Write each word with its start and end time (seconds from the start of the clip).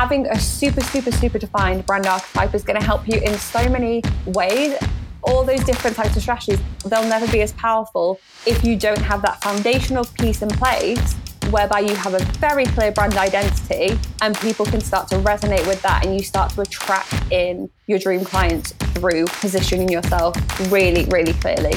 having 0.00 0.26
a 0.28 0.40
super, 0.40 0.80
super, 0.80 1.12
super 1.12 1.38
defined 1.38 1.84
brand 1.84 2.06
archetype 2.06 2.54
is 2.54 2.62
going 2.62 2.80
to 2.80 2.82
help 2.82 3.06
you 3.06 3.20
in 3.20 3.34
so 3.34 3.68
many 3.68 4.02
ways. 4.24 4.74
All 5.22 5.44
those 5.44 5.62
different 5.64 5.94
types 5.94 6.16
of 6.16 6.22
strategies, 6.22 6.58
they'll 6.86 7.06
never 7.06 7.30
be 7.30 7.42
as 7.42 7.52
powerful 7.52 8.18
if 8.46 8.64
you 8.64 8.76
don't 8.76 9.02
have 9.02 9.20
that 9.20 9.42
foundational 9.42 10.06
piece 10.18 10.40
in 10.40 10.48
place 10.48 11.16
whereby 11.50 11.80
you 11.80 11.94
have 11.96 12.14
a 12.14 12.24
very 12.38 12.64
clear 12.64 12.90
brand 12.92 13.18
identity 13.18 13.98
and 14.22 14.38
people 14.38 14.64
can 14.64 14.80
start 14.80 15.06
to 15.08 15.16
resonate 15.16 15.66
with 15.66 15.82
that 15.82 16.06
and 16.06 16.16
you 16.16 16.22
start 16.22 16.50
to 16.52 16.62
attract 16.62 17.12
in 17.30 17.68
your 17.86 17.98
dream 17.98 18.24
clients 18.24 18.72
through 18.94 19.26
positioning 19.26 19.90
yourself 19.90 20.34
really, 20.72 21.04
really 21.10 21.34
clearly. 21.34 21.74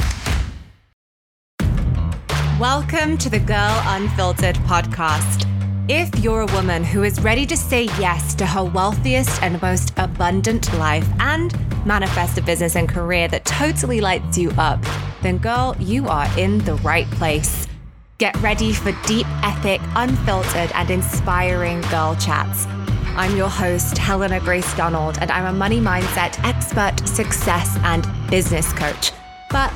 Welcome 2.57 3.17
to 3.17 3.29
the 3.29 3.39
Girl 3.39 3.81
Unfiltered 3.87 4.55
podcast. 4.71 5.52
If 5.89 6.17
you're 6.23 6.39
a 6.39 6.53
woman 6.53 6.81
who 6.81 7.03
is 7.03 7.19
ready 7.19 7.45
to 7.45 7.57
say 7.57 7.83
yes 7.99 8.33
to 8.35 8.45
her 8.45 8.63
wealthiest 8.63 9.43
and 9.43 9.61
most 9.61 9.91
abundant 9.97 10.73
life 10.75 11.05
and 11.19 11.53
manifest 11.85 12.37
a 12.37 12.41
business 12.41 12.77
and 12.77 12.87
career 12.87 13.27
that 13.27 13.43
totally 13.43 13.99
lights 13.99 14.37
you 14.37 14.51
up, 14.51 14.79
then 15.23 15.39
girl, 15.39 15.75
you 15.79 16.07
are 16.07 16.25
in 16.39 16.59
the 16.59 16.75
right 16.75 17.09
place. 17.11 17.67
Get 18.17 18.33
ready 18.37 18.71
for 18.71 18.93
deep, 19.05 19.27
epic, 19.43 19.81
unfiltered, 19.97 20.71
and 20.73 20.89
inspiring 20.89 21.81
girl 21.81 22.15
chats. 22.15 22.65
I'm 23.17 23.35
your 23.35 23.49
host, 23.49 23.97
Helena 23.97 24.39
Grace 24.39 24.73
Donald, 24.75 25.17
and 25.19 25.29
I'm 25.31 25.53
a 25.53 25.57
money 25.57 25.81
mindset 25.81 26.41
expert, 26.45 27.05
success, 27.09 27.77
and 27.83 28.07
business 28.29 28.71
coach. 28.71 29.11
But 29.53 29.71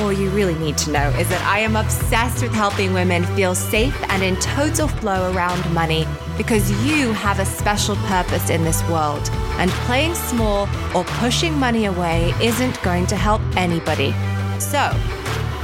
all 0.00 0.12
you 0.12 0.28
really 0.30 0.54
need 0.56 0.76
to 0.78 0.90
know 0.90 1.08
is 1.10 1.28
that 1.30 1.42
I 1.46 1.60
am 1.60 1.76
obsessed 1.76 2.42
with 2.42 2.52
helping 2.52 2.92
women 2.92 3.24
feel 3.34 3.54
safe 3.54 3.96
and 4.10 4.22
in 4.22 4.36
total 4.36 4.86
flow 4.86 5.32
around 5.32 5.72
money 5.72 6.06
because 6.36 6.70
you 6.86 7.12
have 7.12 7.38
a 7.38 7.44
special 7.44 7.96
purpose 8.08 8.50
in 8.50 8.64
this 8.64 8.86
world. 8.88 9.28
And 9.58 9.70
playing 9.86 10.14
small 10.14 10.68
or 10.94 11.04
pushing 11.04 11.54
money 11.58 11.86
away 11.86 12.34
isn't 12.42 12.80
going 12.82 13.06
to 13.06 13.16
help 13.16 13.40
anybody. 13.56 14.12
So, 14.58 14.90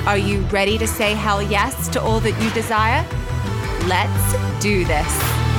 are 0.06 0.18
you 0.18 0.40
ready 0.46 0.78
to 0.78 0.86
say 0.86 1.14
hell 1.14 1.42
yes 1.42 1.88
to 1.88 2.00
all 2.00 2.20
that 2.20 2.42
you 2.42 2.50
desire? 2.52 3.04
Let's 3.86 4.62
do 4.62 4.84
this. 4.84 5.49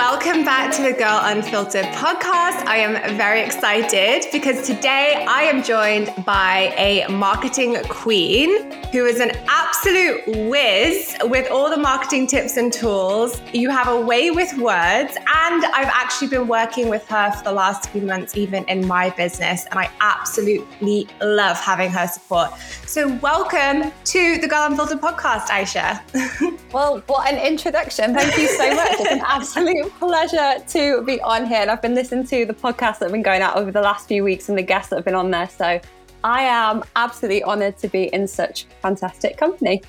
Welcome 0.00 0.46
back 0.46 0.74
to 0.76 0.82
the 0.82 0.94
Girl 0.94 1.20
Unfiltered 1.24 1.84
podcast. 1.84 2.66
I 2.66 2.78
am 2.78 3.18
very 3.18 3.42
excited 3.42 4.24
because 4.32 4.66
today 4.66 5.26
I 5.28 5.42
am 5.42 5.62
joined 5.62 6.24
by 6.24 6.72
a 6.78 7.06
marketing 7.08 7.76
queen 7.90 8.72
who 8.92 9.04
is 9.04 9.20
an 9.20 9.30
absolute 9.46 10.48
whiz 10.48 11.14
with 11.24 11.50
all 11.50 11.68
the 11.68 11.76
marketing 11.76 12.26
tips 12.26 12.56
and 12.56 12.72
tools. 12.72 13.42
You 13.52 13.68
have 13.68 13.88
a 13.88 14.00
way 14.00 14.30
with 14.30 14.56
words, 14.56 15.16
and 15.16 15.64
I've 15.66 15.92
actually 15.92 16.28
been 16.28 16.48
working 16.48 16.88
with 16.88 17.06
her 17.08 17.30
for 17.32 17.44
the 17.44 17.52
last 17.52 17.90
few 17.90 18.00
months, 18.00 18.34
even 18.38 18.64
in 18.68 18.88
my 18.88 19.10
business, 19.10 19.66
and 19.70 19.78
I 19.78 19.90
absolutely 20.00 21.08
love 21.20 21.58
having 21.60 21.90
her 21.90 22.08
support. 22.08 22.58
So, 22.86 23.14
welcome 23.16 23.92
to 24.04 24.38
the 24.38 24.48
Girl 24.48 24.64
Unfiltered 24.64 25.00
podcast, 25.00 25.48
Ayse. 25.48 26.62
well, 26.72 27.02
what 27.06 27.30
an 27.30 27.38
introduction. 27.38 28.14
Thank 28.14 28.36
you 28.38 28.48
so 28.48 28.74
much. 28.74 28.92
It's 28.92 29.12
an 29.12 29.22
absolute 29.26 29.89
pleasure 29.98 30.56
to 30.68 31.02
be 31.02 31.20
on 31.20 31.46
here. 31.46 31.58
And 31.58 31.70
I've 31.70 31.82
been 31.82 31.94
listening 31.94 32.26
to 32.26 32.46
the 32.46 32.54
podcasts 32.54 32.98
that 32.98 33.02
have 33.02 33.12
been 33.12 33.22
going 33.22 33.42
out 33.42 33.56
over 33.56 33.70
the 33.70 33.82
last 33.82 34.08
few 34.08 34.24
weeks 34.24 34.48
and 34.48 34.56
the 34.56 34.62
guests 34.62 34.90
that 34.90 34.96
have 34.96 35.04
been 35.04 35.14
on 35.14 35.30
there. 35.30 35.48
So, 35.48 35.80
I 36.22 36.42
am 36.42 36.82
absolutely 36.96 37.42
honored 37.42 37.78
to 37.78 37.88
be 37.88 38.04
in 38.04 38.28
such 38.28 38.66
fantastic 38.82 39.36
company. 39.36 39.82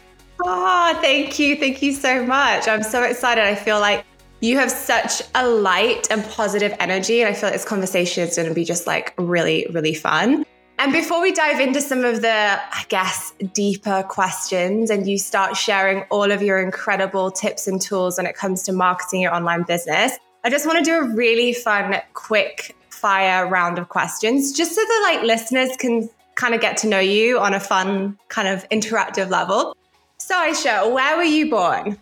Oh, 0.43 0.97
thank 1.01 1.37
you. 1.39 1.55
Thank 1.55 1.81
you 1.81 1.93
so 1.93 2.25
much. 2.25 2.67
I'm 2.67 2.83
so 2.83 3.03
excited. 3.03 3.43
I 3.43 3.55
feel 3.55 3.79
like 3.79 4.05
you 4.39 4.57
have 4.57 4.71
such 4.71 5.21
a 5.35 5.47
light 5.47 6.09
and 6.09 6.23
positive 6.25 6.75
energy. 6.79 7.21
And 7.21 7.29
I 7.29 7.33
feel 7.33 7.47
like 7.47 7.53
this 7.53 7.65
conversation 7.65 8.27
is 8.27 8.35
going 8.35 8.47
to 8.47 8.55
be 8.55 8.63
just 8.63 8.87
like 8.87 9.13
really, 9.17 9.67
really 9.71 9.93
fun. 9.93 10.45
And 10.81 10.91
before 10.91 11.21
we 11.21 11.31
dive 11.31 11.59
into 11.59 11.79
some 11.79 12.03
of 12.03 12.23
the, 12.23 12.27
I 12.27 12.85
guess, 12.89 13.35
deeper 13.53 14.01
questions 14.01 14.89
and 14.89 15.07
you 15.07 15.19
start 15.19 15.55
sharing 15.55 16.01
all 16.09 16.31
of 16.31 16.41
your 16.41 16.59
incredible 16.59 17.29
tips 17.29 17.67
and 17.67 17.79
tools 17.79 18.17
when 18.17 18.25
it 18.25 18.35
comes 18.35 18.63
to 18.63 18.71
marketing 18.71 19.21
your 19.21 19.31
online 19.31 19.61
business, 19.61 20.17
I 20.43 20.49
just 20.49 20.65
want 20.65 20.79
to 20.79 20.83
do 20.83 20.95
a 20.95 21.03
really 21.03 21.53
fun, 21.53 22.01
quick 22.15 22.75
fire 22.89 23.45
round 23.47 23.77
of 23.77 23.89
questions 23.89 24.53
just 24.53 24.73
so 24.73 24.81
the 24.81 24.99
like 25.03 25.21
listeners 25.21 25.69
can 25.77 26.09
kind 26.33 26.55
of 26.55 26.61
get 26.61 26.77
to 26.77 26.87
know 26.87 26.99
you 26.99 27.37
on 27.37 27.53
a 27.53 27.59
fun, 27.59 28.17
kind 28.29 28.47
of 28.47 28.67
interactive 28.69 29.29
level. 29.29 29.77
So, 30.17 30.33
Ayse, 30.33 30.91
where 30.91 31.15
were 31.15 31.21
you 31.21 31.51
born? 31.51 31.95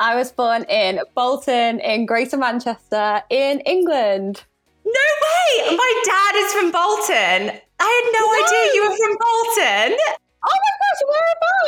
I 0.00 0.16
was 0.16 0.32
born 0.32 0.64
in 0.64 1.00
Bolton, 1.14 1.80
in 1.80 2.04
Greater 2.04 2.36
Manchester, 2.36 3.22
in 3.30 3.60
England. 3.60 4.44
No 4.84 4.92
way! 4.92 5.76
My 5.78 6.02
dad 6.04 6.34
is 6.36 6.52
from 6.52 6.72
Bolton. 6.72 7.60
I 7.80 7.86
had 7.86 8.06
no, 8.12 8.22
no. 8.26 8.34
idea 8.44 8.64
you 8.74 8.82
were 8.88 8.96
from 8.96 9.14
Bolton. 9.18 9.98
Oh 10.44 10.56
my 10.64 10.72
gosh, 10.82 11.02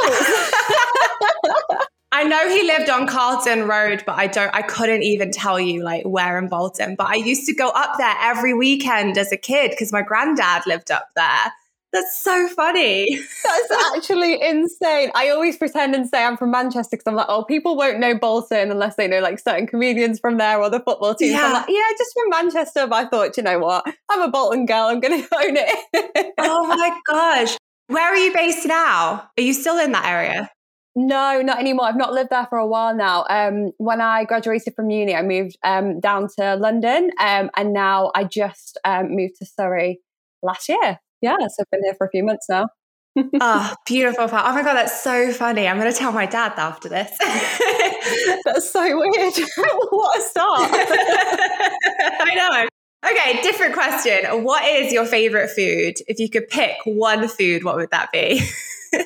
whereabouts? 0.03 1.87
I 2.13 2.25
know 2.25 2.49
he 2.49 2.67
lived 2.67 2.91
on 2.91 3.07
Carlton 3.07 3.69
Road, 3.69 4.03
but 4.05 4.19
I 4.19 4.27
don't 4.27 4.53
I 4.53 4.63
couldn't 4.63 5.05
even 5.05 5.31
tell 5.31 5.61
you 5.61 5.83
like 5.85 6.05
where 6.05 6.39
in 6.39 6.49
Bolton. 6.49 6.97
But 6.97 7.07
I 7.09 7.15
used 7.15 7.47
to 7.47 7.55
go 7.55 7.69
up 7.69 7.99
there 7.99 8.15
every 8.21 8.53
weekend 8.53 9.17
as 9.17 9.31
a 9.31 9.37
kid 9.37 9.71
because 9.71 9.93
my 9.93 10.03
granddad 10.03 10.67
lived 10.67 10.91
up 10.91 11.09
there. 11.15 11.53
That's 11.93 12.17
so 12.17 12.49
funny. 12.49 13.19
That's 13.45 13.97
actually 13.97 14.41
insane. 14.41 15.11
I 15.15 15.31
always 15.31 15.57
pretend 15.57 15.95
and 15.95 16.09
say 16.09 16.25
I'm 16.25 16.37
from 16.37 16.53
Manchester 16.53 16.97
because 16.97 17.07
I'm 17.07 17.17
like, 17.17 17.27
oh, 17.29 17.45
people 17.45 17.77
won't 17.77 17.99
know 17.99 18.17
Bolton 18.17 18.71
unless 18.71 18.95
they 18.95 19.09
know 19.09 19.19
like 19.19 19.41
certain 19.41 19.67
comedians 19.67 20.21
from 20.21 20.39
there 20.39 20.61
or 20.61 20.71
the 20.71 20.79
football 20.81 21.17
team. 21.17 21.33
Yeah, 21.33 21.53
like, 21.53 21.69
yeah 21.69 21.89
just 21.99 22.13
from 22.15 22.31
Manchester. 22.31 22.87
But 22.87 23.07
I 23.07 23.09
thought, 23.09 23.37
you 23.37 23.43
know 23.43 23.59
what? 23.59 23.85
I'm 24.09 24.23
a 24.23 24.31
Bolton 24.31 24.67
girl. 24.67 24.87
I'm 24.87 25.01
going 25.01 25.21
to 25.29 25.35
own 25.35 25.57
it. 25.57 26.35
oh 26.39 26.67
my 26.67 26.97
gosh. 27.07 27.57
Where 27.89 28.05
are 28.05 28.17
you 28.17 28.33
based 28.33 28.67
now? 28.67 29.29
Are 29.37 29.43
you 29.43 29.53
still 29.53 29.79
in 29.79 29.91
that 29.91 30.05
area? 30.05 30.49
No, 30.95 31.41
not 31.43 31.59
anymore. 31.59 31.87
I've 31.87 31.97
not 31.97 32.13
lived 32.13 32.31
there 32.31 32.47
for 32.47 32.59
a 32.59 32.67
while 32.67 32.95
now. 32.95 33.25
Um, 33.29 33.73
when 33.79 34.01
I 34.01 34.25
graduated 34.25 34.75
from 34.75 34.91
uni, 34.91 35.15
I 35.15 35.23
moved 35.23 35.57
um, 35.65 35.99
down 35.99 36.29
to 36.39 36.57
London, 36.57 37.11
um, 37.21 37.51
and 37.57 37.73
now 37.73 38.11
I 38.15 38.25
just 38.25 38.79
um, 38.85 39.15
moved 39.15 39.37
to 39.39 39.47
Surrey 39.47 40.01
last 40.43 40.69
year 40.69 41.01
yeah, 41.23 41.37
so 41.39 41.61
I've 41.61 41.71
been 41.71 41.83
here 41.85 41.95
for 41.95 42.07
a 42.07 42.11
few 42.11 42.25
months 42.25 42.47
now. 42.49 42.69
oh, 43.41 43.75
beautiful. 43.87 44.25
Oh 44.25 44.29
my 44.29 44.63
God, 44.63 44.75
that's 44.75 45.03
so 45.03 45.33
funny. 45.33 45.67
I'm 45.67 45.79
going 45.79 45.93
to 45.93 45.99
tell 45.99 46.13
my 46.13 46.27
dad 46.27 46.53
after 46.57 46.89
this. 46.89 47.11
that's 48.45 48.73
so 48.73 48.83
weird. 48.83 49.35
what 49.91 50.19
a 50.19 50.23
start. 50.23 50.71
I 52.21 52.35
know. 52.35 52.69
Okay, 53.11 53.43
different 53.43 53.75
question. 53.75 54.45
What 54.45 54.65
is 54.65 54.93
your 54.93 55.07
favorite 55.07 55.51
food? 55.51 55.95
If 56.07 56.19
you 56.19 56.29
could 56.29 56.49
pick 56.49 56.77
one 56.85 57.27
food, 57.29 57.65
what 57.65 57.77
would 57.77 57.91
that 57.91 58.13
be? 58.13 58.43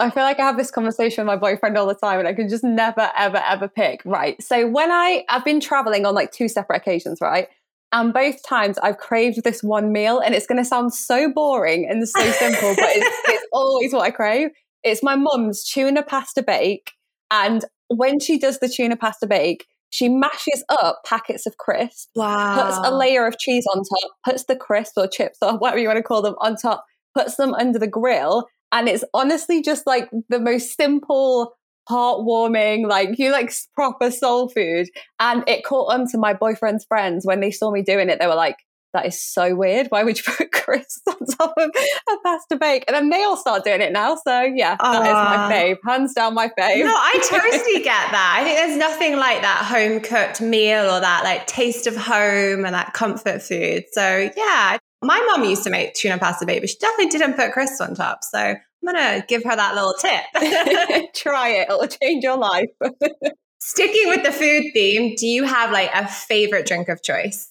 I 0.01 0.11
feel 0.11 0.23
like 0.23 0.41
I 0.41 0.43
have 0.43 0.57
this 0.57 0.71
conversation 0.71 1.23
with 1.23 1.27
my 1.27 1.37
boyfriend 1.37 1.77
all 1.77 1.87
the 1.87 1.95
time 1.95 2.19
and 2.19 2.27
I 2.27 2.33
can 2.33 2.49
just 2.49 2.65
never, 2.65 3.11
ever, 3.17 3.43
ever 3.47 3.69
pick. 3.69 4.01
Right. 4.05 4.43
So 4.43 4.67
when 4.67 4.91
I, 4.91 5.25
I've 5.29 5.45
been 5.45 5.61
traveling 5.61 6.07
on 6.07 6.15
like 6.15 6.33
two 6.33 6.49
separate 6.49 6.79
occasions, 6.79 7.21
right? 7.21 7.49
And 7.95 8.13
both 8.13 8.43
times 8.43 8.77
I've 8.79 8.99
craved 8.99 9.45
this 9.45 9.63
one 9.63 9.93
meal, 9.93 10.19
and 10.19 10.35
it's 10.35 10.49
going 10.49 10.59
to 10.59 10.65
sound 10.65 10.93
so 10.93 11.33
boring 11.33 11.87
and 11.89 12.07
so 12.09 12.21
simple, 12.33 12.75
but 12.75 12.89
it's, 12.89 13.21
it's 13.29 13.47
always 13.53 13.93
what 13.93 14.03
I 14.03 14.11
crave. 14.11 14.51
It's 14.83 15.01
my 15.01 15.15
mum's 15.15 15.63
tuna 15.65 16.03
pasta 16.03 16.43
bake. 16.43 16.91
And 17.31 17.65
when 17.87 18.19
she 18.19 18.37
does 18.37 18.59
the 18.59 18.69
tuna 18.69 18.97
pasta 18.97 19.29
bake, 19.29 19.67
she 19.91 20.09
mashes 20.09 20.65
up 20.69 21.03
packets 21.07 21.47
of 21.47 21.57
crisps, 21.59 22.09
wow. 22.17 22.61
puts 22.61 22.79
a 22.85 22.93
layer 22.93 23.29
of 23.29 23.39
cheese 23.39 23.65
on 23.73 23.85
top, 23.85 24.11
puts 24.25 24.45
the 24.47 24.57
crisps 24.57 24.99
or 24.99 25.07
chips 25.07 25.39
or 25.41 25.57
whatever 25.57 25.79
you 25.79 25.87
want 25.87 25.99
to 25.99 26.03
call 26.03 26.21
them 26.21 26.35
on 26.41 26.57
top, 26.57 26.85
puts 27.17 27.37
them 27.37 27.55
under 27.55 27.79
the 27.79 27.87
grill. 27.87 28.49
And 28.73 28.89
it's 28.89 29.05
honestly 29.15 29.63
just 29.63 29.87
like 29.87 30.11
the 30.29 30.41
most 30.41 30.77
simple, 30.77 31.55
heartwarming, 31.89 32.87
like 32.87 33.19
you 33.19 33.31
like 33.31 33.53
proper 33.75 34.11
soul 34.11 34.49
food. 34.49 34.89
And 35.19 35.45
it 35.47 35.65
caught 35.65 35.93
on 35.93 36.09
to 36.11 36.19
my 36.19 36.35
boyfriend's 36.35 36.85
friends 36.85 37.25
when 37.27 37.41
they 37.41 37.51
saw 37.51 37.71
me 37.71 37.83
doing 37.83 38.09
it. 38.09 38.19
They 38.19 38.27
were 38.27 38.35
like, 38.35 38.57
that 38.95 39.07
is 39.07 39.21
so 39.21 39.57
weird. 39.57 39.89
Why 39.89 40.05
would 40.05 40.17
you 40.17 40.23
put 40.25 40.53
crisps 40.53 41.03
on 41.07 41.27
top 41.27 41.55
of 41.59 41.71
a 41.75 42.17
pasta 42.25 42.57
bake? 42.57 42.85
And 42.87 42.95
then 42.95 43.11
they 43.11 43.25
all 43.25 43.37
start 43.37 43.65
doing 43.65 43.81
it 43.81 43.93
now. 43.93 44.15
So 44.15 44.43
yeah, 44.43 44.77
that 44.81 45.03
is 45.03 45.13
my 45.13 45.53
fave. 45.53 45.77
Hands 45.85 46.15
down 46.15 46.35
my 46.35 46.47
fave. 46.49 46.85
No, 46.85 46.95
I 46.95 47.19
totally 47.29 47.83
get 47.83 48.13
that. 48.13 48.37
I 48.41 48.45
think 48.45 48.57
there's 48.57 48.79
nothing 48.79 49.17
like 49.17 49.43
that 49.43 49.65
home 49.65 50.01
cooked 50.01 50.41
meal 50.41 50.89
or 50.89 51.01
that 51.01 51.25
like 51.25 51.47
taste 51.47 51.87
of 51.87 51.97
home 51.97 52.65
and 52.65 52.75
that 52.75 52.95
comfort 52.95 53.43
food. 53.43 53.85
So 53.93 54.31
yeah, 54.37 54.79
my 55.03 55.21
mom 55.33 55.45
used 55.45 55.65
to 55.65 55.71
make 55.71 55.95
tuna 55.95 56.19
pasta 56.19 56.47
bake, 56.47 56.63
but 56.63 56.71
she 56.71 56.77
definitely 56.79 57.11
didn't 57.11 57.35
put 57.35 57.53
crisps 57.53 57.81
on 57.81 57.95
top. 57.95 58.23
So 58.23 58.55
I'm 58.87 58.95
going 58.95 59.21
to 59.21 59.27
give 59.27 59.45
her 59.45 59.57
that 59.57 59.75
little 59.75 59.95
tip. 59.95 61.13
Try 61.15 61.49
it, 61.51 61.69
it'll 61.71 61.87
change 61.87 62.25
your 62.25 62.37
life. 62.37 62.69
Sticking 63.61 64.09
with 64.09 64.25
the 64.25 64.33
food 64.33 64.65
theme, 64.75 65.15
do 65.17 65.27
you 65.27 65.45
have 65.45 65.73
like 65.73 65.91
a 65.95 66.07
favorite 66.07 66.67
drink 66.67 66.89
of 66.89 67.03
choice? 67.03 67.51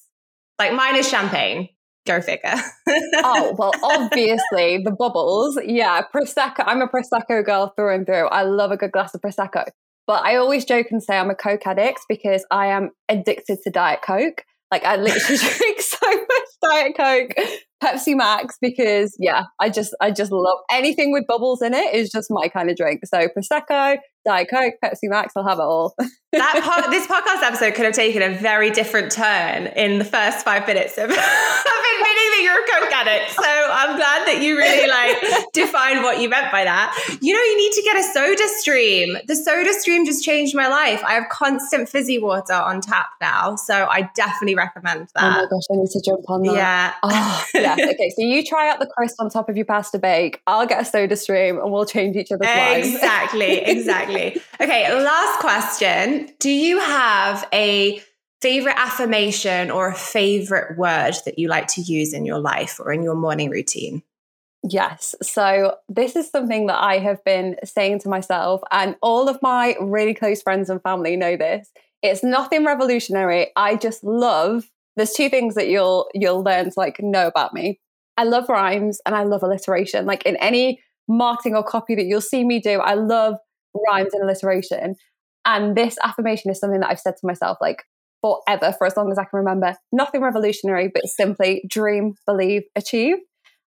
Like 0.60 0.74
mine 0.74 0.96
is 0.96 1.10
champagne. 1.10 1.70
Go 2.06 2.22
figure. 2.22 2.54
oh, 2.88 3.56
well, 3.58 3.72
obviously 3.82 4.84
the 4.84 4.92
bubbles. 4.92 5.58
Yeah, 5.66 6.02
Prosecco. 6.14 6.64
I'm 6.66 6.82
a 6.82 6.88
Prosecco 6.88 7.44
girl 7.44 7.74
through 7.76 7.96
and 7.96 8.06
through. 8.06 8.28
I 8.28 8.44
love 8.44 8.72
a 8.72 8.78
good 8.78 8.92
glass 8.92 9.16
of 9.16 9.22
Prosecco. 9.22 9.66
But 10.06 10.24
I 10.24 10.36
always 10.36 10.66
joke 10.66 10.88
and 10.92 11.02
say 11.02 11.18
I'm 11.18 11.30
a 11.30 11.36
Coke 11.36 11.66
addict 11.66 12.02
because 12.10 12.46
I 12.52 12.68
am 12.68 12.92
addicted 13.08 13.60
to 13.64 13.72
Diet 13.72 14.02
Coke. 14.06 14.44
Like 14.70 14.84
I 14.84 14.98
literally 14.98 15.38
drink 15.38 15.82
so 15.82 16.08
much 16.12 16.48
Diet 16.62 16.98
Coke, 16.98 17.48
Pepsi 17.84 18.16
Max 18.16 18.58
because 18.62 19.16
yeah, 19.20 19.44
I 19.60 19.70
just 19.70 19.96
I 20.02 20.12
just 20.12 20.32
love 20.32 20.58
anything 20.72 21.12
with 21.12 21.26
bubbles 21.28 21.62
in 21.62 21.74
it 21.74 21.94
is 21.94 22.10
just 22.10 22.28
my 22.30 22.48
kind 22.48 22.70
of 22.70 22.78
drink. 22.78 23.02
So 23.06 23.28
Prosecco, 23.28 23.98
Diet 24.26 24.48
Coke, 24.50 24.76
Pepsi 24.84 25.10
Max, 25.10 25.34
I'll 25.36 25.48
have 25.48 25.60
it 25.60 25.64
all. 25.64 25.96
that 26.32 26.62
po- 26.64 26.90
this 26.90 27.06
podcast 27.08 27.46
episode 27.46 27.76
could 27.76 27.86
have 27.86 27.94
taken 27.94 28.22
a 28.22 28.36
very 28.38 28.72
different 28.72 29.12
turn 29.12 29.68
in 29.68 30.00
the 30.00 30.06
first 30.06 30.46
five 30.46 30.66
minutes 30.66 30.98
of, 30.98 31.04
of 31.10 31.10
admitting 31.10 32.30
that 32.32 32.42
you're 32.42 32.64
a 32.64 32.82
Coke 32.82 32.94
addict. 32.94 33.32
So 33.32 33.44
I'm 33.44 33.98
glad 33.98 34.28
that 34.28 34.42
you 34.42 34.58
really 34.58 34.90
like 34.90 35.46
defined 35.54 36.04
what 36.04 36.22
you 36.22 36.30
meant 36.30 36.52
by 36.52 36.64
that. 36.64 36.96
You 37.22 37.34
know, 37.34 37.42
you 37.42 37.58
need 37.58 37.74
to 37.74 37.82
get 37.84 37.98
a 37.98 38.04
soda 38.14 38.48
stream. 38.60 39.18
The 39.28 39.36
soda 39.36 39.74
stream 39.74 40.06
just 40.06 40.24
changed 40.24 40.56
my 40.56 40.68
life. 40.68 41.04
I 41.04 41.14
have 41.14 41.28
constant 41.30 41.90
fizzy 41.90 42.18
water 42.18 42.54
on 42.54 42.82
tap 42.82 43.10
now. 43.20 43.56
So 43.56 43.88
I 43.90 44.10
definitely 44.16 44.56
recommend 44.56 45.10
that. 45.16 45.24
Oh 45.24 45.30
my 45.30 45.48
gosh, 45.50 45.64
I 45.72 45.76
need 45.76 45.90
to 45.92 46.02
jump 46.04 46.30
on 46.30 46.44
that. 46.44 46.56
Yeah. 46.56 46.94
Ah, 47.04 47.48
oh, 47.54 47.60
yeah. 47.60 47.74
Okay, 47.74 48.10
so 48.10 48.22
you 48.24 48.44
try 48.44 48.70
out 48.70 48.80
the 48.80 48.88
crust 48.88 49.16
on 49.20 49.30
top 49.30 49.50
of 49.50 49.58
your 49.58 49.66
pasta 49.66 50.00
bake. 50.00 50.42
I'll 50.48 50.66
get 50.66 50.82
a 50.82 50.86
soda 50.86 51.18
stream 51.18 51.60
and 51.60 51.72
we'll 51.72 51.86
change 51.86 52.16
each 52.16 52.32
other's 52.32 52.48
lives. 52.48 52.94
Exactly, 52.94 53.58
exactly 53.58 54.13
exactly. 54.16 54.42
Okay, 54.62 55.04
last 55.04 55.40
question. 55.40 56.32
Do 56.40 56.50
you 56.50 56.80
have 56.80 57.48
a 57.54 58.02
favorite 58.42 58.76
affirmation 58.78 59.72
or 59.72 59.90
a 59.90 59.96
favorite 59.96 60.78
word 60.78 61.16
that 61.26 61.40
you 61.40 61.48
like 61.48 61.68
to 61.68 61.82
use 61.82 62.14
in 62.14 62.26
your 62.26 62.40
life 62.40 62.80
or 62.80 62.92
in 62.92 63.04
your 63.04 63.16
morning 63.16 63.50
routine? 63.50 64.04
Yes. 64.70 65.14
So, 65.22 65.76
this 65.90 66.16
is 66.16 66.30
something 66.30 66.68
that 66.68 66.82
I 66.82 67.00
have 67.00 67.24
been 67.24 67.58
saying 67.66 68.00
to 68.00 68.10
myself, 68.10 68.62
and 68.72 68.96
all 69.02 69.28
of 69.28 69.42
my 69.42 69.76
really 69.82 70.14
close 70.14 70.42
friends 70.42 70.70
and 70.70 70.82
family 70.82 71.16
know 71.16 71.36
this. 71.36 71.72
It's 72.02 72.24
nothing 72.24 72.66
revolutionary. 72.66 73.52
I 73.56 73.76
just 73.76 74.04
love 74.04 74.70
there's 74.96 75.14
two 75.14 75.30
things 75.30 75.56
that 75.56 75.68
you'll 75.68 76.10
you'll 76.14 76.44
learn 76.44 76.66
to 76.66 76.74
like 76.78 77.02
know 77.02 77.28
about 77.28 77.54
me. 77.54 77.80
I 78.18 78.24
love 78.26 78.48
rhymes 78.50 79.02
and 79.06 79.16
I 79.16 79.24
love 79.24 79.44
alliteration. 79.44 80.06
Like 80.06 80.26
in 80.26 80.36
any 80.38 80.82
marketing 81.08 81.56
or 81.56 81.64
copy 81.64 81.96
that 81.96 82.06
you'll 82.06 82.22
see 82.22 82.44
me 82.44 82.60
do, 82.60 82.80
I 82.80 82.94
love 82.94 83.36
rhymes 83.88 84.14
and 84.14 84.24
alliteration. 84.24 84.96
And 85.46 85.76
this 85.76 85.98
affirmation 86.04 86.52
is 86.52 86.60
something 86.60 86.80
that 86.80 86.90
I've 86.90 87.00
said 87.00 87.16
to 87.18 87.28
myself 87.28 87.58
like 87.60 87.84
forever, 88.22 88.74
for 88.78 88.88
as 88.88 88.96
long 88.96 89.12
as 89.12 89.18
I 89.18 89.24
can 89.24 89.38
remember. 89.40 89.76
Nothing 89.92 90.22
revolutionary, 90.22 90.90
but 90.94 91.06
simply 91.06 91.64
dream, 91.68 92.16
believe, 92.26 92.64
achieve. 92.76 93.18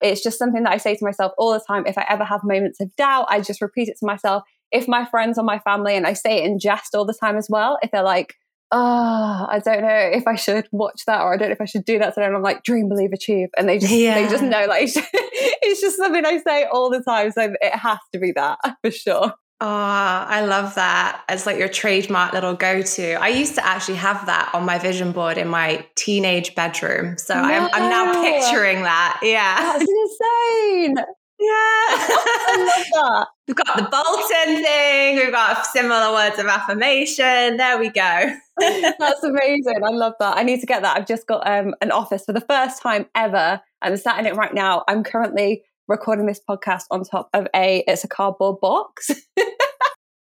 It's 0.03 0.23
just 0.23 0.39
something 0.39 0.65
that 0.65 0.73
I 0.73 0.77
say 0.77 0.95
to 0.95 1.05
myself 1.05 1.33
all 1.39 1.53
the 1.53 1.65
time. 1.67 1.87
If 1.87 1.97
I 1.97 2.05
ever 2.09 2.25
have 2.25 2.43
moments 2.45 2.81
of 2.81 2.95
doubt, 2.97 3.27
I 3.31 3.41
just 3.41 3.63
repeat 3.63 3.89
it 3.89 3.97
to 4.01 4.07
myself. 4.07 4.43
If 4.71 4.89
my 4.89 5.05
friends 5.07 5.39
or 5.39 5.45
my 5.45 5.59
family, 5.61 5.97
and 5.97 6.07
I 6.07 6.13
say 6.13 6.43
it 6.43 6.45
in 6.45 6.59
jest 6.59 6.95
all 6.95 7.05
the 7.05 7.15
time 7.19 7.37
as 7.37 7.49
well, 7.49 7.79
if 7.83 7.91
they're 7.91 8.03
like, 8.03 8.35
oh, 8.73 9.47
I 9.49 9.61
don't 9.65 9.83
know 9.83 10.11
if 10.13 10.27
I 10.27 10.35
should 10.35 10.67
watch 10.73 11.03
that 11.07 11.21
or 11.21 11.35
I 11.35 11.37
don't 11.37 11.49
know 11.49 11.53
if 11.53 11.61
I 11.61 11.67
should 11.67 11.85
do 11.85 11.99
that. 11.99 12.15
So 12.15 12.23
then 12.23 12.35
I'm 12.35 12.43
like, 12.43 12.65
dream, 12.65 12.89
believe, 12.89 13.13
achieve. 13.13 13.49
And 13.57 13.69
they 13.69 13.79
just, 13.79 13.93
yeah. 13.93 14.15
they 14.15 14.29
just 14.29 14.43
know 14.43 14.65
like, 14.67 14.89
it's 14.95 15.81
just 15.81 15.99
something 15.99 16.25
I 16.25 16.39
say 16.39 16.65
all 16.65 16.91
the 16.91 17.03
time. 17.03 17.31
So 17.33 17.55
it 17.61 17.75
has 17.75 17.99
to 18.13 18.19
be 18.19 18.33
that 18.33 18.59
for 18.83 18.91
sure. 18.91 19.35
Oh, 19.65 19.65
I 19.65 20.45
love 20.45 20.75
that. 20.75 21.23
It's 21.29 21.47
like 21.47 21.57
your 21.57 21.69
trademark 21.69 22.33
little 22.33 22.55
go 22.55 22.83
to. 22.83 23.13
I 23.13 23.29
used 23.29 23.55
to 23.55 23.65
actually 23.65 23.95
have 23.95 24.27
that 24.27 24.51
on 24.53 24.65
my 24.65 24.77
vision 24.77 25.13
board 25.13 25.39
in 25.39 25.47
my 25.47 25.87
teenage 25.95 26.57
bedroom. 26.57 27.17
So 27.17 27.35
no. 27.35 27.43
I'm, 27.43 27.71
I'm, 27.73 27.89
now 27.89 28.13
picturing 28.25 28.83
that. 28.83 29.21
Yeah. 29.23 29.55
That's 29.63 29.83
insane. 29.89 30.97
Yeah. 30.97 31.07
I 31.49 32.57
love 32.59 32.87
that. 32.93 33.27
We've 33.47 33.57
got 33.57 33.77
the 33.77 33.83
Bolton 33.85 34.65
thing. 34.65 35.17
We've 35.17 35.31
got 35.31 35.65
similar 35.65 36.13
words 36.13 36.41
of 36.41 36.47
affirmation. 36.47 37.57
There 37.57 37.79
we 37.79 37.91
go. 37.91 38.37
That's 38.59 39.23
amazing. 39.23 39.85
I 39.85 39.91
love 39.91 40.15
that. 40.19 40.39
I 40.39 40.43
need 40.43 40.59
to 40.59 40.67
get 40.67 40.83
that. 40.83 40.97
I've 40.97 41.07
just 41.07 41.29
got 41.29 41.47
um, 41.49 41.77
an 41.81 41.93
office 41.93 42.25
for 42.25 42.33
the 42.33 42.41
first 42.41 42.83
time 42.83 43.07
ever. 43.15 43.61
I'm 43.81 43.97
sat 43.97 44.19
in 44.19 44.27
it 44.27 44.35
right 44.35 44.55
now. 44.55 44.83
I'm 44.89 45.05
currently 45.05 45.63
recording 45.93 46.27
this 46.27 46.41
podcast 46.49 46.85
on 46.91 47.05
top 47.05 47.29
of 47.33 47.47
a 47.55 47.85
it's 47.87 48.03
a 48.03 48.09
cardboard 48.09 48.61
box. 48.61 49.07
so 49.39 49.45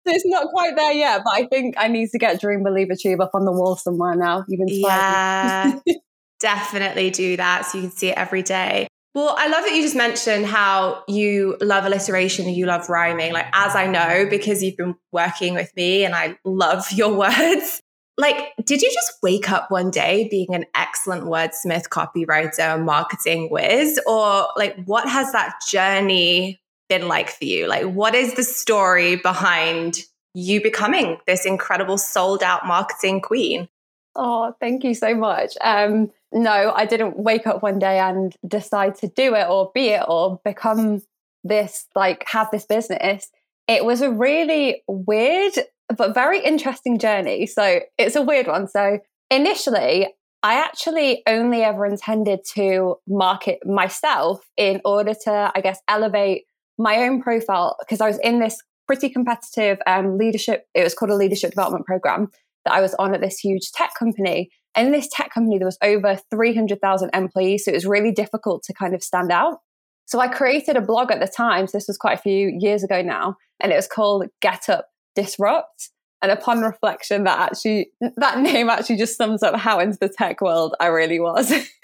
it's 0.05 0.25
not 0.25 0.47
quite 0.47 0.75
there 0.75 0.91
yet, 0.91 1.21
but 1.23 1.33
I 1.33 1.45
think 1.45 1.75
I 1.77 1.87
need 1.87 2.09
to 2.09 2.17
get 2.17 2.41
Dream 2.41 2.63
Believe 2.63 2.89
Achieve 2.89 3.21
up 3.21 3.31
on 3.33 3.45
the 3.45 3.51
wall 3.51 3.77
somewhere 3.77 4.15
now. 4.15 4.43
You've 4.47 4.61
inspired 4.67 5.81
yeah, 5.85 5.93
definitely 6.39 7.11
do 7.11 7.37
that 7.37 7.65
so 7.65 7.77
you 7.77 7.83
can 7.85 7.91
see 7.91 8.09
it 8.09 8.17
every 8.17 8.43
day. 8.43 8.87
Well, 9.13 9.35
I 9.37 9.47
love 9.47 9.65
that 9.65 9.75
you 9.75 9.81
just 9.81 9.95
mentioned 9.95 10.45
how 10.45 11.03
you 11.07 11.57
love 11.59 11.85
alliteration 11.85 12.45
and 12.47 12.55
you 12.55 12.65
love 12.65 12.89
rhyming. 12.89 13.33
Like, 13.33 13.47
as 13.51 13.75
I 13.75 13.87
know, 13.87 14.25
because 14.29 14.63
you've 14.63 14.77
been 14.77 14.95
working 15.11 15.53
with 15.53 15.75
me 15.75 16.05
and 16.05 16.15
I 16.15 16.37
love 16.45 16.89
your 16.93 17.13
words, 17.17 17.81
like, 18.21 18.53
did 18.63 18.81
you 18.81 18.89
just 18.91 19.13
wake 19.21 19.51
up 19.51 19.69
one 19.69 19.91
day 19.91 20.27
being 20.29 20.55
an 20.55 20.65
excellent 20.75 21.23
wordsmith, 21.23 21.89
copywriter, 21.89 22.81
marketing 22.81 23.49
whiz? 23.49 23.99
Or 24.05 24.47
like, 24.55 24.81
what 24.85 25.09
has 25.09 25.31
that 25.33 25.55
journey 25.67 26.61
been 26.87 27.07
like 27.07 27.29
for 27.29 27.45
you? 27.45 27.67
Like, 27.67 27.85
what 27.85 28.15
is 28.15 28.35
the 28.35 28.43
story 28.43 29.17
behind 29.17 29.99
you 30.33 30.61
becoming 30.61 31.17
this 31.27 31.45
incredible 31.45 31.97
sold 31.97 32.43
out 32.43 32.65
marketing 32.65 33.21
queen? 33.21 33.67
Oh, 34.15 34.53
thank 34.59 34.83
you 34.83 34.93
so 34.93 35.15
much. 35.15 35.55
Um, 35.61 36.11
no, 36.31 36.71
I 36.75 36.85
didn't 36.85 37.17
wake 37.17 37.47
up 37.47 37.63
one 37.63 37.79
day 37.79 37.99
and 37.99 38.35
decide 38.47 38.95
to 38.95 39.07
do 39.07 39.35
it 39.35 39.47
or 39.49 39.71
be 39.73 39.89
it 39.89 40.03
or 40.07 40.39
become 40.45 41.01
this, 41.43 41.87
like, 41.95 42.23
have 42.27 42.49
this 42.51 42.65
business. 42.65 43.29
It 43.67 43.83
was 43.83 44.01
a 44.01 44.11
really 44.11 44.83
weird 44.87 45.53
but 45.93 46.13
very 46.13 46.43
interesting 46.43 46.99
journey. 46.99 47.45
So 47.45 47.81
it's 47.97 48.15
a 48.15 48.21
weird 48.21 48.47
one. 48.47 48.67
So 48.67 48.99
initially, 49.29 50.07
I 50.43 50.55
actually 50.55 51.21
only 51.27 51.61
ever 51.63 51.85
intended 51.85 52.39
to 52.53 52.95
market 53.07 53.59
myself 53.65 54.49
in 54.57 54.81
order 54.83 55.13
to, 55.25 55.51
I 55.53 55.61
guess, 55.61 55.79
elevate 55.87 56.45
my 56.77 56.97
own 57.03 57.21
profile 57.21 57.77
because 57.79 58.01
I 58.01 58.07
was 58.07 58.17
in 58.19 58.39
this 58.39 58.59
pretty 58.87 59.09
competitive 59.09 59.77
um, 59.85 60.17
leadership. 60.17 60.65
It 60.73 60.83
was 60.83 60.95
called 60.95 61.11
a 61.11 61.15
leadership 61.15 61.51
development 61.51 61.85
program 61.85 62.29
that 62.65 62.73
I 62.73 62.81
was 62.81 62.95
on 62.95 63.13
at 63.13 63.21
this 63.21 63.39
huge 63.39 63.71
tech 63.71 63.91
company. 63.97 64.49
And 64.75 64.87
in 64.87 64.93
this 64.93 65.09
tech 65.11 65.31
company, 65.31 65.57
there 65.57 65.67
was 65.67 65.77
over 65.83 66.17
300,000 66.29 67.09
employees. 67.13 67.65
So 67.65 67.71
it 67.71 67.75
was 67.75 67.85
really 67.85 68.11
difficult 68.11 68.63
to 68.63 68.73
kind 68.73 68.95
of 68.95 69.03
stand 69.03 69.31
out. 69.31 69.59
So 70.05 70.19
I 70.19 70.27
created 70.27 70.75
a 70.75 70.81
blog 70.81 71.11
at 71.11 71.19
the 71.19 71.27
time. 71.27 71.67
So 71.67 71.77
this 71.77 71.87
was 71.87 71.97
quite 71.97 72.17
a 72.17 72.21
few 72.21 72.55
years 72.59 72.83
ago 72.83 73.01
now. 73.01 73.37
And 73.59 73.71
it 73.71 73.75
was 73.75 73.87
called 73.87 74.25
Get 74.41 74.69
Up 74.69 74.87
disrupt. 75.15 75.89
And 76.23 76.31
upon 76.31 76.61
reflection, 76.61 77.23
that 77.23 77.39
actually 77.39 77.91
that 78.17 78.39
name 78.39 78.69
actually 78.69 78.97
just 78.97 79.17
sums 79.17 79.41
up 79.41 79.55
how 79.55 79.79
into 79.79 79.97
the 79.99 80.09
tech 80.09 80.39
world 80.39 80.75
I 80.79 80.87
really 80.87 81.19
was. 81.19 81.51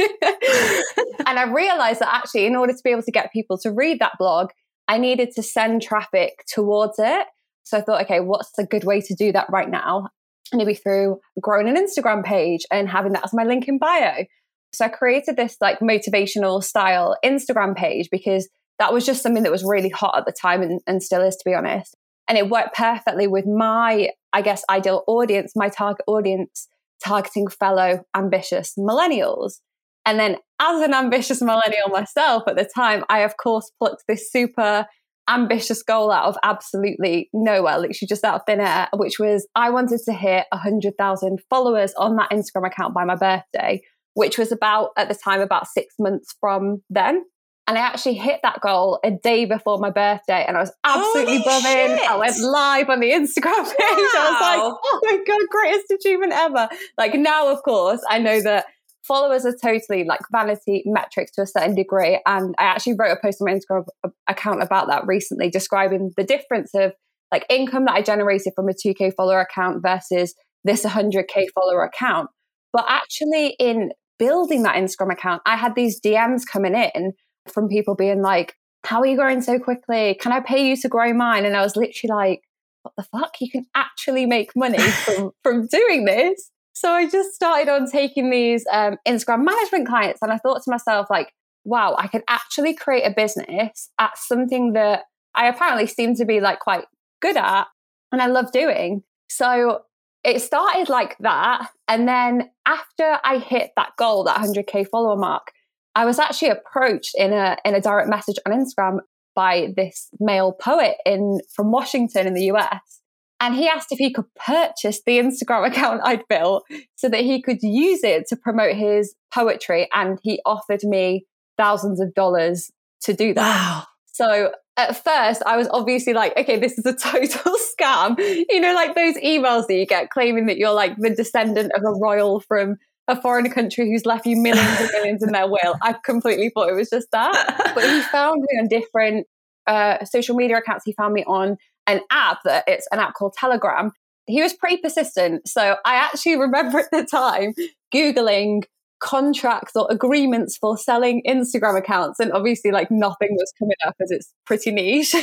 and 1.27 1.39
I 1.39 1.51
realized 1.51 2.01
that 2.01 2.13
actually, 2.13 2.45
in 2.45 2.55
order 2.55 2.73
to 2.73 2.79
be 2.83 2.91
able 2.91 3.01
to 3.01 3.11
get 3.11 3.33
people 3.33 3.57
to 3.59 3.71
read 3.71 3.99
that 3.99 4.13
blog, 4.19 4.49
I 4.87 4.99
needed 4.99 5.31
to 5.35 5.43
send 5.43 5.81
traffic 5.81 6.43
towards 6.47 6.99
it. 6.99 7.25
So 7.63 7.77
I 7.77 7.81
thought, 7.81 8.03
okay, 8.03 8.19
what's 8.19 8.57
a 8.59 8.65
good 8.65 8.83
way 8.83 9.01
to 9.01 9.15
do 9.15 9.31
that 9.31 9.47
right 9.49 9.69
now? 9.69 10.09
And 10.51 10.59
maybe 10.59 10.75
through 10.75 11.19
growing 11.41 11.67
an 11.67 11.75
Instagram 11.75 12.23
page 12.23 12.61
and 12.71 12.87
having 12.87 13.13
that 13.13 13.25
as 13.25 13.33
my 13.33 13.43
link 13.43 13.67
in 13.67 13.79
bio. 13.79 14.23
So 14.71 14.85
I 14.85 14.89
created 14.89 15.35
this 15.35 15.57
like 15.59 15.79
motivational 15.79 16.63
style 16.63 17.17
Instagram 17.25 17.75
page 17.75 18.09
because 18.11 18.47
that 18.79 18.93
was 18.93 19.05
just 19.05 19.23
something 19.23 19.43
that 19.43 19.51
was 19.51 19.63
really 19.63 19.89
hot 19.89 20.15
at 20.17 20.25
the 20.25 20.31
time 20.31 20.61
and, 20.61 20.79
and 20.85 21.01
still 21.01 21.21
is, 21.21 21.35
to 21.35 21.43
be 21.43 21.55
honest. 21.55 21.95
And 22.27 22.37
it 22.37 22.49
worked 22.49 22.75
perfectly 22.75 23.27
with 23.27 23.45
my, 23.45 24.09
I 24.33 24.41
guess, 24.41 24.63
ideal 24.69 25.03
audience, 25.07 25.53
my 25.55 25.69
target 25.69 26.03
audience, 26.07 26.67
targeting 27.03 27.47
fellow 27.47 28.03
ambitious 28.15 28.73
millennials. 28.77 29.59
And 30.05 30.19
then, 30.19 30.37
as 30.59 30.81
an 30.81 30.93
ambitious 30.93 31.41
millennial 31.41 31.89
myself 31.89 32.43
at 32.47 32.55
the 32.55 32.69
time, 32.73 33.03
I, 33.09 33.19
of 33.19 33.35
course, 33.37 33.71
plucked 33.79 34.03
this 34.07 34.31
super 34.31 34.85
ambitious 35.29 35.83
goal 35.83 36.11
out 36.11 36.25
of 36.25 36.37
absolutely 36.43 37.29
nowhere, 37.33 37.77
literally 37.77 38.07
just 38.07 38.23
out 38.23 38.35
of 38.35 38.41
thin 38.47 38.61
air, 38.61 38.87
which 38.95 39.19
was 39.19 39.47
I 39.55 39.69
wanted 39.69 39.99
to 40.05 40.13
hit 40.13 40.45
100,000 40.51 41.39
followers 41.49 41.93
on 41.97 42.15
that 42.15 42.31
Instagram 42.31 42.67
account 42.67 42.93
by 42.93 43.03
my 43.03 43.15
birthday, 43.15 43.81
which 44.13 44.37
was 44.37 44.51
about, 44.51 44.91
at 44.97 45.09
the 45.09 45.15
time, 45.15 45.41
about 45.41 45.67
six 45.67 45.95
months 45.99 46.33
from 46.39 46.81
then. 46.89 47.23
And 47.67 47.77
I 47.77 47.81
actually 47.81 48.13
hit 48.13 48.39
that 48.43 48.61
goal 48.61 48.99
a 49.03 49.11
day 49.11 49.43
before 49.43 49.77
my 49.77 49.89
birthday 49.89 50.45
and 50.47 50.55
I 50.55 50.61
was 50.61 50.71
absolutely 50.85 51.39
buzzing. 51.43 51.99
I 52.07 52.15
went 52.17 52.39
live 52.39 52.89
on 52.89 53.01
the 53.01 53.11
Instagram 53.11 53.65
page. 53.65 53.77
Wow. 53.77 54.09
I 54.15 54.31
was 54.31 54.41
like, 54.41 54.79
oh 54.85 54.99
my 55.03 55.17
God, 55.27 55.41
greatest 55.49 55.91
achievement 55.91 56.31
ever. 56.33 56.69
Like 56.97 57.13
now, 57.15 57.51
of 57.51 57.61
course, 57.63 57.99
I 58.09 58.19
know 58.19 58.41
that 58.41 58.67
followers 59.03 59.45
are 59.45 59.55
totally 59.61 60.05
like 60.05 60.21
vanity 60.31 60.83
metrics 60.85 61.31
to 61.31 61.41
a 61.41 61.47
certain 61.47 61.75
degree. 61.75 62.21
And 62.25 62.55
I 62.57 62.63
actually 62.63 62.93
wrote 62.93 63.11
a 63.11 63.21
post 63.21 63.41
on 63.41 63.51
my 63.51 63.59
Instagram 63.59 63.85
account 64.27 64.63
about 64.63 64.87
that 64.87 65.05
recently, 65.05 65.49
describing 65.49 66.11
the 66.15 66.23
difference 66.23 66.71
of 66.73 66.93
like 67.31 67.45
income 67.49 67.85
that 67.85 67.95
I 67.95 68.01
generated 68.01 68.53
from 68.55 68.69
a 68.69 68.73
2K 68.73 69.13
follower 69.13 69.41
account 69.41 69.81
versus 69.81 70.33
this 70.63 70.85
100K 70.85 71.47
follower 71.53 71.83
account. 71.83 72.29
But 72.71 72.85
actually, 72.87 73.55
in 73.59 73.91
building 74.19 74.63
that 74.63 74.75
Instagram 74.75 75.13
account, 75.13 75.41
I 75.45 75.57
had 75.57 75.75
these 75.75 75.99
DMs 75.99 76.43
coming 76.45 76.75
in 76.75 77.13
from 77.51 77.67
people 77.67 77.95
being 77.95 78.21
like, 78.21 78.55
How 78.85 78.99
are 78.99 79.05
you 79.05 79.17
growing 79.17 79.41
so 79.41 79.59
quickly? 79.59 80.17
Can 80.19 80.31
I 80.31 80.39
pay 80.39 80.67
you 80.67 80.77
to 80.77 80.87
grow 80.87 81.13
mine? 81.13 81.45
And 81.45 81.55
I 81.55 81.61
was 81.61 81.75
literally 81.75 82.13
like, 82.13 82.41
What 82.83 82.93
the 82.97 83.03
fuck? 83.03 83.35
You 83.39 83.49
can 83.49 83.65
actually 83.75 84.25
make 84.25 84.51
money 84.55 84.79
from, 85.05 85.31
from 85.43 85.67
doing 85.67 86.05
this. 86.05 86.51
So 86.73 86.91
I 86.91 87.09
just 87.09 87.33
started 87.33 87.69
on 87.69 87.89
taking 87.89 88.29
these 88.29 88.63
um, 88.71 88.97
Instagram 89.07 89.43
management 89.43 89.87
clients. 89.87 90.21
And 90.21 90.31
I 90.31 90.37
thought 90.37 90.61
to 90.63 90.71
myself, 90.71 91.07
like, 91.09 91.33
wow, 91.65 91.95
I 91.97 92.07
could 92.07 92.23
actually 92.27 92.75
create 92.75 93.03
a 93.03 93.13
business 93.13 93.89
at 93.99 94.17
something 94.17 94.73
that 94.73 95.03
I 95.35 95.47
apparently 95.47 95.87
seem 95.87 96.15
to 96.15 96.25
be 96.25 96.39
like 96.39 96.59
quite 96.59 96.85
good 97.21 97.35
at 97.35 97.65
and 98.11 98.21
I 98.21 98.27
love 98.27 98.51
doing. 98.51 99.03
So 99.29 99.81
it 100.23 100.41
started 100.41 100.89
like 100.89 101.17
that. 101.19 101.69
And 101.87 102.07
then 102.07 102.49
after 102.65 103.19
I 103.23 103.39
hit 103.39 103.71
that 103.75 103.91
goal, 103.97 104.23
that 104.25 104.37
100K 104.37 104.87
follower 104.89 105.17
mark, 105.17 105.51
I 105.97 106.05
was 106.05 106.19
actually 106.19 106.49
approached 106.49 107.15
in 107.15 107.33
a, 107.33 107.57
in 107.65 107.73
a 107.73 107.81
direct 107.81 108.07
message 108.07 108.35
on 108.45 108.53
Instagram 108.53 108.99
by 109.35 109.73
this 109.75 110.09
male 110.19 110.51
poet 110.51 110.97
in 111.07 111.39
from 111.55 111.71
Washington 111.71 112.27
in 112.27 112.35
the 112.35 112.51
US. 112.51 113.01
And 113.41 113.55
he 113.55 113.67
asked 113.67 113.91
if 113.91 113.97
he 113.97 114.13
could 114.13 114.31
purchase 114.35 115.01
the 115.03 115.17
Instagram 115.17 115.65
account 115.71 116.01
I'd 116.03 116.27
built 116.27 116.65
so 116.95 117.09
that 117.09 117.21
he 117.21 117.41
could 117.41 117.63
use 117.63 118.03
it 118.03 118.27
to 118.27 118.35
promote 118.35 118.75
his 118.75 119.15
poetry. 119.33 119.89
And 119.91 120.19
he 120.21 120.39
offered 120.45 120.83
me 120.83 121.25
thousands 121.57 121.99
of 121.99 122.13
dollars 122.13 122.69
to 123.01 123.15
do 123.15 123.33
that. 123.33 123.41
Wow. 123.41 123.83
So 124.05 124.51
at 124.77 125.03
first, 125.03 125.41
I 125.47 125.57
was 125.57 125.67
obviously 125.71 126.13
like, 126.13 126.37
okay, 126.37 126.59
this 126.59 126.77
is 126.77 126.85
a 126.85 126.93
total 126.95 127.55
scam. 127.75 128.19
You 128.19 128.61
know, 128.61 128.75
like 128.75 128.93
those 128.93 129.15
emails 129.15 129.65
that 129.65 129.73
you 129.73 129.87
get 129.87 130.11
claiming 130.11 130.45
that 130.45 130.57
you're 130.57 130.73
like 130.73 130.95
the 130.97 131.15
descendant 131.15 131.71
of 131.75 131.81
a 131.81 131.99
royal 131.99 132.39
from 132.39 132.77
a 133.07 133.19
foreign 133.21 133.49
country 133.49 133.89
who's 133.89 134.05
left 134.05 134.25
you 134.25 134.35
millions 134.35 134.79
and 134.79 134.89
millions 134.91 135.23
in 135.23 135.31
their 135.31 135.47
will. 135.47 135.75
I 135.81 135.93
completely 136.03 136.49
thought 136.49 136.69
it 136.69 136.75
was 136.75 136.89
just 136.89 137.09
that. 137.11 137.71
But 137.73 137.83
he 137.83 138.01
found 138.11 138.41
me 138.41 138.59
on 138.59 138.67
different 138.67 139.27
uh, 139.65 140.03
social 140.05 140.35
media 140.35 140.57
accounts. 140.57 140.83
He 140.85 140.93
found 140.93 141.13
me 141.13 141.23
on 141.25 141.57
an 141.87 142.01
app 142.11 142.39
that 142.43 142.65
it's 142.67 142.87
an 142.91 142.99
app 142.99 143.13
called 143.13 143.33
Telegram. 143.33 143.91
He 144.25 144.41
was 144.41 144.53
pretty 144.53 144.77
persistent. 144.77 145.47
So 145.47 145.77
I 145.85 145.95
actually 145.95 146.37
remember 146.37 146.79
at 146.79 146.91
the 146.91 147.05
time 147.05 147.53
Googling 147.93 148.63
contracts 148.99 149.73
or 149.75 149.87
agreements 149.89 150.57
for 150.57 150.77
selling 150.77 151.21
Instagram 151.27 151.77
accounts. 151.77 152.19
And 152.19 152.31
obviously, 152.31 152.71
like 152.71 152.89
nothing 152.91 153.29
was 153.31 153.53
coming 153.57 153.75
up 153.85 153.95
as 154.01 154.11
it's 154.11 154.33
pretty 154.45 154.71
niche. 154.71 155.15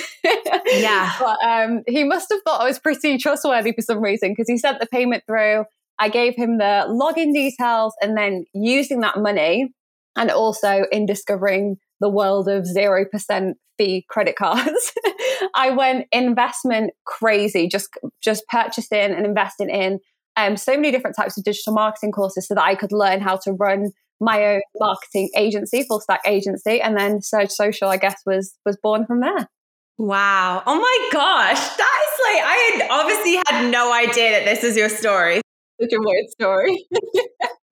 yeah. 0.67 1.13
But 1.19 1.39
um, 1.45 1.83
he 1.87 2.05
must 2.05 2.31
have 2.31 2.41
thought 2.43 2.61
I 2.61 2.65
was 2.65 2.79
pretty 2.79 3.19
trustworthy 3.19 3.73
for 3.73 3.83
some 3.83 4.03
reason 4.03 4.31
because 4.31 4.49
he 4.49 4.59
sent 4.59 4.81
the 4.81 4.87
payment 4.87 5.25
through. 5.27 5.65
I 5.99 6.09
gave 6.09 6.35
him 6.35 6.59
the 6.59 6.87
login 6.89 7.33
details 7.33 7.95
and 8.01 8.17
then 8.17 8.45
using 8.53 9.01
that 9.01 9.19
money 9.19 9.73
and 10.17 10.31
also 10.31 10.85
in 10.91 11.07
discovering 11.07 11.77
the 12.01 12.09
world 12.09 12.49
of 12.49 12.65
0% 12.65 13.53
fee 13.79 14.05
credit 14.09 14.37
cards. 14.37 14.93
I 15.55 15.71
went 15.71 16.07
investment 16.13 16.93
crazy, 17.07 17.69
just 17.69 17.89
just 18.23 18.45
purchasing 18.49 19.13
and 19.13 19.27
investing 19.27 19.71
in 19.71 20.01
um, 20.37 20.57
so 20.57 20.75
many 20.75 20.91
different 20.91 21.17
types 21.17 21.39
of 21.39 21.45
digital 21.45 21.73
marketing 21.73 22.13
courses 22.13 22.49
so 22.49 22.55
that 22.55 22.65
I 22.65 22.75
could 22.75 22.93
learn 22.93 23.21
how 23.21 23.37
to 23.39 23.53
run 23.53 23.93
my 24.21 24.45
own 24.55 24.61
marketing 24.79 25.31
agency, 25.37 25.85
full 25.85 26.01
stack 26.01 26.21
agency, 26.27 26.81
and 26.81 26.97
then 26.97 27.21
Surge 27.21 27.51
Social, 27.51 27.89
I 27.89 27.97
guess, 27.97 28.21
was 28.27 28.57
was 28.65 28.77
born 28.83 29.07
from 29.07 29.21
there. 29.21 29.49
Wow! 29.97 30.63
Oh 30.67 30.81
my 30.81 31.09
gosh, 31.13 31.77
that 31.77 32.07
is 32.07 32.21
like 32.25 32.45
I 32.45 32.79
had 32.79 32.91
obviously 32.91 33.41
had 33.47 33.71
no 33.71 33.93
idea 33.93 34.31
that 34.31 34.45
this 34.45 34.65
is 34.65 34.77
your 34.77 34.89
story. 34.89 35.41
Such 35.81 35.93
a 35.93 35.99
weird 35.99 36.29
story. 36.31 36.87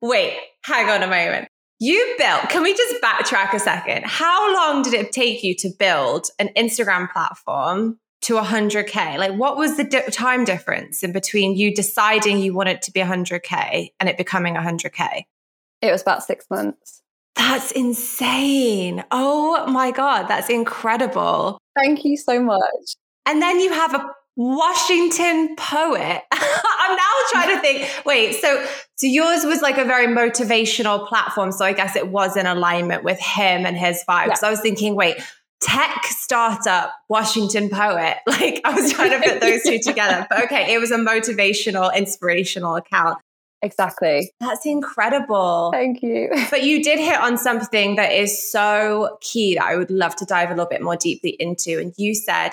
Wait, 0.02 0.38
hang 0.64 0.88
on 0.90 1.02
a 1.02 1.06
moment. 1.06 1.48
You 1.78 2.14
built, 2.18 2.48
can 2.48 2.62
we 2.62 2.74
just 2.74 3.02
backtrack 3.02 3.52
a 3.54 3.58
second? 3.58 4.04
How 4.04 4.54
long 4.54 4.82
did 4.82 4.94
it 4.94 5.10
take 5.12 5.42
you 5.42 5.54
to 5.56 5.70
build 5.78 6.28
an 6.38 6.50
Instagram 6.56 7.10
platform 7.12 7.98
to 8.22 8.34
100K? 8.34 9.18
Like, 9.18 9.32
what 9.34 9.56
was 9.56 9.76
the 9.76 9.84
di- 9.84 10.06
time 10.10 10.44
difference 10.44 11.02
in 11.02 11.12
between 11.12 11.56
you 11.56 11.74
deciding 11.74 12.38
you 12.38 12.54
wanted 12.54 12.82
to 12.82 12.92
be 12.92 13.00
100K 13.00 13.88
and 13.98 14.08
it 14.08 14.16
becoming 14.16 14.54
100K? 14.54 15.24
It 15.80 15.90
was 15.90 16.02
about 16.02 16.22
six 16.22 16.46
months. 16.48 17.02
That's 17.34 17.72
insane. 17.72 19.02
Oh 19.10 19.66
my 19.66 19.90
God, 19.90 20.28
that's 20.28 20.50
incredible. 20.50 21.58
Thank 21.76 22.04
you 22.04 22.16
so 22.16 22.40
much. 22.40 22.96
And 23.26 23.42
then 23.42 23.58
you 23.58 23.72
have 23.72 23.94
a 23.94 24.06
Washington 24.36 25.56
poet. 25.56 26.22
I'm 26.82 26.96
now 26.96 27.12
trying 27.30 27.56
to 27.56 27.60
think. 27.60 28.04
Wait, 28.04 28.34
so 28.34 28.64
so 28.96 29.06
yours 29.06 29.44
was 29.44 29.62
like 29.62 29.78
a 29.78 29.84
very 29.84 30.06
motivational 30.06 31.08
platform. 31.08 31.52
So 31.52 31.64
I 31.64 31.72
guess 31.72 31.96
it 31.96 32.08
was 32.08 32.36
in 32.36 32.46
alignment 32.46 33.04
with 33.04 33.18
him 33.18 33.66
and 33.66 33.76
his 33.76 34.04
vibes. 34.08 34.28
Yeah. 34.28 34.34
So 34.34 34.46
I 34.48 34.50
was 34.50 34.60
thinking, 34.60 34.94
wait, 34.94 35.16
tech 35.60 36.04
startup 36.06 36.92
Washington 37.08 37.68
poet. 37.70 38.18
Like 38.26 38.60
I 38.64 38.72
was 38.72 38.92
trying 38.92 39.10
to 39.10 39.28
put 39.28 39.40
those 39.40 39.62
two 39.62 39.78
together. 39.82 40.26
But 40.28 40.44
okay, 40.44 40.74
it 40.74 40.78
was 40.78 40.90
a 40.90 40.98
motivational, 40.98 41.94
inspirational 41.94 42.76
account. 42.76 43.18
Exactly. 43.62 44.32
That's 44.40 44.66
incredible. 44.66 45.70
Thank 45.72 46.02
you. 46.02 46.30
But 46.50 46.64
you 46.64 46.82
did 46.82 46.98
hit 46.98 47.20
on 47.20 47.38
something 47.38 47.94
that 47.96 48.12
is 48.12 48.50
so 48.50 49.18
key 49.20 49.54
that 49.54 49.64
I 49.64 49.76
would 49.76 49.90
love 49.90 50.16
to 50.16 50.24
dive 50.24 50.48
a 50.48 50.52
little 50.52 50.68
bit 50.68 50.82
more 50.82 50.96
deeply 50.96 51.36
into. 51.38 51.78
And 51.78 51.94
you 51.96 52.14
said 52.14 52.50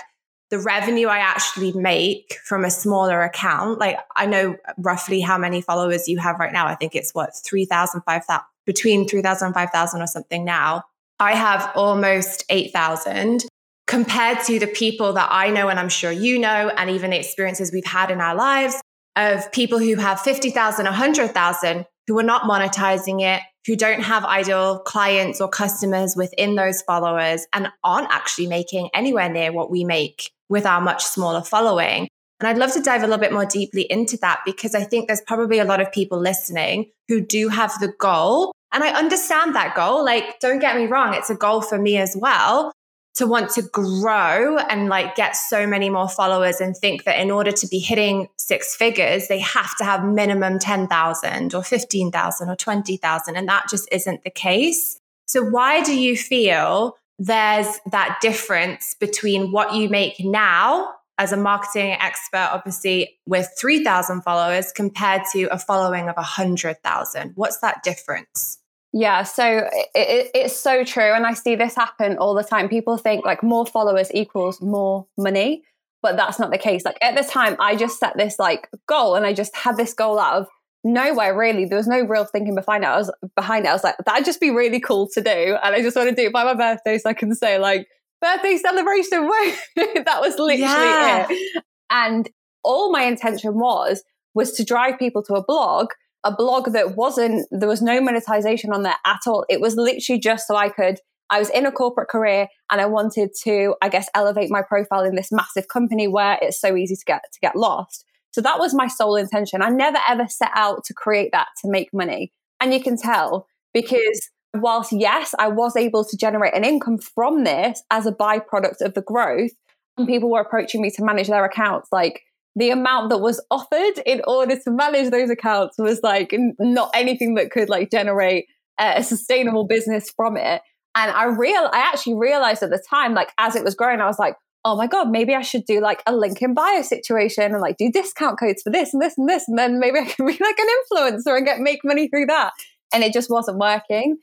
the 0.50 0.60
revenue 0.60 1.08
I 1.08 1.20
actually 1.20 1.74
make 1.74 2.38
from 2.44 2.66
a 2.66 2.72
smaller 2.72 3.22
account, 3.22 3.80
like 3.80 3.98
I 4.16 4.26
know 4.26 4.56
roughly 4.78 5.22
how 5.22 5.38
many 5.38 5.62
followers 5.62 6.08
you 6.08 6.18
have 6.18 6.40
right 6.40 6.52
now. 6.52 6.66
I 6.66 6.76
think 6.76 6.96
it's 6.96 7.12
what, 7.12 7.32
3,000, 7.46 8.02
5,000, 8.02 8.44
between 8.66 9.08
3,000 9.08 9.48
and 9.48 9.54
5,000 9.54 10.02
or 10.02 10.08
something 10.08 10.44
now. 10.44 10.84
I 11.20 11.36
have 11.36 11.72
almost 11.76 12.46
8,000 12.50 13.46
compared 13.86 14.44
to 14.46 14.60
the 14.60 14.68
people 14.68 15.14
that 15.14 15.30
I 15.32 15.50
know 15.50 15.70
and 15.70 15.80
I'm 15.80 15.90
sure 15.90 16.12
you 16.12 16.40
know, 16.40 16.72
and 16.76 16.90
even 16.90 17.12
the 17.12 17.20
experiences 17.20 17.72
we've 17.72 17.86
had 17.86 18.10
in 18.10 18.22
our 18.22 18.36
lives 18.36 18.80
of 19.16 19.52
people 19.52 19.80
who 19.80 19.96
have 19.96 20.22
50,000, 20.22 20.86
100,000 20.86 21.86
who 22.08 22.18
are 22.18 22.24
not 22.24 22.44
monetizing 22.44 23.22
it, 23.22 23.42
who 23.68 23.76
don't 23.76 24.02
have 24.02 24.26
ideal 24.26 24.80
clients 24.80 25.42
or 25.42 25.48
customers 25.48 26.16
within 26.16 26.56
those 26.56 26.82
followers 26.82 27.46
and 27.54 27.68
aren't 27.84 28.10
actually 28.10 28.48
making 28.48 28.90
anywhere 28.96 29.30
near 29.30 29.52
what 29.52 29.70
we 29.70 29.84
make 29.84 30.32
with 30.50 30.66
our 30.66 30.82
much 30.82 31.04
smaller 31.04 31.44
following. 31.44 32.08
And 32.40 32.48
I'd 32.48 32.58
love 32.58 32.74
to 32.74 32.82
dive 32.82 33.04
a 33.04 33.08
little 33.08 33.20
bit 33.20 33.34
more 33.34 33.46
deeply 33.46 33.86
into 33.90 34.18
that 34.18 34.42
because 34.46 34.74
I 34.74 34.84
think 34.84 35.08
there's 35.08 35.22
probably 35.22 35.60
a 35.60 35.66
lot 35.66 35.82
of 35.82 35.92
people 35.92 36.20
listening 36.20 36.92
who 37.08 37.22
do 37.22 37.50
have 37.50 37.74
the 37.80 37.94
goal. 38.00 38.54
And 38.72 38.84
I 38.84 38.90
understand 38.90 39.56
that 39.56 39.76
goal. 39.76 40.06
Like, 40.06 40.40
don't 40.40 40.60
get 40.60 40.78
me 40.78 40.86
wrong, 40.86 41.14
it's 41.14 41.30
a 41.30 41.36
goal 41.36 41.62
for 41.62 41.78
me 41.78 41.98
as 41.98 42.16
well 42.18 42.72
to 43.16 43.28
want 43.28 43.50
to 43.50 43.62
grow 43.62 44.58
and 44.58 44.88
like 44.88 45.16
get 45.16 45.36
so 45.36 45.68
many 45.68 45.90
more 45.90 46.08
followers 46.08 46.62
and 46.62 46.78
think 46.78 47.04
that 47.04 47.20
in 47.20 47.30
order 47.30 47.52
to 47.52 47.68
be 47.68 47.80
hitting 47.80 48.30
six 48.38 48.76
figures, 48.76 49.28
they 49.28 49.40
have 49.40 49.76
to 49.76 49.84
have 49.84 50.06
minimum 50.06 50.58
10,000 50.58 51.54
or 51.54 51.62
15,000 51.62 52.50
or 52.50 52.56
20,000. 52.56 53.36
And 53.36 53.50
that 53.50 53.66
just 53.70 53.90
isn't 53.92 54.24
the 54.24 54.30
case. 54.30 55.00
So, 55.26 55.44
why 55.44 55.84
do 55.84 56.00
you 56.00 56.16
feel 56.16 56.96
there's 57.20 57.80
that 57.92 58.18
difference 58.22 58.96
between 59.00 59.52
what 59.52 59.76
you 59.76 59.90
make 59.90 60.16
now 60.20 60.94
as 61.20 61.34
a 61.34 61.38
marketing 61.38 61.92
expert, 62.00 62.50
obviously 62.52 63.20
with 63.28 63.50
3,000 63.60 64.22
followers 64.22 64.72
compared 64.72 65.22
to 65.34 65.44
a 65.54 65.60
following 65.60 66.08
of 66.08 66.16
100,000? 66.16 67.34
What's 67.36 67.60
that 67.60 67.84
difference? 67.84 68.60
Yeah, 68.94 69.24
so 69.24 69.68
it, 69.72 69.90
it, 69.94 70.32
it's 70.34 70.58
so 70.58 70.84
true. 70.86 71.14
And 71.14 71.26
I 71.26 71.34
see 71.34 71.56
this 71.56 71.76
happen 71.76 72.18
all 72.18 72.34
the 72.34 72.44
time. 72.44 72.70
People 72.70 72.98
think 72.98 73.26
like 73.26 73.44
more 73.44 73.66
followers 73.66 74.10
equals 74.14 74.62
more 74.62 75.06
money, 75.18 75.64
but 76.02 76.16
that's 76.16 76.40
not 76.40 76.52
the 76.52 76.58
case. 76.58 76.86
Like 76.86 76.98
at 77.02 77.16
the 77.16 77.30
time, 77.30 77.58
I 77.60 77.76
just 77.76 78.00
set 78.00 78.18
this 78.18 78.40
like 78.40 78.70
goal 78.88 79.16
and 79.16 79.26
I 79.26 79.34
just 79.34 79.56
had 79.56 79.76
this 79.76 79.94
goal 79.94 80.18
out 80.18 80.42
of 80.42 80.48
nowhere 80.84 81.38
really. 81.38 81.66
There 81.66 81.78
was 81.78 81.88
no 81.88 82.02
real 82.02 82.26
thinking 82.26 82.56
behind 82.56 82.84
it. 82.84 82.88
I 82.88 82.98
was 82.98 83.12
behind 83.36 83.66
it. 83.66 83.70
I 83.70 83.74
was 83.74 83.84
like, 83.84 83.96
that'd 84.06 84.26
just 84.26 84.40
be 84.40 84.52
really 84.52 84.80
cool 84.80 85.08
to 85.14 85.22
do. 85.22 85.58
And 85.64 85.76
I 85.76 85.82
just 85.82 85.96
want 85.96 86.10
to 86.10 86.16
do 86.16 86.28
it 86.28 86.34
by 86.34 86.44
my 86.44 86.54
birthday 86.54 86.98
so 86.98 87.10
I 87.10 87.14
can 87.14 87.34
say 87.36 87.58
like 87.58 87.88
birthday 88.22 88.58
celebration. 88.58 89.30
that 89.76 90.22
was 90.22 90.38
literally 90.38 90.62
yeah. 90.62 91.28
it. 91.30 91.64
And 91.90 92.30
all 92.64 92.92
my 92.92 93.04
intention 93.04 93.56
was 93.56 94.04
was 94.34 94.52
to 94.54 94.64
drive 94.64 95.00
people 95.00 95.24
to 95.24 95.34
a 95.34 95.44
blog, 95.44 95.88
a 96.24 96.34
blog 96.34 96.72
that 96.74 96.96
wasn't 96.96 97.48
there 97.52 97.70
was 97.70 97.82
no 97.82 98.00
monetization 98.02 98.72
on 98.72 98.84
there 98.84 98.98
at 99.06 99.22
all. 99.28 99.46
It 99.50 99.62
was 99.62 99.76
literally 99.76 100.20
just 100.20 100.48
so 100.48 100.56
I 100.56 100.70
could 100.70 101.00
I 101.30 101.40
was 101.40 101.50
in 101.50 101.66
a 101.66 101.72
corporate 101.72 102.10
career 102.10 102.48
and 102.72 102.82
I 102.82 102.86
wanted 102.88 103.32
to, 103.44 103.76
I 103.82 103.90
guess, 103.90 104.10
elevate 104.16 104.50
my 104.50 104.64
profile 104.64 105.04
in 105.04 105.16
this 105.16 105.32
massive 105.32 105.68
company 105.68 106.08
where 106.08 106.40
it's 106.42 106.60
so 106.60 106.76
easy 106.76 106.96
to 106.96 107.06
get 107.06 107.22
to 107.32 107.40
get 107.40 107.56
lost. 107.56 108.06
So 108.32 108.42
that 108.42 108.60
was 108.60 108.74
my 108.74 108.88
sole 108.88 109.16
intention. 109.16 109.62
I 109.62 109.70
never 109.70 110.00
ever 110.08 110.28
set 110.28 110.52
out 110.54 110.84
to 110.86 110.94
create 110.94 111.32
that 111.32 111.48
to 111.62 111.70
make 111.70 111.90
money. 111.94 112.32
And 112.62 112.74
you 112.74 112.82
can 112.82 112.98
tell 112.98 113.48
because 113.74 114.30
whilst 114.54 114.92
yes, 114.92 115.34
I 115.38 115.48
was 115.48 115.76
able 115.76 116.04
to 116.06 116.18
generate 116.18 116.56
an 116.56 116.64
income 116.64 116.98
from 116.98 117.44
this 117.44 117.84
as 117.92 118.06
a 118.06 118.12
byproduct 118.12 118.82
of 118.82 118.94
the 118.94 119.02
growth, 119.02 119.52
and 119.98 120.08
mm. 120.08 120.12
people 120.12 120.32
were 120.32 120.42
approaching 120.42 120.82
me 120.82 120.90
to 120.92 121.04
manage 121.04 121.28
their 121.28 121.46
accounts, 121.46 121.90
like 121.92 122.22
the 122.56 122.72
amount 122.72 123.10
that 123.10 123.20
was 123.20 123.44
offered 123.52 124.00
in 124.06 124.22
order 124.28 124.56
to 124.56 124.72
manage 124.72 125.12
those 125.12 125.30
accounts 125.30 125.78
was 125.78 126.02
like 126.04 126.34
not 126.60 126.90
anything 126.94 127.36
that 127.36 127.52
could 127.52 127.70
like 127.70 127.92
generate 127.92 128.46
a 128.80 129.04
sustainable 129.04 129.66
business 129.66 130.10
from 130.16 130.38
it. 130.38 130.62
And 130.96 131.12
I 131.12 131.26
real 131.26 131.70
I 131.72 131.80
actually 131.80 132.16
realized 132.16 132.64
at 132.64 132.70
the 132.70 132.84
time, 132.90 133.14
like 133.14 133.32
as 133.38 133.56
it 133.56 133.64
was 133.64 133.76
growing, 133.76 134.02
I 134.02 134.08
was 134.08 134.20
like, 134.20 134.36
oh 134.66 134.76
my 134.76 134.88
God, 134.88 135.10
maybe 135.10 135.34
I 135.34 135.42
should 135.42 135.66
do 135.66 135.80
like 135.80 136.04
a 136.06 136.16
link 136.16 136.42
in 136.42 136.54
bio 136.54 136.82
situation 136.82 137.52
and 137.52 137.62
like 137.62 137.78
do 137.78 137.92
discount 137.92 138.40
codes 138.40 138.62
for 138.62 138.72
this 138.72 138.94
and 138.94 139.02
this 139.02 139.18
and 139.18 139.28
this. 139.30 139.48
And 139.48 139.58
then 139.58 139.80
maybe 139.80 140.00
I 140.00 140.06
can 140.06 140.26
be 140.28 140.38
like 140.40 140.60
an 140.60 140.68
influencer 140.68 141.38
and 141.38 141.46
get 141.46 141.60
make 141.60 141.80
money 141.84 142.08
through 142.08 142.28
that. 142.28 142.54
And 142.94 143.04
it 143.04 143.14
just 143.14 143.30
wasn't 143.30 143.58
working. 143.58 144.18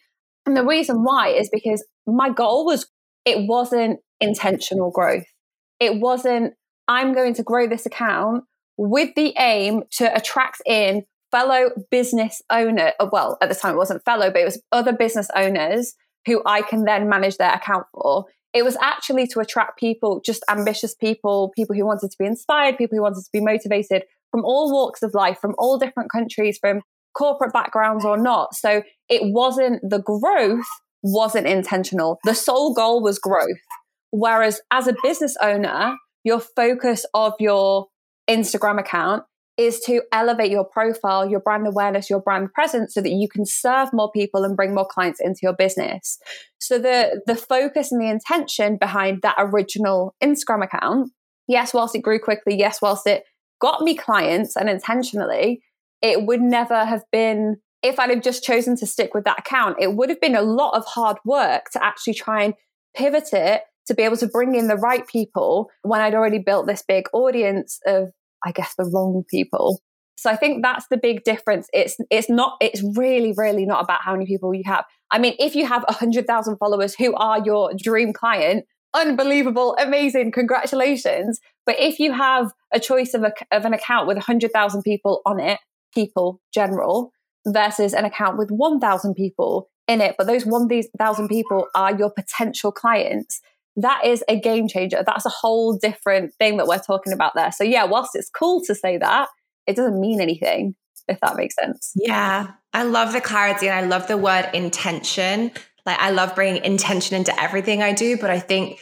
And 0.44 0.56
the 0.56 0.64
reason 0.64 1.02
why 1.02 1.28
is 1.28 1.48
because 1.50 1.84
my 2.06 2.30
goal 2.30 2.66
was 2.66 2.86
it 3.24 3.48
wasn't 3.48 4.00
intentional 4.20 4.90
growth. 4.90 5.24
It 5.80 6.00
wasn't, 6.00 6.54
I'm 6.88 7.12
going 7.12 7.34
to 7.34 7.42
grow 7.42 7.66
this 7.66 7.86
account 7.86 8.44
with 8.76 9.14
the 9.16 9.34
aim 9.38 9.82
to 9.92 10.14
attract 10.14 10.62
in 10.66 11.04
fellow 11.30 11.70
business 11.90 12.40
owner. 12.50 12.92
Uh, 13.00 13.08
well, 13.10 13.36
at 13.42 13.48
the 13.48 13.54
time 13.54 13.74
it 13.74 13.78
wasn't 13.78 14.04
fellow, 14.04 14.30
but 14.30 14.40
it 14.40 14.44
was 14.44 14.62
other 14.72 14.92
business 14.92 15.28
owners 15.34 15.94
who 16.26 16.42
I 16.46 16.62
can 16.62 16.84
then 16.84 17.08
manage 17.08 17.36
their 17.36 17.52
account 17.52 17.86
for. 17.92 18.26
It 18.56 18.64
was 18.64 18.76
actually 18.80 19.26
to 19.28 19.40
attract 19.40 19.78
people, 19.78 20.22
just 20.24 20.42
ambitious 20.48 20.94
people, 20.94 21.52
people 21.54 21.76
who 21.76 21.84
wanted 21.84 22.10
to 22.10 22.16
be 22.18 22.24
inspired, 22.24 22.78
people 22.78 22.96
who 22.96 23.02
wanted 23.02 23.22
to 23.22 23.30
be 23.30 23.40
motivated 23.40 24.04
from 24.30 24.46
all 24.46 24.72
walks 24.72 25.02
of 25.02 25.12
life, 25.12 25.38
from 25.38 25.54
all 25.58 25.78
different 25.78 26.10
countries, 26.10 26.56
from 26.58 26.80
corporate 27.14 27.52
backgrounds 27.52 28.02
or 28.02 28.16
not. 28.16 28.54
So 28.54 28.82
it 29.10 29.20
wasn't 29.24 29.82
the 29.82 30.00
growth 30.00 30.64
wasn't 31.02 31.46
intentional. 31.46 32.18
The 32.24 32.34
sole 32.34 32.72
goal 32.72 33.02
was 33.02 33.18
growth. 33.18 33.60
Whereas 34.10 34.62
as 34.70 34.88
a 34.88 34.96
business 35.02 35.36
owner, 35.42 35.94
your 36.24 36.40
focus 36.40 37.04
of 37.12 37.34
your 37.38 37.88
Instagram 38.26 38.80
account 38.80 39.24
is 39.56 39.80
to 39.80 40.02
elevate 40.12 40.50
your 40.50 40.64
profile, 40.64 41.28
your 41.28 41.40
brand 41.40 41.66
awareness, 41.66 42.10
your 42.10 42.20
brand 42.20 42.52
presence 42.52 42.92
so 42.92 43.00
that 43.00 43.10
you 43.10 43.28
can 43.28 43.46
serve 43.46 43.88
more 43.92 44.10
people 44.10 44.44
and 44.44 44.56
bring 44.56 44.74
more 44.74 44.86
clients 44.86 45.20
into 45.20 45.40
your 45.42 45.54
business. 45.54 46.18
So 46.58 46.78
the 46.78 47.22
the 47.26 47.36
focus 47.36 47.90
and 47.90 48.00
the 48.00 48.10
intention 48.10 48.76
behind 48.76 49.22
that 49.22 49.36
original 49.38 50.14
Instagram 50.22 50.64
account, 50.64 51.10
yes, 51.48 51.72
whilst 51.72 51.94
it 51.94 52.02
grew 52.02 52.18
quickly, 52.18 52.58
yes, 52.58 52.82
whilst 52.82 53.06
it 53.06 53.24
got 53.60 53.80
me 53.82 53.94
clients 53.94 54.56
and 54.56 54.68
intentionally, 54.68 55.62
it 56.02 56.26
would 56.26 56.42
never 56.42 56.84
have 56.84 57.04
been 57.10 57.56
if 57.82 57.98
I'd 57.98 58.10
have 58.10 58.22
just 58.22 58.42
chosen 58.42 58.76
to 58.76 58.86
stick 58.86 59.14
with 59.14 59.24
that 59.24 59.38
account, 59.38 59.76
it 59.80 59.94
would 59.94 60.08
have 60.08 60.20
been 60.20 60.34
a 60.34 60.42
lot 60.42 60.76
of 60.76 60.84
hard 60.84 61.18
work 61.24 61.66
to 61.72 61.84
actually 61.84 62.14
try 62.14 62.42
and 62.42 62.54
pivot 62.96 63.28
it 63.32 63.62
to 63.86 63.94
be 63.94 64.02
able 64.02 64.16
to 64.16 64.26
bring 64.26 64.54
in 64.54 64.66
the 64.68 64.76
right 64.76 65.06
people 65.06 65.70
when 65.82 66.00
I'd 66.00 66.14
already 66.14 66.38
built 66.38 66.66
this 66.66 66.82
big 66.86 67.04
audience 67.12 67.78
of, 67.86 68.10
I 68.44 68.52
guess, 68.52 68.74
the 68.76 68.90
wrong 68.92 69.24
people. 69.30 69.80
So 70.18 70.30
I 70.30 70.36
think 70.36 70.62
that's 70.62 70.86
the 70.88 70.96
big 70.96 71.24
difference. 71.24 71.68
It's 71.72 71.96
it's 72.10 72.30
not 72.30 72.56
it's 72.60 72.82
really 72.96 73.34
really 73.36 73.66
not 73.66 73.84
about 73.84 74.00
how 74.02 74.12
many 74.12 74.26
people 74.26 74.54
you 74.54 74.62
have. 74.66 74.84
I 75.10 75.18
mean, 75.18 75.34
if 75.38 75.54
you 75.54 75.66
have 75.66 75.84
100,000 75.88 76.56
followers 76.56 76.94
who 76.96 77.14
are 77.14 77.40
your 77.44 77.70
dream 77.76 78.12
client, 78.12 78.64
unbelievable, 78.94 79.76
amazing, 79.78 80.32
congratulations. 80.32 81.38
But 81.64 81.76
if 81.78 82.00
you 82.00 82.12
have 82.12 82.52
a 82.72 82.80
choice 82.80 83.14
of, 83.14 83.22
a, 83.22 83.32
of 83.52 83.64
an 83.64 83.74
account 83.74 84.08
with 84.08 84.16
100,000 84.16 84.82
people 84.82 85.20
on 85.24 85.38
it, 85.38 85.60
people 85.94 86.40
general, 86.52 87.12
versus 87.46 87.94
an 87.94 88.04
account 88.04 88.38
with 88.38 88.50
1,000 88.50 89.14
people 89.14 89.68
in 89.86 90.00
it, 90.00 90.16
but 90.18 90.26
those 90.26 90.44
1,000 90.44 91.28
people 91.28 91.68
are 91.74 91.96
your 91.96 92.10
potential 92.10 92.72
clients. 92.72 93.40
That 93.76 94.04
is 94.04 94.24
a 94.28 94.40
game 94.40 94.68
changer. 94.68 95.02
That's 95.06 95.26
a 95.26 95.30
whole 95.30 95.76
different 95.76 96.34
thing 96.34 96.56
that 96.56 96.66
we're 96.66 96.78
talking 96.78 97.12
about 97.12 97.34
there. 97.34 97.52
So, 97.52 97.64
yeah, 97.64 97.84
whilst 97.84 98.14
it's 98.14 98.30
cool 98.30 98.62
to 98.66 98.74
say 98.74 98.98
that, 98.98 99.28
it 99.66 99.76
doesn't 99.76 100.00
mean 100.00 100.20
anything, 100.20 100.74
if 101.08 101.20
that 101.20 101.36
makes 101.36 101.54
sense. 101.54 101.92
Yeah, 101.94 102.52
I 102.72 102.84
love 102.84 103.12
the 103.12 103.20
clarity 103.20 103.68
and 103.68 103.78
I 103.78 103.86
love 103.86 104.08
the 104.08 104.16
word 104.16 104.48
intention. 104.54 105.50
Like, 105.84 105.98
I 105.98 106.10
love 106.10 106.34
bringing 106.34 106.64
intention 106.64 107.16
into 107.16 107.38
everything 107.40 107.82
I 107.82 107.92
do, 107.92 108.16
but 108.16 108.30
I 108.30 108.40
think 108.40 108.80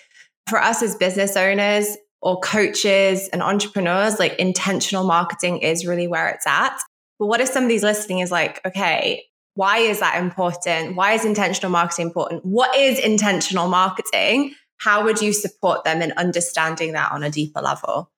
for 0.48 0.60
us 0.60 0.82
as 0.82 0.94
business 0.94 1.36
owners, 1.36 1.96
or 2.24 2.40
coaches 2.40 3.28
and 3.34 3.42
entrepreneurs, 3.42 4.18
like 4.18 4.34
intentional 4.36 5.04
marketing 5.04 5.58
is 5.58 5.86
really 5.86 6.08
where 6.08 6.30
it's 6.30 6.46
at. 6.46 6.74
But 7.18 7.26
what 7.26 7.42
if 7.42 7.50
somebody's 7.50 7.82
listening 7.82 8.20
is 8.20 8.30
like, 8.30 8.62
okay, 8.66 9.24
why 9.56 9.78
is 9.78 10.00
that 10.00 10.16
important? 10.18 10.96
Why 10.96 11.12
is 11.12 11.26
intentional 11.26 11.70
marketing 11.70 12.06
important? 12.06 12.42
What 12.44 12.74
is 12.74 12.98
intentional 12.98 13.68
marketing? 13.68 14.54
How 14.78 15.04
would 15.04 15.20
you 15.20 15.32
support 15.32 15.84
them 15.84 16.02
in 16.02 16.12
understanding 16.12 16.92
that 16.92 17.12
on 17.12 17.22
a 17.22 17.30
deeper 17.30 17.60
level? 17.60 18.10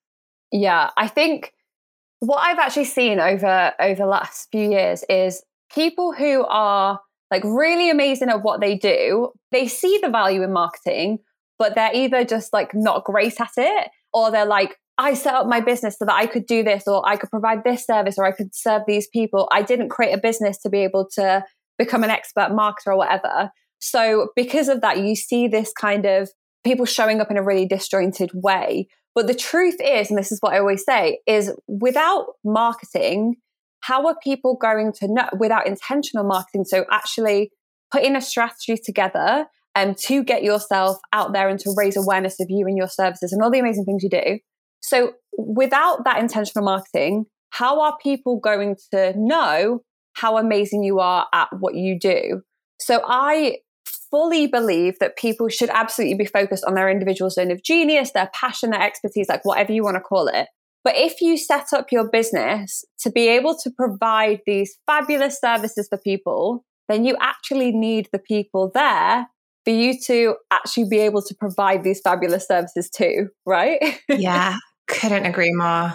Yeah, 0.53 0.90
I 0.97 1.09
think 1.09 1.53
what 2.21 2.38
I've 2.38 2.59
actually 2.59 2.85
seen 2.85 3.21
over 3.21 3.73
over 3.81 3.95
the 3.95 4.07
last 4.07 4.49
few 4.51 4.71
years 4.71 5.05
is 5.09 5.42
people 5.75 6.12
who 6.12 6.45
are 6.45 7.01
like 7.31 7.42
really 7.45 7.90
amazing 7.90 8.29
at 8.29 8.42
what 8.42 8.61
they 8.61 8.77
do, 8.77 9.33
they 9.53 9.66
see 9.66 9.99
the 10.01 10.09
value 10.09 10.42
in 10.42 10.53
marketing, 10.53 11.19
but 11.59 11.75
they're 11.75 11.95
either 11.95 12.25
just 12.25 12.53
like 12.53 12.75
not 12.75 13.05
great 13.05 13.40
at 13.40 13.51
it 13.57 13.90
or 14.12 14.31
they're 14.31 14.47
like 14.47 14.77
I 14.99 15.14
set 15.14 15.35
up 15.35 15.47
my 15.47 15.61
business 15.61 15.97
so 15.99 16.07
that 16.07 16.14
I 16.14 16.27
could 16.27 16.47
do 16.47 16.62
this, 16.62 16.85
or 16.87 17.07
I 17.07 17.16
could 17.16 17.31
provide 17.31 17.64
this 17.64 17.85
service, 17.85 18.16
or 18.16 18.25
I 18.25 18.33
could 18.33 18.55
serve 18.55 18.83
these 18.87 19.07
people. 19.09 19.49
I 19.53 19.62
didn't 19.62 19.90
create 19.90 20.12
a 20.12 20.19
business 20.19 20.59
to 20.62 20.71
be 20.71 20.79
able 20.79 21.07
to 21.14 21.45
become 21.77 22.03
an 22.03 22.11
expert 22.11 22.51
marketer 22.51 22.88
or 22.88 22.97
whatever. 22.97 23.51
So, 23.79 24.31
because 24.35 24.69
of 24.69 24.81
that, 24.81 24.99
you 24.99 25.14
see 25.14 25.49
this 25.49 25.71
kind 25.79 26.07
of 26.07 26.31
people 26.67 26.87
showing 26.87 27.21
up 27.21 27.31
in 27.31 27.37
a 27.37 27.43
really 27.43 27.67
disjointed 27.67 28.31
way. 28.35 28.89
But 29.15 29.27
the 29.27 29.35
truth 29.35 29.77
is, 29.83 30.11
and 30.11 30.19
this 30.19 30.31
is 30.31 30.39
what 30.41 30.53
I 30.53 30.59
always 30.59 30.85
say, 30.85 31.21
is 31.27 31.53
without 31.67 32.27
marketing, 32.45 33.37
how 33.81 34.07
are 34.07 34.17
people 34.23 34.57
going 34.61 34.93
to 35.01 35.09
know 35.09 35.29
without 35.39 35.67
intentional 35.67 36.25
marketing? 36.25 36.65
So, 36.65 36.85
actually 36.91 37.51
putting 37.91 38.17
a 38.17 38.21
strategy 38.21 38.77
together 38.77 39.47
and 39.75 39.91
um, 39.91 39.97
to 40.07 40.25
get 40.25 40.43
yourself 40.43 40.99
out 41.13 41.33
there 41.33 41.49
and 41.49 41.61
to 41.61 41.75
raise 41.77 41.97
awareness 41.97 42.41
of 42.41 42.49
you 42.51 42.67
and 42.67 42.77
your 42.77 42.89
services 42.89 43.33
and 43.33 43.43
all 43.43 43.51
the 43.51 43.61
amazing 43.61 43.85
things 43.85 44.03
you 44.03 44.11
do 44.11 44.39
so 44.87 45.15
without 45.37 46.05
that 46.05 46.19
intentional 46.19 46.65
marketing, 46.65 47.27
how 47.51 47.81
are 47.81 47.97
people 48.01 48.39
going 48.39 48.77
to 48.93 49.15
know 49.17 49.81
how 50.13 50.39
amazing 50.39 50.85
you 50.85 51.01
are 51.01 51.27
at 51.33 51.49
what 51.59 51.75
you 51.75 51.99
do? 51.99 52.43
So 52.79 53.03
I 53.05 53.59
fully 54.11 54.47
believe 54.47 54.99
that 54.99 55.16
people 55.16 55.49
should 55.49 55.71
absolutely 55.71 56.16
be 56.16 56.27
focused 56.27 56.64
on 56.64 56.75
their 56.75 56.88
individual 56.88 57.31
zone 57.31 57.51
of 57.51 57.62
genius, 57.62 58.12
their 58.12 58.31
passion, 58.33 58.71
their 58.71 58.83
expertise, 58.83 59.29
like 59.29 59.45
whatever 59.45 59.73
you 59.73 59.83
want 59.83 59.97
to 59.97 60.01
call 60.01 60.29
it. 60.29 60.49
But 60.85 60.97
if 60.97 61.21
you 61.21 61.37
set 61.37 61.73
up 61.73 61.90
your 61.90 62.09
business 62.09 62.85
to 63.01 63.11
be 63.11 63.29
able 63.29 63.57
to 63.59 63.71
provide 63.71 64.40
these 64.47 64.79
fabulous 64.87 65.40
services 65.40 65.88
for 65.88 65.99
people, 65.99 66.64
then 66.88 67.05
you 67.05 67.16
actually 67.21 67.73
need 67.73 68.09
the 68.12 68.21
people 68.21 68.71
there 68.73 69.27
for 69.64 69.73
you 69.73 69.99
to 70.05 70.37
actually 70.53 70.88
be 70.88 70.99
able 70.99 71.23
to 71.23 71.35
provide 71.35 71.83
these 71.83 72.01
fabulous 72.01 72.47
services 72.47 72.88
too, 72.88 73.29
right? 73.45 73.81
yeah, 74.09 74.57
couldn't 74.87 75.27
agree 75.27 75.53
more. 75.53 75.95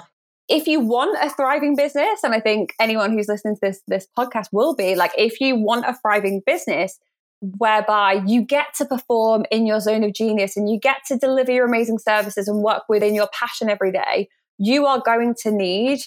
If 0.50 0.68
you 0.68 0.82
want 0.82 1.18
a 1.24 1.30
thriving 1.30 1.78
business, 1.78 2.22
and 2.24 2.34
I 2.34 2.42
think 2.42 2.74
anyone 2.78 3.14
who's 3.14 3.30
listening 3.30 3.56
to 3.56 3.60
this 3.62 3.82
this 3.88 4.08
podcast 4.20 4.48
will 4.52 4.76
be 4.76 4.96
like, 4.96 5.12
if 5.18 5.40
you 5.40 5.56
want 5.56 5.86
a 5.86 5.96
thriving 6.02 6.42
business 6.46 7.00
whereby 7.42 8.22
you 8.26 8.42
get 8.42 8.68
to 8.78 8.86
perform 8.86 9.46
in 9.52 9.66
your 9.66 9.80
zone 9.80 10.04
of 10.04 10.14
genius 10.14 10.56
and 10.56 10.70
you 10.70 10.80
get 10.80 10.98
to 11.08 11.18
deliver 11.18 11.52
your 11.52 11.66
amazing 11.66 11.98
services 11.98 12.48
and 12.48 12.62
work 12.62 12.84
within 12.88 13.16
your 13.16 13.28
passion 13.34 13.70
every 13.70 13.92
day, 13.92 14.30
you 14.58 14.86
are 14.86 15.02
going 15.04 15.36
to 15.42 15.52
need 15.52 16.00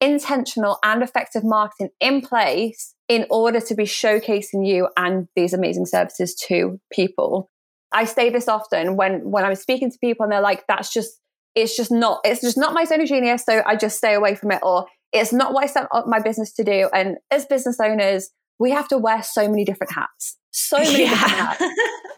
intentional 0.00 0.78
and 0.82 1.02
effective 1.02 1.44
marketing 1.44 1.90
in 2.00 2.20
place 2.20 2.94
in 3.08 3.26
order 3.30 3.60
to 3.60 3.74
be 3.74 3.84
showcasing 3.84 4.66
you 4.66 4.88
and 4.96 5.28
these 5.36 5.52
amazing 5.52 5.86
services 5.86 6.34
to 6.34 6.80
people. 6.92 7.50
I 7.92 8.04
say 8.04 8.30
this 8.30 8.48
often 8.48 8.96
when 8.96 9.30
when 9.30 9.44
I'm 9.44 9.54
speaking 9.54 9.90
to 9.90 9.98
people 9.98 10.24
and 10.24 10.32
they're 10.32 10.40
like, 10.40 10.64
that's 10.66 10.92
just 10.92 11.20
it's 11.54 11.76
just 11.76 11.90
not 11.90 12.20
it's 12.24 12.40
just 12.40 12.56
not 12.56 12.72
my 12.72 12.84
zone 12.84 13.00
of 13.00 13.08
genius 13.08 13.44
so 13.44 13.62
i 13.66 13.74
just 13.74 13.98
stay 13.98 14.14
away 14.14 14.34
from 14.34 14.52
it 14.52 14.60
or 14.62 14.86
it's 15.12 15.32
not 15.32 15.52
what 15.52 15.64
i 15.64 15.66
set 15.66 15.86
up 15.92 16.06
my 16.06 16.20
business 16.20 16.52
to 16.52 16.64
do 16.64 16.88
and 16.94 17.16
as 17.30 17.44
business 17.46 17.78
owners 17.80 18.30
we 18.58 18.70
have 18.70 18.88
to 18.88 18.98
wear 18.98 19.22
so 19.22 19.48
many 19.48 19.64
different 19.64 19.92
hats 19.92 20.36
so 20.50 20.78
many 20.82 21.02
yeah. 21.02 21.14
hats. 21.14 21.64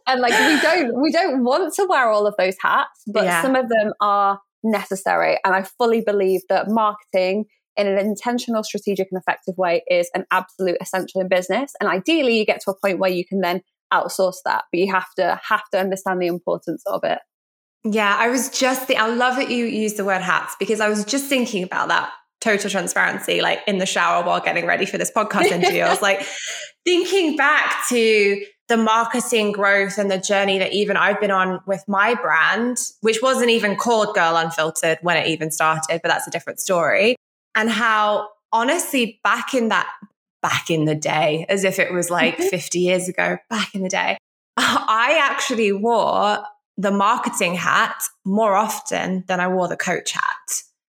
And 0.07 0.21
like 0.21 0.33
we 0.33 0.61
don't 0.61 1.01
we 1.01 1.12
don't 1.12 1.45
want 1.45 1.75
to 1.75 1.87
wear 1.88 2.09
all 2.09 2.27
of 2.27 2.35
those 2.38 2.57
hats 2.61 3.03
but 3.07 3.25
yeah. 3.25 3.42
some 3.42 3.55
of 3.55 3.68
them 3.68 3.92
are 4.01 4.40
necessary. 4.64 5.38
And 5.45 5.55
i 5.55 5.62
fully 5.62 6.01
believe 6.01 6.40
that 6.49 6.68
marketing 6.68 7.47
in 7.77 7.87
an 7.87 7.99
intentional 7.99 8.62
strategic 8.62 9.09
and 9.11 9.21
effective 9.21 9.55
way 9.57 9.83
is 9.88 10.11
an 10.14 10.25
absolute 10.31 10.77
essential 10.81 11.21
in 11.21 11.29
business. 11.29 11.73
And 11.81 11.88
ideally 11.88 12.38
you 12.38 12.45
get 12.45 12.61
to 12.62 12.71
a 12.71 12.79
point 12.79 12.99
where 12.99 13.11
you 13.11 13.25
can 13.25 13.40
then 13.40 13.62
outsource 13.92 14.37
that 14.45 14.64
but 14.73 14.79
you 14.79 14.90
have 14.90 15.12
to 15.16 15.38
have 15.47 15.62
to 15.73 15.79
understand 15.79 16.21
the 16.21 16.27
importance 16.27 16.83
of 16.87 17.05
it. 17.05 17.18
Yeah, 17.85 18.16
I 18.18 18.29
was 18.29 18.49
just, 18.49 18.87
the, 18.87 18.97
I 18.97 19.09
love 19.09 19.37
that 19.37 19.51
you 19.51 19.64
use 19.66 19.95
the 19.95 20.05
word 20.05 20.23
hats 20.23 20.55
because 20.61 20.81
I 20.81 20.88
was 20.88 21.05
just 21.05 21.27
thinking 21.27 21.64
about 21.64 21.88
that 21.88 22.12
total 22.42 22.68
transparency, 22.68 23.40
like 23.40 23.61
in 23.66 23.78
the 23.78 23.87
shower 23.87 24.24
while 24.24 24.40
getting 24.40 24.66
ready 24.66 24.85
for 24.85 24.98
this 24.98 25.11
podcast 25.11 25.46
interview. 25.46 25.83
I 25.83 25.90
was 25.90 26.02
like 26.02 26.26
thinking 26.85 27.37
back 27.37 27.88
to 27.88 28.44
the 28.68 28.76
marketing 28.76 29.52
growth 29.52 29.98
and 29.98 30.11
the 30.11 30.18
journey 30.18 30.59
that 30.59 30.72
even 30.72 30.96
I've 30.96 31.20
been 31.20 31.31
on 31.31 31.61
with 31.66 31.85
my 31.87 32.14
brand, 32.14 32.78
which 33.00 33.20
wasn't 33.22 33.50
even 33.50 33.76
called 33.76 34.14
Girl 34.14 34.37
Unfiltered 34.37 34.98
when 35.02 35.16
it 35.16 35.26
even 35.28 35.50
started, 35.50 36.00
but 36.02 36.09
that's 36.09 36.26
a 36.26 36.31
different 36.31 36.61
story. 36.61 37.16
And 37.55 37.70
how 37.70 38.28
honestly, 38.52 39.20
back 39.22 39.55
in 39.55 39.68
that 39.68 39.88
back 40.42 40.70
in 40.70 40.85
the 40.85 40.94
day, 40.94 41.46
as 41.48 41.64
if 41.64 41.78
it 41.78 41.92
was 41.92 42.11
like 42.11 42.37
mm-hmm. 42.37 42.48
50 42.48 42.78
years 42.81 43.09
ago, 43.09 43.38
back 43.48 43.74
in 43.74 43.83
the 43.83 43.88
day. 43.88 44.18
I 44.57 45.18
actually 45.22 45.72
wore 45.72 46.38
the 46.76 46.90
marketing 46.90 47.55
hat 47.55 48.02
more 48.24 48.55
often 48.55 49.24
than 49.28 49.40
I 49.40 49.48
wore 49.48 49.68
the 49.68 49.76
coach 49.76 50.12
hat. 50.12 50.41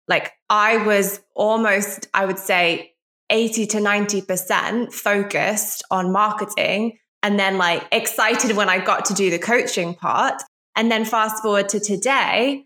Like 0.08 0.32
I 0.50 0.78
was 0.78 1.22
almost, 1.36 2.08
I 2.14 2.26
would 2.26 2.40
say, 2.40 2.94
80 3.30 3.68
to 3.68 3.78
90% 3.78 4.94
focused 4.94 5.84
on 5.90 6.12
marketing 6.12 7.00
and 7.24 7.40
then 7.40 7.58
like 7.58 7.88
excited 7.92 8.56
when 8.56 8.70
I 8.70 8.84
got 8.84 9.06
to 9.06 9.14
do 9.14 9.30
the 9.30 9.40
coaching 9.40 9.96
part. 9.96 10.42
And 10.76 10.92
then 10.92 11.06
fast 11.06 11.42
forward 11.42 11.70
to 11.70 11.80
today, 11.80 12.66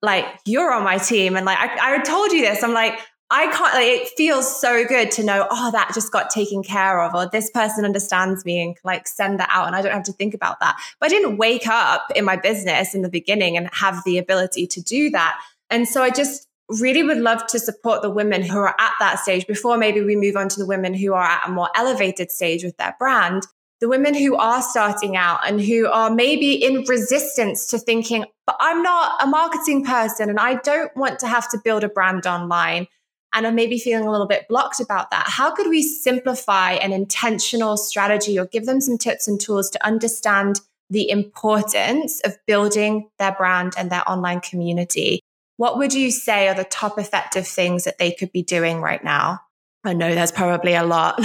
like 0.00 0.24
you're 0.46 0.72
on 0.72 0.84
my 0.84 0.98
team. 0.98 1.36
And 1.36 1.44
like 1.44 1.58
I, 1.58 1.96
I 1.96 1.98
told 1.98 2.32
you 2.32 2.40
this, 2.40 2.62
I'm 2.62 2.72
like, 2.72 2.98
I 3.30 3.46
can't, 3.48 3.74
like, 3.74 3.86
it 3.86 4.08
feels 4.16 4.58
so 4.58 4.86
good 4.86 5.10
to 5.12 5.22
know, 5.22 5.46
oh, 5.50 5.70
that 5.72 5.90
just 5.92 6.10
got 6.10 6.30
taken 6.30 6.62
care 6.62 7.02
of, 7.02 7.14
or 7.14 7.28
this 7.30 7.50
person 7.50 7.84
understands 7.84 8.42
me 8.46 8.62
and 8.62 8.76
like 8.84 9.06
send 9.06 9.38
that 9.38 9.50
out. 9.52 9.66
And 9.66 9.76
I 9.76 9.82
don't 9.82 9.92
have 9.92 10.04
to 10.04 10.12
think 10.12 10.32
about 10.32 10.60
that. 10.60 10.80
But 10.98 11.06
I 11.06 11.08
didn't 11.10 11.36
wake 11.36 11.66
up 11.66 12.10
in 12.16 12.24
my 12.24 12.36
business 12.36 12.94
in 12.94 13.02
the 13.02 13.10
beginning 13.10 13.58
and 13.58 13.68
have 13.72 14.02
the 14.04 14.16
ability 14.16 14.66
to 14.68 14.80
do 14.80 15.10
that. 15.10 15.38
And 15.68 15.86
so 15.86 16.02
I 16.02 16.08
just 16.08 16.47
really 16.68 17.02
would 17.02 17.18
love 17.18 17.46
to 17.48 17.58
support 17.58 18.02
the 18.02 18.10
women 18.10 18.42
who 18.42 18.58
are 18.58 18.74
at 18.78 18.92
that 19.00 19.18
stage 19.20 19.46
before 19.46 19.76
maybe 19.76 20.02
we 20.02 20.16
move 20.16 20.36
on 20.36 20.48
to 20.50 20.58
the 20.58 20.66
women 20.66 20.94
who 20.94 21.14
are 21.14 21.24
at 21.24 21.48
a 21.48 21.50
more 21.50 21.70
elevated 21.74 22.30
stage 22.30 22.64
with 22.64 22.76
their 22.76 22.94
brand. 22.98 23.46
The 23.80 23.88
women 23.88 24.14
who 24.14 24.36
are 24.36 24.60
starting 24.60 25.16
out 25.16 25.40
and 25.46 25.60
who 25.60 25.86
are 25.86 26.10
maybe 26.10 26.52
in 26.52 26.84
resistance 26.84 27.66
to 27.68 27.78
thinking, 27.78 28.24
but 28.44 28.56
I'm 28.58 28.82
not 28.82 29.22
a 29.22 29.26
marketing 29.26 29.84
person 29.84 30.28
and 30.28 30.40
I 30.40 30.56
don't 30.56 30.94
want 30.96 31.20
to 31.20 31.28
have 31.28 31.48
to 31.50 31.58
build 31.58 31.84
a 31.84 31.88
brand 31.88 32.26
online 32.26 32.88
and 33.34 33.46
are 33.46 33.52
maybe 33.52 33.78
feeling 33.78 34.06
a 34.06 34.10
little 34.10 34.26
bit 34.26 34.48
blocked 34.48 34.80
about 34.80 35.10
that, 35.10 35.26
how 35.28 35.54
could 35.54 35.68
we 35.68 35.82
simplify 35.82 36.72
an 36.72 36.92
intentional 36.92 37.76
strategy 37.76 38.38
or 38.38 38.46
give 38.46 38.66
them 38.66 38.80
some 38.80 38.98
tips 38.98 39.28
and 39.28 39.40
tools 39.40 39.70
to 39.70 39.86
understand 39.86 40.60
the 40.90 41.10
importance 41.10 42.20
of 42.22 42.38
building 42.46 43.10
their 43.18 43.32
brand 43.32 43.74
and 43.76 43.90
their 43.90 44.08
online 44.10 44.40
community? 44.40 45.20
What 45.58 45.76
would 45.76 45.92
you 45.92 46.10
say 46.12 46.48
are 46.48 46.54
the 46.54 46.64
top 46.64 46.98
effective 46.98 47.46
things 47.46 47.84
that 47.84 47.98
they 47.98 48.12
could 48.12 48.32
be 48.32 48.42
doing 48.42 48.80
right 48.80 49.02
now? 49.02 49.40
I 49.84 49.92
know 49.92 50.14
there's 50.14 50.32
probably 50.32 50.74
a 50.74 50.84
lot. 50.84 51.20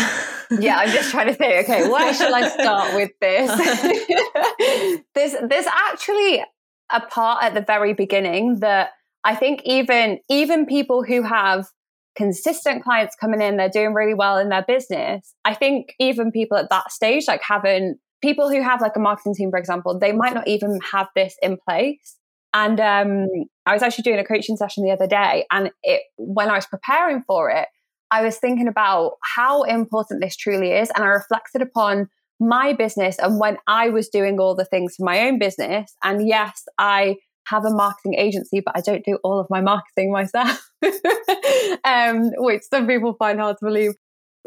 yeah, 0.51 0.77
I'm 0.77 0.89
just 0.89 1.11
trying 1.11 1.27
to 1.27 1.35
think, 1.35 1.69
okay, 1.69 1.87
where 1.87 2.13
shall 2.13 2.33
I 2.33 2.49
start 2.49 2.95
with 2.95 3.11
this? 3.21 3.49
there's 5.15 5.35
there's 5.47 5.67
actually 5.67 6.43
a 6.91 6.99
part 6.99 7.43
at 7.43 7.53
the 7.53 7.61
very 7.61 7.93
beginning 7.93 8.59
that 8.61 8.89
I 9.23 9.35
think 9.35 9.61
even 9.65 10.19
even 10.29 10.65
people 10.65 11.03
who 11.03 11.21
have 11.21 11.67
consistent 12.15 12.83
clients 12.83 13.15
coming 13.15 13.39
in, 13.39 13.57
they're 13.57 13.69
doing 13.69 13.93
really 13.93 14.15
well 14.15 14.39
in 14.39 14.49
their 14.49 14.65
business. 14.67 15.35
I 15.45 15.53
think 15.53 15.93
even 15.99 16.31
people 16.31 16.57
at 16.57 16.71
that 16.71 16.91
stage, 16.91 17.25
like 17.27 17.41
having 17.47 17.97
people 18.21 18.49
who 18.49 18.63
have 18.63 18.81
like 18.81 18.95
a 18.95 18.99
marketing 18.99 19.35
team, 19.35 19.51
for 19.51 19.59
example, 19.59 19.99
they 19.99 20.11
might 20.11 20.33
not 20.33 20.47
even 20.47 20.79
have 20.91 21.07
this 21.15 21.35
in 21.43 21.57
place. 21.57 22.17
And 22.53 22.79
um, 22.79 23.27
I 23.65 23.73
was 23.73 23.81
actually 23.81 24.03
doing 24.03 24.19
a 24.19 24.23
coaching 24.23 24.57
session 24.57 24.83
the 24.83 24.91
other 24.91 25.07
day, 25.07 25.45
and 25.51 25.71
it 25.81 26.03
when 26.17 26.49
I 26.49 26.55
was 26.55 26.65
preparing 26.65 27.23
for 27.25 27.49
it, 27.49 27.67
I 28.11 28.21
was 28.21 28.37
thinking 28.37 28.67
about 28.67 29.13
how 29.35 29.63
important 29.63 30.21
this 30.21 30.35
truly 30.35 30.71
is, 30.71 30.91
and 30.95 31.03
I 31.03 31.07
reflected 31.07 31.61
upon 31.61 32.09
my 32.39 32.73
business 32.73 33.17
and 33.19 33.39
when 33.39 33.57
I 33.67 33.89
was 33.89 34.09
doing 34.09 34.39
all 34.39 34.55
the 34.55 34.65
things 34.65 34.95
for 34.95 35.05
my 35.05 35.27
own 35.27 35.39
business. 35.39 35.95
And 36.03 36.27
yes, 36.27 36.63
I 36.77 37.17
have 37.47 37.65
a 37.65 37.71
marketing 37.71 38.15
agency, 38.15 38.61
but 38.61 38.75
I 38.75 38.81
don't 38.81 39.03
do 39.03 39.17
all 39.23 39.39
of 39.39 39.47
my 39.49 39.61
marketing 39.61 40.11
myself, 40.11 40.71
um, 41.83 42.31
which 42.37 42.63
some 42.69 42.87
people 42.87 43.15
find 43.19 43.39
hard 43.39 43.57
to 43.59 43.65
believe. 43.65 43.93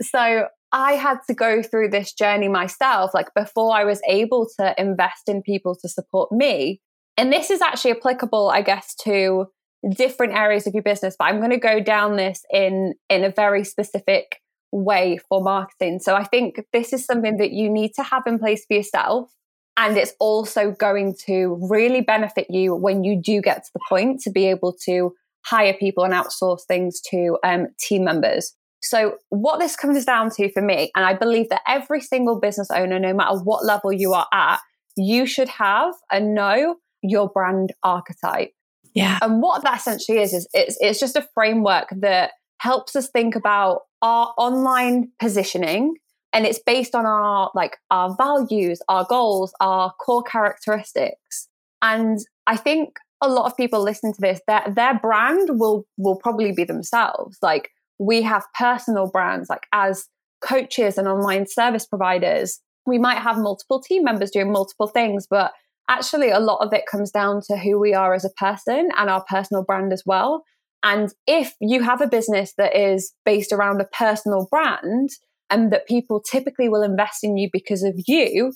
So 0.00 0.46
I 0.72 0.92
had 0.92 1.18
to 1.28 1.34
go 1.34 1.62
through 1.62 1.90
this 1.90 2.12
journey 2.12 2.48
myself, 2.48 3.12
like 3.14 3.32
before 3.34 3.76
I 3.76 3.84
was 3.84 4.00
able 4.08 4.48
to 4.58 4.74
invest 4.78 5.28
in 5.28 5.42
people 5.42 5.76
to 5.76 5.88
support 5.88 6.32
me. 6.32 6.80
And 7.16 7.32
this 7.32 7.50
is 7.50 7.60
actually 7.60 7.92
applicable, 7.92 8.50
I 8.50 8.62
guess, 8.62 8.94
to 9.04 9.46
different 9.90 10.34
areas 10.34 10.66
of 10.66 10.74
your 10.74 10.82
business, 10.82 11.16
but 11.18 11.26
I'm 11.26 11.38
going 11.38 11.50
to 11.50 11.58
go 11.58 11.80
down 11.80 12.16
this 12.16 12.44
in 12.52 12.94
in 13.08 13.24
a 13.24 13.30
very 13.30 13.64
specific 13.64 14.40
way 14.72 15.18
for 15.28 15.40
marketing. 15.40 16.00
So 16.00 16.14
I 16.14 16.24
think 16.24 16.60
this 16.72 16.92
is 16.92 17.04
something 17.04 17.36
that 17.38 17.52
you 17.52 17.70
need 17.70 17.92
to 17.94 18.02
have 18.02 18.24
in 18.26 18.38
place 18.38 18.64
for 18.66 18.74
yourself 18.74 19.30
and 19.76 19.96
it's 19.96 20.14
also 20.18 20.72
going 20.72 21.14
to 21.26 21.58
really 21.68 22.00
benefit 22.00 22.46
you 22.48 22.74
when 22.74 23.04
you 23.04 23.20
do 23.20 23.42
get 23.42 23.64
to 23.64 23.70
the 23.74 23.80
point 23.88 24.20
to 24.22 24.30
be 24.30 24.46
able 24.46 24.74
to 24.84 25.12
hire 25.44 25.74
people 25.74 26.04
and 26.04 26.14
outsource 26.14 26.62
things 26.66 27.00
to 27.10 27.38
um, 27.44 27.68
team 27.78 28.04
members. 28.04 28.54
So, 28.82 29.16
what 29.30 29.58
this 29.58 29.76
comes 29.76 30.04
down 30.04 30.30
to 30.36 30.50
for 30.52 30.62
me, 30.62 30.90
and 30.94 31.04
I 31.04 31.14
believe 31.14 31.48
that 31.50 31.62
every 31.66 32.00
single 32.00 32.40
business 32.40 32.70
owner, 32.70 32.98
no 32.98 33.12
matter 33.12 33.38
what 33.38 33.64
level 33.64 33.92
you 33.92 34.12
are 34.12 34.26
at, 34.32 34.60
you 34.96 35.26
should 35.26 35.48
have 35.48 35.94
and 36.10 36.34
know 36.34 36.76
your 37.10 37.28
brand 37.28 37.72
archetype. 37.82 38.52
Yeah. 38.94 39.18
And 39.20 39.42
what 39.42 39.62
that 39.62 39.78
essentially 39.78 40.18
is, 40.18 40.32
is 40.32 40.48
it's, 40.54 40.76
it's 40.80 40.98
just 40.98 41.16
a 41.16 41.28
framework 41.34 41.88
that 42.00 42.32
helps 42.58 42.96
us 42.96 43.08
think 43.10 43.36
about 43.36 43.82
our 44.02 44.32
online 44.38 45.10
positioning 45.18 45.94
and 46.32 46.46
it's 46.46 46.60
based 46.64 46.94
on 46.94 47.06
our 47.06 47.50
like 47.54 47.78
our 47.90 48.14
values 48.16 48.80
our 48.88 49.04
goals 49.08 49.54
our 49.60 49.92
core 49.94 50.22
characteristics 50.22 51.48
and 51.82 52.18
i 52.46 52.56
think 52.56 52.96
a 53.22 53.28
lot 53.28 53.46
of 53.46 53.56
people 53.56 53.80
listen 53.80 54.12
to 54.12 54.20
this 54.20 54.40
their 54.46 54.62
their 54.74 54.98
brand 54.98 55.58
will 55.58 55.86
will 55.96 56.16
probably 56.16 56.52
be 56.52 56.64
themselves 56.64 57.38
like 57.42 57.70
we 57.98 58.22
have 58.22 58.44
personal 58.58 59.08
brands 59.10 59.48
like 59.48 59.66
as 59.72 60.08
coaches 60.42 60.98
and 60.98 61.08
online 61.08 61.46
service 61.46 61.86
providers 61.86 62.60
we 62.86 62.98
might 62.98 63.18
have 63.18 63.38
multiple 63.38 63.80
team 63.80 64.04
members 64.04 64.30
doing 64.30 64.52
multiple 64.52 64.86
things 64.86 65.26
but 65.28 65.52
actually 65.88 66.30
a 66.30 66.40
lot 66.40 66.64
of 66.66 66.72
it 66.72 66.84
comes 66.90 67.10
down 67.10 67.40
to 67.48 67.56
who 67.56 67.78
we 67.78 67.94
are 67.94 68.14
as 68.14 68.24
a 68.24 68.30
person 68.36 68.88
and 68.96 69.10
our 69.10 69.24
personal 69.28 69.64
brand 69.64 69.92
as 69.92 70.02
well 70.04 70.42
and 70.82 71.12
if 71.26 71.54
you 71.60 71.82
have 71.82 72.00
a 72.00 72.06
business 72.06 72.54
that 72.58 72.76
is 72.76 73.12
based 73.24 73.52
around 73.52 73.80
a 73.80 73.86
personal 73.86 74.46
brand 74.50 75.10
and 75.50 75.72
that 75.72 75.88
people 75.88 76.20
typically 76.20 76.68
will 76.68 76.82
invest 76.82 77.24
in 77.24 77.36
you 77.36 77.48
because 77.52 77.82
of 77.82 77.94
you, 78.06 78.52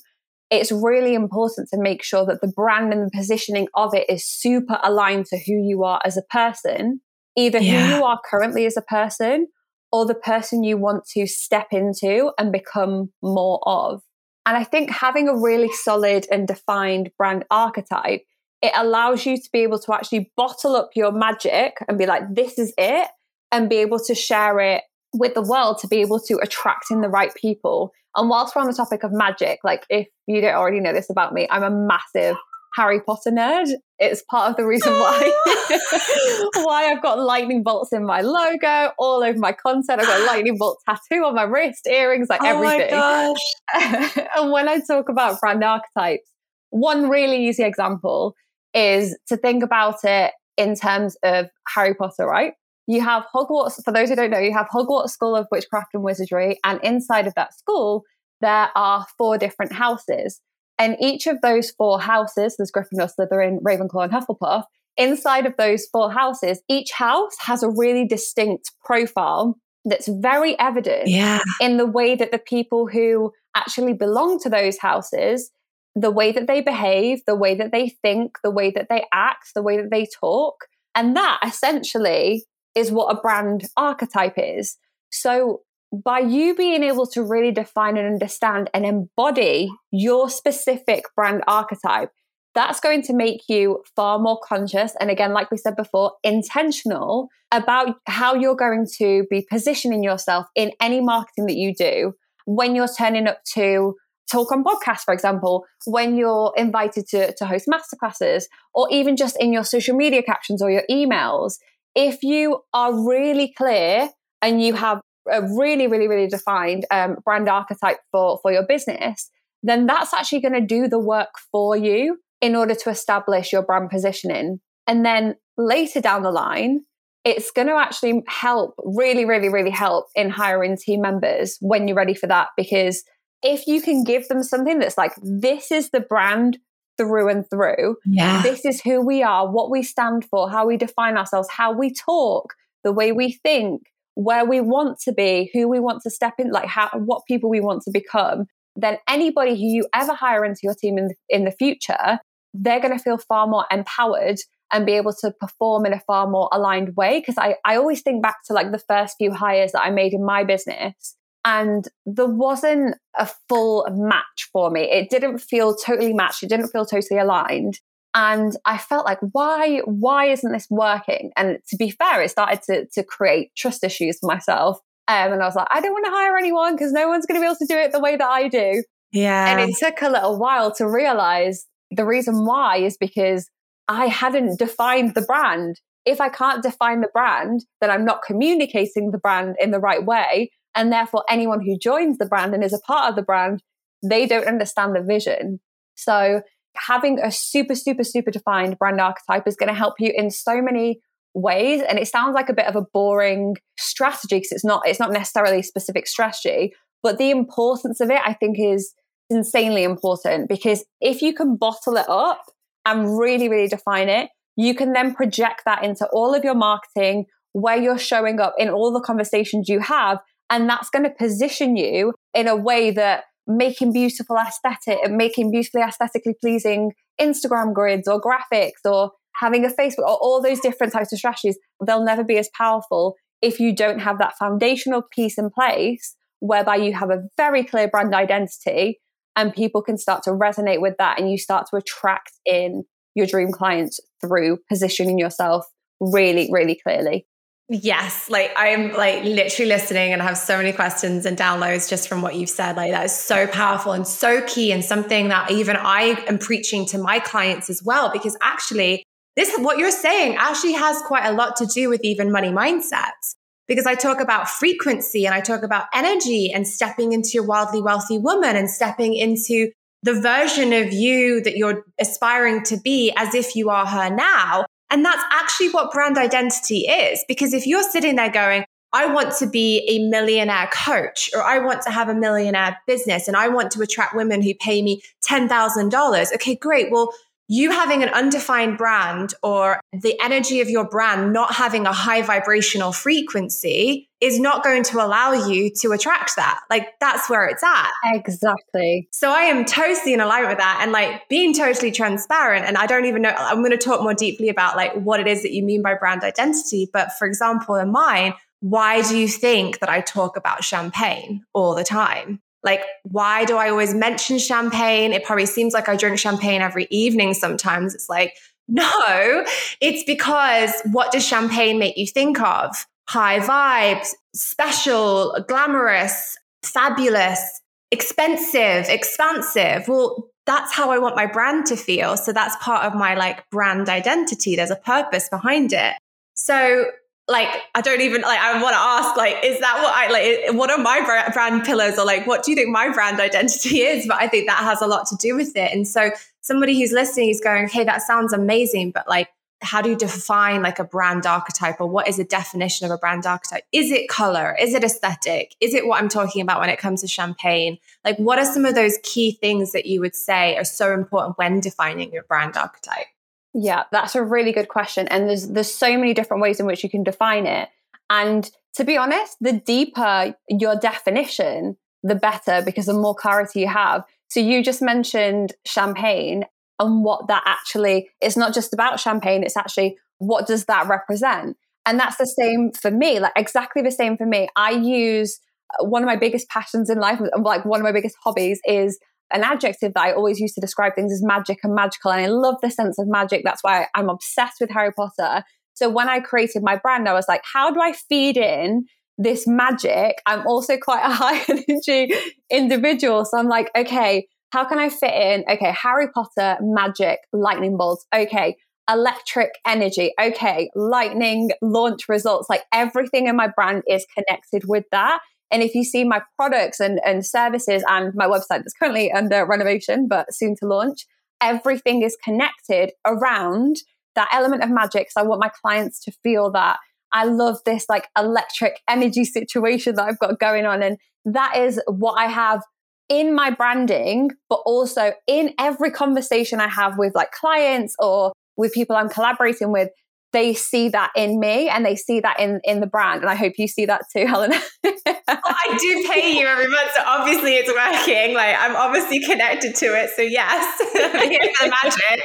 it's 0.49 0.71
really 0.71 1.13
important 1.13 1.67
to 1.73 1.81
make 1.81 2.03
sure 2.03 2.25
that 2.25 2.39
the 2.41 2.51
brand 2.55 2.93
and 2.93 3.05
the 3.05 3.11
positioning 3.13 3.67
of 3.73 3.93
it 3.93 4.09
is 4.09 4.25
super 4.25 4.79
aligned 4.81 5.25
to 5.27 5.37
who 5.37 5.53
you 5.53 5.83
are 5.83 6.01
as 6.05 6.17
a 6.17 6.23
person, 6.29 7.01
either 7.37 7.59
yeah. 7.59 7.85
who 7.85 7.95
you 7.95 8.03
are 8.05 8.19
currently 8.29 8.65
as 8.65 8.77
a 8.77 8.81
person 8.81 9.47
or 9.91 10.05
the 10.05 10.15
person 10.15 10.63
you 10.63 10.77
want 10.77 11.03
to 11.13 11.27
step 11.27 11.67
into 11.71 12.31
and 12.37 12.51
become 12.51 13.11
more 13.21 13.59
of. 13.65 14.01
And 14.45 14.57
I 14.57 14.63
think 14.63 14.89
having 14.89 15.27
a 15.27 15.37
really 15.37 15.71
solid 15.71 16.25
and 16.31 16.47
defined 16.47 17.11
brand 17.17 17.45
archetype, 17.51 18.23
it 18.61 18.71
allows 18.75 19.25
you 19.25 19.37
to 19.37 19.49
be 19.51 19.59
able 19.59 19.79
to 19.79 19.93
actually 19.93 20.31
bottle 20.35 20.75
up 20.75 20.89
your 20.95 21.11
magic 21.11 21.77
and 21.87 21.97
be 21.97 22.05
like, 22.05 22.23
this 22.33 22.57
is 22.57 22.73
it, 22.77 23.07
and 23.51 23.69
be 23.69 23.77
able 23.77 23.99
to 23.99 24.15
share 24.15 24.59
it 24.59 24.83
with 25.13 25.33
the 25.33 25.41
world 25.41 25.77
to 25.79 25.87
be 25.87 25.97
able 25.97 26.19
to 26.19 26.37
attract 26.41 26.85
in 26.89 27.01
the 27.01 27.09
right 27.09 27.33
people. 27.35 27.91
And 28.15 28.29
whilst 28.29 28.55
we're 28.55 28.61
on 28.61 28.67
the 28.67 28.73
topic 28.73 29.03
of 29.03 29.11
magic, 29.11 29.59
like 29.63 29.85
if 29.89 30.07
you 30.27 30.41
don't 30.41 30.55
already 30.55 30.79
know 30.79 30.93
this 30.93 31.09
about 31.09 31.33
me, 31.33 31.47
I'm 31.49 31.63
a 31.63 31.69
massive 31.69 32.35
Harry 32.75 33.01
Potter 33.01 33.31
nerd. 33.31 33.69
It's 33.99 34.23
part 34.29 34.49
of 34.49 34.57
the 34.57 34.65
reason 34.65 34.93
why 34.93 35.21
why 36.55 36.91
I've 36.91 37.01
got 37.01 37.19
lightning 37.19 37.63
bolts 37.63 37.91
in 37.93 38.05
my 38.05 38.21
logo, 38.21 38.91
all 38.97 39.23
over 39.23 39.37
my 39.37 39.51
content. 39.51 40.01
I've 40.01 40.07
got 40.07 40.21
a 40.21 40.25
lightning 40.25 40.57
bolt 40.57 40.79
tattoo 40.89 41.23
on 41.23 41.35
my 41.35 41.43
wrist, 41.43 41.87
earrings, 41.87 42.27
like 42.29 42.41
oh 42.43 42.47
everything. 42.47 44.25
and 44.35 44.51
when 44.51 44.67
I 44.67 44.79
talk 44.79 45.09
about 45.09 45.39
brand 45.39 45.63
archetypes, 45.63 46.29
one 46.69 47.09
really 47.09 47.47
easy 47.47 47.63
example 47.63 48.35
is 48.73 49.17
to 49.27 49.37
think 49.37 49.63
about 49.63 50.03
it 50.03 50.31
in 50.57 50.75
terms 50.75 51.17
of 51.23 51.47
Harry 51.67 51.93
Potter, 51.93 52.25
right? 52.25 52.53
you 52.87 53.01
have 53.01 53.23
Hogwarts, 53.33 53.81
for 53.83 53.93
those 53.93 54.09
who 54.09 54.15
don't 54.15 54.31
know, 54.31 54.39
you 54.39 54.53
have 54.53 54.67
Hogwarts 54.67 55.11
School 55.11 55.35
of 55.35 55.47
Witchcraft 55.51 55.93
and 55.93 56.03
Wizardry, 56.03 56.59
and 56.65 56.79
inside 56.83 57.27
of 57.27 57.33
that 57.35 57.53
school, 57.53 58.03
there 58.41 58.69
are 58.75 59.05
four 59.17 59.37
different 59.37 59.71
houses. 59.71 60.41
And 60.81 60.97
each 60.99 61.27
of 61.27 61.39
those 61.41 61.69
four 61.69 62.01
houses, 62.01 62.57
there's 62.57 62.71
Gryffindor, 62.71 63.11
Slytherin, 63.15 63.61
Ravenclaw, 63.61 64.05
and 64.05 64.11
Hufflepuff, 64.11 64.63
inside 64.97 65.45
of 65.45 65.55
those 65.55 65.85
four 65.91 66.11
houses, 66.11 66.63
each 66.67 66.91
house 66.91 67.35
has 67.41 67.61
a 67.61 67.69
really 67.69 68.07
distinct 68.07 68.71
profile 68.83 69.59
that's 69.85 70.07
very 70.07 70.57
evident 70.59 71.07
yeah. 71.07 71.41
in 71.59 71.77
the 71.77 71.85
way 71.85 72.15
that 72.15 72.31
the 72.31 72.39
people 72.39 72.87
who 72.87 73.31
actually 73.55 73.93
belong 73.93 74.39
to 74.39 74.49
those 74.49 74.79
houses, 74.79 75.51
the 75.95 76.09
way 76.09 76.31
that 76.31 76.47
they 76.47 76.61
behave, 76.61 77.21
the 77.27 77.35
way 77.35 77.53
that 77.53 77.71
they 77.71 77.89
think, 77.89 78.39
the 78.43 78.51
way 78.51 78.71
that 78.71 78.87
they 78.89 79.05
act, 79.13 79.51
the 79.53 79.61
way 79.61 79.77
that 79.77 79.91
they 79.91 80.07
talk. 80.19 80.65
And 80.95 81.15
that 81.15 81.39
essentially 81.45 82.45
is 82.73 82.91
what 82.91 83.15
a 83.15 83.21
brand 83.21 83.69
archetype 83.77 84.35
is. 84.37 84.77
So, 85.11 85.61
by 85.91 86.19
you 86.19 86.55
being 86.55 86.83
able 86.83 87.05
to 87.07 87.23
really 87.23 87.51
define 87.51 87.97
and 87.97 88.07
understand 88.07 88.69
and 88.73 88.85
embody 88.85 89.69
your 89.91 90.29
specific 90.29 91.03
brand 91.15 91.43
archetype, 91.47 92.11
that's 92.53 92.79
going 92.79 93.01
to 93.03 93.13
make 93.13 93.41
you 93.47 93.83
far 93.95 94.19
more 94.19 94.39
conscious. 94.45 94.93
And 94.99 95.09
again, 95.09 95.33
like 95.33 95.51
we 95.51 95.57
said 95.57 95.75
before, 95.75 96.13
intentional 96.23 97.29
about 97.51 97.95
how 98.07 98.35
you're 98.35 98.55
going 98.55 98.87
to 98.97 99.25
be 99.29 99.45
positioning 99.49 100.03
yourself 100.03 100.47
in 100.55 100.71
any 100.81 101.01
marketing 101.01 101.45
that 101.47 101.55
you 101.55 101.73
do 101.73 102.13
when 102.45 102.75
you're 102.75 102.89
turning 102.97 103.27
up 103.27 103.39
to 103.53 103.95
talk 104.31 104.51
on 104.51 104.63
podcasts, 104.63 105.03
for 105.03 105.13
example, 105.13 105.65
when 105.85 106.15
you're 106.15 106.53
invited 106.55 107.05
to, 107.09 107.33
to 107.33 107.45
host 107.45 107.67
masterclasses, 107.67 108.43
or 108.73 108.87
even 108.89 109.17
just 109.17 109.35
in 109.41 109.51
your 109.51 109.65
social 109.65 109.95
media 109.95 110.23
captions 110.23 110.61
or 110.61 110.71
your 110.71 110.83
emails. 110.89 111.55
If 111.95 112.23
you 112.23 112.61
are 112.73 113.05
really 113.05 113.53
clear 113.57 114.09
and 114.41 114.61
you 114.61 114.73
have 114.75 115.01
a 115.29 115.41
really, 115.41 115.87
really, 115.87 116.07
really 116.07 116.27
defined 116.27 116.85
um, 116.91 117.17
brand 117.23 117.49
archetype 117.49 117.99
for, 118.11 118.39
for 118.41 118.51
your 118.51 118.65
business, 118.65 119.29
then 119.63 119.85
that's 119.85 120.13
actually 120.13 120.41
going 120.41 120.53
to 120.53 120.61
do 120.61 120.87
the 120.87 120.99
work 120.99 121.29
for 121.51 121.75
you 121.75 122.17
in 122.41 122.55
order 122.55 122.73
to 122.73 122.89
establish 122.89 123.51
your 123.53 123.61
brand 123.61 123.89
positioning. 123.89 124.59
And 124.87 125.05
then 125.05 125.35
later 125.57 126.01
down 126.01 126.23
the 126.23 126.31
line, 126.31 126.81
it's 127.23 127.51
going 127.51 127.67
to 127.67 127.75
actually 127.75 128.23
help, 128.27 128.73
really, 128.83 129.25
really, 129.25 129.49
really 129.49 129.69
help 129.69 130.07
in 130.15 130.31
hiring 130.31 130.75
team 130.75 131.01
members 131.01 131.57
when 131.61 131.87
you're 131.87 131.97
ready 131.97 132.15
for 132.15 132.27
that. 132.27 132.49
Because 132.57 133.03
if 133.43 133.67
you 133.67 133.81
can 133.81 134.03
give 134.03 134.27
them 134.27 134.43
something 134.43 134.79
that's 134.79 134.97
like, 134.97 135.13
this 135.21 135.71
is 135.71 135.91
the 135.91 135.99
brand 135.99 136.57
through 136.97 137.29
and 137.29 137.47
through, 137.49 137.97
yeah. 138.05 138.41
this 138.41 138.65
is 138.65 138.81
who 138.81 139.05
we 139.05 139.21
are, 139.21 139.51
what 139.51 139.69
we 139.69 139.83
stand 139.83 140.25
for, 140.25 140.49
how 140.49 140.65
we 140.65 140.77
define 140.77 141.15
ourselves, 141.15 141.47
how 141.51 141.71
we 141.71 141.93
talk, 141.93 142.53
the 142.83 142.91
way 142.91 143.11
we 143.11 143.33
think, 143.43 143.83
where 144.23 144.45
we 144.45 144.61
want 144.61 144.99
to 144.99 145.13
be, 145.13 145.49
who 145.53 145.67
we 145.67 145.79
want 145.79 146.01
to 146.03 146.09
step 146.09 146.33
in, 146.37 146.51
like 146.51 146.67
how, 146.67 146.89
what 146.93 147.23
people 147.27 147.49
we 147.49 147.61
want 147.61 147.83
to 147.83 147.91
become, 147.91 148.45
then 148.75 148.97
anybody 149.07 149.55
who 149.55 149.65
you 149.65 149.87
ever 149.93 150.13
hire 150.13 150.45
into 150.45 150.61
your 150.63 150.75
team 150.75 150.97
in, 150.97 151.09
in 151.29 151.45
the 151.45 151.51
future 151.51 152.19
they're 152.53 152.79
going 152.79 152.97
to 152.97 153.03
feel 153.03 153.17
far 153.17 153.47
more 153.47 153.65
empowered 153.71 154.37
and 154.73 154.85
be 154.85 154.93
able 154.93 155.13
to 155.13 155.31
perform 155.39 155.85
in 155.85 155.93
a 155.93 155.99
far 156.01 156.27
more 156.27 156.49
aligned 156.51 156.95
way. 156.95 157.19
Because 157.19 157.37
I, 157.37 157.55
I 157.65 157.75
always 157.75 158.01
think 158.01 158.23
back 158.23 158.37
to 158.47 158.53
like 158.53 158.71
the 158.71 158.79
first 158.79 159.15
few 159.17 159.31
hires 159.31 159.73
that 159.73 159.81
I 159.81 159.89
made 159.89 160.13
in 160.13 160.25
my 160.25 160.43
business, 160.43 161.15
and 161.43 161.87
there 162.05 162.27
wasn't 162.27 162.95
a 163.17 163.29
full 163.49 163.85
match 163.91 164.49
for 164.53 164.69
me. 164.69 164.81
It 164.83 165.09
didn't 165.09 165.39
feel 165.39 165.75
totally 165.75 166.13
matched, 166.13 166.43
it 166.43 166.49
didn't 166.49 166.69
feel 166.69 166.85
totally 166.85 167.19
aligned. 167.19 167.79
And 168.13 168.53
I 168.65 168.77
felt 168.77 169.05
like, 169.05 169.19
why, 169.31 169.79
why 169.85 170.25
isn't 170.25 170.51
this 170.51 170.67
working? 170.69 171.31
And 171.37 171.59
to 171.69 171.77
be 171.77 171.91
fair, 171.91 172.21
it 172.21 172.29
started 172.29 172.61
to, 172.63 172.85
to 172.93 173.03
create 173.03 173.55
trust 173.55 173.83
issues 173.83 174.19
for 174.19 174.27
myself. 174.27 174.79
Um, 175.07 175.33
and 175.33 175.41
I 175.41 175.45
was 175.45 175.55
like, 175.55 175.67
I 175.71 175.81
don't 175.81 175.93
want 175.93 176.05
to 176.05 176.11
hire 176.11 176.37
anyone 176.37 176.75
because 176.75 176.91
no 176.91 177.07
one's 177.07 177.25
going 177.25 177.39
to 177.39 177.41
be 177.41 177.47
able 177.47 177.55
to 177.55 177.65
do 177.65 177.77
it 177.77 177.91
the 177.91 177.99
way 177.99 178.17
that 178.17 178.27
I 178.27 178.47
do. 178.47 178.83
Yeah. 179.11 179.47
And 179.47 179.69
it 179.69 179.75
took 179.77 180.01
a 180.01 180.09
little 180.09 180.39
while 180.39 180.73
to 180.75 180.87
realize 180.89 181.65
the 181.89 182.05
reason 182.05 182.45
why 182.45 182.77
is 182.77 182.97
because 182.97 183.49
I 183.87 184.07
hadn't 184.07 184.59
defined 184.59 185.15
the 185.15 185.21
brand. 185.21 185.79
If 186.05 186.21
I 186.21 186.29
can't 186.29 186.63
define 186.63 187.01
the 187.01 187.09
brand, 187.13 187.65
then 187.79 187.91
I'm 187.91 188.05
not 188.05 188.21
communicating 188.25 189.11
the 189.11 189.17
brand 189.17 189.55
in 189.59 189.71
the 189.71 189.79
right 189.79 190.03
way. 190.05 190.51
And 190.75 190.91
therefore, 190.91 191.25
anyone 191.29 191.61
who 191.61 191.77
joins 191.77 192.17
the 192.17 192.25
brand 192.25 192.53
and 192.53 192.63
is 192.63 192.73
a 192.73 192.79
part 192.79 193.09
of 193.09 193.15
the 193.15 193.21
brand, 193.21 193.61
they 194.03 194.25
don't 194.25 194.47
understand 194.47 194.95
the 194.95 195.01
vision. 195.01 195.59
So, 195.95 196.41
having 196.75 197.19
a 197.19 197.31
super, 197.31 197.75
super, 197.75 198.03
super 198.03 198.31
defined 198.31 198.77
brand 198.77 198.99
archetype 198.99 199.47
is 199.47 199.55
going 199.55 199.69
to 199.69 199.75
help 199.75 199.95
you 199.99 200.11
in 200.15 200.31
so 200.31 200.61
many 200.61 200.99
ways. 201.33 201.81
And 201.87 201.97
it 201.99 202.07
sounds 202.07 202.33
like 202.33 202.49
a 202.49 202.53
bit 202.53 202.65
of 202.65 202.75
a 202.75 202.85
boring 202.93 203.55
strategy 203.77 204.37
because 204.37 204.51
it's 204.51 204.65
not, 204.65 204.81
it's 204.85 204.99
not 204.99 205.11
necessarily 205.11 205.59
a 205.59 205.63
specific 205.63 206.07
strategy. 206.07 206.73
But 207.03 207.17
the 207.17 207.31
importance 207.31 207.99
of 207.99 208.09
it, 208.09 208.21
I 208.23 208.33
think, 208.33 208.57
is 208.59 208.93
insanely 209.29 209.83
important 209.83 210.49
because 210.49 210.85
if 210.99 211.21
you 211.21 211.33
can 211.33 211.55
bottle 211.55 211.95
it 211.95 212.07
up 212.09 212.41
and 212.85 213.17
really, 213.17 213.49
really 213.49 213.67
define 213.67 214.09
it, 214.09 214.29
you 214.57 214.75
can 214.75 214.93
then 214.93 215.15
project 215.15 215.63
that 215.65 215.83
into 215.83 216.05
all 216.11 216.35
of 216.35 216.43
your 216.43 216.55
marketing, 216.55 217.25
where 217.53 217.77
you're 217.77 217.97
showing 217.97 218.39
up 218.39 218.53
in 218.57 218.69
all 218.69 218.91
the 218.91 219.01
conversations 219.01 219.67
you 219.67 219.79
have. 219.79 220.19
And 220.49 220.69
that's 220.69 220.89
going 220.89 221.03
to 221.03 221.09
position 221.09 221.77
you 221.77 222.13
in 222.33 222.47
a 222.47 222.55
way 222.55 222.91
that 222.91 223.23
making 223.57 223.93
beautiful 223.93 224.37
aesthetic 224.37 224.99
and 225.03 225.17
making 225.17 225.51
beautifully 225.51 225.81
aesthetically 225.81 226.35
pleasing 226.39 226.91
Instagram 227.19 227.73
grids 227.73 228.07
or 228.07 228.21
graphics 228.21 228.85
or 228.85 229.11
having 229.39 229.65
a 229.65 229.69
Facebook 229.69 229.99
or 229.99 230.17
all 230.21 230.41
those 230.41 230.59
different 230.59 230.93
types 230.93 231.11
of 231.11 231.19
strategies, 231.19 231.57
they'll 231.85 232.03
never 232.03 232.23
be 232.23 232.37
as 232.37 232.49
powerful 232.55 233.15
if 233.41 233.59
you 233.59 233.75
don't 233.75 233.99
have 233.99 234.19
that 234.19 234.37
foundational 234.37 235.01
piece 235.01 235.37
in 235.37 235.49
place 235.49 236.15
whereby 236.39 236.75
you 236.75 236.93
have 236.93 237.09
a 237.09 237.23
very 237.37 237.63
clear 237.63 237.87
brand 237.87 238.13
identity 238.13 238.99
and 239.35 239.53
people 239.53 239.81
can 239.81 239.97
start 239.97 240.23
to 240.23 240.31
resonate 240.31 240.81
with 240.81 240.95
that 240.97 241.19
and 241.19 241.31
you 241.31 241.37
start 241.37 241.67
to 241.69 241.77
attract 241.77 242.31
in 242.45 242.83
your 243.15 243.25
dream 243.25 243.51
clients 243.51 243.99
through 244.19 244.57
positioning 244.69 245.17
yourself 245.17 245.65
really 245.99 246.49
really 246.51 246.79
clearly 246.81 247.25
yes 247.73 248.29
like 248.29 248.51
i'm 248.57 248.91
like 248.93 249.23
literally 249.23 249.69
listening 249.69 250.11
and 250.11 250.21
I 250.21 250.25
have 250.25 250.37
so 250.37 250.57
many 250.57 250.73
questions 250.73 251.25
and 251.25 251.37
downloads 251.37 251.89
just 251.89 252.09
from 252.09 252.21
what 252.21 252.35
you've 252.35 252.49
said 252.49 252.75
like 252.75 252.91
that 252.91 253.05
is 253.05 253.15
so 253.15 253.47
powerful 253.47 253.93
and 253.93 254.05
so 254.05 254.41
key 254.45 254.71
and 254.71 254.83
something 254.83 255.29
that 255.29 255.49
even 255.51 255.77
i 255.77 256.21
am 256.27 256.37
preaching 256.37 256.85
to 256.87 256.97
my 256.97 257.19
clients 257.19 257.69
as 257.69 257.81
well 257.83 258.11
because 258.11 258.37
actually 258.41 259.05
this 259.37 259.57
what 259.59 259.77
you're 259.77 259.89
saying 259.89 260.35
actually 260.37 260.73
has 260.73 261.01
quite 261.07 261.25
a 261.25 261.31
lot 261.31 261.55
to 261.57 261.65
do 261.65 261.87
with 261.87 262.01
even 262.03 262.31
money 262.31 262.49
mindsets 262.49 263.35
because 263.71 263.85
I 263.85 263.95
talk 263.95 264.19
about 264.19 264.49
frequency 264.49 265.25
and 265.25 265.33
I 265.33 265.39
talk 265.39 265.63
about 265.63 265.85
energy 265.93 266.51
and 266.51 266.67
stepping 266.67 267.13
into 267.13 267.29
your 267.35 267.45
wildly 267.45 267.81
wealthy 267.81 268.17
woman 268.17 268.57
and 268.57 268.69
stepping 268.69 269.13
into 269.13 269.71
the 270.03 270.19
version 270.19 270.73
of 270.73 270.91
you 270.91 271.41
that 271.41 271.55
you're 271.55 271.85
aspiring 271.97 272.63
to 272.63 272.77
be 272.77 273.13
as 273.15 273.33
if 273.33 273.55
you 273.55 273.69
are 273.69 273.85
her 273.85 274.13
now. 274.13 274.65
And 274.91 275.03
that's 275.03 275.23
actually 275.31 275.69
what 275.69 275.91
brand 275.91 276.17
identity 276.17 276.81
is. 276.81 277.23
Because 277.27 277.53
if 277.53 277.65
you're 277.65 277.83
sitting 277.83 278.17
there 278.17 278.29
going, 278.29 278.65
I 278.93 279.05
want 279.05 279.33
to 279.37 279.47
be 279.47 279.85
a 279.87 280.09
millionaire 280.09 280.69
coach, 280.71 281.29
or 281.33 281.41
I 281.41 281.59
want 281.59 281.81
to 281.83 281.91
have 281.91 282.09
a 282.09 282.13
millionaire 282.13 282.77
business, 282.85 283.29
and 283.29 283.37
I 283.37 283.47
want 283.47 283.71
to 283.71 283.81
attract 283.81 284.13
women 284.13 284.41
who 284.41 284.53
pay 284.53 284.81
me 284.81 285.01
$10,000. 285.25 286.33
Okay, 286.35 286.55
great. 286.55 286.91
Well, 286.91 287.13
you 287.47 287.71
having 287.71 288.03
an 288.03 288.09
undefined 288.09 288.77
brand 288.77 289.33
or 289.43 289.79
the 289.93 290.19
energy 290.21 290.61
of 290.61 290.69
your 290.69 290.87
brand 290.87 291.33
not 291.33 291.53
having 291.53 291.85
a 291.85 291.93
high 291.93 292.21
vibrational 292.21 292.91
frequency 292.91 294.09
is 294.21 294.39
not 294.39 294.63
going 294.63 294.83
to 294.83 295.03
allow 295.03 295.33
you 295.33 295.71
to 295.71 295.91
attract 295.91 296.35
that. 296.35 296.61
Like 296.69 296.99
that's 296.99 297.29
where 297.29 297.47
it's 297.47 297.63
at. 297.63 297.89
Exactly. 298.13 299.09
So 299.11 299.31
I 299.31 299.41
am 299.41 299.65
totally 299.65 300.13
in 300.13 300.21
alignment 300.21 300.51
with 300.51 300.59
that 300.59 300.79
and 300.81 300.91
like 300.91 301.27
being 301.27 301.53
totally 301.55 301.91
transparent. 301.91 302.65
And 302.65 302.77
I 302.77 302.85
don't 302.85 303.05
even 303.05 303.23
know, 303.23 303.33
I'm 303.35 303.57
going 303.57 303.71
to 303.71 303.77
talk 303.77 304.01
more 304.01 304.13
deeply 304.13 304.47
about 304.49 304.75
like 304.75 304.93
what 304.93 305.19
it 305.19 305.27
is 305.27 305.41
that 305.41 305.51
you 305.51 305.63
mean 305.63 305.81
by 305.81 305.95
brand 305.95 306.23
identity. 306.23 306.87
But 306.93 307.13
for 307.17 307.27
example, 307.27 307.75
in 307.75 307.91
mine, 307.91 308.35
why 308.59 309.01
do 309.01 309.17
you 309.17 309.27
think 309.27 309.79
that 309.79 309.89
I 309.89 310.01
talk 310.01 310.37
about 310.37 310.63
champagne 310.63 311.43
all 311.53 311.73
the 311.73 311.83
time? 311.83 312.39
Like, 312.63 312.83
why 313.03 313.45
do 313.45 313.57
I 313.57 313.69
always 313.69 313.95
mention 313.95 314.37
champagne? 314.37 315.13
It 315.13 315.23
probably 315.23 315.47
seems 315.47 315.73
like 315.73 315.89
I 315.89 315.95
drink 315.95 316.19
champagne 316.19 316.61
every 316.61 316.87
evening 316.91 317.33
sometimes. 317.33 317.95
It's 317.95 318.07
like, 318.07 318.35
no, 318.67 319.45
it's 319.81 320.03
because 320.03 320.71
what 320.91 321.11
does 321.11 321.25
champagne 321.25 321.79
make 321.79 321.97
you 321.97 322.07
think 322.07 322.39
of? 322.39 322.85
High 323.11 323.39
vibes, 323.39 324.13
special, 324.33 325.35
glamorous, 325.45 326.37
fabulous, 326.63 327.61
expensive, 327.91 328.87
expansive. 328.87 329.89
Well, 329.89 330.29
that's 330.45 330.73
how 330.73 330.91
I 330.91 330.97
want 330.97 331.17
my 331.17 331.25
brand 331.25 331.65
to 331.67 331.75
feel. 331.75 332.15
So 332.15 332.31
that's 332.31 332.55
part 332.63 332.85
of 332.85 332.95
my 332.95 333.15
like 333.15 333.49
brand 333.49 333.89
identity. 333.89 334.55
There's 334.55 334.71
a 334.71 334.77
purpose 334.77 335.27
behind 335.27 335.73
it. 335.73 335.95
So 336.35 336.85
like 337.27 337.49
I 337.75 337.81
don't 337.81 337.99
even 337.99 338.21
like 338.21 338.39
I 338.39 338.61
want 338.61 338.73
to 338.73 338.79
ask 338.79 339.17
like 339.17 339.43
is 339.43 339.59
that 339.59 339.75
what 339.83 339.93
I 339.93 340.09
like 340.09 340.57
what 340.57 340.71
are 340.71 340.77
my 340.77 341.29
brand 341.33 341.63
pillars 341.65 341.99
or 341.99 342.05
like 342.05 342.25
what 342.25 342.43
do 342.43 342.51
you 342.51 342.55
think 342.55 342.69
my 342.69 342.89
brand 342.89 343.19
identity 343.19 343.79
is 343.81 344.07
but 344.07 344.21
I 344.21 344.27
think 344.27 344.47
that 344.47 344.59
has 344.59 344.81
a 344.81 344.87
lot 344.87 345.07
to 345.07 345.15
do 345.17 345.35
with 345.35 345.55
it 345.55 345.71
and 345.71 345.87
so 345.87 346.11
somebody 346.41 346.79
who's 346.79 346.91
listening 346.91 347.29
is 347.29 347.39
going 347.39 347.67
hey 347.67 347.83
that 347.83 348.01
sounds 348.01 348.33
amazing 348.33 348.91
but 348.91 349.07
like 349.07 349.29
how 349.63 349.81
do 349.81 349.89
you 349.89 349.95
define 349.95 350.61
like 350.61 350.79
a 350.79 350.83
brand 350.83 351.25
archetype 351.25 351.79
or 351.79 351.87
what 351.87 352.07
is 352.07 352.19
a 352.19 352.23
definition 352.23 352.85
of 352.85 352.91
a 352.91 352.97
brand 352.97 353.25
archetype 353.25 353.63
is 353.71 353.91
it 353.91 354.09
color 354.09 354.55
is 354.59 354.73
it 354.73 354.83
aesthetic 354.83 355.55
is 355.61 355.73
it 355.73 355.87
what 355.87 356.01
I'm 356.01 356.09
talking 356.09 356.41
about 356.41 356.59
when 356.59 356.69
it 356.69 356.79
comes 356.79 357.01
to 357.01 357.07
champagne 357.07 357.77
like 358.03 358.17
what 358.17 358.39
are 358.39 358.45
some 358.45 358.65
of 358.65 358.75
those 358.75 358.97
key 359.03 359.33
things 359.33 359.71
that 359.71 359.85
you 359.85 359.99
would 360.01 360.15
say 360.15 360.57
are 360.57 360.63
so 360.63 360.93
important 360.93 361.37
when 361.37 361.59
defining 361.59 362.11
your 362.11 362.23
brand 362.23 362.57
archetype 362.57 363.07
yeah, 363.53 363.83
that's 363.91 364.15
a 364.15 364.23
really 364.23 364.51
good 364.51 364.69
question. 364.69 365.07
And 365.09 365.27
there's 365.27 365.49
there's 365.49 365.73
so 365.73 365.97
many 365.97 366.13
different 366.13 366.41
ways 366.41 366.59
in 366.59 366.65
which 366.65 366.83
you 366.83 366.89
can 366.89 367.03
define 367.03 367.45
it. 367.45 367.69
And 368.09 368.49
to 368.75 368.83
be 368.83 368.97
honest, 368.97 369.37
the 369.41 369.53
deeper 369.53 370.35
your 370.47 370.75
definition, 370.75 371.77
the 372.03 372.15
better 372.15 372.61
because 372.63 372.85
the 372.85 372.93
more 372.93 373.15
clarity 373.15 373.61
you 373.61 373.67
have. 373.67 374.03
So 374.29 374.39
you 374.39 374.63
just 374.63 374.81
mentioned 374.81 375.53
champagne 375.65 376.45
and 376.81 377.03
what 377.03 377.27
that 377.27 377.43
actually 377.45 378.09
it's 378.21 378.37
not 378.37 378.53
just 378.53 378.73
about 378.73 378.99
champagne, 378.99 379.43
it's 379.43 379.57
actually 379.57 379.97
what 380.17 380.47
does 380.47 380.65
that 380.65 380.87
represent? 380.87 381.57
And 381.85 381.99
that's 381.99 382.17
the 382.17 382.25
same 382.25 382.71
for 382.71 382.91
me, 382.91 383.19
like 383.19 383.33
exactly 383.35 383.81
the 383.81 383.91
same 383.91 384.17
for 384.17 384.25
me. 384.25 384.47
I 384.55 384.71
use 384.71 385.39
uh, 385.79 385.85
one 385.85 386.03
of 386.03 386.07
my 386.07 386.15
biggest 386.15 386.47
passions 386.49 386.89
in 386.89 386.99
life, 386.99 387.19
like 387.41 387.65
one 387.65 387.79
of 387.79 387.83
my 387.83 387.91
biggest 387.91 388.15
hobbies 388.23 388.59
is 388.65 388.99
an 389.31 389.43
adjective 389.43 389.93
that 389.93 390.03
I 390.03 390.13
always 390.13 390.39
use 390.39 390.53
to 390.53 390.61
describe 390.61 390.93
things 390.93 391.11
is 391.11 391.23
magic 391.23 391.59
and 391.63 391.73
magical. 391.73 392.11
And 392.11 392.21
I 392.21 392.27
love 392.27 392.55
the 392.61 392.69
sense 392.69 392.99
of 392.99 393.07
magic. 393.07 393.41
That's 393.43 393.63
why 393.63 393.87
I'm 393.95 394.09
obsessed 394.09 394.57
with 394.61 394.69
Harry 394.69 394.91
Potter. 394.91 395.43
So 395.73 395.89
when 395.89 396.09
I 396.09 396.19
created 396.19 396.61
my 396.63 396.75
brand, 396.75 397.07
I 397.07 397.13
was 397.13 397.25
like, 397.27 397.41
how 397.51 397.71
do 397.71 397.81
I 397.81 397.93
feed 397.93 398.37
in 398.37 398.85
this 399.17 399.47
magic? 399.47 400.21
I'm 400.25 400.45
also 400.45 400.77
quite 400.77 401.03
a 401.03 401.09
high 401.13 401.43
energy 401.47 402.13
individual. 402.49 403.25
So 403.25 403.37
I'm 403.37 403.47
like, 403.47 403.71
okay, 403.75 404.27
how 404.51 404.65
can 404.65 404.79
I 404.79 404.89
fit 404.89 405.13
in? 405.13 405.43
Okay, 405.49 405.73
Harry 405.81 406.07
Potter, 406.13 406.57
magic, 406.61 407.19
lightning 407.33 407.77
bolts. 407.77 408.05
Okay, 408.13 408.57
electric 408.89 409.51
energy. 409.65 410.13
Okay, 410.21 410.69
lightning 410.75 411.51
launch 411.61 412.09
results. 412.09 412.49
Like 412.49 412.63
everything 412.73 413.27
in 413.27 413.35
my 413.35 413.47
brand 413.47 413.83
is 413.87 414.05
connected 414.13 414.63
with 414.67 414.85
that. 414.91 415.21
And 415.51 415.63
if 415.63 415.75
you 415.75 415.83
see 415.83 416.03
my 416.03 416.21
products 416.37 416.79
and, 416.79 416.99
and 417.05 417.25
services 417.25 417.83
and 417.87 418.13
my 418.15 418.25
website 418.25 418.59
that's 418.59 418.73
currently 418.73 419.11
under 419.11 419.45
renovation, 419.45 420.07
but 420.07 420.33
soon 420.33 420.55
to 420.59 420.67
launch, 420.67 421.05
everything 421.41 422.01
is 422.01 422.17
connected 422.23 422.91
around 423.05 423.77
that 424.15 424.29
element 424.33 424.63
of 424.63 424.69
magic. 424.69 425.11
So 425.11 425.21
I 425.21 425.25
want 425.25 425.41
my 425.41 425.51
clients 425.61 426.03
to 426.05 426.11
feel 426.23 426.51
that 426.51 426.77
I 427.13 427.25
love 427.25 427.59
this 427.65 427.85
like 427.89 428.07
electric 428.17 428.79
energy 428.89 429.23
situation 429.25 429.95
that 429.95 430.07
I've 430.07 430.19
got 430.19 430.39
going 430.39 430.65
on. 430.65 430.83
And 430.83 430.97
that 431.25 431.57
is 431.57 431.81
what 431.87 432.13
I 432.13 432.27
have 432.27 432.61
in 433.09 433.33
my 433.35 433.49
branding, 433.49 434.31
but 434.49 434.61
also 434.65 435.13
in 435.27 435.53
every 435.59 435.91
conversation 435.91 436.59
I 436.59 436.67
have 436.67 436.97
with 436.97 437.13
like 437.15 437.31
clients 437.31 437.95
or 437.99 438.31
with 438.57 438.73
people 438.73 438.95
I'm 438.95 439.09
collaborating 439.09 439.71
with 439.71 439.89
they 440.33 440.53
see 440.53 440.89
that 440.89 441.11
in 441.15 441.39
me 441.39 441.67
and 441.67 441.85
they 441.85 441.95
see 441.95 442.19
that 442.21 442.39
in 442.39 442.61
in 442.63 442.79
the 442.79 442.87
brand. 442.87 443.21
And 443.21 443.29
i 443.29 443.35
hope 443.35 443.53
you 443.57 443.67
see 443.67 443.85
that 443.85 444.03
too 444.15 444.25
helena. 444.27 444.59
Well, 444.83 444.95
i 445.27 445.77
do 445.79 446.07
pay 446.09 446.37
you 446.37 446.45
every 446.45 446.67
month 446.67 446.91
so 446.95 447.03
obviously 447.05 447.55
it's 447.55 447.69
working. 447.69 448.33
Like 448.35 448.55
i'm 448.59 448.75
obviously 448.75 449.19
connected 449.23 449.75
to 449.75 449.85
it 449.87 450.11
so 450.15 450.21
yes. 450.21 450.81
Magic 450.93 452.21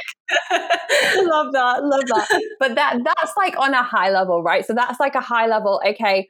love 1.17 1.53
that 1.53 1.83
love 1.83 2.03
that. 2.07 2.41
But 2.59 2.75
that 2.75 2.99
that's 3.03 3.33
like 3.37 3.57
on 3.59 3.73
a 3.73 3.83
high 3.83 4.09
level 4.09 4.43
right? 4.43 4.65
So 4.65 4.73
that's 4.73 4.99
like 4.99 5.15
a 5.15 5.21
high 5.21 5.47
level 5.47 5.81
okay 5.87 6.29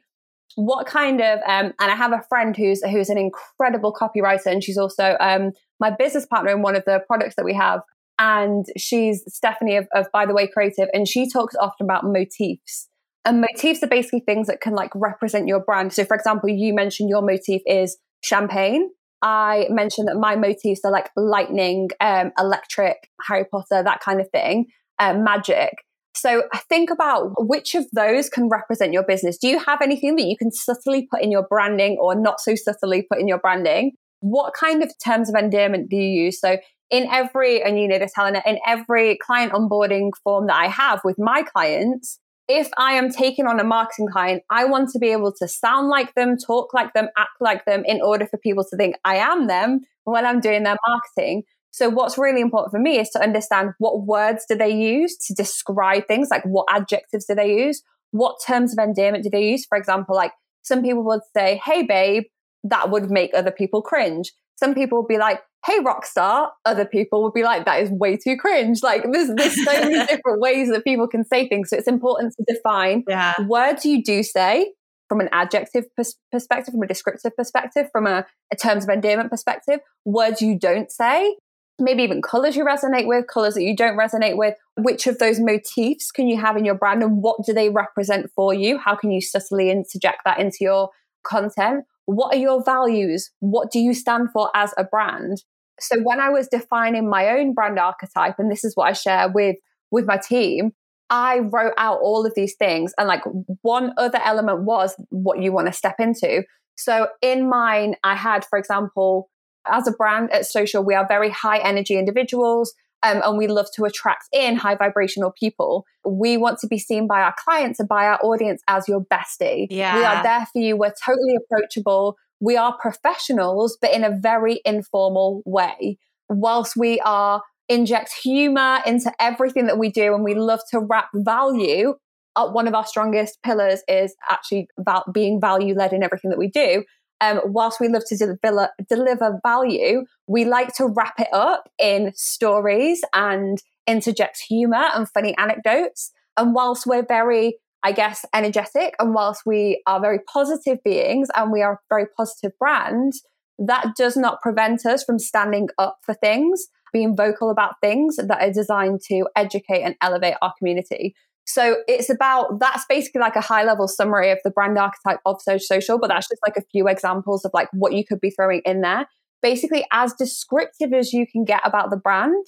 what 0.56 0.86
kind 0.86 1.20
of 1.20 1.38
um, 1.46 1.72
and 1.78 1.90
i 1.90 1.94
have 1.94 2.12
a 2.12 2.22
friend 2.28 2.56
who's 2.56 2.82
who's 2.84 3.08
an 3.08 3.18
incredible 3.18 3.92
copywriter 3.92 4.46
and 4.46 4.64
she's 4.64 4.78
also 4.78 5.16
um, 5.20 5.52
my 5.80 5.90
business 5.90 6.26
partner 6.26 6.50
in 6.50 6.62
one 6.62 6.74
of 6.74 6.84
the 6.84 7.00
products 7.08 7.36
that 7.36 7.44
we 7.44 7.54
have 7.54 7.80
and 8.18 8.66
she's 8.76 9.22
Stephanie 9.28 9.76
of, 9.76 9.86
of 9.94 10.06
By 10.12 10.26
the 10.26 10.34
Way 10.34 10.48
Creative, 10.48 10.88
and 10.92 11.06
she 11.06 11.30
talks 11.30 11.54
often 11.60 11.86
about 11.86 12.04
motifs. 12.04 12.88
And 13.24 13.40
motifs 13.40 13.82
are 13.82 13.88
basically 13.88 14.20
things 14.20 14.48
that 14.48 14.60
can 14.60 14.74
like 14.74 14.90
represent 14.94 15.46
your 15.46 15.60
brand. 15.60 15.92
So, 15.92 16.04
for 16.04 16.16
example, 16.16 16.48
you 16.48 16.74
mentioned 16.74 17.08
your 17.08 17.22
motif 17.22 17.62
is 17.66 17.96
champagne. 18.22 18.90
I 19.22 19.66
mentioned 19.70 20.08
that 20.08 20.16
my 20.16 20.36
motifs 20.36 20.80
are 20.84 20.92
like 20.92 21.10
lightning, 21.16 21.90
um, 22.00 22.32
electric, 22.38 23.08
Harry 23.26 23.44
Potter, 23.44 23.82
that 23.82 24.00
kind 24.00 24.20
of 24.20 24.30
thing, 24.30 24.66
um, 24.98 25.24
magic. 25.24 25.74
So 26.18 26.42
uh, 26.52 26.58
think 26.68 26.90
about 26.90 27.46
which 27.46 27.74
of 27.74 27.86
those 27.92 28.28
can 28.28 28.48
represent 28.48 28.92
your 28.92 29.04
business. 29.04 29.38
Do 29.38 29.48
you 29.48 29.58
have 29.60 29.80
anything 29.80 30.16
that 30.16 30.24
you 30.24 30.36
can 30.36 30.50
subtly 30.50 31.06
put 31.10 31.22
in 31.22 31.30
your 31.30 31.46
branding 31.48 31.96
or 32.00 32.14
not 32.14 32.40
so 32.40 32.54
subtly 32.56 33.02
put 33.02 33.20
in 33.20 33.28
your 33.28 33.38
branding? 33.38 33.92
What 34.20 34.52
kind 34.52 34.82
of 34.82 34.92
terms 35.02 35.28
of 35.28 35.36
endearment 35.36 35.90
do 35.90 35.96
you 35.96 36.24
use? 36.24 36.40
So 36.40 36.58
in 36.90 37.06
every, 37.10 37.62
and 37.62 37.78
you 37.78 37.86
know 37.86 37.98
this, 37.98 38.12
Helena, 38.16 38.42
in 38.44 38.58
every 38.66 39.16
client 39.18 39.52
onboarding 39.52 40.10
form 40.24 40.48
that 40.48 40.56
I 40.56 40.66
have 40.66 41.00
with 41.04 41.18
my 41.18 41.42
clients, 41.42 42.18
if 42.48 42.70
I 42.78 42.94
am 42.94 43.10
taking 43.10 43.46
on 43.46 43.60
a 43.60 43.64
marketing 43.64 44.08
client, 44.10 44.42
I 44.50 44.64
want 44.64 44.88
to 44.90 44.98
be 44.98 45.12
able 45.12 45.32
to 45.34 45.46
sound 45.46 45.88
like 45.88 46.14
them, 46.14 46.36
talk 46.38 46.72
like 46.72 46.94
them, 46.94 47.08
act 47.16 47.36
like 47.40 47.64
them 47.66 47.84
in 47.84 48.00
order 48.02 48.26
for 48.26 48.38
people 48.38 48.64
to 48.70 48.76
think 48.76 48.96
I 49.04 49.16
am 49.16 49.46
them 49.46 49.82
when 50.04 50.24
I'm 50.24 50.40
doing 50.40 50.62
their 50.62 50.78
marketing. 50.88 51.42
So 51.70 51.88
what's 51.88 52.18
really 52.18 52.40
important 52.40 52.72
for 52.72 52.78
me 52.78 52.98
is 52.98 53.10
to 53.10 53.22
understand 53.22 53.70
what 53.78 54.06
words 54.06 54.44
do 54.48 54.56
they 54.56 54.70
use 54.70 55.16
to 55.26 55.34
describe 55.34 56.06
things, 56.08 56.28
like 56.30 56.44
what 56.44 56.66
adjectives 56.70 57.26
do 57.26 57.34
they 57.34 57.54
use? 57.66 57.82
What 58.10 58.36
terms 58.46 58.72
of 58.72 58.82
endearment 58.82 59.24
do 59.24 59.30
they 59.30 59.44
use? 59.44 59.66
For 59.66 59.76
example, 59.76 60.16
like 60.16 60.32
some 60.62 60.82
people 60.82 61.04
would 61.04 61.20
say, 61.36 61.60
Hey 61.64 61.82
babe, 61.82 62.24
that 62.64 62.90
would 62.90 63.10
make 63.10 63.32
other 63.34 63.50
people 63.50 63.82
cringe. 63.82 64.32
Some 64.56 64.74
people 64.74 64.98
would 64.98 65.08
be 65.08 65.18
like, 65.18 65.40
hey 65.66 65.78
rock 65.80 66.06
star 66.06 66.52
other 66.64 66.84
people 66.84 67.22
would 67.22 67.32
be 67.32 67.42
like 67.42 67.64
that 67.64 67.82
is 67.82 67.90
way 67.90 68.16
too 68.16 68.36
cringe 68.36 68.82
like 68.82 69.02
there's, 69.10 69.28
there's 69.34 69.64
so 69.64 69.72
many 69.72 69.98
different 70.06 70.40
ways 70.40 70.70
that 70.70 70.84
people 70.84 71.08
can 71.08 71.24
say 71.24 71.48
things 71.48 71.70
so 71.70 71.76
it's 71.76 71.88
important 71.88 72.34
to 72.36 72.44
define 72.54 73.04
yeah. 73.08 73.34
words 73.46 73.84
you 73.84 74.02
do 74.02 74.22
say 74.22 74.72
from 75.08 75.20
an 75.20 75.28
adjective 75.32 75.84
pers- 75.96 76.16
perspective 76.30 76.72
from 76.72 76.82
a 76.82 76.86
descriptive 76.86 77.34
perspective 77.36 77.88
from 77.90 78.06
a, 78.06 78.24
a 78.52 78.56
terms 78.56 78.84
of 78.84 78.90
endearment 78.90 79.30
perspective 79.30 79.80
words 80.04 80.40
you 80.40 80.56
don't 80.58 80.92
say 80.92 81.36
maybe 81.78 82.02
even 82.02 82.20
colors 82.20 82.56
you 82.56 82.64
resonate 82.64 83.06
with 83.06 83.26
colors 83.26 83.54
that 83.54 83.62
you 83.62 83.76
don't 83.76 83.96
resonate 83.96 84.36
with 84.36 84.54
which 84.76 85.06
of 85.06 85.18
those 85.18 85.38
motifs 85.40 86.10
can 86.10 86.26
you 86.26 86.36
have 86.36 86.56
in 86.56 86.64
your 86.64 86.74
brand 86.74 87.02
and 87.02 87.22
what 87.22 87.44
do 87.44 87.52
they 87.52 87.68
represent 87.68 88.30
for 88.34 88.52
you 88.52 88.78
how 88.78 88.96
can 88.96 89.10
you 89.10 89.20
subtly 89.20 89.70
interject 89.70 90.18
that 90.24 90.38
into 90.40 90.58
your 90.60 90.90
content 91.24 91.84
what 92.08 92.34
are 92.34 92.38
your 92.38 92.64
values? 92.64 93.30
What 93.40 93.70
do 93.70 93.78
you 93.78 93.92
stand 93.92 94.30
for 94.32 94.50
as 94.54 94.72
a 94.78 94.84
brand? 94.84 95.42
So 95.78 96.00
when 96.02 96.20
I 96.20 96.30
was 96.30 96.48
defining 96.48 97.10
my 97.10 97.28
own 97.38 97.52
brand 97.52 97.78
archetype, 97.78 98.36
and 98.38 98.50
this 98.50 98.64
is 98.64 98.74
what 98.74 98.88
I 98.88 98.94
share 98.94 99.28
with 99.28 99.56
with 99.90 100.06
my 100.06 100.16
team, 100.16 100.72
I 101.10 101.40
wrote 101.40 101.74
out 101.76 102.00
all 102.00 102.24
of 102.24 102.32
these 102.34 102.54
things. 102.54 102.94
And 102.96 103.08
like 103.08 103.20
one 103.60 103.92
other 103.98 104.20
element 104.24 104.62
was 104.62 104.94
what 105.10 105.42
you 105.42 105.52
want 105.52 105.66
to 105.66 105.72
step 105.74 105.96
into. 105.98 106.44
So 106.76 107.08
in 107.20 107.46
mine, 107.46 107.96
I 108.02 108.14
had, 108.14 108.42
for 108.46 108.58
example, 108.58 109.28
as 109.70 109.86
a 109.86 109.92
brand 109.92 110.32
at 110.32 110.46
social, 110.46 110.84
we 110.84 110.94
are 110.94 111.06
very 111.06 111.30
high 111.30 111.58
energy 111.58 111.98
individuals 111.98 112.74
um, 113.02 113.22
and 113.24 113.38
we 113.38 113.46
love 113.46 113.66
to 113.76 113.84
attract 113.84 114.24
in 114.32 114.56
high 114.56 114.74
vibrational 114.74 115.32
people. 115.38 115.84
We 116.04 116.36
want 116.36 116.58
to 116.60 116.66
be 116.66 116.78
seen 116.78 117.06
by 117.06 117.20
our 117.20 117.34
clients 117.38 117.78
and 117.78 117.88
by 117.88 118.06
our 118.06 118.18
audience 118.22 118.62
as 118.68 118.88
your 118.88 119.04
bestie. 119.04 119.68
Yeah. 119.70 119.96
We 119.96 120.04
are 120.04 120.22
there 120.22 120.46
for 120.52 120.58
you. 120.58 120.76
We're 120.76 120.94
totally 121.04 121.36
approachable. 121.36 122.16
We 122.40 122.56
are 122.56 122.76
professionals, 122.78 123.78
but 123.80 123.92
in 123.92 124.04
a 124.04 124.16
very 124.16 124.60
informal 124.64 125.42
way. 125.44 125.98
Whilst 126.28 126.76
we 126.76 127.00
are 127.00 127.42
inject 127.68 128.12
humor 128.12 128.80
into 128.86 129.12
everything 129.20 129.66
that 129.66 129.78
we 129.78 129.90
do 129.90 130.14
and 130.14 130.24
we 130.24 130.34
love 130.34 130.60
to 130.70 130.80
wrap 130.80 131.08
value, 131.14 131.94
uh, 132.36 132.48
one 132.48 132.68
of 132.68 132.74
our 132.74 132.86
strongest 132.86 133.38
pillars 133.42 133.82
is 133.88 134.14
actually 134.30 134.68
about 134.78 135.12
being 135.12 135.40
value 135.40 135.74
led 135.74 135.92
in 135.92 136.02
everything 136.02 136.30
that 136.30 136.38
we 136.38 136.48
do 136.48 136.84
um, 137.20 137.40
whilst 137.44 137.80
we 137.80 137.88
love 137.88 138.04
to 138.06 138.16
deliver, 138.16 138.70
deliver 138.88 139.40
value, 139.44 140.04
we 140.26 140.44
like 140.44 140.74
to 140.74 140.86
wrap 140.86 141.18
it 141.18 141.28
up 141.32 141.68
in 141.78 142.12
stories 142.14 143.00
and 143.12 143.62
interject 143.86 144.40
humor 144.40 144.88
and 144.94 145.08
funny 145.08 145.36
anecdotes. 145.38 146.12
And 146.36 146.54
whilst 146.54 146.86
we're 146.86 147.06
very, 147.06 147.58
I 147.82 147.92
guess, 147.92 148.24
energetic, 148.32 148.94
and 148.98 149.14
whilst 149.14 149.42
we 149.44 149.82
are 149.86 150.00
very 150.00 150.20
positive 150.32 150.78
beings 150.84 151.28
and 151.34 151.50
we 151.50 151.62
are 151.62 151.74
a 151.74 151.78
very 151.88 152.06
positive 152.16 152.52
brand, 152.58 153.14
that 153.58 153.96
does 153.96 154.16
not 154.16 154.40
prevent 154.40 154.86
us 154.86 155.02
from 155.02 155.18
standing 155.18 155.68
up 155.78 155.98
for 156.02 156.14
things, 156.14 156.68
being 156.92 157.16
vocal 157.16 157.50
about 157.50 157.74
things 157.80 158.16
that 158.16 158.40
are 158.40 158.52
designed 158.52 159.00
to 159.08 159.26
educate 159.34 159.82
and 159.82 159.96
elevate 160.00 160.34
our 160.40 160.54
community. 160.58 161.14
So 161.48 161.78
it's 161.88 162.10
about 162.10 162.60
that's 162.60 162.84
basically 162.90 163.22
like 163.22 163.34
a 163.34 163.40
high 163.40 163.64
level 163.64 163.88
summary 163.88 164.30
of 164.30 164.38
the 164.44 164.50
brand 164.50 164.78
archetype 164.78 165.20
of 165.24 165.40
social, 165.40 165.98
but 165.98 166.08
that's 166.08 166.28
just 166.28 166.42
like 166.46 166.58
a 166.58 166.62
few 166.70 166.88
examples 166.88 167.44
of 167.44 167.50
like 167.54 167.68
what 167.72 167.94
you 167.94 168.04
could 168.04 168.20
be 168.20 168.30
throwing 168.30 168.60
in 168.66 168.82
there. 168.82 169.06
Basically, 169.40 169.86
as 169.90 170.12
descriptive 170.12 170.92
as 170.92 171.14
you 171.14 171.26
can 171.26 171.44
get 171.44 171.62
about 171.64 171.88
the 171.88 171.96
brand, 171.96 172.44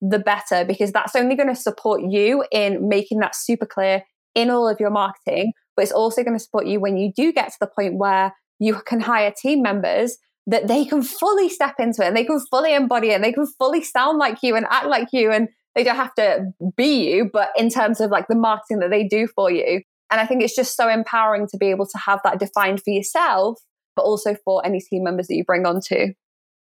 the 0.00 0.20
better, 0.20 0.64
because 0.64 0.92
that's 0.92 1.16
only 1.16 1.34
going 1.34 1.48
to 1.48 1.56
support 1.56 2.02
you 2.08 2.44
in 2.52 2.88
making 2.88 3.18
that 3.18 3.34
super 3.34 3.66
clear 3.66 4.04
in 4.36 4.50
all 4.50 4.68
of 4.68 4.78
your 4.78 4.90
marketing. 4.90 5.52
But 5.74 5.82
it's 5.82 5.92
also 5.92 6.22
going 6.22 6.38
to 6.38 6.42
support 6.44 6.66
you 6.66 6.78
when 6.78 6.96
you 6.96 7.12
do 7.12 7.32
get 7.32 7.48
to 7.48 7.56
the 7.60 7.66
point 7.66 7.96
where 7.96 8.34
you 8.60 8.80
can 8.86 9.00
hire 9.00 9.32
team 9.36 9.62
members 9.62 10.16
that 10.46 10.68
they 10.68 10.84
can 10.84 11.02
fully 11.02 11.48
step 11.48 11.74
into 11.80 12.04
it 12.04 12.08
and 12.08 12.16
they 12.16 12.24
can 12.24 12.38
fully 12.50 12.72
embody 12.74 13.10
it 13.10 13.14
and 13.14 13.24
they 13.24 13.32
can 13.32 13.46
fully 13.58 13.82
sound 13.82 14.18
like 14.18 14.38
you 14.42 14.54
and 14.54 14.66
act 14.70 14.86
like 14.86 15.08
you 15.12 15.32
and 15.32 15.48
they 15.74 15.84
don't 15.84 15.96
have 15.96 16.14
to 16.14 16.52
be 16.76 17.10
you, 17.10 17.30
but 17.32 17.50
in 17.56 17.68
terms 17.68 18.00
of 18.00 18.10
like 18.10 18.28
the 18.28 18.34
marketing 18.34 18.78
that 18.80 18.90
they 18.90 19.06
do 19.06 19.26
for 19.26 19.50
you. 19.50 19.82
And 20.10 20.20
I 20.20 20.26
think 20.26 20.42
it's 20.42 20.54
just 20.54 20.76
so 20.76 20.88
empowering 20.88 21.48
to 21.48 21.56
be 21.56 21.66
able 21.66 21.86
to 21.86 21.98
have 21.98 22.20
that 22.24 22.38
defined 22.38 22.82
for 22.82 22.90
yourself, 22.90 23.58
but 23.96 24.02
also 24.02 24.36
for 24.44 24.64
any 24.64 24.80
team 24.80 25.02
members 25.02 25.26
that 25.28 25.34
you 25.34 25.44
bring 25.44 25.66
on 25.66 25.80
to. 25.88 26.12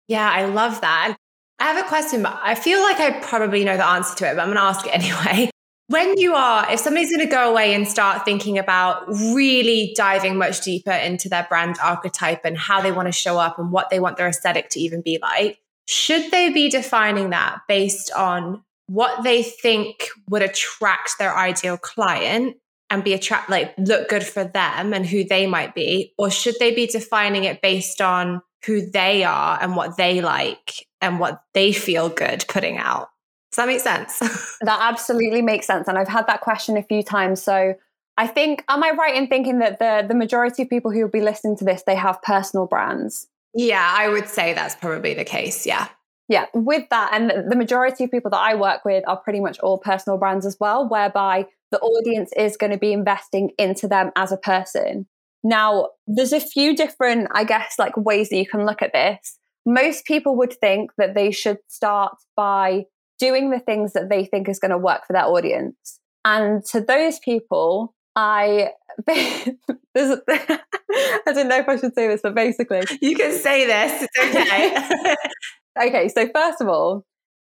Yeah, 0.08 0.30
I 0.30 0.46
love 0.46 0.82
that. 0.82 1.18
I 1.60 1.66
have 1.66 1.86
a 1.86 1.88
question, 1.88 2.24
but 2.24 2.40
I 2.42 2.56
feel 2.56 2.80
like 2.80 3.00
I 3.00 3.20
probably 3.20 3.64
know 3.64 3.78
the 3.78 3.86
answer 3.86 4.16
to 4.18 4.32
it, 4.32 4.36
but 4.36 4.42
I'm 4.42 4.48
going 4.48 4.58
to 4.58 4.64
ask 4.64 4.86
it 4.86 4.94
anyway. 4.94 5.50
When 5.88 6.18
you 6.18 6.36
are, 6.36 6.72
if 6.72 6.80
somebody's 6.80 7.10
going 7.10 7.28
to 7.28 7.30
go 7.30 7.52
away 7.52 7.74
and 7.74 7.86
start 7.86 8.24
thinking 8.24 8.58
about 8.58 9.10
really 9.10 9.94
diving 9.98 10.38
much 10.38 10.62
deeper 10.62 10.92
into 10.92 11.28
their 11.28 11.46
brand 11.50 11.76
archetype 11.84 12.46
and 12.46 12.58
how 12.58 12.80
they 12.80 12.94
want 12.94 13.10
to 13.10 13.12
show 13.12 13.38
up 13.38 13.60
and 13.60 13.74
what 13.74 13.90
they 13.90 14.00
want 14.00 14.16
their 14.16 14.30
aesthetic 14.30 14.70
to 14.70 14.80
even 14.80 15.02
be 15.02 15.20
like, 15.22 15.60
should 15.90 16.32
they 16.32 16.48
be 16.48 16.70
defining 16.70 17.32
that 17.32 17.60
based 17.68 18.10
on 18.14 18.64
what 18.92 19.24
they 19.24 19.42
think 19.42 20.10
would 20.30 20.42
attract 20.42 21.18
their 21.18 21.38
ideal 21.38 21.78
client 21.78 22.58
and 22.90 23.06
be 23.06 23.14
attract 23.14 23.50
like 23.50 23.74
look 23.78 24.10
good 24.10 24.24
for 24.24 24.44
them 24.44 24.94
and 24.94 25.06
who 25.06 25.24
they 25.24 25.48
might 25.48 25.74
be 25.74 26.14
or 26.18 26.30
should 26.30 26.56
they 26.60 26.76
be 26.76 26.86
defining 26.88 27.46
it 27.46 27.62
based 27.62 28.02
on 28.02 28.42
who 28.66 28.86
they 28.92 29.24
are 29.24 29.58
and 29.62 29.78
what 29.78 29.96
they 29.96 30.20
like 30.20 30.86
and 31.00 31.22
what 31.22 31.42
they 31.54 31.72
feel 31.72 32.10
good 32.10 32.44
putting 32.50 32.78
out. 32.78 33.08
Does 33.52 33.58
that 33.58 33.68
make 33.68 33.80
sense? 33.80 34.20
that 34.62 34.80
absolutely 34.82 35.42
makes 35.42 35.68
sense. 35.68 35.88
And 35.88 35.98
I've 35.98 36.10
had 36.10 36.28
that 36.28 36.42
question 36.42 36.76
a 36.76 36.84
few 36.84 37.02
times. 37.02 37.42
So 37.42 37.76
I 38.18 38.28
think, 38.28 38.66
am 38.68 38.84
I 38.84 38.92
right 38.92 39.16
in 39.16 39.28
thinking 39.28 39.60
that 39.60 39.80
the 39.80 40.06
the 40.06 40.14
majority 40.14 40.64
of 40.64 40.70
people 40.70 40.92
who 40.92 41.00
will 41.00 41.10
be 41.10 41.22
listening 41.22 41.56
to 41.58 41.66
this, 41.66 41.84
they 41.88 41.96
have 41.96 42.22
personal 42.22 42.68
brands? 42.68 43.28
Yeah, 43.54 43.96
I 43.98 44.10
would 44.10 44.28
say 44.28 44.54
that's 44.54 44.76
probably 44.76 45.14
the 45.14 45.24
case. 45.24 45.66
Yeah. 45.66 45.88
Yeah, 46.28 46.46
with 46.54 46.88
that, 46.90 47.12
and 47.14 47.52
the 47.52 47.56
majority 47.56 48.06
of 48.06 48.12
people 48.12 48.32
that 48.32 48.40
I 48.40 48.56
work 48.56 48.86
with 48.86 49.04
are 49.08 49.18
pretty 49.18 49.42
much 49.42 49.60
all 49.60 49.78
personal 49.78 50.18
brands 50.18 50.46
as 50.46 50.58
well, 50.60 50.88
whereby 50.88 51.46
the 51.72 51.80
audience 51.80 52.32
is 52.38 52.58
going 52.58 52.72
to 52.72 52.78
be 52.78 52.94
investing 52.94 53.52
into 53.58 53.88
them 53.88 54.12
as 54.16 54.32
a 54.32 54.38
person. 54.38 55.08
Now, 55.44 55.90
there's 56.08 56.34
a 56.34 56.40
few 56.40 56.76
different, 56.76 57.28
I 57.34 57.44
guess, 57.44 57.76
like 57.80 57.98
ways 57.98 58.30
that 58.30 58.38
you 58.38 58.48
can 58.48 58.66
look 58.66 58.82
at 58.82 58.94
this. 58.94 59.38
Most 59.66 60.06
people 60.06 60.38
would 60.38 60.54
think 60.54 60.92
that 60.98 61.16
they 61.16 61.32
should 61.32 61.58
start 61.68 62.16
by 62.36 62.86
doing 63.20 63.50
the 63.52 63.60
things 63.60 63.94
that 63.94 64.10
they 64.10 64.26
think 64.26 64.48
is 64.48 64.60
going 64.60 64.72
to 64.72 64.78
work 64.78 65.06
for 65.06 65.14
their 65.14 65.26
audience. 65.26 66.00
And 66.24 66.64
to 66.66 66.82
those 66.82 67.20
people, 67.20 67.96
I 68.16 68.72
I 69.98 71.34
don't 71.34 71.48
know 71.48 71.60
if 71.60 71.68
I 71.68 71.78
should 71.78 71.94
say 71.96 72.08
this, 72.08 72.22
but 72.22 72.34
basically, 72.34 72.84
you 73.02 73.16
can 73.16 73.38
say 73.38 73.66
this. 73.66 74.08
It's 74.16 74.36
okay. 74.36 75.16
okay, 75.80 76.08
so 76.08 76.28
first 76.34 76.62
of 76.62 76.68
all, 76.68 77.06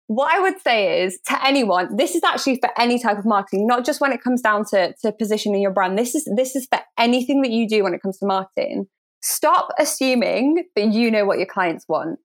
what 0.07 0.33
I 0.33 0.39
would 0.39 0.59
say 0.59 1.03
is 1.03 1.19
to 1.27 1.45
anyone, 1.45 1.95
this 1.95 2.15
is 2.15 2.23
actually 2.23 2.55
for 2.59 2.69
any 2.79 2.97
type 2.97 3.19
of 3.19 3.25
marketing, 3.25 3.67
not 3.67 3.85
just 3.85 4.01
when 4.01 4.11
it 4.11 4.23
comes 4.23 4.41
down 4.41 4.65
to, 4.71 4.93
to 5.03 5.11
positioning 5.11 5.61
your 5.61 5.71
brand. 5.71 5.99
This 5.99 6.15
is 6.15 6.27
this 6.35 6.55
is 6.55 6.67
for 6.71 6.79
anything 6.97 7.43
that 7.43 7.51
you 7.51 7.67
do 7.67 7.83
when 7.83 7.93
it 7.93 8.01
comes 8.01 8.17
to 8.17 8.25
marketing. 8.25 8.87
Stop 9.21 9.69
assuming 9.77 10.63
that 10.75 10.93
you 10.93 11.11
know 11.11 11.25
what 11.25 11.37
your 11.37 11.47
clients 11.47 11.85
want. 11.87 12.17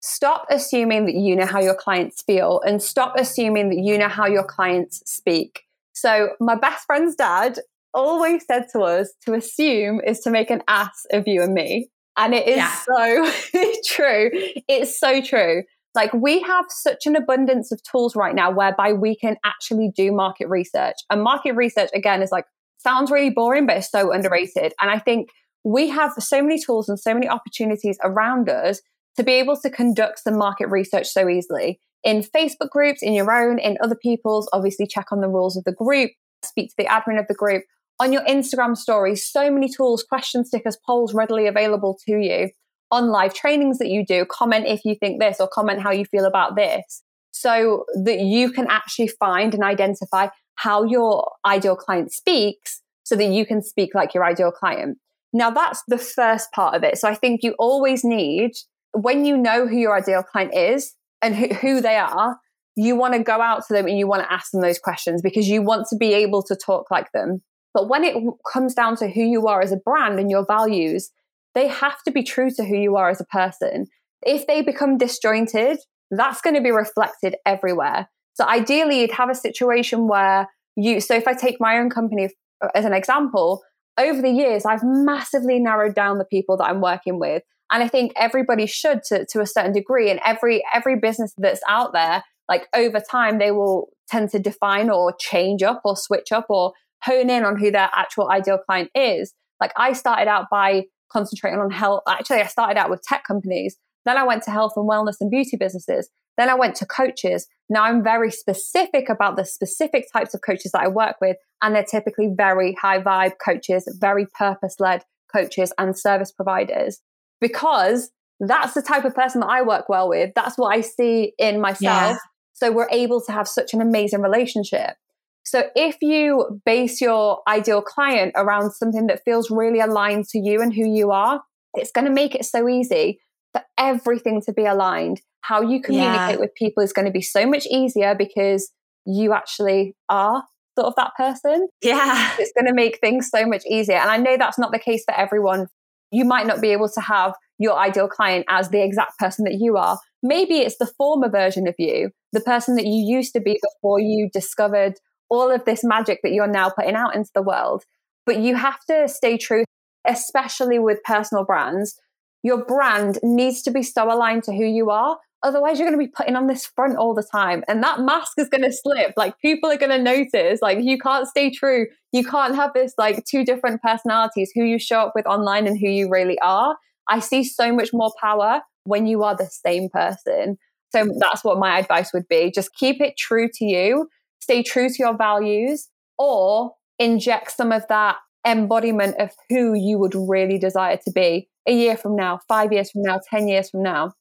Stop 0.00 0.46
assuming 0.50 1.06
that 1.06 1.14
you 1.14 1.34
know 1.34 1.46
how 1.46 1.60
your 1.60 1.74
clients 1.74 2.22
feel 2.22 2.60
and 2.64 2.80
stop 2.80 3.14
assuming 3.16 3.70
that 3.70 3.78
you 3.78 3.98
know 3.98 4.08
how 4.08 4.26
your 4.26 4.44
clients 4.44 5.02
speak. 5.06 5.62
So, 5.94 6.30
my 6.40 6.54
best 6.54 6.86
friend's 6.86 7.16
dad 7.16 7.58
always 7.94 8.44
said 8.46 8.66
to 8.72 8.80
us 8.80 9.12
to 9.24 9.34
assume 9.34 10.00
is 10.06 10.20
to 10.20 10.30
make 10.30 10.50
an 10.50 10.62
ass 10.68 11.06
of 11.12 11.24
you 11.26 11.42
and 11.42 11.54
me. 11.54 11.88
And 12.16 12.34
it 12.34 12.46
is 12.46 12.56
yeah. 12.56 12.74
so 12.94 13.30
true. 13.86 14.30
It's 14.68 14.98
so 14.98 15.20
true. 15.20 15.62
Like 15.94 16.12
we 16.12 16.40
have 16.40 16.66
such 16.68 17.06
an 17.06 17.16
abundance 17.16 17.70
of 17.72 17.82
tools 17.82 18.16
right 18.16 18.34
now 18.34 18.50
whereby 18.50 18.92
we 18.92 19.16
can 19.16 19.36
actually 19.44 19.90
do 19.94 20.12
market 20.12 20.48
research. 20.48 20.96
And 21.10 21.22
market 21.22 21.52
research, 21.52 21.90
again, 21.94 22.22
is 22.22 22.32
like, 22.32 22.46
sounds 22.78 23.10
really 23.10 23.30
boring, 23.30 23.66
but 23.66 23.76
it's 23.76 23.90
so 23.90 24.12
underrated. 24.12 24.72
And 24.80 24.90
I 24.90 24.98
think 24.98 25.28
we 25.64 25.88
have 25.88 26.12
so 26.18 26.42
many 26.42 26.58
tools 26.58 26.88
and 26.88 26.98
so 26.98 27.14
many 27.14 27.28
opportunities 27.28 27.98
around 28.02 28.48
us 28.48 28.80
to 29.16 29.22
be 29.22 29.32
able 29.32 29.56
to 29.60 29.70
conduct 29.70 30.20
some 30.20 30.36
market 30.36 30.68
research 30.68 31.08
so 31.08 31.28
easily 31.28 31.78
in 32.02 32.22
Facebook 32.22 32.70
groups, 32.70 33.02
in 33.02 33.12
your 33.12 33.30
own, 33.30 33.58
in 33.58 33.76
other 33.82 33.94
people's. 33.94 34.48
Obviously, 34.52 34.86
check 34.86 35.12
on 35.12 35.20
the 35.20 35.28
rules 35.28 35.56
of 35.56 35.64
the 35.64 35.72
group, 35.72 36.10
speak 36.44 36.70
to 36.70 36.74
the 36.78 36.86
admin 36.86 37.20
of 37.20 37.26
the 37.28 37.34
group 37.34 37.64
on 38.02 38.12
your 38.12 38.22
Instagram 38.22 38.76
stories, 38.76 39.30
so 39.30 39.48
many 39.48 39.68
tools, 39.68 40.02
question 40.02 40.44
stickers, 40.44 40.76
polls 40.84 41.14
readily 41.14 41.46
available 41.46 41.96
to 42.04 42.18
you. 42.18 42.50
On 42.90 43.08
live 43.08 43.32
trainings 43.32 43.78
that 43.78 43.88
you 43.88 44.04
do, 44.04 44.26
comment 44.26 44.66
if 44.66 44.80
you 44.84 44.96
think 44.96 45.20
this 45.20 45.38
or 45.38 45.48
comment 45.48 45.80
how 45.80 45.92
you 45.92 46.04
feel 46.04 46.24
about 46.24 46.56
this 46.56 47.02
so 47.30 47.84
that 48.02 48.18
you 48.18 48.50
can 48.50 48.66
actually 48.68 49.06
find 49.06 49.54
and 49.54 49.62
identify 49.62 50.26
how 50.56 50.82
your 50.82 51.30
ideal 51.46 51.76
client 51.76 52.12
speaks 52.12 52.82
so 53.04 53.14
that 53.14 53.28
you 53.28 53.46
can 53.46 53.62
speak 53.62 53.94
like 53.94 54.14
your 54.14 54.24
ideal 54.24 54.50
client. 54.50 54.98
Now, 55.32 55.50
that's 55.50 55.82
the 55.86 55.96
first 55.96 56.50
part 56.50 56.74
of 56.74 56.82
it. 56.82 56.98
So 56.98 57.08
I 57.08 57.14
think 57.14 57.44
you 57.44 57.54
always 57.56 58.02
need, 58.02 58.50
when 58.90 59.24
you 59.24 59.36
know 59.36 59.66
who 59.68 59.76
your 59.76 59.96
ideal 59.96 60.24
client 60.24 60.54
is 60.54 60.92
and 61.22 61.36
who, 61.36 61.54
who 61.54 61.80
they 61.80 61.96
are, 61.96 62.36
you 62.74 62.96
want 62.96 63.14
to 63.14 63.22
go 63.22 63.40
out 63.40 63.64
to 63.68 63.72
them 63.72 63.86
and 63.86 63.96
you 63.96 64.08
want 64.08 64.24
to 64.24 64.32
ask 64.32 64.50
them 64.50 64.60
those 64.60 64.80
questions 64.80 65.22
because 65.22 65.48
you 65.48 65.62
want 65.62 65.86
to 65.90 65.96
be 65.96 66.12
able 66.14 66.42
to 66.42 66.56
talk 66.56 66.90
like 66.90 67.12
them. 67.12 67.42
But 67.74 67.88
when 67.88 68.04
it 68.04 68.16
comes 68.52 68.74
down 68.74 68.96
to 68.96 69.08
who 69.08 69.22
you 69.22 69.46
are 69.46 69.60
as 69.60 69.72
a 69.72 69.76
brand 69.76 70.18
and 70.18 70.30
your 70.30 70.44
values, 70.46 71.10
they 71.54 71.68
have 71.68 72.02
to 72.04 72.10
be 72.10 72.22
true 72.22 72.50
to 72.50 72.64
who 72.64 72.76
you 72.76 72.96
are 72.96 73.10
as 73.10 73.20
a 73.20 73.24
person. 73.24 73.86
If 74.24 74.46
they 74.46 74.62
become 74.62 74.98
disjointed, 74.98 75.78
that's 76.10 76.40
going 76.40 76.54
to 76.54 76.62
be 76.62 76.70
reflected 76.70 77.36
everywhere. 77.46 78.08
So 78.34 78.46
ideally, 78.46 79.00
you'd 79.00 79.12
have 79.12 79.30
a 79.30 79.34
situation 79.34 80.08
where 80.08 80.48
you, 80.76 81.00
so 81.00 81.14
if 81.14 81.26
I 81.26 81.34
take 81.34 81.56
my 81.60 81.78
own 81.78 81.90
company 81.90 82.30
uh, 82.62 82.68
as 82.74 82.84
an 82.84 82.92
example, 82.92 83.62
over 83.98 84.22
the 84.22 84.30
years, 84.30 84.64
I've 84.64 84.82
massively 84.82 85.58
narrowed 85.58 85.94
down 85.94 86.18
the 86.18 86.24
people 86.24 86.56
that 86.58 86.64
I'm 86.64 86.80
working 86.80 87.18
with. 87.18 87.42
And 87.70 87.82
I 87.82 87.88
think 87.88 88.12
everybody 88.16 88.66
should 88.66 89.02
to, 89.04 89.26
to 89.26 89.40
a 89.40 89.46
certain 89.46 89.72
degree. 89.72 90.10
And 90.10 90.20
every 90.24 90.62
every 90.74 90.96
business 90.96 91.34
that's 91.36 91.60
out 91.68 91.92
there, 91.92 92.22
like 92.48 92.68
over 92.74 93.00
time, 93.00 93.38
they 93.38 93.50
will 93.50 93.88
tend 94.08 94.30
to 94.30 94.38
define 94.38 94.90
or 94.90 95.14
change 95.18 95.62
up 95.62 95.80
or 95.84 95.96
switch 95.96 96.32
up 96.32 96.46
or 96.48 96.72
hone 97.02 97.30
in 97.30 97.44
on 97.44 97.58
who 97.58 97.70
their 97.70 97.90
actual 97.94 98.30
ideal 98.30 98.58
client 98.58 98.90
is. 98.94 99.34
Like 99.60 99.72
I 99.76 99.92
started 99.92 100.28
out 100.28 100.46
by 100.50 100.84
concentrating 101.12 101.60
on 101.60 101.70
health. 101.70 102.02
Actually, 102.08 102.40
I 102.40 102.46
started 102.46 102.78
out 102.78 102.90
with 102.90 103.02
tech 103.02 103.24
companies. 103.24 103.76
Then 104.04 104.16
I 104.16 104.24
went 104.24 104.42
to 104.44 104.50
health 104.50 104.72
and 104.76 104.88
wellness 104.88 105.16
and 105.20 105.30
beauty 105.30 105.56
businesses. 105.56 106.08
Then 106.38 106.48
I 106.48 106.54
went 106.54 106.76
to 106.76 106.86
coaches. 106.86 107.46
Now 107.68 107.84
I'm 107.84 108.02
very 108.02 108.30
specific 108.30 109.08
about 109.08 109.36
the 109.36 109.44
specific 109.44 110.06
types 110.12 110.34
of 110.34 110.40
coaches 110.40 110.72
that 110.72 110.82
I 110.82 110.88
work 110.88 111.16
with. 111.20 111.36
And 111.62 111.74
they're 111.74 111.84
typically 111.84 112.28
very 112.34 112.74
high 112.80 113.00
vibe 113.00 113.34
coaches, 113.44 113.86
very 114.00 114.26
purpose 114.26 114.76
led 114.78 115.04
coaches 115.32 115.72
and 115.78 115.96
service 115.96 116.32
providers 116.32 117.00
because 117.40 118.10
that's 118.40 118.74
the 118.74 118.82
type 118.82 119.04
of 119.04 119.14
person 119.14 119.40
that 119.40 119.50
I 119.50 119.62
work 119.62 119.88
well 119.88 120.08
with. 120.08 120.32
That's 120.34 120.58
what 120.58 120.74
I 120.76 120.80
see 120.80 121.32
in 121.38 121.60
myself. 121.60 121.80
Yeah. 121.82 122.16
So 122.54 122.72
we're 122.72 122.90
able 122.90 123.20
to 123.22 123.32
have 123.32 123.46
such 123.46 123.72
an 123.74 123.80
amazing 123.80 124.20
relationship. 124.20 124.96
So 125.44 125.64
if 125.74 125.96
you 126.00 126.60
base 126.64 127.00
your 127.00 127.40
ideal 127.48 127.82
client 127.82 128.32
around 128.36 128.72
something 128.72 129.06
that 129.08 129.22
feels 129.24 129.50
really 129.50 129.80
aligned 129.80 130.26
to 130.28 130.38
you 130.38 130.62
and 130.62 130.72
who 130.72 130.86
you 130.86 131.10
are, 131.10 131.42
it's 131.74 131.90
going 131.90 132.06
to 132.06 132.12
make 132.12 132.34
it 132.34 132.44
so 132.44 132.68
easy 132.68 133.20
for 133.52 133.62
everything 133.78 134.40
to 134.46 134.52
be 134.52 134.64
aligned. 134.64 135.20
How 135.42 135.60
you 135.60 135.82
communicate 135.82 136.36
yeah. 136.36 136.40
with 136.40 136.54
people 136.54 136.82
is 136.82 136.92
going 136.92 137.06
to 137.06 137.12
be 137.12 137.22
so 137.22 137.46
much 137.46 137.66
easier 137.66 138.14
because 138.14 138.70
you 139.04 139.32
actually 139.32 139.96
are 140.08 140.44
sort 140.78 140.86
of 140.86 140.94
that 140.96 141.12
person. 141.16 141.68
Yeah. 141.82 142.34
It's 142.38 142.52
going 142.52 142.66
to 142.66 142.74
make 142.74 142.98
things 143.00 143.28
so 143.28 143.44
much 143.46 143.64
easier. 143.68 143.96
And 143.96 144.10
I 144.10 144.16
know 144.18 144.36
that's 144.36 144.58
not 144.58 144.72
the 144.72 144.78
case 144.78 145.02
for 145.04 145.14
everyone. 145.14 145.66
You 146.10 146.24
might 146.24 146.46
not 146.46 146.60
be 146.60 146.70
able 146.70 146.88
to 146.88 147.00
have 147.00 147.34
your 147.58 147.76
ideal 147.78 148.08
client 148.08 148.46
as 148.48 148.70
the 148.70 148.82
exact 148.82 149.18
person 149.18 149.44
that 149.44 149.56
you 149.58 149.76
are. 149.76 149.98
Maybe 150.22 150.58
it's 150.58 150.78
the 150.78 150.90
former 150.98 151.28
version 151.28 151.66
of 151.66 151.74
you, 151.78 152.10
the 152.32 152.40
person 152.40 152.76
that 152.76 152.86
you 152.86 153.16
used 153.16 153.32
to 153.34 153.40
be 153.40 153.58
before 153.62 153.98
you 153.98 154.30
discovered 154.32 154.94
all 155.32 155.50
of 155.50 155.64
this 155.64 155.82
magic 155.82 156.20
that 156.22 156.32
you're 156.32 156.46
now 156.46 156.68
putting 156.68 156.94
out 156.94 157.16
into 157.16 157.30
the 157.34 157.42
world. 157.42 157.84
But 158.26 158.38
you 158.38 158.54
have 158.54 158.84
to 158.84 159.08
stay 159.08 159.38
true, 159.38 159.64
especially 160.06 160.78
with 160.78 161.02
personal 161.04 161.44
brands. 161.44 161.98
Your 162.42 162.62
brand 162.62 163.18
needs 163.22 163.62
to 163.62 163.70
be 163.70 163.82
so 163.82 164.12
aligned 164.12 164.44
to 164.44 164.52
who 164.52 164.66
you 164.66 164.90
are. 164.90 165.18
Otherwise, 165.42 165.78
you're 165.78 165.88
going 165.88 165.98
to 165.98 166.06
be 166.06 166.12
putting 166.14 166.36
on 166.36 166.48
this 166.48 166.66
front 166.66 166.98
all 166.98 167.14
the 167.14 167.26
time. 167.32 167.64
And 167.66 167.82
that 167.82 168.00
mask 168.00 168.32
is 168.36 168.50
going 168.50 168.62
to 168.62 168.72
slip. 168.72 169.14
Like, 169.16 169.38
people 169.38 169.70
are 169.70 169.78
going 169.78 169.90
to 169.90 169.98
notice. 169.98 170.60
Like, 170.60 170.78
you 170.82 170.98
can't 170.98 171.26
stay 171.26 171.50
true. 171.50 171.86
You 172.12 172.24
can't 172.24 172.54
have 172.54 172.74
this, 172.74 172.92
like, 172.98 173.24
two 173.24 173.42
different 173.42 173.80
personalities 173.80 174.52
who 174.54 174.64
you 174.64 174.78
show 174.78 175.00
up 175.00 175.12
with 175.14 175.26
online 175.26 175.66
and 175.66 175.78
who 175.78 175.88
you 175.88 176.10
really 176.10 176.38
are. 176.40 176.76
I 177.08 177.20
see 177.20 177.42
so 177.42 177.72
much 177.72 177.90
more 177.94 178.12
power 178.20 178.60
when 178.84 179.06
you 179.06 179.22
are 179.22 179.34
the 179.34 179.46
same 179.46 179.88
person. 179.88 180.58
So 180.94 181.08
that's 181.18 181.42
what 181.42 181.58
my 181.58 181.78
advice 181.78 182.12
would 182.12 182.28
be. 182.28 182.50
Just 182.50 182.74
keep 182.74 183.00
it 183.00 183.16
true 183.16 183.48
to 183.54 183.64
you 183.64 184.08
stay 184.42 184.62
true 184.62 184.88
to 184.88 184.96
your 184.98 185.16
values 185.16 185.88
or 186.18 186.72
inject 186.98 187.52
some 187.52 187.70
of 187.70 187.86
that 187.88 188.16
embodiment 188.46 189.16
of 189.18 189.30
who 189.48 189.72
you 189.72 189.98
would 189.98 190.14
really 190.14 190.58
desire 190.58 190.98
to 191.04 191.12
be 191.12 191.48
a 191.66 191.72
year 191.72 191.96
from 191.96 192.16
now, 192.16 192.40
five 192.48 192.72
years 192.72 192.90
from 192.90 193.02
now, 193.02 193.20
10 193.30 193.46
years 193.46 193.70
from 193.70 193.84
now. 193.84 194.12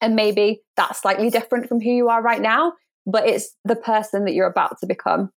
And 0.00 0.16
maybe 0.16 0.60
that's 0.76 1.00
slightly 1.00 1.30
different 1.30 1.68
from 1.68 1.80
who 1.80 1.90
you 1.90 2.08
are 2.08 2.20
right 2.20 2.40
now, 2.40 2.72
but 3.06 3.28
it's 3.28 3.54
the 3.64 3.76
person 3.76 4.24
that 4.24 4.34
you're 4.34 4.48
about 4.48 4.78
to 4.80 4.86
become. 4.86 5.30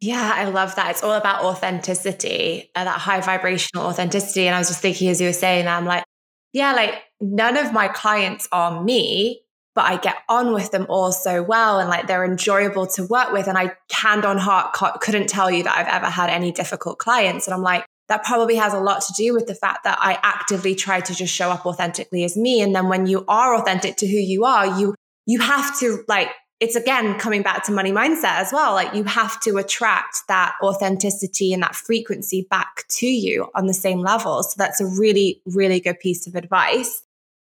Yeah, 0.00 0.32
I 0.34 0.44
love 0.44 0.76
that. 0.76 0.92
It's 0.92 1.02
all 1.02 1.12
about 1.12 1.44
authenticity, 1.44 2.70
uh, 2.74 2.84
that 2.84 3.00
high 3.00 3.20
vibrational 3.20 3.86
authenticity. 3.86 4.46
And 4.46 4.54
I 4.54 4.58
was 4.58 4.68
just 4.68 4.80
thinking 4.80 5.08
as 5.08 5.20
you 5.20 5.26
were 5.26 5.32
saying 5.32 5.64
that, 5.64 5.76
I'm 5.76 5.84
like, 5.84 6.04
yeah, 6.52 6.72
like 6.72 6.94
none 7.20 7.56
of 7.56 7.72
my 7.72 7.88
clients 7.88 8.48
are 8.52 8.82
me, 8.82 9.42
but 9.80 9.86
I 9.86 9.96
get 9.96 10.16
on 10.28 10.52
with 10.52 10.72
them 10.72 10.84
all 10.90 11.10
so 11.10 11.42
well 11.42 11.78
and 11.78 11.88
like 11.88 12.06
they're 12.06 12.22
enjoyable 12.22 12.86
to 12.88 13.04
work 13.04 13.32
with. 13.32 13.46
And 13.46 13.56
I 13.56 13.72
hand 13.90 14.26
on 14.26 14.36
heart 14.36 14.74
couldn't 15.00 15.26
tell 15.26 15.50
you 15.50 15.62
that 15.62 15.74
I've 15.74 15.88
ever 15.88 16.10
had 16.10 16.28
any 16.28 16.52
difficult 16.52 16.98
clients. 16.98 17.46
And 17.46 17.54
I'm 17.54 17.62
like, 17.62 17.86
that 18.08 18.22
probably 18.22 18.56
has 18.56 18.74
a 18.74 18.78
lot 18.78 19.00
to 19.00 19.14
do 19.14 19.32
with 19.32 19.46
the 19.46 19.54
fact 19.54 19.84
that 19.84 19.96
I 19.98 20.18
actively 20.22 20.74
try 20.74 21.00
to 21.00 21.14
just 21.14 21.34
show 21.34 21.48
up 21.48 21.64
authentically 21.64 22.24
as 22.24 22.36
me. 22.36 22.60
And 22.60 22.76
then 22.76 22.90
when 22.90 23.06
you 23.06 23.24
are 23.26 23.54
authentic 23.54 23.96
to 23.96 24.06
who 24.06 24.18
you 24.18 24.44
are, 24.44 24.78
you, 24.78 24.94
you 25.24 25.40
have 25.40 25.80
to 25.80 26.04
like, 26.08 26.28
it's 26.60 26.76
again 26.76 27.18
coming 27.18 27.40
back 27.40 27.64
to 27.64 27.72
money 27.72 27.90
mindset 27.90 28.36
as 28.36 28.52
well. 28.52 28.74
Like 28.74 28.92
you 28.92 29.04
have 29.04 29.40
to 29.40 29.56
attract 29.56 30.24
that 30.28 30.56
authenticity 30.62 31.54
and 31.54 31.62
that 31.62 31.74
frequency 31.74 32.46
back 32.50 32.84
to 32.98 33.06
you 33.06 33.48
on 33.54 33.66
the 33.66 33.72
same 33.72 34.00
level. 34.00 34.42
So 34.42 34.56
that's 34.58 34.82
a 34.82 34.86
really, 34.86 35.40
really 35.46 35.80
good 35.80 35.98
piece 36.00 36.26
of 36.26 36.34
advice. 36.34 37.02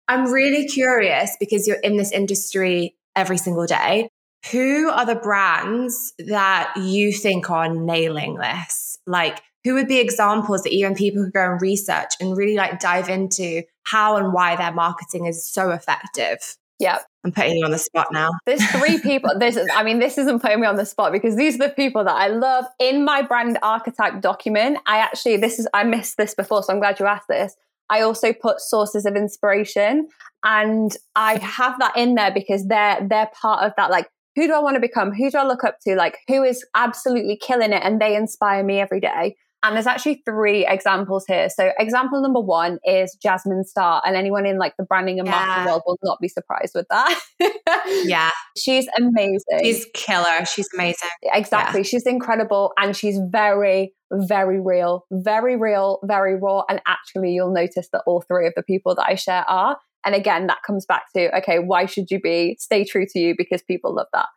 I'm 0.07 0.31
really 0.31 0.67
curious 0.67 1.35
because 1.39 1.67
you're 1.67 1.77
in 1.77 1.97
this 1.97 2.11
industry 2.11 2.95
every 3.15 3.37
single 3.37 3.65
day. 3.65 4.09
Who 4.51 4.89
are 4.89 5.05
the 5.05 5.15
brands 5.15 6.13
that 6.19 6.73
you 6.77 7.11
think 7.11 7.49
are 7.49 7.73
nailing 7.73 8.35
this? 8.35 8.97
Like, 9.05 9.41
who 9.63 9.73
would 9.73 9.87
be 9.87 9.99
examples 9.99 10.63
that 10.63 10.71
even 10.71 10.95
people 10.95 11.25
could 11.25 11.33
go 11.33 11.51
and 11.51 11.61
research 11.61 12.13
and 12.21 12.37
really 12.37 12.55
like 12.55 12.79
dive 12.79 13.09
into 13.09 13.63
how 13.83 14.15
and 14.15 14.31
why 14.31 14.55
their 14.55 14.71
marketing 14.71 15.25
is 15.25 15.49
so 15.49 15.71
effective? 15.71 16.55
Yeah. 16.79 16.99
I'm 17.25 17.31
putting 17.31 17.57
you 17.57 17.65
on 17.65 17.71
the 17.71 17.77
spot 17.77 18.07
now. 18.11 18.29
There's 18.45 18.63
three 18.71 18.99
people. 19.01 19.31
This 19.37 19.57
is, 19.57 19.67
I 19.73 19.83
mean, 19.83 19.99
this 19.99 20.17
isn't 20.17 20.39
putting 20.41 20.61
me 20.61 20.67
on 20.67 20.77
the 20.77 20.85
spot 20.85 21.11
because 21.11 21.35
these 21.35 21.55
are 21.55 21.67
the 21.67 21.73
people 21.73 22.03
that 22.05 22.15
I 22.15 22.27
love 22.27 22.65
in 22.79 23.03
my 23.03 23.23
brand 23.23 23.57
archetype 23.61 24.21
document. 24.21 24.77
I 24.85 24.99
actually, 24.99 25.37
this 25.37 25.59
is, 25.59 25.67
I 25.73 25.83
missed 25.83 26.17
this 26.17 26.33
before, 26.33 26.63
so 26.63 26.71
I'm 26.71 26.79
glad 26.79 26.99
you 26.99 27.05
asked 27.05 27.27
this. 27.27 27.55
I 27.89 28.01
also 28.01 28.33
put 28.33 28.59
sources 28.59 29.05
of 29.05 29.15
inspiration 29.15 30.07
and 30.43 30.91
I 31.15 31.37
have 31.37 31.79
that 31.79 31.95
in 31.97 32.15
there 32.15 32.31
because 32.31 32.67
they're, 32.67 33.05
they're 33.09 33.29
part 33.39 33.63
of 33.63 33.73
that. 33.77 33.89
Like, 33.89 34.07
who 34.35 34.47
do 34.47 34.53
I 34.53 34.59
want 34.59 34.75
to 34.75 34.79
become? 34.79 35.13
Who 35.13 35.31
do 35.31 35.37
I 35.37 35.45
look 35.45 35.63
up 35.63 35.77
to? 35.87 35.95
Like, 35.95 36.17
who 36.27 36.43
is 36.43 36.63
absolutely 36.75 37.37
killing 37.37 37.73
it? 37.73 37.81
And 37.83 37.99
they 37.99 38.15
inspire 38.15 38.63
me 38.63 38.79
every 38.79 38.99
day. 38.99 39.35
And 39.63 39.75
there's 39.75 39.87
actually 39.87 40.21
three 40.23 40.67
examples 40.67 41.25
here. 41.27 41.49
So 41.49 41.71
example 41.79 42.21
number 42.21 42.39
one 42.39 42.77
is 42.83 43.17
Jasmine 43.21 43.63
Star, 43.63 44.01
and 44.05 44.15
anyone 44.15 44.45
in 44.45 44.57
like 44.59 44.73
the 44.77 44.83
branding 44.83 45.19
and 45.19 45.27
marketing 45.27 45.65
world 45.65 45.81
will 45.87 45.97
not 46.03 46.19
be 46.21 46.27
surprised 46.27 46.73
with 46.75 46.85
that. 46.89 47.19
yeah, 48.05 48.29
she's 48.55 48.87
amazing. 48.97 49.59
She's 49.63 49.85
killer. 49.93 50.45
She's 50.45 50.69
amazing. 50.73 51.09
Exactly. 51.23 51.79
Yeah. 51.81 51.85
She's 51.85 52.05
incredible, 52.05 52.71
and 52.77 52.95
she's 52.95 53.19
very, 53.31 53.93
very 54.11 54.61
real, 54.61 55.05
very 55.11 55.57
real, 55.57 55.99
very 56.03 56.35
raw. 56.39 56.61
And 56.69 56.79
actually, 56.85 57.31
you'll 57.31 57.53
notice 57.53 57.89
that 57.93 58.03
all 58.05 58.21
three 58.21 58.45
of 58.45 58.53
the 58.55 58.63
people 58.63 58.93
that 58.95 59.05
I 59.07 59.15
share 59.15 59.43
are. 59.49 59.77
And 60.05 60.13
again, 60.13 60.47
that 60.47 60.59
comes 60.65 60.85
back 60.85 61.05
to 61.15 61.35
okay, 61.39 61.59
why 61.59 61.87
should 61.87 62.11
you 62.11 62.21
be 62.21 62.57
stay 62.59 62.85
true 62.85 63.05
to 63.09 63.19
you 63.19 63.33
because 63.35 63.63
people 63.63 63.95
love 63.95 64.07
that. 64.13 64.27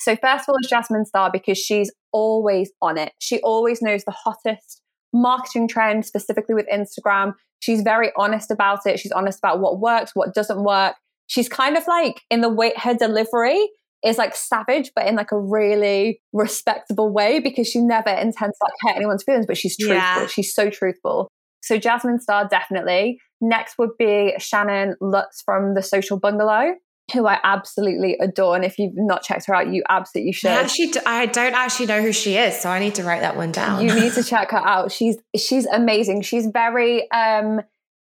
So 0.00 0.16
first 0.16 0.48
of 0.48 0.52
all, 0.52 0.56
is 0.62 0.68
Jasmine 0.68 1.04
Star 1.04 1.30
because 1.32 1.58
she's 1.58 1.92
always 2.12 2.70
on 2.80 2.98
it. 2.98 3.12
She 3.18 3.40
always 3.40 3.82
knows 3.82 4.04
the 4.04 4.12
hottest 4.12 4.80
marketing 5.12 5.68
trend, 5.68 6.06
specifically 6.06 6.54
with 6.54 6.66
Instagram. 6.72 7.34
She's 7.60 7.82
very 7.82 8.10
honest 8.16 8.50
about 8.50 8.86
it. 8.86 8.98
She's 8.98 9.12
honest 9.12 9.38
about 9.38 9.60
what 9.60 9.80
works, 9.80 10.12
what 10.14 10.34
doesn't 10.34 10.64
work. 10.64 10.94
She's 11.26 11.48
kind 11.48 11.76
of 11.76 11.86
like 11.86 12.22
in 12.30 12.40
the 12.40 12.48
way 12.48 12.72
her 12.76 12.94
delivery 12.94 13.68
is 14.02 14.16
like 14.16 14.34
savage, 14.34 14.90
but 14.96 15.06
in 15.06 15.14
like 15.16 15.32
a 15.32 15.38
really 15.38 16.20
respectable 16.32 17.12
way 17.12 17.38
because 17.38 17.68
she 17.68 17.80
never 17.80 18.08
intends 18.08 18.56
to 18.56 18.64
like 18.64 18.72
hurt 18.80 18.96
anyone's 18.96 19.22
feelings, 19.22 19.46
but 19.46 19.58
she's 19.58 19.76
truthful. 19.76 19.96
Yeah. 19.96 20.26
She's 20.26 20.54
so 20.54 20.70
truthful. 20.70 21.28
So 21.62 21.76
Jasmine 21.76 22.20
Star 22.20 22.48
definitely. 22.48 23.20
Next 23.42 23.76
would 23.78 23.90
be 23.98 24.34
Shannon 24.38 24.96
Lutz 25.00 25.42
from 25.42 25.74
the 25.74 25.82
Social 25.82 26.18
Bungalow 26.18 26.74
who 27.12 27.26
I 27.26 27.38
absolutely 27.42 28.16
adore. 28.20 28.56
And 28.56 28.64
if 28.64 28.78
you've 28.78 28.92
not 28.94 29.22
checked 29.22 29.46
her 29.46 29.54
out, 29.54 29.68
you 29.68 29.82
absolutely 29.88 30.32
should. 30.32 30.50
I 30.50 30.62
actually, 30.62 30.92
I 31.06 31.26
don't 31.26 31.54
actually 31.54 31.86
know 31.86 32.02
who 32.02 32.12
she 32.12 32.36
is, 32.36 32.60
so 32.60 32.70
I 32.70 32.78
need 32.78 32.94
to 32.96 33.04
write 33.04 33.20
that 33.20 33.36
one 33.36 33.52
down. 33.52 33.82
You 33.82 33.94
need 33.94 34.12
to 34.14 34.22
check 34.24 34.50
her 34.50 34.58
out. 34.58 34.92
She's 34.92 35.16
she's 35.36 35.66
amazing. 35.66 36.22
She's 36.22 36.46
very 36.46 37.10
um, 37.10 37.60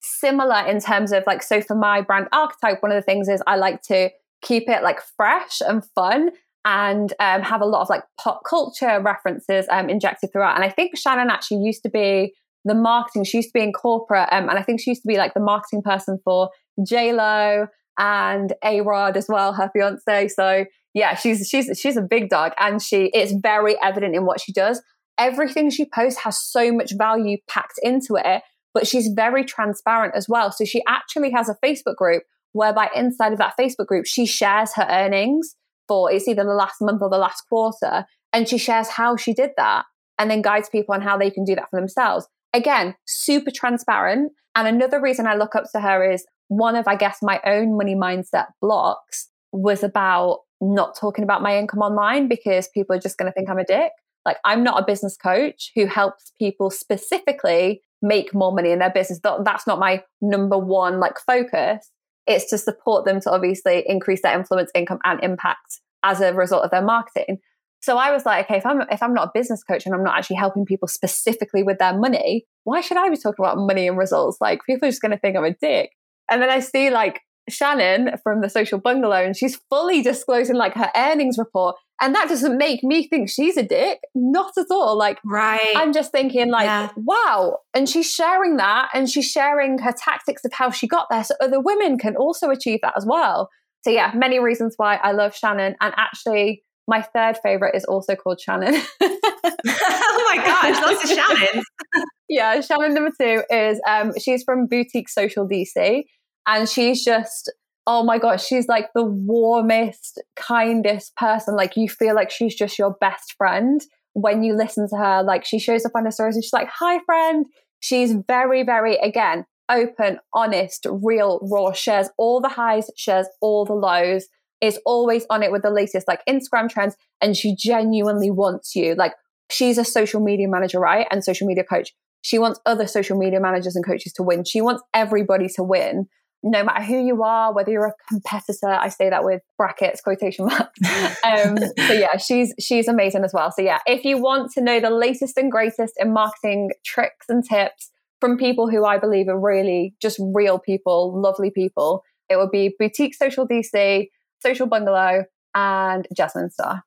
similar 0.00 0.66
in 0.66 0.80
terms 0.80 1.12
of 1.12 1.24
like. 1.26 1.42
So 1.42 1.60
for 1.60 1.76
my 1.76 2.00
brand 2.00 2.28
archetype, 2.32 2.82
one 2.82 2.92
of 2.92 2.96
the 2.96 3.02
things 3.02 3.28
is 3.28 3.42
I 3.46 3.56
like 3.56 3.82
to 3.82 4.10
keep 4.42 4.68
it 4.68 4.82
like 4.82 5.00
fresh 5.16 5.60
and 5.60 5.84
fun. 5.94 6.30
And 6.64 7.14
um, 7.18 7.40
have 7.40 7.62
a 7.62 7.64
lot 7.64 7.80
of 7.80 7.88
like 7.88 8.02
pop 8.20 8.42
culture 8.44 9.00
references 9.00 9.66
um, 9.70 9.88
injected 9.88 10.32
throughout. 10.32 10.56
And 10.56 10.64
I 10.64 10.68
think 10.68 10.98
Shannon 10.98 11.30
actually 11.30 11.62
used 11.62 11.82
to 11.84 11.88
be 11.88 12.34
the 12.64 12.74
marketing. 12.74 13.24
She 13.24 13.38
used 13.38 13.50
to 13.50 13.52
be 13.54 13.62
in 13.62 13.72
corporate, 13.72 14.28
um, 14.32 14.50
and 14.50 14.58
I 14.58 14.62
think 14.62 14.80
she 14.80 14.90
used 14.90 15.02
to 15.02 15.08
be 15.08 15.16
like 15.16 15.32
the 15.32 15.40
marketing 15.40 15.82
person 15.82 16.18
for 16.24 16.50
J 16.86 17.12
Lo 17.12 17.68
and 17.98 18.52
A 18.64 18.80
Rod 18.80 19.16
as 19.16 19.26
well, 19.28 19.52
her 19.52 19.70
fiance. 19.72 20.28
So 20.28 20.64
yeah, 20.94 21.14
she's 21.14 21.48
she's 21.48 21.78
she's 21.78 21.96
a 21.96 22.02
big 22.02 22.28
dog, 22.28 22.52
and 22.58 22.80
she 22.80 23.10
it's 23.12 23.32
very 23.32 23.76
evident 23.82 24.14
in 24.14 24.24
what 24.24 24.40
she 24.40 24.52
does. 24.52 24.82
Everything 25.18 25.68
she 25.70 25.84
posts 25.84 26.20
has 26.20 26.40
so 26.40 26.72
much 26.72 26.92
value 26.96 27.38
packed 27.48 27.78
into 27.82 28.16
it, 28.16 28.42
but 28.72 28.86
she's 28.86 29.08
very 29.08 29.44
transparent 29.44 30.14
as 30.14 30.28
well. 30.28 30.52
So 30.52 30.64
she 30.64 30.82
actually 30.86 31.30
has 31.32 31.48
a 31.48 31.56
Facebook 31.64 31.96
group 31.96 32.22
whereby 32.52 32.88
inside 32.94 33.32
of 33.32 33.38
that 33.38 33.54
Facebook 33.58 33.86
group 33.86 34.06
she 34.06 34.24
shares 34.26 34.74
her 34.74 34.86
earnings 34.88 35.56
for 35.86 36.12
it's 36.12 36.28
either 36.28 36.44
the 36.44 36.54
last 36.54 36.80
month 36.80 37.02
or 37.02 37.10
the 37.10 37.18
last 37.18 37.42
quarter, 37.48 38.04
and 38.32 38.48
she 38.48 38.58
shares 38.58 38.88
how 38.88 39.16
she 39.16 39.34
did 39.34 39.50
that, 39.56 39.86
and 40.18 40.30
then 40.30 40.42
guides 40.42 40.68
people 40.68 40.94
on 40.94 41.00
how 41.00 41.16
they 41.16 41.30
can 41.30 41.44
do 41.44 41.54
that 41.54 41.68
for 41.70 41.80
themselves. 41.80 42.26
Again, 42.54 42.94
super 43.06 43.50
transparent. 43.50 44.32
And 44.54 44.66
another 44.66 45.00
reason 45.00 45.26
I 45.26 45.34
look 45.34 45.54
up 45.54 45.64
to 45.72 45.80
her 45.80 46.10
is 46.10 46.24
one 46.48 46.76
of, 46.76 46.88
I 46.88 46.96
guess, 46.96 47.18
my 47.22 47.40
own 47.46 47.76
money 47.76 47.94
mindset 47.94 48.46
blocks 48.60 49.28
was 49.52 49.82
about 49.82 50.40
not 50.60 50.96
talking 50.98 51.24
about 51.24 51.42
my 51.42 51.56
income 51.56 51.80
online 51.80 52.28
because 52.28 52.68
people 52.68 52.96
are 52.96 53.00
just 53.00 53.16
going 53.16 53.30
to 53.30 53.32
think 53.32 53.48
I'm 53.48 53.58
a 53.58 53.64
dick. 53.64 53.92
Like, 54.26 54.38
I'm 54.44 54.62
not 54.62 54.80
a 54.80 54.84
business 54.84 55.16
coach 55.16 55.70
who 55.74 55.86
helps 55.86 56.32
people 56.38 56.70
specifically 56.70 57.82
make 58.02 58.34
more 58.34 58.52
money 58.52 58.70
in 58.70 58.78
their 58.78 58.90
business. 58.90 59.20
That's 59.22 59.66
not 59.66 59.78
my 59.78 60.02
number 60.20 60.58
one 60.58 61.00
like 61.00 61.18
focus. 61.18 61.90
It's 62.26 62.50
to 62.50 62.58
support 62.58 63.04
them 63.04 63.20
to 63.22 63.30
obviously 63.30 63.84
increase 63.86 64.22
their 64.22 64.36
influence, 64.36 64.70
income, 64.74 64.98
and 65.04 65.22
impact 65.22 65.80
as 66.02 66.20
a 66.20 66.34
result 66.34 66.64
of 66.64 66.70
their 66.70 66.82
marketing. 66.82 67.38
So 67.80 67.96
I 67.96 68.10
was 68.10 68.26
like, 68.26 68.46
okay, 68.46 68.58
if 68.58 68.66
I'm 68.66 68.82
if 68.90 69.02
I'm 69.02 69.14
not 69.14 69.28
a 69.28 69.30
business 69.32 69.62
coach 69.62 69.86
and 69.86 69.94
I'm 69.94 70.02
not 70.02 70.18
actually 70.18 70.36
helping 70.36 70.66
people 70.66 70.88
specifically 70.88 71.62
with 71.62 71.78
their 71.78 71.96
money, 71.96 72.44
why 72.64 72.80
should 72.80 72.96
I 72.96 73.08
be 73.08 73.16
talking 73.16 73.44
about 73.44 73.56
money 73.56 73.86
and 73.86 73.96
results? 73.96 74.38
Like 74.40 74.60
people 74.66 74.88
are 74.88 74.90
just 74.90 75.00
going 75.00 75.12
to 75.12 75.18
think 75.18 75.36
I'm 75.36 75.44
a 75.44 75.54
dick. 75.54 75.90
And 76.30 76.42
then 76.42 76.50
I 76.50 76.60
see 76.60 76.90
like 76.90 77.20
Shannon 77.48 78.12
from 78.22 78.40
the 78.40 78.48
social 78.48 78.78
bungalow 78.78 79.24
and 79.24 79.36
she's 79.36 79.58
fully 79.70 80.02
disclosing 80.02 80.56
like 80.56 80.74
her 80.74 80.90
earnings 80.96 81.38
report. 81.38 81.76
And 82.00 82.14
that 82.14 82.28
doesn't 82.28 82.56
make 82.56 82.84
me 82.84 83.08
think 83.08 83.28
she's 83.28 83.56
a 83.56 83.62
dick. 83.62 84.00
Not 84.14 84.52
at 84.56 84.66
all. 84.70 84.96
Like, 84.96 85.18
right. 85.24 85.72
I'm 85.74 85.92
just 85.92 86.12
thinking, 86.12 86.48
like, 86.48 86.66
yeah. 86.66 86.90
wow. 86.96 87.58
And 87.74 87.88
she's 87.88 88.08
sharing 88.08 88.56
that 88.58 88.88
and 88.94 89.10
she's 89.10 89.28
sharing 89.28 89.78
her 89.78 89.92
tactics 89.92 90.44
of 90.44 90.52
how 90.52 90.70
she 90.70 90.86
got 90.86 91.08
there. 91.10 91.24
So 91.24 91.34
other 91.40 91.60
women 91.60 91.98
can 91.98 92.14
also 92.14 92.50
achieve 92.50 92.80
that 92.82 92.94
as 92.96 93.04
well. 93.04 93.48
So, 93.82 93.90
yeah, 93.90 94.12
many 94.14 94.38
reasons 94.38 94.74
why 94.76 94.96
I 95.02 95.10
love 95.10 95.34
Shannon. 95.34 95.74
And 95.80 95.92
actually, 95.96 96.62
my 96.86 97.02
third 97.02 97.38
favorite 97.42 97.74
is 97.74 97.84
also 97.84 98.14
called 98.14 98.40
Shannon. 98.40 98.74
oh 99.00 100.24
my 100.28 100.36
gosh, 100.36 100.80
lots 100.80 101.04
of 101.04 101.10
Shannons. 101.10 101.64
yeah, 102.28 102.60
Shannon 102.60 102.94
number 102.94 103.10
two 103.20 103.42
is 103.50 103.80
um, 103.88 104.12
she's 104.18 104.42
from 104.44 104.66
Boutique 104.66 105.08
Social 105.08 105.48
DC. 105.48 106.04
And 106.48 106.66
she's 106.66 107.04
just, 107.04 107.52
oh 107.86 108.02
my 108.02 108.18
gosh, 108.18 108.44
she's 108.44 108.68
like 108.68 108.88
the 108.94 109.04
warmest, 109.04 110.20
kindest 110.34 111.14
person. 111.14 111.54
Like 111.54 111.76
you 111.76 111.88
feel 111.88 112.14
like 112.14 112.30
she's 112.30 112.54
just 112.54 112.78
your 112.78 112.96
best 113.00 113.34
friend 113.36 113.82
when 114.14 114.42
you 114.42 114.56
listen 114.56 114.88
to 114.88 114.96
her. 114.96 115.22
Like 115.22 115.44
she 115.44 115.58
shows 115.58 115.84
up 115.84 115.92
on 115.94 116.06
her 116.06 116.10
stories 116.10 116.34
and 116.34 116.42
she's 116.42 116.52
like, 116.52 116.68
hi, 116.68 117.00
friend. 117.04 117.46
She's 117.80 118.14
very, 118.26 118.62
very, 118.62 118.96
again, 118.96 119.44
open, 119.70 120.18
honest, 120.34 120.86
real, 120.90 121.38
raw, 121.42 121.72
shares 121.72 122.08
all 122.16 122.40
the 122.40 122.48
highs, 122.48 122.90
shares 122.96 123.26
all 123.42 123.66
the 123.66 123.74
lows, 123.74 124.26
is 124.62 124.80
always 124.86 125.26
on 125.28 125.42
it 125.42 125.52
with 125.52 125.62
the 125.62 125.70
latest 125.70 126.08
like 126.08 126.24
Instagram 126.26 126.70
trends. 126.70 126.96
And 127.20 127.36
she 127.36 127.54
genuinely 127.54 128.30
wants 128.30 128.74
you. 128.74 128.94
Like 128.94 129.12
she's 129.50 129.76
a 129.76 129.84
social 129.84 130.20
media 130.20 130.48
manager, 130.48 130.80
right? 130.80 131.06
And 131.10 131.22
social 131.22 131.46
media 131.46 131.62
coach. 131.62 131.94
She 132.22 132.38
wants 132.38 132.58
other 132.64 132.86
social 132.86 133.18
media 133.18 133.38
managers 133.38 133.76
and 133.76 133.84
coaches 133.84 134.14
to 134.14 134.22
win. 134.22 134.44
She 134.44 134.62
wants 134.62 134.82
everybody 134.94 135.48
to 135.50 135.62
win 135.62 136.08
no 136.42 136.62
matter 136.62 136.82
who 136.84 137.04
you 137.04 137.22
are, 137.22 137.52
whether 137.52 137.70
you're 137.70 137.86
a 137.86 137.94
competitor, 138.08 138.68
I 138.68 138.88
say 138.88 139.10
that 139.10 139.24
with 139.24 139.42
brackets, 139.56 140.00
quotation 140.00 140.46
marks. 140.46 140.78
um, 141.24 141.58
so 141.58 141.92
yeah, 141.92 142.16
she's 142.16 142.54
she's 142.60 142.88
amazing 142.88 143.24
as 143.24 143.32
well. 143.32 143.50
So 143.50 143.62
yeah, 143.62 143.78
if 143.86 144.04
you 144.04 144.20
want 144.20 144.52
to 144.52 144.60
know 144.60 144.80
the 144.80 144.90
latest 144.90 145.36
and 145.36 145.50
greatest 145.50 145.94
in 145.98 146.12
marketing 146.12 146.70
tricks 146.84 147.26
and 147.28 147.44
tips 147.44 147.90
from 148.20 148.36
people 148.36 148.68
who 148.68 148.84
I 148.84 148.98
believe 148.98 149.28
are 149.28 149.38
really 149.38 149.94
just 150.00 150.20
real 150.34 150.58
people, 150.58 151.20
lovely 151.20 151.50
people, 151.50 152.04
it 152.28 152.36
would 152.36 152.50
be 152.50 152.74
Boutique 152.78 153.14
Social 153.14 153.46
DC, 153.46 154.08
Social 154.40 154.66
Bungalow, 154.66 155.24
and 155.54 156.06
Jasmine 156.14 156.50
Star. 156.50 156.84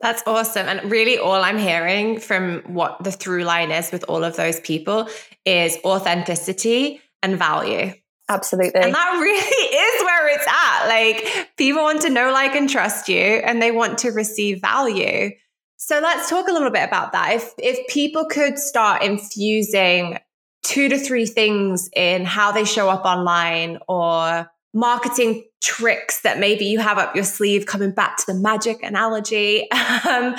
That's 0.00 0.22
awesome. 0.26 0.66
And 0.66 0.90
really, 0.90 1.18
all 1.18 1.42
I'm 1.42 1.58
hearing 1.58 2.20
from 2.20 2.62
what 2.66 3.02
the 3.02 3.12
through 3.12 3.44
line 3.44 3.70
is 3.70 3.92
with 3.92 4.04
all 4.08 4.24
of 4.24 4.36
those 4.36 4.60
people 4.60 5.08
is 5.44 5.78
authenticity 5.84 7.00
and 7.22 7.38
value. 7.38 7.92
Absolutely. 8.28 8.80
And 8.80 8.94
that 8.94 9.18
really 9.20 9.38
is 9.38 10.02
where 10.02 10.28
it's 10.28 10.46
at. 10.46 10.88
Like 10.88 11.56
people 11.56 11.82
want 11.82 12.02
to 12.02 12.10
know, 12.10 12.32
like, 12.32 12.54
and 12.54 12.68
trust 12.68 13.08
you, 13.08 13.18
and 13.18 13.60
they 13.60 13.70
want 13.70 13.98
to 13.98 14.10
receive 14.10 14.60
value. 14.60 15.30
So 15.76 16.00
let's 16.00 16.30
talk 16.30 16.48
a 16.48 16.52
little 16.52 16.70
bit 16.70 16.84
about 16.84 17.12
that. 17.12 17.34
If 17.34 17.52
if 17.58 17.86
people 17.88 18.24
could 18.24 18.58
start 18.58 19.02
infusing 19.02 20.18
two 20.62 20.88
to 20.88 20.98
three 20.98 21.26
things 21.26 21.90
in 21.94 22.24
how 22.24 22.50
they 22.52 22.64
show 22.64 22.88
up 22.88 23.04
online 23.04 23.78
or 23.86 24.50
marketing 24.72 25.44
tricks 25.62 26.22
that 26.22 26.38
maybe 26.38 26.64
you 26.64 26.78
have 26.80 26.98
up 26.98 27.14
your 27.14 27.24
sleeve, 27.24 27.66
coming 27.66 27.90
back 27.90 28.16
to 28.16 28.24
the 28.26 28.34
magic 28.34 28.82
analogy, 28.82 29.70
um, 30.08 30.34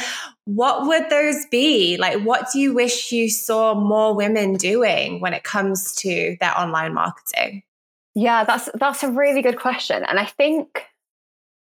what 0.46 0.88
would 0.88 1.10
those 1.10 1.46
be? 1.48 1.98
Like, 1.98 2.22
what 2.22 2.48
do 2.52 2.60
you 2.60 2.74
wish 2.74 3.12
you 3.12 3.30
saw 3.30 3.76
more 3.76 4.16
women 4.16 4.54
doing 4.54 5.20
when 5.20 5.34
it 5.34 5.44
comes 5.44 5.94
to 5.96 6.38
their 6.40 6.58
online 6.60 6.94
marketing? 6.94 7.64
Yeah, 8.16 8.46
that's 8.46 8.70
that's 8.76 9.04
a 9.04 9.12
really 9.12 9.42
good 9.42 9.60
question. 9.60 10.04
And 10.06 10.20
I 10.20 10.26
think 10.26 10.86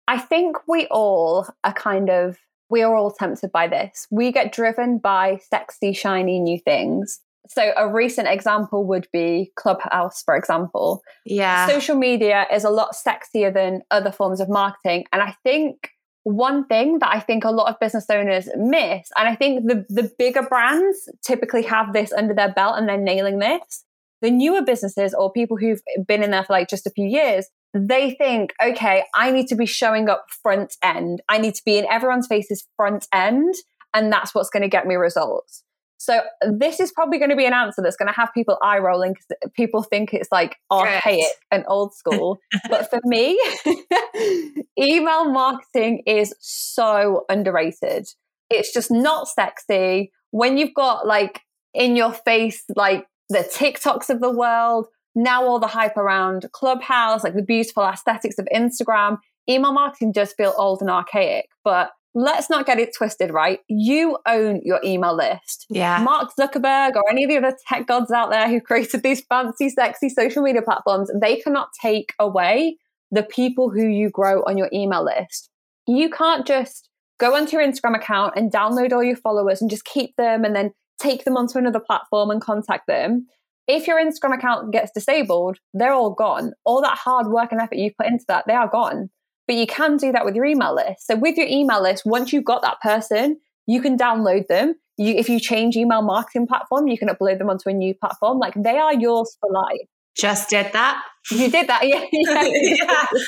I 0.07 0.19
think 0.19 0.67
we 0.67 0.87
all 0.87 1.47
are 1.63 1.73
kind 1.73 2.09
of 2.09 2.37
we 2.69 2.83
are 2.83 2.95
all 2.95 3.11
tempted 3.11 3.51
by 3.51 3.67
this. 3.67 4.07
We 4.11 4.31
get 4.31 4.51
driven 4.51 4.99
by 4.99 5.39
sexy, 5.49 5.93
shiny 5.93 6.39
new 6.39 6.59
things. 6.59 7.19
So 7.47 7.73
a 7.77 7.87
recent 7.91 8.27
example 8.27 8.85
would 8.85 9.07
be 9.13 9.51
Clubhouse, 9.55 10.23
for 10.23 10.35
example. 10.35 11.01
Yeah. 11.25 11.67
Social 11.67 11.95
media 11.95 12.47
is 12.51 12.63
a 12.63 12.71
lot 12.71 12.95
sexier 12.95 13.53
than 13.53 13.81
other 13.91 14.11
forms 14.11 14.41
of 14.41 14.49
marketing. 14.49 15.05
And 15.13 15.21
I 15.21 15.35
think 15.43 15.91
one 16.23 16.65
thing 16.65 16.97
that 16.99 17.09
I 17.09 17.19
think 17.19 17.43
a 17.43 17.51
lot 17.51 17.69
of 17.69 17.79
business 17.79 18.07
owners 18.09 18.49
miss, 18.57 19.09
and 19.15 19.29
I 19.29 19.35
think 19.35 19.67
the, 19.67 19.85
the 19.89 20.11
bigger 20.17 20.41
brands 20.41 21.07
typically 21.23 21.61
have 21.63 21.93
this 21.93 22.11
under 22.11 22.33
their 22.33 22.51
belt 22.51 22.77
and 22.79 22.89
they're 22.89 22.97
nailing 22.97 23.37
this. 23.37 23.84
The 24.25 24.31
newer 24.31 24.63
businesses 24.63 25.13
or 25.13 25.31
people 25.31 25.55
who've 25.55 25.81
been 26.07 26.23
in 26.23 26.31
there 26.31 26.43
for 26.43 26.53
like 26.53 26.67
just 26.67 26.87
a 26.87 26.89
few 26.89 27.07
years, 27.07 27.45
they 27.75 28.15
think, 28.15 28.53
okay, 28.59 29.03
I 29.13 29.29
need 29.29 29.45
to 29.49 29.55
be 29.55 29.67
showing 29.67 30.09
up 30.09 30.25
front 30.41 30.73
end. 30.81 31.21
I 31.29 31.37
need 31.37 31.53
to 31.53 31.61
be 31.63 31.77
in 31.77 31.85
everyone's 31.85 32.25
faces 32.25 32.67
front 32.75 33.05
end. 33.13 33.53
And 33.93 34.11
that's 34.11 34.33
what's 34.33 34.49
going 34.49 34.63
to 34.63 34.67
get 34.67 34.87
me 34.87 34.95
results. 34.95 35.61
So 35.97 36.21
this 36.41 36.79
is 36.79 36.91
probably 36.91 37.19
going 37.19 37.29
to 37.29 37.35
be 37.35 37.45
an 37.45 37.53
answer 37.53 37.83
that's 37.83 37.97
going 37.97 38.07
to 38.07 38.15
have 38.15 38.29
people 38.33 38.57
eye 38.63 38.79
rolling 38.79 39.13
because 39.13 39.51
people 39.55 39.83
think 39.83 40.11
it's 40.11 40.31
like 40.31 40.55
archaic 40.71 41.19
Good. 41.19 41.29
and 41.51 41.63
old 41.67 41.93
school. 41.93 42.39
but 42.67 42.89
for 42.89 42.99
me, 43.03 43.39
email 44.79 45.29
marketing 45.29 46.01
is 46.07 46.33
so 46.39 47.25
underrated. 47.29 48.07
It's 48.49 48.73
just 48.73 48.89
not 48.89 49.27
sexy. 49.27 50.11
When 50.31 50.57
you've 50.57 50.73
got 50.73 51.05
like 51.05 51.41
in 51.75 51.95
your 51.95 52.11
face, 52.11 52.63
like 52.75 53.05
the 53.29 53.39
TikToks 53.39 54.09
of 54.09 54.21
the 54.21 54.31
world, 54.31 54.87
now 55.15 55.43
all 55.43 55.59
the 55.59 55.67
hype 55.67 55.97
around 55.97 56.47
Clubhouse, 56.51 57.23
like 57.23 57.35
the 57.35 57.41
beautiful 57.41 57.83
aesthetics 57.83 58.37
of 58.37 58.47
Instagram, 58.53 59.17
email 59.49 59.73
marketing 59.73 60.11
does 60.11 60.33
feel 60.33 60.53
old 60.57 60.81
and 60.81 60.89
archaic. 60.89 61.47
But 61.63 61.91
let's 62.13 62.49
not 62.49 62.65
get 62.65 62.79
it 62.79 62.95
twisted, 62.95 63.31
right? 63.31 63.59
You 63.67 64.17
own 64.25 64.61
your 64.63 64.79
email 64.83 65.15
list. 65.15 65.65
Yeah. 65.69 65.99
Mark 65.99 66.31
Zuckerberg 66.39 66.95
or 66.95 67.03
any 67.09 67.23
of 67.23 67.29
the 67.29 67.37
other 67.37 67.57
tech 67.67 67.87
gods 67.87 68.11
out 68.11 68.31
there 68.31 68.49
who 68.49 68.61
created 68.61 69.03
these 69.03 69.21
fancy, 69.21 69.69
sexy 69.69 70.09
social 70.09 70.41
media 70.41 70.61
platforms, 70.61 71.11
they 71.19 71.37
cannot 71.37 71.69
take 71.79 72.13
away 72.19 72.77
the 73.11 73.23
people 73.23 73.69
who 73.69 73.85
you 73.85 74.09
grow 74.09 74.41
on 74.43 74.57
your 74.57 74.69
email 74.73 75.03
list. 75.03 75.49
You 75.87 76.09
can't 76.09 76.47
just 76.47 76.89
go 77.19 77.35
onto 77.35 77.57
your 77.57 77.65
Instagram 77.65 77.95
account 77.95 78.33
and 78.35 78.51
download 78.51 78.91
all 78.91 79.03
your 79.03 79.15
followers 79.15 79.61
and 79.61 79.69
just 79.69 79.85
keep 79.85 80.15
them 80.15 80.43
and 80.43 80.55
then 80.55 80.73
take 80.99 81.25
them 81.25 81.37
onto 81.37 81.57
another 81.57 81.79
platform 81.79 82.29
and 82.29 82.41
contact 82.41 82.87
them 82.87 83.27
if 83.67 83.87
your 83.87 83.99
Instagram 83.99 84.35
account 84.35 84.71
gets 84.71 84.91
disabled, 84.91 85.57
they're 85.73 85.93
all 85.93 86.11
gone. 86.13 86.53
All 86.65 86.81
that 86.81 86.97
hard 86.97 87.27
work 87.27 87.51
and 87.51 87.59
effort 87.59 87.77
you've 87.77 87.97
put 87.97 88.07
into 88.07 88.25
that, 88.27 88.45
they 88.47 88.53
are 88.53 88.67
gone. 88.67 89.09
But 89.47 89.55
you 89.55 89.67
can 89.67 89.97
do 89.97 90.11
that 90.11 90.25
with 90.25 90.35
your 90.35 90.45
email 90.45 90.75
list. 90.75 91.07
So 91.07 91.15
with 91.15 91.37
your 91.37 91.47
email 91.47 91.81
list, 91.81 92.03
once 92.05 92.33
you've 92.33 92.45
got 92.45 92.61
that 92.61 92.79
person, 92.81 93.39
you 93.67 93.81
can 93.81 93.97
download 93.97 94.47
them. 94.47 94.75
You, 94.97 95.13
if 95.15 95.29
you 95.29 95.39
change 95.39 95.75
email 95.75 96.01
marketing 96.01 96.47
platform, 96.47 96.87
you 96.87 96.97
can 96.97 97.09
upload 97.09 97.37
them 97.37 97.49
onto 97.49 97.69
a 97.69 97.73
new 97.73 97.93
platform. 97.93 98.39
Like 98.39 98.53
they 98.55 98.77
are 98.77 98.93
yours 98.93 99.35
for 99.39 99.51
life. 99.51 99.87
Just 100.15 100.49
did 100.49 100.71
that. 100.73 101.03
You 101.31 101.49
did 101.49 101.67
that, 101.67 101.81
yeah. 101.87 102.05
Yeah. 102.11 102.43
yeah 102.43 103.19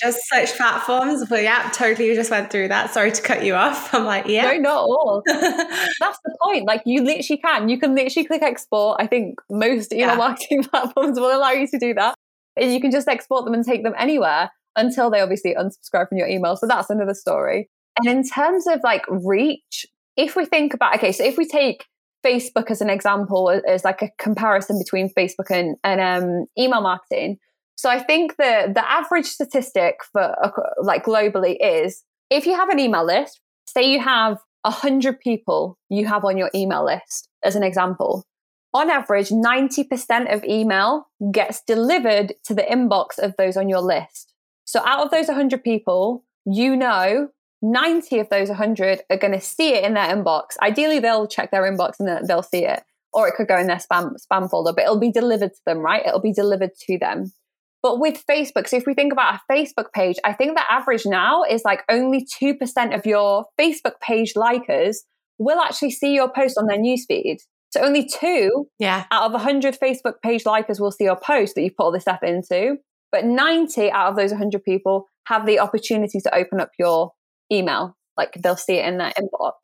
just 0.00 0.20
such 0.28 0.56
platforms. 0.56 1.24
But 1.28 1.42
yeah, 1.42 1.70
totally. 1.72 2.08
You 2.08 2.14
just 2.14 2.30
went 2.30 2.50
through 2.50 2.68
that. 2.68 2.92
Sorry 2.92 3.12
to 3.12 3.22
cut 3.22 3.44
you 3.44 3.54
off. 3.54 3.94
I'm 3.94 4.04
like, 4.04 4.26
yeah. 4.26 4.52
No, 4.52 4.58
not 4.58 4.78
all. 4.78 5.22
That's 5.26 6.18
the 6.24 6.36
point. 6.42 6.66
Like 6.66 6.82
you 6.86 7.02
literally 7.02 7.40
can. 7.40 7.68
You 7.68 7.78
can 7.78 7.94
literally 7.94 8.26
click 8.26 8.42
export. 8.42 9.00
I 9.00 9.06
think 9.06 9.38
most 9.50 9.92
email 9.92 10.08
yeah. 10.08 10.14
marketing 10.16 10.64
platforms 10.70 11.18
will 11.18 11.36
allow 11.36 11.50
you 11.50 11.66
to 11.68 11.78
do 11.78 11.94
that. 11.94 12.14
And 12.56 12.72
you 12.72 12.80
can 12.80 12.90
just 12.90 13.08
export 13.08 13.44
them 13.44 13.54
and 13.54 13.64
take 13.64 13.82
them 13.82 13.94
anywhere 13.98 14.50
until 14.76 15.10
they 15.10 15.20
obviously 15.20 15.54
unsubscribe 15.54 16.08
from 16.08 16.18
your 16.18 16.28
email. 16.28 16.56
So 16.56 16.66
that's 16.66 16.90
another 16.90 17.14
story. 17.14 17.68
And 17.98 18.08
in 18.08 18.26
terms 18.26 18.66
of 18.66 18.80
like 18.82 19.04
reach, 19.08 19.86
if 20.16 20.36
we 20.36 20.44
think 20.44 20.74
about 20.74 20.96
okay, 20.96 21.12
so 21.12 21.24
if 21.24 21.36
we 21.36 21.46
take 21.46 21.86
Facebook 22.24 22.70
as 22.70 22.80
an 22.80 22.90
example 22.90 23.60
as 23.66 23.84
like 23.84 24.02
a 24.02 24.10
comparison 24.18 24.78
between 24.78 25.12
Facebook 25.12 25.50
and, 25.50 25.76
and 25.84 26.00
um, 26.00 26.46
email 26.58 26.80
marketing, 26.80 27.38
so 27.82 27.90
I 27.90 27.98
think 27.98 28.36
the 28.36 28.70
the 28.72 28.88
average 28.88 29.26
statistic 29.26 30.04
for 30.12 30.22
uh, 30.22 30.50
like 30.80 31.04
globally 31.04 31.56
is 31.60 32.04
if 32.30 32.46
you 32.46 32.54
have 32.54 32.68
an 32.68 32.78
email 32.78 33.04
list, 33.04 33.40
say 33.66 33.90
you 33.90 33.98
have 33.98 34.38
100 34.62 35.18
people 35.18 35.76
you 35.88 36.06
have 36.06 36.24
on 36.24 36.36
your 36.36 36.48
email 36.54 36.84
list 36.84 37.28
as 37.42 37.56
an 37.56 37.64
example. 37.64 38.24
On 38.72 38.88
average, 38.88 39.30
90% 39.30 40.32
of 40.32 40.44
email 40.44 41.08
gets 41.32 41.60
delivered 41.66 42.34
to 42.44 42.54
the 42.54 42.62
inbox 42.62 43.18
of 43.18 43.34
those 43.36 43.56
on 43.56 43.68
your 43.68 43.80
list. 43.80 44.32
So 44.64 44.78
out 44.84 45.04
of 45.04 45.10
those 45.10 45.26
100 45.26 45.64
people, 45.64 46.24
you 46.46 46.76
know 46.76 47.30
90 47.62 48.20
of 48.20 48.28
those 48.28 48.48
100 48.48 49.02
are 49.10 49.16
going 49.16 49.32
to 49.32 49.40
see 49.40 49.74
it 49.74 49.82
in 49.82 49.94
their 49.94 50.14
inbox. 50.14 50.56
Ideally, 50.62 51.00
they'll 51.00 51.26
check 51.26 51.50
their 51.50 51.62
inbox 51.62 51.98
and 51.98 52.28
they'll 52.28 52.44
see 52.44 52.64
it, 52.64 52.84
or 53.12 53.26
it 53.26 53.34
could 53.34 53.48
go 53.48 53.58
in 53.58 53.66
their 53.66 53.78
spam 53.78 54.14
spam 54.24 54.48
folder, 54.48 54.72
but 54.72 54.84
it'll 54.84 55.00
be 55.00 55.10
delivered 55.10 55.52
to 55.52 55.60
them, 55.66 55.78
right? 55.78 56.06
It'll 56.06 56.20
be 56.20 56.32
delivered 56.32 56.76
to 56.86 56.96
them. 56.96 57.32
But 57.82 57.98
with 57.98 58.24
Facebook, 58.30 58.68
so 58.68 58.76
if 58.76 58.86
we 58.86 58.94
think 58.94 59.12
about 59.12 59.34
a 59.34 59.52
Facebook 59.52 59.92
page, 59.92 60.16
I 60.24 60.32
think 60.32 60.56
the 60.56 60.72
average 60.72 61.04
now 61.04 61.42
is 61.42 61.62
like 61.64 61.82
only 61.90 62.24
2% 62.42 62.94
of 62.94 63.04
your 63.04 63.46
Facebook 63.60 63.98
page 64.00 64.34
likers 64.34 64.98
will 65.38 65.60
actually 65.60 65.90
see 65.90 66.14
your 66.14 66.30
post 66.30 66.56
on 66.56 66.66
their 66.66 66.78
newsfeed. 66.78 67.38
So 67.70 67.80
only 67.80 68.06
two 68.06 68.66
yeah. 68.78 69.06
out 69.10 69.24
of 69.24 69.32
100 69.32 69.78
Facebook 69.82 70.14
page 70.22 70.44
likers 70.44 70.78
will 70.78 70.92
see 70.92 71.04
your 71.04 71.16
post 71.16 71.54
that 71.54 71.62
you 71.62 71.70
put 71.70 71.84
all 71.84 71.92
this 71.92 72.02
stuff 72.02 72.22
into. 72.22 72.76
But 73.10 73.24
90 73.24 73.90
out 73.90 74.10
of 74.10 74.16
those 74.16 74.30
100 74.30 74.62
people 74.62 75.06
have 75.26 75.46
the 75.46 75.58
opportunity 75.58 76.20
to 76.20 76.34
open 76.34 76.60
up 76.60 76.70
your 76.78 77.12
email. 77.50 77.96
Like 78.16 78.34
they'll 78.42 78.56
see 78.56 78.74
it 78.74 78.86
in 78.86 78.98
their 78.98 79.12
inbox. 79.18 79.54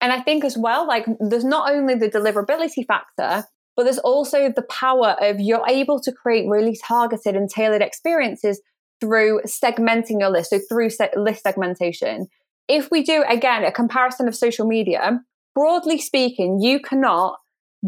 And 0.00 0.12
I 0.12 0.20
think 0.20 0.44
as 0.44 0.56
well, 0.56 0.86
like 0.86 1.06
there's 1.20 1.44
not 1.44 1.72
only 1.72 1.96
the 1.96 2.08
deliverability 2.08 2.86
factor, 2.86 3.44
but 3.78 3.84
there's 3.84 3.98
also 3.98 4.50
the 4.50 4.62
power 4.62 5.14
of 5.20 5.38
you're 5.38 5.64
able 5.68 6.00
to 6.00 6.10
create 6.10 6.48
really 6.48 6.76
targeted 6.84 7.36
and 7.36 7.48
tailored 7.48 7.80
experiences 7.80 8.60
through 9.00 9.40
segmenting 9.46 10.18
your 10.18 10.30
list, 10.30 10.50
so 10.50 10.58
through 10.68 10.90
list 11.14 11.44
segmentation. 11.44 12.26
If 12.66 12.90
we 12.90 13.04
do, 13.04 13.24
again, 13.28 13.62
a 13.62 13.70
comparison 13.70 14.26
of 14.26 14.34
social 14.34 14.66
media, 14.66 15.20
broadly 15.54 15.98
speaking, 15.98 16.58
you 16.60 16.80
cannot 16.80 17.38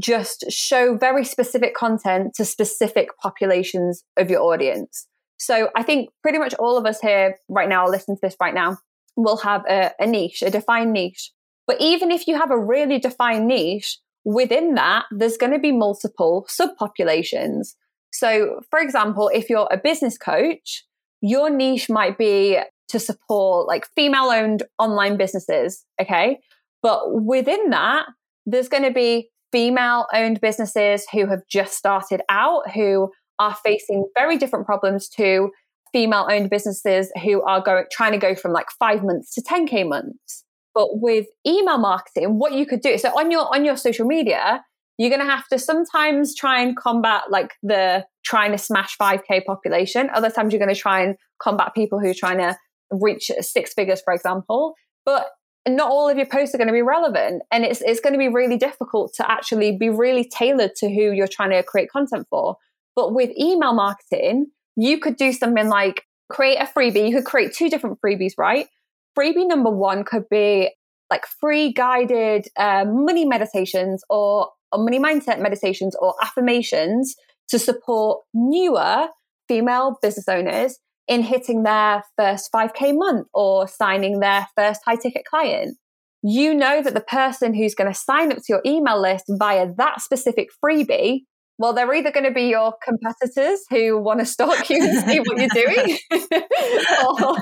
just 0.01 0.45
show 0.49 0.97
very 0.97 1.25
specific 1.25 1.75
content 1.75 2.35
to 2.37 2.45
specific 2.45 3.09
populations 3.21 4.05
of 4.17 4.31
your 4.31 4.43
audience. 4.43 5.09
So 5.39 5.71
I 5.75 5.83
think 5.83 6.11
pretty 6.23 6.39
much 6.39 6.55
all 6.55 6.79
of 6.79 6.87
us 6.87 7.01
here 7.01 7.37
right 7.49 7.69
now, 7.69 7.89
listening 7.89 8.17
to 8.19 8.21
this 8.23 8.37
right 8.41 8.55
now, 8.55 8.79
will 9.17 9.39
have 9.39 9.65
a, 9.69 9.91
a 9.99 10.07
niche, 10.07 10.43
a 10.43 10.51
defined 10.51 10.93
niche. 10.93 11.33
But 11.67 11.81
even 11.81 12.13
if 12.13 12.29
you 12.29 12.39
have 12.39 12.53
a 12.53 12.59
really 12.59 13.01
defined 13.01 13.49
niche, 13.49 13.99
within 14.25 14.75
that, 14.75 15.07
there's 15.11 15.37
going 15.37 15.53
to 15.53 15.59
be 15.59 15.73
multiple 15.73 16.47
subpopulations. 16.49 17.75
So, 18.13 18.61
for 18.71 18.81
example, 18.81 19.31
if 19.33 19.49
you're 19.49 19.69
a 19.71 19.77
business 19.77 20.19
coach, 20.19 20.85
your 21.21 21.51
niche 21.51 21.89
might 21.89 22.19
be 22.19 22.59
to 22.89 22.99
support 22.99 23.69
like 23.69 23.87
female 23.95 24.31
owned 24.31 24.65
online 24.79 25.17
businesses. 25.17 25.85
Okay. 26.01 26.41
But 26.83 27.23
within 27.23 27.71
that, 27.71 28.07
there's 28.47 28.69
going 28.69 28.83
to 28.83 28.91
be 28.91 29.31
female 29.53 30.07
owned 30.13 30.41
businesses 30.41 31.07
who 31.13 31.27
have 31.27 31.43
just 31.49 31.75
started 31.75 32.23
out, 32.29 32.71
who 32.71 33.11
are 33.39 33.57
facing 33.65 34.07
very 34.17 34.39
different 34.39 34.67
problems 34.67 35.09
to 35.09 35.51
female 35.93 36.27
owned 36.31 36.51
businesses 36.51 37.11
who 37.23 37.43
are 37.43 37.61
going, 37.61 37.85
trying 37.91 38.13
to 38.13 38.19
go 38.19 38.35
from 38.35 38.53
like 38.53 38.71
five 38.79 39.03
months 39.03 39.35
to 39.35 39.43
10K 39.43 39.89
months. 39.89 40.45
But 40.75 41.01
with 41.01 41.27
email 41.47 41.79
marketing, 41.79 42.39
what 42.39 42.53
you 42.53 42.67
could 42.67 42.81
do 42.81 42.97
so 42.99 43.09
on 43.11 43.31
your 43.31 43.53
on 43.55 43.65
your 43.65 43.77
social 43.77 44.07
media, 44.07 44.65
you're 44.99 45.11
going 45.11 45.27
to 45.27 45.27
have 45.27 45.49
to 45.49 45.59
sometimes 45.59 46.35
try 46.35 46.61
and 46.61 46.77
combat 46.77 47.31
like 47.31 47.55
the 47.63 48.05
trying 48.25 48.53
to 48.53 48.59
smash 48.59 48.97
5k 48.99 49.45
population. 49.47 50.11
Other 50.13 50.31
times 50.31 50.53
you're 50.53 50.61
going 50.61 50.75
to 50.75 50.81
try 50.81 51.03
and 51.03 51.17
combat 51.43 51.75
people 51.75 51.99
who 51.99 52.11
are 52.11 52.15
trying 52.15 52.39
to 52.39 52.57
reach 52.91 53.31
six 53.41 53.73
figures, 53.73 54.03
for 54.05 54.13
example. 54.13 54.75
But 55.07 55.29
not 55.67 55.91
all 55.91 56.09
of 56.09 56.17
your 56.17 56.27
posts 56.27 56.55
are 56.55 56.59
going 56.59 56.69
to 56.69 56.75
be 56.75 56.83
relevant, 56.83 57.43
and 57.51 57.65
it's 57.65 57.81
it's 57.81 58.01
going 58.01 58.13
to 58.13 58.19
be 58.19 58.29
really 58.29 58.57
difficult 58.57 59.15
to 59.15 59.31
actually 59.31 59.77
be 59.77 59.91
really 59.91 60.29
tailored 60.29 60.75
to 60.77 60.89
who 60.89 61.13
you're 61.13 61.29
trying 61.29 61.51
to 61.51 61.63
create 61.63 61.91
content 61.91 62.27
for. 62.31 62.57
But 62.97 63.15
with 63.15 63.31
email 63.39 63.73
marketing, 63.73 64.47
you 64.77 64.99
could 64.99 65.17
do 65.17 65.33
something 65.33 65.69
like 65.69 66.05
create 66.31 66.57
a 66.57 66.67
freebie. 66.67 67.09
You 67.09 67.17
could 67.17 67.25
create 67.25 67.55
two 67.55 67.69
different 67.69 67.99
freebies, 68.01 68.33
right? 68.39 68.69
Freebie 69.19 69.47
number 69.47 69.71
one 69.71 70.05
could 70.05 70.29
be 70.31 70.71
like 71.11 71.27
free 71.41 71.73
guided 71.73 72.47
uh, 72.57 72.85
money 72.87 73.25
meditations 73.25 74.03
or, 74.09 74.49
or 74.73 74.85
money 74.85 74.99
mindset 74.99 75.41
meditations 75.41 75.97
or 76.01 76.15
affirmations 76.23 77.15
to 77.49 77.59
support 77.59 78.21
newer 78.33 79.09
female 79.49 79.99
business 80.01 80.29
owners 80.29 80.79
in 81.09 81.23
hitting 81.23 81.65
their 81.65 82.05
first 82.17 82.51
5K 82.55 82.97
month 82.97 83.27
or 83.35 83.67
signing 83.67 84.21
their 84.21 84.47
first 84.57 84.81
high 84.87 84.97
ticket 84.97 85.25
client. 85.29 85.77
You 86.23 86.55
know 86.55 86.83
that 86.83 86.95
the 86.95 87.01
person 87.01 87.55
who's 87.55 87.75
going 87.75 87.93
to 87.93 87.99
sign 87.99 88.31
up 88.31 88.39
to 88.39 88.45
your 88.49 88.63
email 88.65 89.01
list 89.01 89.25
via 89.29 89.67
that 89.77 90.01
specific 90.01 90.51
freebie 90.65 91.23
Well, 91.61 91.75
they're 91.75 91.93
either 91.93 92.11
going 92.11 92.25
to 92.25 92.31
be 92.31 92.45
your 92.45 92.73
competitors 92.83 93.67
who 93.69 93.99
want 93.99 94.21
to 94.21 94.25
stalk 94.25 94.71
you 94.71 94.83
and 94.83 95.07
see 95.07 95.19
what 95.21 95.37
you're 95.37 95.49
doing, 95.53 95.99
or, 97.07 97.37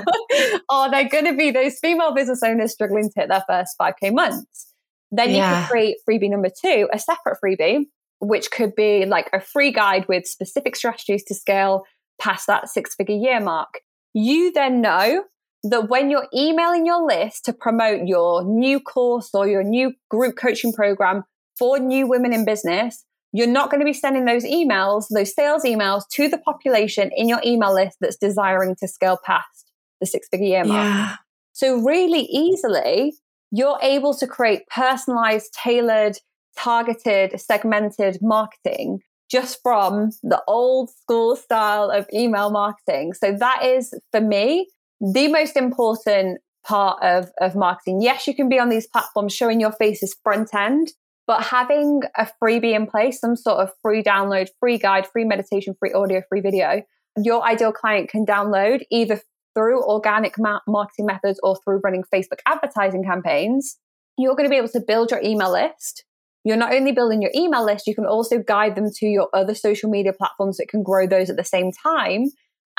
or, 0.69 0.91
they're 0.91 1.09
going 1.09 1.27
to 1.27 1.37
be 1.37 1.53
those 1.53 1.79
female 1.79 2.13
business 2.13 2.43
owners 2.45 2.73
struggling 2.73 3.05
to 3.05 3.13
hit 3.15 3.29
their 3.29 3.45
first 3.49 3.77
5K 3.81 4.13
months. 4.13 4.75
Then 5.13 5.31
you 5.31 5.37
yeah. 5.37 5.61
can 5.61 5.71
create 5.71 5.99
freebie 6.07 6.31
number 6.31 6.49
two, 6.49 6.89
a 6.93 6.99
separate 6.99 7.39
freebie, 7.41 7.85
which 8.19 8.51
could 8.51 8.75
be 8.75 9.07
like 9.07 9.31
a 9.33 9.39
free 9.41 9.71
guide 9.71 10.07
with 10.09 10.27
specific 10.27 10.75
strategies 10.75 11.23
to 11.27 11.35
scale 11.37 11.85
past 12.21 12.49
that 12.49 12.69
six 12.69 12.97
figure 12.97 13.15
year 13.15 13.39
mark. 13.39 13.83
You 14.15 14.51
then 14.51 14.81
know 14.81 15.27
that 15.63 15.89
when 15.89 16.11
you're 16.11 16.27
emailing 16.35 16.87
your 16.87 17.07
list 17.07 17.45
to 17.45 17.53
promote 17.53 18.09
your 18.09 18.43
new 18.43 18.81
course 18.81 19.31
or 19.33 19.47
your 19.47 19.63
new 19.63 19.93
group 20.11 20.37
coaching 20.37 20.73
program 20.73 21.23
for 21.57 21.79
new 21.79 22.09
women 22.09 22.33
in 22.33 22.45
business, 22.45 23.05
you're 23.33 23.47
not 23.47 23.71
going 23.71 23.81
to 23.81 23.85
be 23.85 23.93
sending 23.93 24.25
those 24.25 24.45
emails, 24.45 25.07
those 25.11 25.35
sales 25.35 25.63
emails 25.65 26.03
to 26.13 26.29
the 26.29 26.39
population 26.39 27.11
in 27.15 27.29
your 27.29 27.41
email 27.45 27.75
list 27.75 27.99
that's 28.01 28.17
desiring 28.17 28.75
to 28.77 28.89
scale 28.89 29.19
past 29.25 29.71
the 30.01 30.07
six 30.07 30.29
figure 30.29 30.47
year 30.47 30.65
mark. 30.65 30.85
Yeah. 30.85 31.17
So, 31.53 31.83
really 31.83 32.23
easily, 32.23 33.15
you're 33.51 33.79
able 33.83 34.15
to 34.15 34.27
create 34.27 34.67
personalized, 34.69 35.53
tailored, 35.53 36.19
targeted, 36.57 37.39
segmented 37.41 38.19
marketing 38.23 39.01
just 39.31 39.59
from 39.63 40.11
the 40.23 40.43
old 40.49 40.91
school 40.91 41.37
style 41.37 41.91
of 41.91 42.07
email 42.15 42.51
marketing. 42.51 43.13
So, 43.13 43.33
that 43.33 43.65
is 43.65 43.93
for 44.13 44.21
me 44.21 44.69
the 45.01 45.29
most 45.29 45.57
important 45.57 46.41
part 46.65 47.03
of, 47.03 47.31
of 47.41 47.55
marketing. 47.55 48.03
Yes, 48.03 48.27
you 48.27 48.35
can 48.35 48.49
be 48.49 48.59
on 48.59 48.69
these 48.69 48.87
platforms 48.87 49.35
showing 49.35 49.61
your 49.61 49.73
faces 49.73 50.17
front 50.23 50.55
end, 50.55 50.93
but 51.29 51.45
having 51.45 52.01
a 52.17 52.27
freebie 52.43 52.75
in 52.75 52.87
place, 52.87 53.21
some 53.21 53.37
sort 53.37 53.59
of 53.59 53.71
free 53.83 54.03
download, 54.03 54.49
free 54.59 54.79
guide, 54.79 55.07
free 55.07 55.27
meditation, 55.27 55.75
free 55.79 55.93
audio, 55.93 56.23
free 56.27 56.41
video, 56.41 56.83
your 57.23 57.45
ideal 57.45 57.71
client 57.71 58.09
can 58.09 58.25
download 58.25 58.81
either 58.91 59.21
through 59.55 59.85
organic 59.85 60.37
marketing 60.39 61.05
methods 61.05 61.39
or 61.43 61.57
through 61.63 61.81
running 61.85 62.03
Facebook 62.13 62.39
advertising 62.47 63.05
campaigns. 63.05 63.77
You're 64.17 64.37
going 64.37 64.49
to 64.49 64.51
be 64.51 64.57
able 64.57 64.71
to 64.71 64.81
build 64.81 65.11
your 65.11 65.21
email 65.23 65.53
list. 65.53 66.05
You're 66.45 66.57
not 66.57 66.73
only 66.73 66.93
building 66.93 67.21
your 67.21 67.33
email 67.35 67.65
list, 67.65 67.87
you 67.87 67.95
can 67.95 68.07
also 68.07 68.39
guide 68.39 68.75
them 68.75 68.91
to 68.91 69.07
your 69.07 69.29
other 69.35 69.55
social 69.55 69.91
media 69.91 70.15
platforms 70.15 70.57
that 70.57 70.69
can 70.69 70.83
grow 70.83 71.07
those 71.07 71.29
at 71.29 71.37
the 71.37 71.45
same 71.45 71.73
time. 71.73 72.29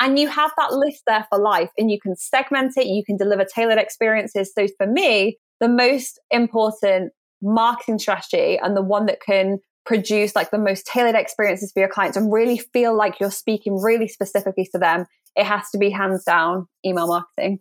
And 0.00 0.18
you 0.18 0.28
have 0.28 0.50
that 0.56 0.72
list 0.72 1.02
there 1.06 1.24
for 1.30 1.38
life 1.38 1.70
and 1.78 1.88
you 1.88 2.00
can 2.00 2.16
segment 2.16 2.72
it, 2.76 2.86
you 2.86 3.04
can 3.04 3.16
deliver 3.16 3.44
tailored 3.44 3.78
experiences. 3.78 4.50
So 4.58 4.66
for 4.76 4.88
me, 4.88 5.38
the 5.60 5.68
most 5.68 6.18
important 6.30 7.12
marketing 7.42 7.98
strategy 7.98 8.58
and 8.58 8.76
the 8.76 8.82
one 8.82 9.06
that 9.06 9.20
can 9.20 9.58
produce 9.86 10.36
like 10.36 10.50
the 10.50 10.58
most 10.58 10.86
tailored 10.86 11.14
experiences 11.14 11.72
for 11.72 11.80
your 11.80 11.88
clients 11.88 12.16
and 12.16 12.32
really 12.32 12.58
feel 12.58 12.96
like 12.96 13.18
you're 13.18 13.30
speaking 13.30 13.80
really 13.80 14.08
specifically 14.08 14.68
to 14.72 14.78
them, 14.78 15.06
it 15.36 15.44
has 15.44 15.70
to 15.70 15.78
be 15.78 15.90
hands 15.90 16.24
down 16.24 16.66
email 16.84 17.06
marketing. 17.06 17.60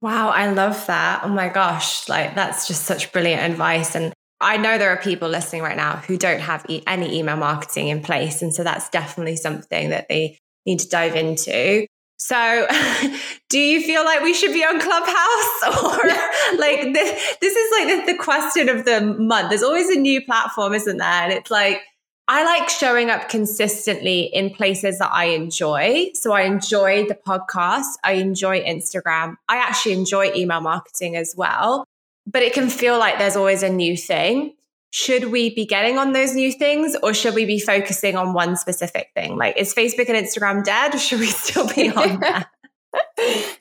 Wow, 0.00 0.28
I 0.28 0.50
love 0.50 0.86
that. 0.86 1.22
Oh 1.24 1.28
my 1.28 1.48
gosh, 1.48 2.08
like 2.08 2.34
that's 2.34 2.68
just 2.68 2.84
such 2.84 3.10
brilliant 3.12 3.42
advice. 3.42 3.94
And 3.94 4.12
I 4.40 4.58
know 4.58 4.76
there 4.76 4.90
are 4.90 4.98
people 4.98 5.28
listening 5.28 5.62
right 5.62 5.76
now 5.76 5.96
who 5.96 6.18
don't 6.18 6.40
have 6.40 6.66
e- 6.68 6.82
any 6.86 7.18
email 7.18 7.36
marketing 7.36 7.88
in 7.88 8.02
place. 8.02 8.42
And 8.42 8.52
so 8.52 8.62
that's 8.62 8.90
definitely 8.90 9.36
something 9.36 9.90
that 9.90 10.06
they 10.08 10.38
need 10.66 10.80
to 10.80 10.88
dive 10.88 11.16
into. 11.16 11.86
So, 12.16 12.66
do 13.48 13.58
you 13.58 13.82
feel 13.82 14.04
like 14.04 14.22
we 14.22 14.34
should 14.34 14.52
be 14.52 14.64
on 14.64 14.80
Clubhouse 14.80 15.62
or 15.82 16.58
like 16.58 16.92
this? 16.92 17.36
This 17.40 17.56
is 17.56 17.72
like 17.72 18.06
the, 18.06 18.12
the, 18.12 18.18
question 18.18 18.68
of 18.68 18.84
the 18.84 19.00
month. 19.00 19.50
There's 19.50 19.62
always 19.62 19.90
a 19.90 19.98
new 19.98 20.24
platform, 20.24 20.74
isn't 20.74 20.96
there? 20.96 21.06
And 21.06 21.32
it's 21.32 21.50
like, 21.50 21.82
I 22.26 22.44
like 22.44 22.70
showing 22.70 23.10
up 23.10 23.28
consistently 23.28 24.22
in 24.22 24.50
places 24.50 24.98
that 24.98 25.12
I 25.12 25.26
enjoy. 25.26 26.10
So, 26.14 26.32
I 26.32 26.42
enjoy 26.42 27.06
the 27.06 27.14
podcast, 27.16 27.94
I 28.04 28.12
enjoy 28.12 28.62
Instagram, 28.62 29.36
I 29.48 29.56
actually 29.56 29.94
enjoy 29.94 30.32
email 30.34 30.60
marketing 30.60 31.16
as 31.16 31.34
well. 31.36 31.84
But 32.26 32.42
it 32.42 32.54
can 32.54 32.70
feel 32.70 32.98
like 32.98 33.18
there's 33.18 33.36
always 33.36 33.62
a 33.62 33.68
new 33.68 33.96
thing 33.96 34.54
should 34.94 35.32
we 35.32 35.52
be 35.52 35.66
getting 35.66 35.98
on 35.98 36.12
those 36.12 36.36
new 36.36 36.52
things 36.52 36.96
or 37.02 37.12
should 37.12 37.34
we 37.34 37.44
be 37.44 37.58
focusing 37.58 38.14
on 38.14 38.32
one 38.32 38.54
specific 38.54 39.10
thing? 39.12 39.36
Like, 39.36 39.56
is 39.56 39.74
Facebook 39.74 40.08
and 40.08 40.16
Instagram 40.16 40.62
dead 40.62 40.94
or 40.94 40.98
should 40.98 41.18
we 41.18 41.26
still 41.26 41.66
be 41.74 41.90
on 41.90 42.20
that? 42.20 42.48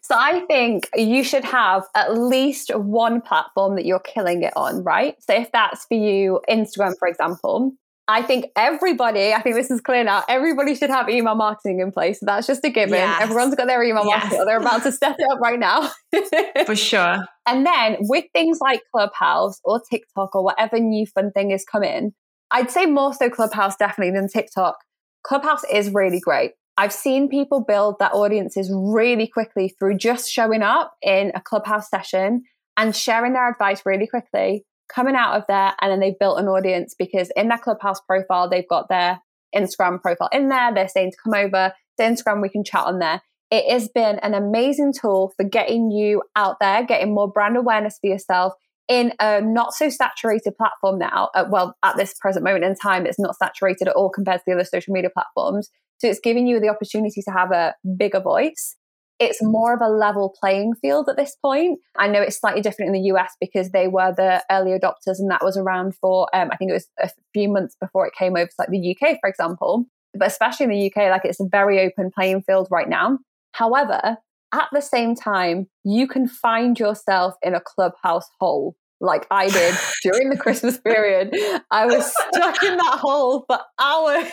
so 0.04 0.16
I 0.16 0.42
think 0.42 0.88
you 0.94 1.24
should 1.24 1.44
have 1.44 1.86
at 1.96 2.16
least 2.16 2.70
one 2.76 3.20
platform 3.20 3.78
that 3.78 3.86
you're 3.86 4.00
killing 4.00 4.44
it 4.44 4.54
on, 4.56 4.84
right? 4.84 5.16
So 5.24 5.34
if 5.34 5.52
that's 5.52 5.86
for 5.86 5.96
you, 5.96 6.40
Instagram, 6.48 7.00
for 7.00 7.08
example, 7.08 7.74
I 8.08 8.22
think 8.22 8.48
everybody, 8.58 9.34
I 9.34 9.42
think 9.42 9.56
this 9.56 9.72
is 9.72 9.80
clear 9.80 10.04
now, 10.04 10.24
everybody 10.28 10.76
should 10.76 10.90
have 10.90 11.10
email 11.10 11.36
marketing 11.36 11.80
in 11.80 11.92
place. 11.92 12.20
That's 12.22 12.46
just 12.48 12.64
a 12.66 12.70
given. 12.70 12.96
Yes. 12.96 13.22
Everyone's 13.22 13.56
got 13.56 13.68
their 13.68 13.82
email 13.82 14.06
yes. 14.06 14.24
marketing. 14.24 14.46
They're 14.46 14.60
about 14.60 14.84
to 14.84 14.92
set 14.92 15.16
it 15.18 15.26
up 15.32 15.40
right 15.40 15.60
now. 15.60 15.90
For 16.66 16.76
sure. 16.76 17.26
And 17.48 17.66
then 17.66 17.98
with 18.02 18.26
things 18.34 18.60
like 18.62 18.82
Clubhouse 18.94 19.60
or 19.64 19.82
TikTok 19.90 20.36
or 20.36 20.44
whatever 20.44 20.80
new 20.80 21.06
fun 21.06 21.32
thing 21.32 21.52
is 21.52 21.64
coming, 21.64 22.14
I'd 22.52 22.70
say 22.70 22.86
more 22.86 23.14
so 23.14 23.30
Clubhouse 23.30 23.78
definitely 23.78 24.14
than 24.14 24.28
TikTok. 24.28 24.76
Clubhouse 25.24 25.64
is 25.72 25.90
really 25.90 26.20
great. 26.20 26.52
I've 26.76 26.94
seen 26.94 27.30
people 27.30 27.64
build 27.64 28.00
their 28.00 28.14
audiences 28.14 28.70
really 28.74 29.28
quickly 29.28 29.74
through 29.80 29.98
just 29.98 30.30
showing 30.30 30.62
up 30.62 30.94
in 31.02 31.32
a 31.36 31.42
Clubhouse 31.42 31.90
session 31.90 32.44
and 32.76 32.96
sharing 32.96 33.34
their 33.34 33.50
advice 33.50 33.84
really 33.86 34.08
quickly 34.08 34.66
coming 34.88 35.16
out 35.16 35.36
of 35.36 35.44
there 35.48 35.74
and 35.82 35.92
then 35.92 36.00
they've 36.00 36.20
built 36.20 36.40
an 36.40 36.48
audience 36.48 36.96
because 36.98 37.32
in 37.36 37.48
their 37.48 37.58
clubhouse 37.58 38.02
profile 38.02 38.50
they've 38.50 38.68
got 38.68 38.90
their 38.90 39.20
instagram 39.56 40.02
profile 40.02 40.30
in 40.32 40.50
there 40.50 40.74
they're 40.74 40.88
saying 40.88 41.12
to 41.12 41.18
come 41.24 41.34
over 41.34 41.74
to 41.98 42.04
instagram 42.04 42.42
we 42.42 42.50
can 42.50 42.64
chat 42.64 42.86
on 42.86 43.00
there. 43.00 43.22
It 43.52 43.72
has 43.72 43.88
been 43.88 44.18
an 44.20 44.34
amazing 44.34 44.94
tool 45.00 45.32
for 45.38 45.44
getting 45.44 45.92
you 45.92 46.24
out 46.36 46.58
there 46.60 46.84
getting 46.86 47.14
more 47.14 47.32
brand 47.32 47.56
awareness 47.56 48.00
for 48.00 48.08
yourself 48.08 48.54
in 48.88 49.14
a 49.22 49.42
not 49.42 49.74
so 49.74 49.90
saturated 49.90 50.58
platform 50.58 51.00
now 51.00 51.30
uh, 51.36 51.46
well 51.50 51.76
at 51.84 51.96
this 51.96 52.16
present 52.20 52.44
moment 52.44 52.64
in 52.64 52.76
time 52.76 53.06
it's 53.06 53.20
not 53.20 53.36
saturated 53.38 53.88
at 53.88 53.96
all 53.96 54.10
compared 54.10 54.40
to 54.40 54.44
the 54.48 54.54
other 54.54 54.64
social 54.64 54.94
media 54.94 55.10
platforms. 55.10 55.70
So 56.00 56.08
it's 56.08 56.20
giving 56.20 56.48
you 56.48 56.60
the 56.60 56.70
opportunity 56.70 57.22
to 57.22 57.32
have 57.32 57.52
a 57.52 57.76
bigger 57.98 58.20
voice 58.20 58.76
it's 59.24 59.42
more 59.42 59.74
of 59.74 59.82
a 59.82 59.90
level 59.90 60.36
playing 60.40 60.76
field 60.76 61.10
at 61.10 61.18
this 61.18 61.36
point. 61.42 61.80
I 61.98 62.08
know 62.08 62.22
it's 62.22 62.40
slightly 62.40 62.62
different 62.62 62.96
in 62.96 63.02
the 63.02 63.08
US 63.14 63.36
because 63.40 63.72
they 63.72 63.88
were 63.88 64.14
the 64.16 64.44
early 64.52 64.72
adopters 64.72 65.20
and 65.20 65.30
that 65.32 65.44
was 65.44 65.58
around 65.58 65.96
for, 65.96 66.28
um, 66.36 66.50
I 66.52 66.58
think 66.58 66.70
it 66.70 66.74
was 66.74 66.88
a 67.02 67.10
few 67.34 67.50
months 67.50 67.76
before 67.80 68.08
it 68.08 68.14
came 68.18 68.36
over 68.36 68.46
to 68.46 68.56
like 68.60 68.70
the 68.70 68.96
UK, 68.96 69.18
for 69.20 69.30
example. 69.30 69.86
But 70.14 70.28
especially 70.28 70.66
in 70.66 70.70
the 70.72 70.92
UK, 70.92 71.10
like 71.10 71.26
it's 71.26 71.40
a 71.40 71.48
very 71.50 71.80
open 71.80 72.12
playing 72.14 72.44
field 72.44 72.68
right 72.70 72.88
now. 72.88 73.20
However, 73.54 74.18
at 74.54 74.68
the 74.72 74.82
same 74.82 75.16
time, 75.16 75.68
you 75.84 76.08
can 76.08 76.28
find 76.28 76.78
yourself 76.78 77.36
in 77.42 77.56
a 77.56 77.62
clubhouse 77.62 78.30
hole 78.40 78.76
like 79.04 79.28
I 79.30 79.50
did 79.50 79.76
during 80.04 80.30
the 80.30 80.38
Christmas 80.38 80.80
period. 80.80 81.36
I 81.70 81.86
was 81.86 82.06
stuck 82.06 82.64
in 82.64 82.78
that 82.78 83.00
hole 83.00 83.46
for 83.48 83.60
hours. 83.80 84.32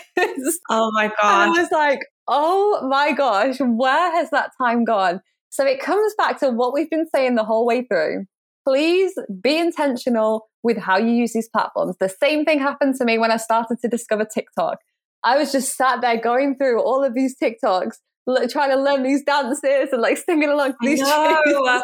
Oh 0.70 0.90
my 0.92 1.08
God. 1.08 1.16
I 1.22 1.48
was 1.48 1.68
like, 1.70 2.00
oh 2.30 2.86
my 2.88 3.12
gosh, 3.12 3.56
where 3.60 4.12
has 4.12 4.30
that 4.30 4.52
time 4.56 4.84
gone? 4.84 5.20
So 5.50 5.66
it 5.66 5.80
comes 5.80 6.14
back 6.16 6.38
to 6.40 6.50
what 6.50 6.72
we've 6.72 6.88
been 6.88 7.08
saying 7.14 7.34
the 7.34 7.44
whole 7.44 7.66
way 7.66 7.82
through. 7.82 8.26
Please 8.66 9.12
be 9.42 9.58
intentional 9.58 10.48
with 10.62 10.78
how 10.78 10.96
you 10.96 11.10
use 11.10 11.32
these 11.32 11.48
platforms. 11.48 11.96
The 11.98 12.08
same 12.08 12.44
thing 12.44 12.60
happened 12.60 12.94
to 12.96 13.04
me 13.04 13.18
when 13.18 13.32
I 13.32 13.36
started 13.36 13.78
to 13.82 13.88
discover 13.88 14.24
TikTok. 14.24 14.78
I 15.24 15.36
was 15.36 15.50
just 15.50 15.76
sat 15.76 16.00
there 16.00 16.20
going 16.20 16.56
through 16.56 16.80
all 16.80 17.02
of 17.02 17.14
these 17.14 17.36
TikToks 17.36 17.96
trying 18.48 18.70
to 18.70 18.80
learn 18.80 19.02
these 19.02 19.24
dances 19.24 19.88
and 19.92 20.00
like 20.00 20.16
singing 20.16 20.48
along 20.48 20.70
to 20.70 20.76
these 20.82 21.00
oh 21.02 21.82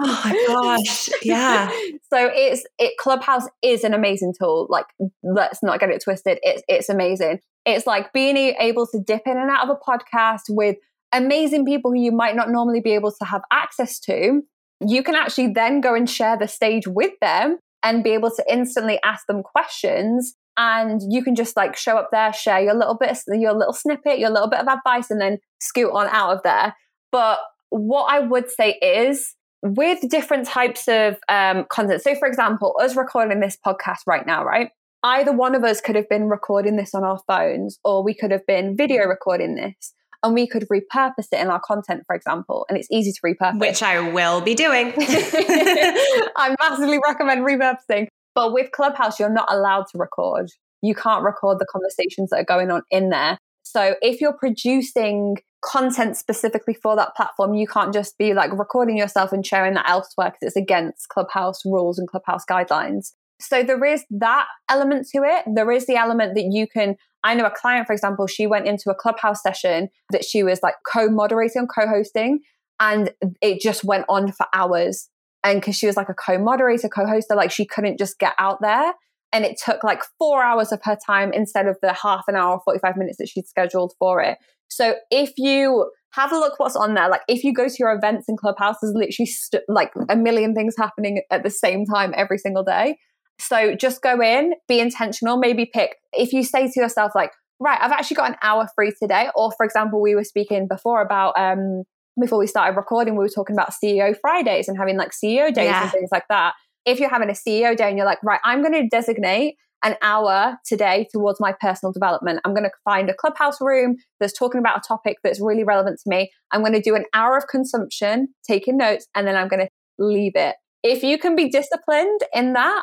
my 0.00 0.44
gosh 0.46 1.08
yeah 1.22 1.68
so 2.12 2.30
it's 2.34 2.64
it 2.78 2.92
clubhouse 2.98 3.44
is 3.62 3.84
an 3.84 3.94
amazing 3.94 4.34
tool 4.38 4.66
like 4.68 4.86
let's 5.22 5.62
not 5.62 5.80
get 5.80 5.88
it 5.88 6.02
twisted 6.02 6.38
it's 6.42 6.62
it's 6.68 6.88
amazing 6.88 7.38
it's 7.64 7.86
like 7.86 8.12
being 8.12 8.36
able 8.36 8.86
to 8.88 9.00
dip 9.00 9.22
in 9.26 9.36
and 9.36 9.50
out 9.50 9.68
of 9.68 9.76
a 9.76 9.90
podcast 9.90 10.42
with 10.48 10.76
amazing 11.12 11.64
people 11.64 11.92
who 11.92 12.00
you 12.00 12.12
might 12.12 12.34
not 12.34 12.50
normally 12.50 12.80
be 12.80 12.92
able 12.92 13.12
to 13.12 13.24
have 13.24 13.42
access 13.52 14.00
to 14.00 14.42
you 14.88 15.02
can 15.02 15.14
actually 15.14 15.52
then 15.52 15.80
go 15.80 15.94
and 15.94 16.08
share 16.08 16.36
the 16.36 16.48
stage 16.48 16.86
with 16.86 17.12
them 17.20 17.58
and 17.82 18.04
be 18.04 18.10
able 18.10 18.30
to 18.30 18.44
instantly 18.50 18.98
ask 19.04 19.26
them 19.26 19.42
questions 19.42 20.34
and 20.56 21.00
you 21.08 21.22
can 21.24 21.34
just 21.34 21.56
like 21.56 21.76
show 21.76 21.96
up 21.96 22.10
there, 22.12 22.32
share 22.32 22.60
your 22.60 22.74
little 22.74 22.94
bit, 22.94 23.16
your 23.28 23.54
little 23.54 23.72
snippet, 23.72 24.18
your 24.18 24.30
little 24.30 24.48
bit 24.48 24.60
of 24.60 24.68
advice, 24.68 25.10
and 25.10 25.20
then 25.20 25.38
scoot 25.60 25.90
on 25.92 26.08
out 26.08 26.36
of 26.36 26.42
there. 26.42 26.76
But 27.10 27.38
what 27.70 28.12
I 28.12 28.20
would 28.20 28.50
say 28.50 28.72
is 28.82 29.34
with 29.62 30.06
different 30.10 30.46
types 30.46 30.88
of 30.88 31.16
um, 31.28 31.64
content. 31.70 32.02
So, 32.02 32.14
for 32.16 32.28
example, 32.28 32.76
us 32.82 32.96
recording 32.96 33.40
this 33.40 33.56
podcast 33.64 34.00
right 34.06 34.26
now, 34.26 34.44
right? 34.44 34.70
Either 35.04 35.32
one 35.32 35.54
of 35.54 35.64
us 35.64 35.80
could 35.80 35.96
have 35.96 36.08
been 36.08 36.28
recording 36.28 36.76
this 36.76 36.94
on 36.94 37.02
our 37.02 37.20
phones, 37.26 37.78
or 37.84 38.04
we 38.04 38.14
could 38.14 38.30
have 38.30 38.46
been 38.46 38.76
video 38.76 39.04
recording 39.06 39.56
this 39.56 39.94
and 40.22 40.34
we 40.34 40.46
could 40.46 40.68
repurpose 40.68 41.26
it 41.32 41.40
in 41.40 41.48
our 41.48 41.60
content, 41.60 42.04
for 42.06 42.14
example. 42.14 42.64
And 42.68 42.78
it's 42.78 42.88
easy 42.90 43.12
to 43.12 43.20
repurpose. 43.24 43.58
Which 43.58 43.82
I 43.82 43.98
will 44.12 44.40
be 44.40 44.54
doing. 44.54 44.92
I 44.96 46.54
massively 46.60 47.00
recommend 47.04 47.44
repurposing. 47.44 48.06
But 48.34 48.52
with 48.52 48.70
Clubhouse, 48.72 49.18
you're 49.18 49.32
not 49.32 49.52
allowed 49.52 49.86
to 49.92 49.98
record. 49.98 50.50
you 50.80 50.94
can't 50.94 51.24
record 51.24 51.58
the 51.58 51.66
conversations 51.66 52.30
that 52.30 52.36
are 52.36 52.44
going 52.44 52.70
on 52.70 52.82
in 52.90 53.10
there. 53.10 53.38
So 53.62 53.94
if 54.02 54.20
you're 54.20 54.32
producing 54.32 55.36
content 55.64 56.16
specifically 56.16 56.74
for 56.74 56.96
that 56.96 57.14
platform, 57.14 57.54
you 57.54 57.66
can't 57.66 57.92
just 57.92 58.18
be 58.18 58.34
like 58.34 58.52
recording 58.52 58.96
yourself 58.96 59.32
and 59.32 59.46
sharing 59.46 59.74
that 59.74 59.88
elsewhere 59.88 60.30
because 60.30 60.48
it's 60.48 60.56
against 60.56 61.08
Clubhouse 61.08 61.64
rules 61.64 61.98
and 61.98 62.08
Clubhouse 62.08 62.44
guidelines. 62.48 63.12
So 63.42 63.62
there 63.62 63.84
is 63.84 64.04
that 64.10 64.46
element 64.70 65.08
to 65.14 65.22
it. 65.24 65.44
There 65.54 65.70
is 65.72 65.86
the 65.86 65.96
element 65.96 66.34
that 66.36 66.48
you 66.50 66.66
can. 66.66 66.96
I 67.24 67.34
know 67.34 67.46
a 67.46 67.50
client, 67.50 67.86
for 67.86 67.92
example, 67.92 68.26
she 68.26 68.46
went 68.46 68.66
into 68.66 68.90
a 68.90 68.94
Clubhouse 68.94 69.42
session 69.42 69.88
that 70.10 70.24
she 70.24 70.42
was 70.42 70.60
like 70.62 70.76
co 70.86 71.08
moderating, 71.10 71.60
and 71.60 71.68
co 71.68 71.88
hosting, 71.88 72.40
and 72.80 73.12
it 73.42 73.60
just 73.60 73.84
went 73.84 74.06
on 74.08 74.32
for 74.32 74.46
hours. 74.54 75.08
And 75.44 75.60
because 75.60 75.76
she 75.76 75.86
was 75.86 75.96
like 75.96 76.08
a 76.08 76.14
co 76.14 76.38
moderator, 76.38 76.88
co 76.88 77.04
hoster, 77.04 77.36
like 77.36 77.50
she 77.52 77.66
couldn't 77.66 77.98
just 77.98 78.18
get 78.18 78.34
out 78.38 78.60
there. 78.62 78.94
And 79.32 79.44
it 79.44 79.60
took 79.64 79.84
like 79.84 80.02
four 80.18 80.42
hours 80.42 80.72
of 80.72 80.80
her 80.84 80.96
time 81.06 81.32
instead 81.32 81.66
of 81.66 81.76
the 81.82 81.94
half 81.94 82.24
an 82.28 82.36
hour, 82.36 82.54
or 82.54 82.62
45 82.64 82.96
minutes 82.96 83.18
that 83.18 83.28
she'd 83.28 83.46
scheduled 83.48 83.94
for 83.98 84.20
it. 84.22 84.38
So 84.68 84.94
if 85.10 85.32
you 85.36 85.90
have 86.12 86.32
a 86.32 86.38
look 86.38 86.58
what's 86.58 86.76
on 86.76 86.94
there, 86.94 87.08
like 87.08 87.22
if 87.28 87.44
you 87.44 87.54
go 87.54 87.68
to 87.68 87.76
your 87.78 87.92
events 87.92 88.28
in 88.28 88.36
Clubhouse, 88.36 88.76
there's 88.82 88.94
literally 88.94 89.26
st- 89.26 89.62
like 89.68 89.92
a 90.08 90.16
million 90.16 90.54
things 90.54 90.74
happening 90.78 91.22
at 91.30 91.42
the 91.42 91.50
same 91.50 91.84
time 91.86 92.14
every 92.16 92.38
single 92.38 92.64
day. 92.64 92.98
So 93.38 93.74
just 93.74 94.02
go 94.02 94.22
in, 94.22 94.54
be 94.68 94.80
intentional, 94.80 95.36
maybe 95.36 95.68
pick, 95.72 95.96
if 96.12 96.32
you 96.32 96.44
say 96.44 96.70
to 96.70 96.80
yourself, 96.80 97.12
like, 97.14 97.32
right, 97.58 97.78
I've 97.80 97.92
actually 97.92 98.16
got 98.16 98.30
an 98.30 98.36
hour 98.42 98.68
free 98.74 98.92
today. 99.00 99.28
Or 99.34 99.52
for 99.56 99.64
example, 99.64 100.00
we 100.00 100.14
were 100.14 100.24
speaking 100.24 100.68
before 100.68 101.02
about, 101.02 101.34
um, 101.38 101.82
before 102.20 102.38
we 102.38 102.46
started 102.46 102.76
recording, 102.76 103.14
we 103.14 103.24
were 103.24 103.28
talking 103.28 103.56
about 103.56 103.72
CEO 103.82 104.14
Fridays 104.20 104.68
and 104.68 104.76
having 104.76 104.96
like 104.96 105.10
CEO 105.10 105.52
days 105.52 105.66
yeah. 105.66 105.82
and 105.82 105.92
things 105.92 106.10
like 106.12 106.24
that. 106.28 106.54
If 106.84 107.00
you're 107.00 107.10
having 107.10 107.30
a 107.30 107.32
CEO 107.32 107.76
day 107.76 107.88
and 107.88 107.96
you're 107.96 108.06
like, 108.06 108.22
right, 108.22 108.40
I'm 108.44 108.60
going 108.60 108.74
to 108.74 108.88
designate 108.88 109.56
an 109.84 109.96
hour 110.02 110.58
today 110.64 111.08
towards 111.12 111.40
my 111.40 111.54
personal 111.60 111.92
development. 111.92 112.40
I'm 112.44 112.54
going 112.54 112.64
to 112.64 112.70
find 112.84 113.10
a 113.10 113.14
clubhouse 113.14 113.60
room 113.60 113.96
that's 114.20 114.36
talking 114.36 114.60
about 114.60 114.78
a 114.78 114.82
topic 114.86 115.16
that's 115.24 115.40
really 115.40 115.64
relevant 115.64 116.00
to 116.02 116.10
me. 116.10 116.30
I'm 116.52 116.60
going 116.60 116.72
to 116.74 116.80
do 116.80 116.94
an 116.94 117.04
hour 117.14 117.36
of 117.36 117.48
consumption, 117.48 118.28
taking 118.48 118.76
notes, 118.76 119.06
and 119.14 119.26
then 119.26 119.36
I'm 119.36 119.48
going 119.48 119.66
to 119.66 119.68
leave 119.98 120.32
it. 120.34 120.56
If 120.82 121.02
you 121.02 121.18
can 121.18 121.36
be 121.36 121.48
disciplined 121.48 122.20
in 122.32 122.52
that, 122.54 122.82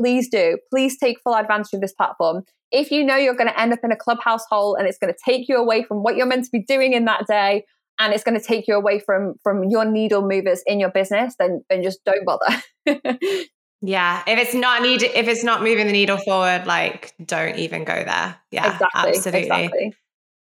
please 0.00 0.28
do. 0.28 0.58
Please 0.70 0.98
take 0.98 1.20
full 1.20 1.34
advantage 1.34 1.72
of 1.74 1.80
this 1.80 1.92
platform. 1.92 2.42
If 2.72 2.90
you 2.90 3.04
know 3.04 3.16
you're 3.16 3.34
going 3.34 3.48
to 3.48 3.60
end 3.60 3.72
up 3.72 3.80
in 3.82 3.92
a 3.92 3.96
clubhouse 3.96 4.44
hole 4.48 4.76
and 4.76 4.86
it's 4.86 4.98
going 4.98 5.12
to 5.12 5.18
take 5.24 5.48
you 5.48 5.56
away 5.56 5.82
from 5.82 6.02
what 6.02 6.16
you're 6.16 6.26
meant 6.26 6.44
to 6.44 6.50
be 6.50 6.62
doing 6.62 6.92
in 6.92 7.04
that 7.06 7.26
day, 7.26 7.64
and 7.98 8.14
it's 8.14 8.24
going 8.24 8.38
to 8.38 8.44
take 8.44 8.66
you 8.66 8.74
away 8.74 8.98
from 8.98 9.34
from 9.42 9.64
your 9.64 9.84
needle 9.84 10.22
movers 10.22 10.62
in 10.66 10.80
your 10.80 10.90
business, 10.90 11.34
then 11.38 11.62
then 11.68 11.82
just 11.82 12.00
don't 12.04 12.24
bother. 12.24 12.62
yeah, 13.82 14.22
if 14.26 14.38
it's 14.38 14.54
not 14.54 14.82
need 14.82 15.02
if 15.02 15.28
it's 15.28 15.44
not 15.44 15.62
moving 15.62 15.86
the 15.86 15.92
needle 15.92 16.16
forward, 16.16 16.66
like 16.66 17.12
don't 17.24 17.56
even 17.56 17.84
go 17.84 18.02
there. 18.02 18.36
Yeah, 18.50 18.72
exactly, 18.72 19.10
absolutely. 19.10 19.40
Exactly. 19.42 19.94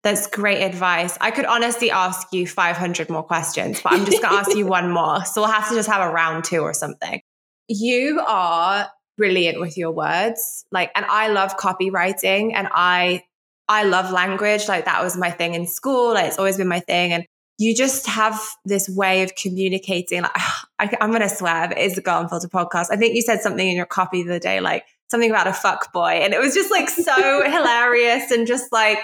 That's 0.03 0.27
great 0.27 0.63
advice. 0.63 1.17
I 1.21 1.31
could 1.31 1.47
honestly 1.47 1.91
ask 1.91 2.31
you 2.31 2.47
500 2.47 3.09
more 3.09 3.23
questions, 3.23 3.81
but 3.81 3.95
I'm 3.95 4.05
just 4.05 4.21
going 4.21 4.35
to 4.35 4.39
ask 4.39 4.55
you 4.55 4.67
one 4.67 4.91
more. 4.91 5.25
So 5.25 5.41
we'll 5.41 5.51
have 5.51 5.67
to 5.71 5.75
just 5.75 5.89
have 5.89 6.07
a 6.07 6.13
round 6.13 6.45
two 6.45 6.61
or 6.61 6.75
something. 6.75 7.23
You 7.69 8.21
are 8.29 8.91
brilliant 9.17 9.61
with 9.61 9.77
your 9.77 9.91
words. 9.91 10.65
Like, 10.71 10.91
and 10.95 11.05
I 11.07 11.29
love 11.29 11.57
copywriting 11.57 12.53
and 12.55 12.69
I, 12.73 13.23
I 13.69 13.85
love 13.85 14.11
language. 14.11 14.69
Like 14.69 14.85
that 14.85 15.03
was 15.03 15.17
my 15.17 15.31
thing 15.31 15.55
in 15.55 15.67
school. 15.67 16.15
Like 16.15 16.27
it's 16.27 16.39
always 16.39 16.57
been 16.57 16.69
my 16.69 16.81
thing. 16.81 17.13
And 17.13 17.25
you 17.59 17.75
just 17.75 18.07
have 18.07 18.41
this 18.65 18.89
way 18.89 19.23
of 19.23 19.35
communicating. 19.35 20.23
Like 20.23 20.33
I, 20.79 20.97
am 21.01 21.11
going 21.11 21.23
to 21.23 21.29
swear, 21.29 21.69
but 21.69 21.79
it's 21.79 21.97
a 21.97 22.01
Girl 22.01 22.21
Unfiltered 22.21 22.51
podcast. 22.51 22.87
I 22.91 22.97
think 22.97 23.15
you 23.15 23.23
said 23.23 23.41
something 23.41 23.67
in 23.67 23.77
your 23.77 23.87
copy 23.87 24.23
the 24.23 24.31
other 24.31 24.39
day, 24.39 24.61
like 24.61 24.85
something 25.09 25.31
about 25.31 25.47
a 25.47 25.53
fuck 25.53 25.93
boy. 25.93 26.21
And 26.23 26.35
it 26.35 26.41
was 26.41 26.55
just 26.55 26.71
like 26.71 26.89
so 26.89 27.15
hilarious 27.51 28.31
and 28.31 28.47
just 28.47 28.73
like, 28.73 28.99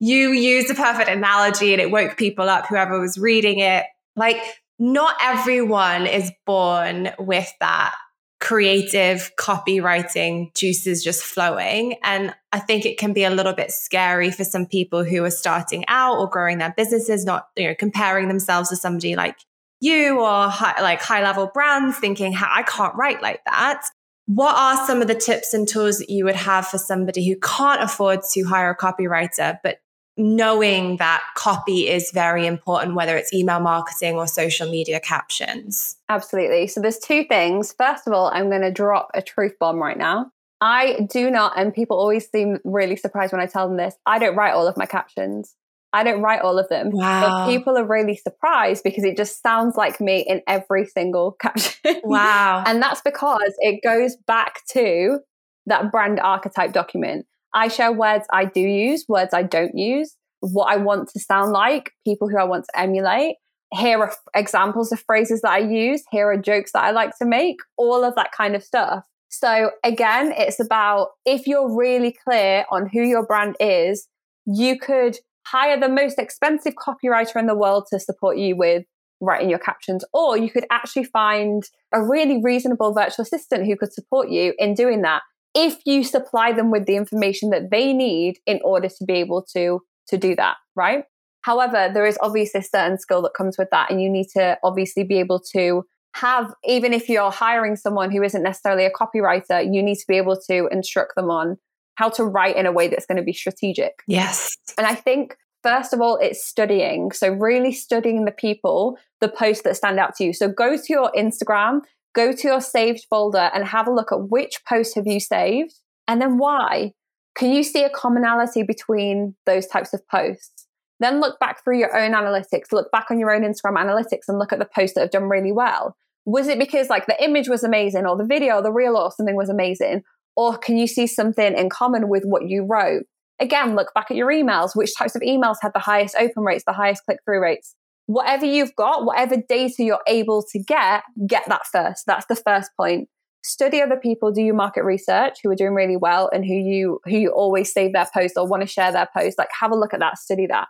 you 0.00 0.30
used 0.30 0.70
a 0.70 0.74
perfect 0.74 1.10
analogy 1.10 1.72
and 1.72 1.82
it 1.82 1.90
woke 1.90 2.16
people 2.16 2.48
up, 2.48 2.66
whoever 2.66 3.00
was 3.00 3.18
reading 3.18 3.58
it. 3.58 3.84
Like, 4.14 4.40
not 4.78 5.16
everyone 5.20 6.06
is 6.06 6.30
born 6.46 7.10
with 7.18 7.52
that 7.58 7.96
creative 8.40 9.32
copywriting 9.36 10.54
juices 10.54 11.02
just 11.02 11.22
flowing. 11.22 11.96
And 12.04 12.34
I 12.52 12.60
think 12.60 12.86
it 12.86 12.98
can 12.98 13.12
be 13.12 13.24
a 13.24 13.30
little 13.30 13.52
bit 13.52 13.72
scary 13.72 14.30
for 14.30 14.44
some 14.44 14.66
people 14.66 15.04
who 15.04 15.24
are 15.24 15.30
starting 15.30 15.84
out 15.88 16.18
or 16.18 16.28
growing 16.28 16.58
their 16.58 16.72
businesses, 16.76 17.24
not, 17.24 17.48
you 17.56 17.68
know, 17.68 17.74
comparing 17.74 18.28
themselves 18.28 18.68
to 18.68 18.76
somebody 18.76 19.16
like 19.16 19.36
you 19.80 20.20
or 20.20 20.48
high, 20.48 20.80
like 20.80 21.00
high 21.00 21.22
level 21.22 21.50
brands 21.52 21.98
thinking, 21.98 22.34
I 22.36 22.62
can't 22.62 22.94
write 22.94 23.22
like 23.22 23.44
that. 23.44 23.82
What 24.26 24.54
are 24.54 24.86
some 24.86 25.00
of 25.00 25.08
the 25.08 25.14
tips 25.14 25.54
and 25.54 25.66
tools 25.66 25.98
that 25.98 26.10
you 26.10 26.24
would 26.24 26.36
have 26.36 26.68
for 26.68 26.78
somebody 26.78 27.26
who 27.26 27.36
can't 27.40 27.82
afford 27.82 28.20
to 28.32 28.42
hire 28.44 28.70
a 28.70 28.76
copywriter, 28.76 29.58
but 29.62 29.78
knowing 30.18 30.96
that 30.96 31.22
copy 31.36 31.88
is 31.88 32.10
very 32.12 32.46
important, 32.46 32.94
whether 32.94 33.16
it's 33.16 33.32
email 33.32 33.60
marketing 33.60 34.16
or 34.16 34.26
social 34.26 34.68
media 34.68 35.00
captions? 35.00 35.96
Absolutely. 36.08 36.66
So 36.66 36.80
there's 36.80 36.98
two 36.98 37.24
things. 37.24 37.72
First 37.72 38.06
of 38.06 38.12
all, 38.12 38.30
I'm 38.34 38.50
going 38.50 38.62
to 38.62 38.72
drop 38.72 39.10
a 39.14 39.22
truth 39.22 39.54
bomb 39.58 39.76
right 39.76 39.96
now. 39.96 40.32
I 40.60 41.06
do 41.10 41.30
not, 41.30 41.52
and 41.56 41.72
people 41.72 41.98
always 41.98 42.28
seem 42.28 42.58
really 42.64 42.96
surprised 42.96 43.32
when 43.32 43.40
I 43.40 43.46
tell 43.46 43.68
them 43.68 43.76
this. 43.76 43.94
I 44.06 44.18
don't 44.18 44.34
write 44.34 44.52
all 44.52 44.66
of 44.66 44.76
my 44.76 44.86
captions. 44.86 45.54
I 45.92 46.02
don't 46.04 46.20
write 46.20 46.42
all 46.42 46.58
of 46.58 46.68
them. 46.68 46.90
Wow. 46.92 47.46
But 47.46 47.50
people 47.50 47.78
are 47.78 47.86
really 47.86 48.16
surprised 48.16 48.82
because 48.82 49.04
it 49.04 49.16
just 49.16 49.42
sounds 49.42 49.76
like 49.76 50.00
me 50.00 50.20
in 50.20 50.42
every 50.46 50.84
single 50.84 51.32
caption. 51.40 52.00
Wow. 52.04 52.64
and 52.66 52.82
that's 52.82 53.00
because 53.00 53.54
it 53.60 53.82
goes 53.82 54.16
back 54.26 54.66
to 54.72 55.20
that 55.66 55.90
brand 55.92 56.20
archetype 56.20 56.72
document. 56.72 57.26
I 57.54 57.68
share 57.68 57.92
words 57.92 58.26
I 58.32 58.44
do 58.44 58.60
use, 58.60 59.04
words 59.08 59.34
I 59.34 59.42
don't 59.42 59.76
use, 59.76 60.16
what 60.40 60.72
I 60.72 60.76
want 60.76 61.08
to 61.10 61.20
sound 61.20 61.52
like, 61.52 61.92
people 62.06 62.28
who 62.28 62.38
I 62.38 62.44
want 62.44 62.66
to 62.66 62.80
emulate. 62.80 63.36
Here 63.72 63.98
are 63.98 64.14
examples 64.34 64.92
of 64.92 65.00
phrases 65.00 65.42
that 65.42 65.52
I 65.52 65.58
use. 65.58 66.02
Here 66.10 66.28
are 66.30 66.36
jokes 66.36 66.72
that 66.72 66.84
I 66.84 66.90
like 66.90 67.16
to 67.18 67.26
make, 67.26 67.56
all 67.76 68.04
of 68.04 68.14
that 68.14 68.32
kind 68.32 68.56
of 68.56 68.62
stuff. 68.62 69.04
So, 69.28 69.72
again, 69.84 70.32
it's 70.36 70.58
about 70.58 71.08
if 71.26 71.46
you're 71.46 71.76
really 71.76 72.16
clear 72.26 72.64
on 72.70 72.88
who 72.88 73.02
your 73.02 73.26
brand 73.26 73.56
is, 73.60 74.08
you 74.46 74.78
could 74.78 75.18
hire 75.46 75.78
the 75.78 75.88
most 75.88 76.18
expensive 76.18 76.74
copywriter 76.74 77.36
in 77.36 77.46
the 77.46 77.54
world 77.54 77.86
to 77.90 78.00
support 78.00 78.38
you 78.38 78.56
with 78.56 78.84
writing 79.20 79.50
your 79.50 79.58
captions, 79.58 80.04
or 80.12 80.38
you 80.38 80.50
could 80.50 80.64
actually 80.70 81.04
find 81.04 81.64
a 81.92 82.02
really 82.02 82.40
reasonable 82.42 82.94
virtual 82.94 83.22
assistant 83.22 83.66
who 83.66 83.76
could 83.76 83.92
support 83.92 84.30
you 84.30 84.54
in 84.58 84.74
doing 84.74 85.02
that 85.02 85.22
if 85.54 85.78
you 85.84 86.04
supply 86.04 86.52
them 86.52 86.70
with 86.70 86.86
the 86.86 86.96
information 86.96 87.50
that 87.50 87.70
they 87.70 87.92
need 87.92 88.38
in 88.46 88.60
order 88.64 88.88
to 88.88 89.04
be 89.04 89.14
able 89.14 89.42
to 89.54 89.80
to 90.08 90.16
do 90.16 90.34
that 90.36 90.56
right? 90.76 91.04
However 91.42 91.90
there 91.92 92.06
is 92.06 92.18
obviously 92.22 92.60
a 92.60 92.64
certain 92.64 92.98
skill 92.98 93.22
that 93.22 93.34
comes 93.36 93.56
with 93.58 93.68
that 93.70 93.90
and 93.90 94.00
you 94.00 94.10
need 94.10 94.28
to 94.34 94.58
obviously 94.62 95.04
be 95.04 95.18
able 95.18 95.40
to 95.52 95.84
have 96.14 96.52
even 96.64 96.92
if 96.92 97.08
you're 97.08 97.30
hiring 97.30 97.76
someone 97.76 98.10
who 98.10 98.22
isn't 98.22 98.42
necessarily 98.42 98.84
a 98.84 98.90
copywriter 98.90 99.62
you 99.62 99.82
need 99.82 99.96
to 99.96 100.06
be 100.08 100.16
able 100.16 100.38
to 100.48 100.66
instruct 100.68 101.14
them 101.16 101.30
on 101.30 101.56
how 101.96 102.08
to 102.08 102.24
write 102.24 102.56
in 102.56 102.64
a 102.64 102.72
way 102.72 102.88
that's 102.88 103.06
going 103.06 103.16
to 103.16 103.22
be 103.22 103.32
strategic. 103.32 104.02
Yes. 104.06 104.56
And 104.76 104.86
i 104.86 104.94
think 104.94 105.36
first 105.62 105.92
of 105.92 106.00
all 106.00 106.16
it's 106.16 106.46
studying. 106.46 107.12
So 107.12 107.28
really 107.28 107.72
studying 107.72 108.24
the 108.24 108.32
people 108.32 108.98
the 109.20 109.28
posts 109.28 109.62
that 109.64 109.76
stand 109.76 109.98
out 109.98 110.14
to 110.16 110.24
you. 110.24 110.32
So 110.32 110.48
go 110.48 110.76
to 110.76 110.84
your 110.88 111.12
instagram 111.16 111.80
go 112.14 112.32
to 112.32 112.48
your 112.48 112.60
saved 112.60 113.06
folder 113.08 113.50
and 113.54 113.64
have 113.64 113.86
a 113.86 113.92
look 113.92 114.12
at 114.12 114.28
which 114.28 114.58
posts 114.68 114.94
have 114.94 115.06
you 115.06 115.20
saved 115.20 115.74
and 116.06 116.20
then 116.20 116.38
why. 116.38 116.92
Can 117.36 117.52
you 117.52 117.62
see 117.62 117.84
a 117.84 117.90
commonality 117.90 118.64
between 118.64 119.36
those 119.46 119.66
types 119.66 119.94
of 119.94 120.06
posts? 120.08 120.66
Then 121.00 121.20
look 121.20 121.38
back 121.38 121.62
through 121.62 121.78
your 121.78 121.96
own 121.96 122.12
analytics, 122.12 122.72
look 122.72 122.90
back 122.90 123.06
on 123.10 123.18
your 123.20 123.30
own 123.30 123.42
Instagram 123.42 123.76
analytics 123.76 124.22
and 124.26 124.38
look 124.38 124.52
at 124.52 124.58
the 124.58 124.68
posts 124.74 124.94
that 124.94 125.02
have 125.02 125.10
done 125.10 125.28
really 125.28 125.52
well. 125.52 125.96
Was 126.24 126.48
it 126.48 126.58
because 126.58 126.90
like 126.90 127.06
the 127.06 127.22
image 127.22 127.48
was 127.48 127.62
amazing 127.62 128.06
or 128.06 128.16
the 128.16 128.26
video, 128.26 128.56
or 128.56 128.62
the 128.62 128.72
reel 128.72 128.96
or 128.96 129.12
something 129.12 129.36
was 129.36 129.48
amazing? 129.48 130.02
Or 130.36 130.58
can 130.58 130.76
you 130.76 130.86
see 130.86 131.06
something 131.06 131.56
in 131.56 131.68
common 131.70 132.08
with 132.08 132.24
what 132.24 132.48
you 132.48 132.66
wrote? 132.68 133.04
Again, 133.40 133.76
look 133.76 133.94
back 133.94 134.10
at 134.10 134.16
your 134.16 134.30
emails. 134.30 134.74
Which 134.74 134.94
types 134.96 135.14
of 135.14 135.22
emails 135.22 135.56
had 135.62 135.72
the 135.72 135.78
highest 135.78 136.16
open 136.18 136.42
rates, 136.42 136.64
the 136.66 136.72
highest 136.72 137.04
click 137.04 137.18
through 137.24 137.40
rates? 137.40 137.74
Whatever 138.08 138.46
you've 138.46 138.74
got, 138.74 139.04
whatever 139.04 139.36
data 139.36 139.84
you're 139.84 140.00
able 140.08 140.42
to 140.42 140.58
get, 140.58 141.02
get 141.26 141.44
that 141.46 141.66
first. 141.70 142.04
That's 142.06 142.24
the 142.26 142.36
first 142.36 142.70
point. 142.74 143.06
Study 143.44 143.82
other 143.82 143.98
people, 143.98 144.32
do 144.32 144.40
your 144.40 144.54
market 144.54 144.82
research 144.82 145.38
who 145.42 145.50
are 145.50 145.54
doing 145.54 145.74
really 145.74 145.96
well 145.96 146.30
and 146.32 146.44
who 146.44 146.54
you 146.54 147.00
who 147.04 147.16
you 147.16 147.30
always 147.30 147.72
save 147.72 147.92
their 147.92 148.08
post 148.12 148.34
or 148.36 148.48
want 148.48 148.62
to 148.62 148.66
share 148.66 148.90
their 148.92 149.08
post. 149.14 149.36
Like 149.38 149.50
have 149.60 149.70
a 149.70 149.76
look 149.76 149.92
at 149.92 150.00
that, 150.00 150.16
study 150.18 150.46
that. 150.46 150.68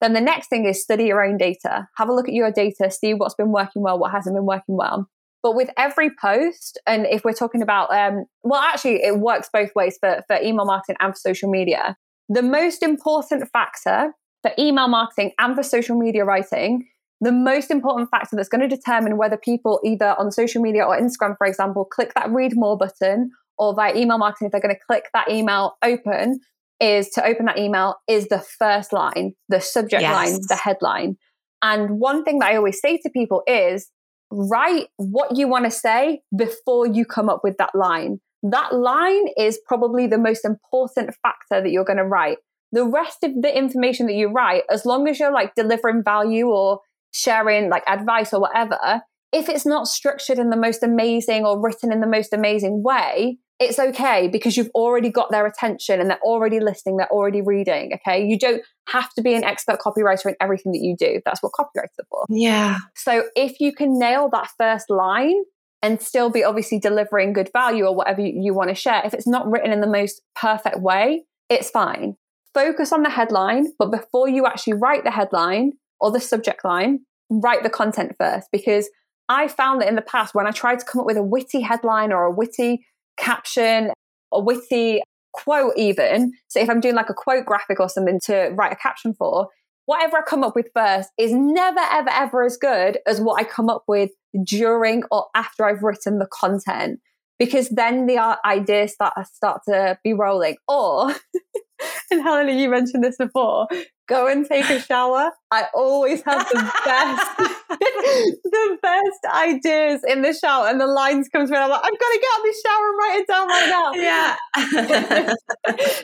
Then 0.00 0.12
the 0.12 0.20
next 0.20 0.48
thing 0.48 0.66
is 0.66 0.80
study 0.80 1.06
your 1.06 1.22
own 1.22 1.36
data. 1.36 1.88
Have 1.96 2.08
a 2.08 2.14
look 2.14 2.28
at 2.28 2.34
your 2.34 2.52
data, 2.52 2.92
see 2.92 3.12
what's 3.12 3.34
been 3.34 3.50
working 3.50 3.82
well, 3.82 3.98
what 3.98 4.12
hasn't 4.12 4.36
been 4.36 4.46
working 4.46 4.76
well. 4.76 5.08
But 5.42 5.56
with 5.56 5.70
every 5.76 6.10
post, 6.20 6.80
and 6.86 7.06
if 7.06 7.24
we're 7.24 7.32
talking 7.32 7.62
about, 7.62 7.92
um, 7.92 8.24
well, 8.44 8.60
actually, 8.60 9.02
it 9.02 9.18
works 9.18 9.48
both 9.52 9.74
ways 9.74 9.98
for, 10.00 10.22
for 10.28 10.36
email 10.36 10.64
marketing 10.64 10.96
and 11.00 11.12
for 11.12 11.18
social 11.18 11.50
media. 11.50 11.96
The 12.28 12.42
most 12.42 12.82
important 12.82 13.48
factor 13.52 14.12
for 14.42 14.52
email 14.58 14.88
marketing 14.88 15.32
and 15.38 15.54
for 15.54 15.62
social 15.62 15.98
media 15.98 16.24
writing, 16.24 16.88
the 17.20 17.32
most 17.32 17.70
important 17.70 18.10
factor 18.10 18.36
that's 18.36 18.48
going 18.48 18.60
to 18.60 18.68
determine 18.68 19.16
whether 19.16 19.36
people 19.36 19.80
either 19.84 20.14
on 20.18 20.30
social 20.30 20.62
media 20.62 20.84
or 20.84 20.98
Instagram, 20.98 21.36
for 21.36 21.46
example, 21.46 21.84
click 21.84 22.12
that 22.14 22.30
read 22.30 22.52
more 22.54 22.76
button 22.76 23.30
or 23.58 23.74
via 23.74 23.94
email 23.96 24.18
marketing, 24.18 24.46
if 24.46 24.52
they're 24.52 24.60
going 24.60 24.74
to 24.74 24.80
click 24.86 25.06
that 25.12 25.28
email 25.30 25.76
open, 25.82 26.40
is 26.80 27.08
to 27.10 27.24
open 27.24 27.46
that 27.46 27.58
email 27.58 27.96
is 28.06 28.28
the 28.28 28.38
first 28.38 28.92
line, 28.92 29.34
the 29.48 29.60
subject 29.60 30.02
yes. 30.02 30.12
line, 30.12 30.40
the 30.48 30.54
headline. 30.54 31.16
And 31.60 31.98
one 31.98 32.24
thing 32.24 32.38
that 32.38 32.50
I 32.50 32.56
always 32.56 32.80
say 32.80 32.98
to 32.98 33.10
people 33.10 33.42
is 33.48 33.90
write 34.30 34.86
what 34.96 35.36
you 35.36 35.48
want 35.48 35.64
to 35.64 35.70
say 35.70 36.20
before 36.36 36.86
you 36.86 37.04
come 37.04 37.28
up 37.28 37.40
with 37.42 37.56
that 37.56 37.74
line. 37.74 38.20
That 38.44 38.74
line 38.74 39.26
is 39.36 39.58
probably 39.66 40.06
the 40.06 40.18
most 40.18 40.44
important 40.44 41.14
factor 41.22 41.60
that 41.60 41.70
you're 41.70 41.84
going 41.84 41.96
to 41.96 42.04
write. 42.04 42.38
The 42.72 42.84
rest 42.84 43.18
of 43.22 43.32
the 43.40 43.56
information 43.56 44.06
that 44.06 44.14
you 44.14 44.28
write, 44.28 44.64
as 44.70 44.84
long 44.84 45.08
as 45.08 45.18
you're 45.18 45.32
like 45.32 45.54
delivering 45.54 46.02
value 46.04 46.48
or 46.48 46.80
sharing 47.12 47.70
like 47.70 47.82
advice 47.88 48.32
or 48.32 48.40
whatever, 48.40 49.02
if 49.32 49.48
it's 49.48 49.66
not 49.66 49.86
structured 49.86 50.38
in 50.38 50.50
the 50.50 50.56
most 50.56 50.82
amazing 50.82 51.44
or 51.44 51.60
written 51.60 51.92
in 51.92 52.00
the 52.00 52.06
most 52.06 52.32
amazing 52.32 52.82
way, 52.82 53.38
it's 53.60 53.78
okay 53.78 54.28
because 54.28 54.56
you've 54.56 54.70
already 54.74 55.10
got 55.10 55.30
their 55.30 55.44
attention 55.44 56.00
and 56.00 56.08
they're 56.08 56.22
already 56.22 56.60
listening, 56.60 56.96
they're 56.96 57.10
already 57.10 57.42
reading. 57.42 57.92
Okay. 57.94 58.24
You 58.24 58.38
don't 58.38 58.62
have 58.88 59.12
to 59.14 59.22
be 59.22 59.34
an 59.34 59.44
expert 59.44 59.80
copywriter 59.80 60.26
in 60.26 60.36
everything 60.40 60.72
that 60.72 60.80
you 60.80 60.94
do. 60.96 61.20
That's 61.24 61.42
what 61.42 61.52
copywriters 61.52 61.98
are 61.98 62.06
for. 62.08 62.24
Yeah. 62.28 62.78
So 62.94 63.24
if 63.34 63.60
you 63.60 63.72
can 63.74 63.98
nail 63.98 64.30
that 64.32 64.48
first 64.56 64.90
line 64.90 65.42
and 65.82 66.00
still 66.00 66.30
be 66.30 66.44
obviously 66.44 66.78
delivering 66.78 67.32
good 67.32 67.50
value 67.52 67.84
or 67.84 67.94
whatever 67.94 68.20
you, 68.20 68.40
you 68.40 68.54
want 68.54 68.68
to 68.68 68.74
share, 68.74 69.02
if 69.04 69.12
it's 69.12 69.26
not 69.26 69.50
written 69.50 69.72
in 69.72 69.80
the 69.80 69.88
most 69.88 70.22
perfect 70.36 70.80
way, 70.80 71.24
it's 71.48 71.70
fine. 71.70 72.16
Focus 72.54 72.92
on 72.92 73.02
the 73.02 73.10
headline, 73.10 73.72
but 73.78 73.90
before 73.90 74.28
you 74.28 74.46
actually 74.46 74.74
write 74.74 75.04
the 75.04 75.10
headline 75.10 75.72
or 76.00 76.10
the 76.10 76.20
subject 76.20 76.64
line, 76.64 77.00
write 77.30 77.62
the 77.62 77.70
content 77.70 78.14
first 78.18 78.48
because 78.50 78.88
I 79.28 79.48
found 79.48 79.82
that 79.82 79.88
in 79.88 79.96
the 79.96 80.02
past 80.02 80.34
when 80.34 80.46
I 80.46 80.50
tried 80.50 80.80
to 80.80 80.86
come 80.86 81.00
up 81.00 81.06
with 81.06 81.16
a 81.16 81.22
witty 81.22 81.60
headline 81.60 82.12
or 82.12 82.24
a 82.24 82.30
witty 82.30 82.86
caption, 83.18 83.92
a 84.32 84.40
witty 84.40 85.02
quote, 85.32 85.74
even. 85.76 86.32
So 86.48 86.60
if 86.60 86.70
I'm 86.70 86.80
doing 86.80 86.94
like 86.94 87.10
a 87.10 87.14
quote 87.14 87.44
graphic 87.44 87.80
or 87.80 87.88
something 87.88 88.20
to 88.24 88.50
write 88.54 88.72
a 88.72 88.76
caption 88.76 89.14
for, 89.14 89.48
whatever 89.84 90.18
I 90.18 90.22
come 90.22 90.42
up 90.42 90.54
with 90.54 90.68
first 90.74 91.10
is 91.18 91.32
never, 91.32 91.80
ever, 91.80 92.10
ever 92.10 92.44
as 92.44 92.56
good 92.56 92.98
as 93.06 93.20
what 93.20 93.40
I 93.40 93.44
come 93.44 93.68
up 93.68 93.84
with 93.86 94.10
during 94.44 95.02
or 95.10 95.26
after 95.34 95.64
I've 95.64 95.82
written 95.82 96.18
the 96.18 96.26
content. 96.26 97.00
Because 97.38 97.68
then 97.68 98.06
the 98.06 98.36
ideas 98.44 98.94
start, 98.94 99.14
start 99.32 99.62
to 99.68 99.98
be 100.02 100.12
rolling. 100.12 100.56
Or, 100.66 101.14
and 102.10 102.22
Helena, 102.22 102.52
you 102.52 102.68
mentioned 102.68 103.04
this 103.04 103.16
before, 103.16 103.66
go 104.08 104.26
and 104.26 104.46
take 104.46 104.68
a 104.70 104.80
shower. 104.80 105.30
I 105.50 105.66
always 105.74 106.22
have 106.24 106.48
the 106.48 106.72
best, 106.84 107.38
the 107.68 108.78
best 108.82 109.34
ideas 109.34 110.02
in 110.06 110.22
the 110.22 110.32
shower, 110.32 110.68
and 110.68 110.80
the 110.80 110.86
lines 110.86 111.28
come 111.28 111.46
through. 111.46 111.56
I'm 111.56 111.70
like, 111.70 111.80
I've 111.84 111.98
got 111.98 112.12
to 112.12 112.20
get 112.20 112.28
out 112.32 112.40
of 112.40 112.44
the 112.44 112.62
shower 112.66 112.88
and 112.88 112.98
write 112.98 113.20
it 113.20 113.26
down 113.28 113.48
right 113.48 113.68
now. 113.68 113.92
Yeah. 113.98 115.34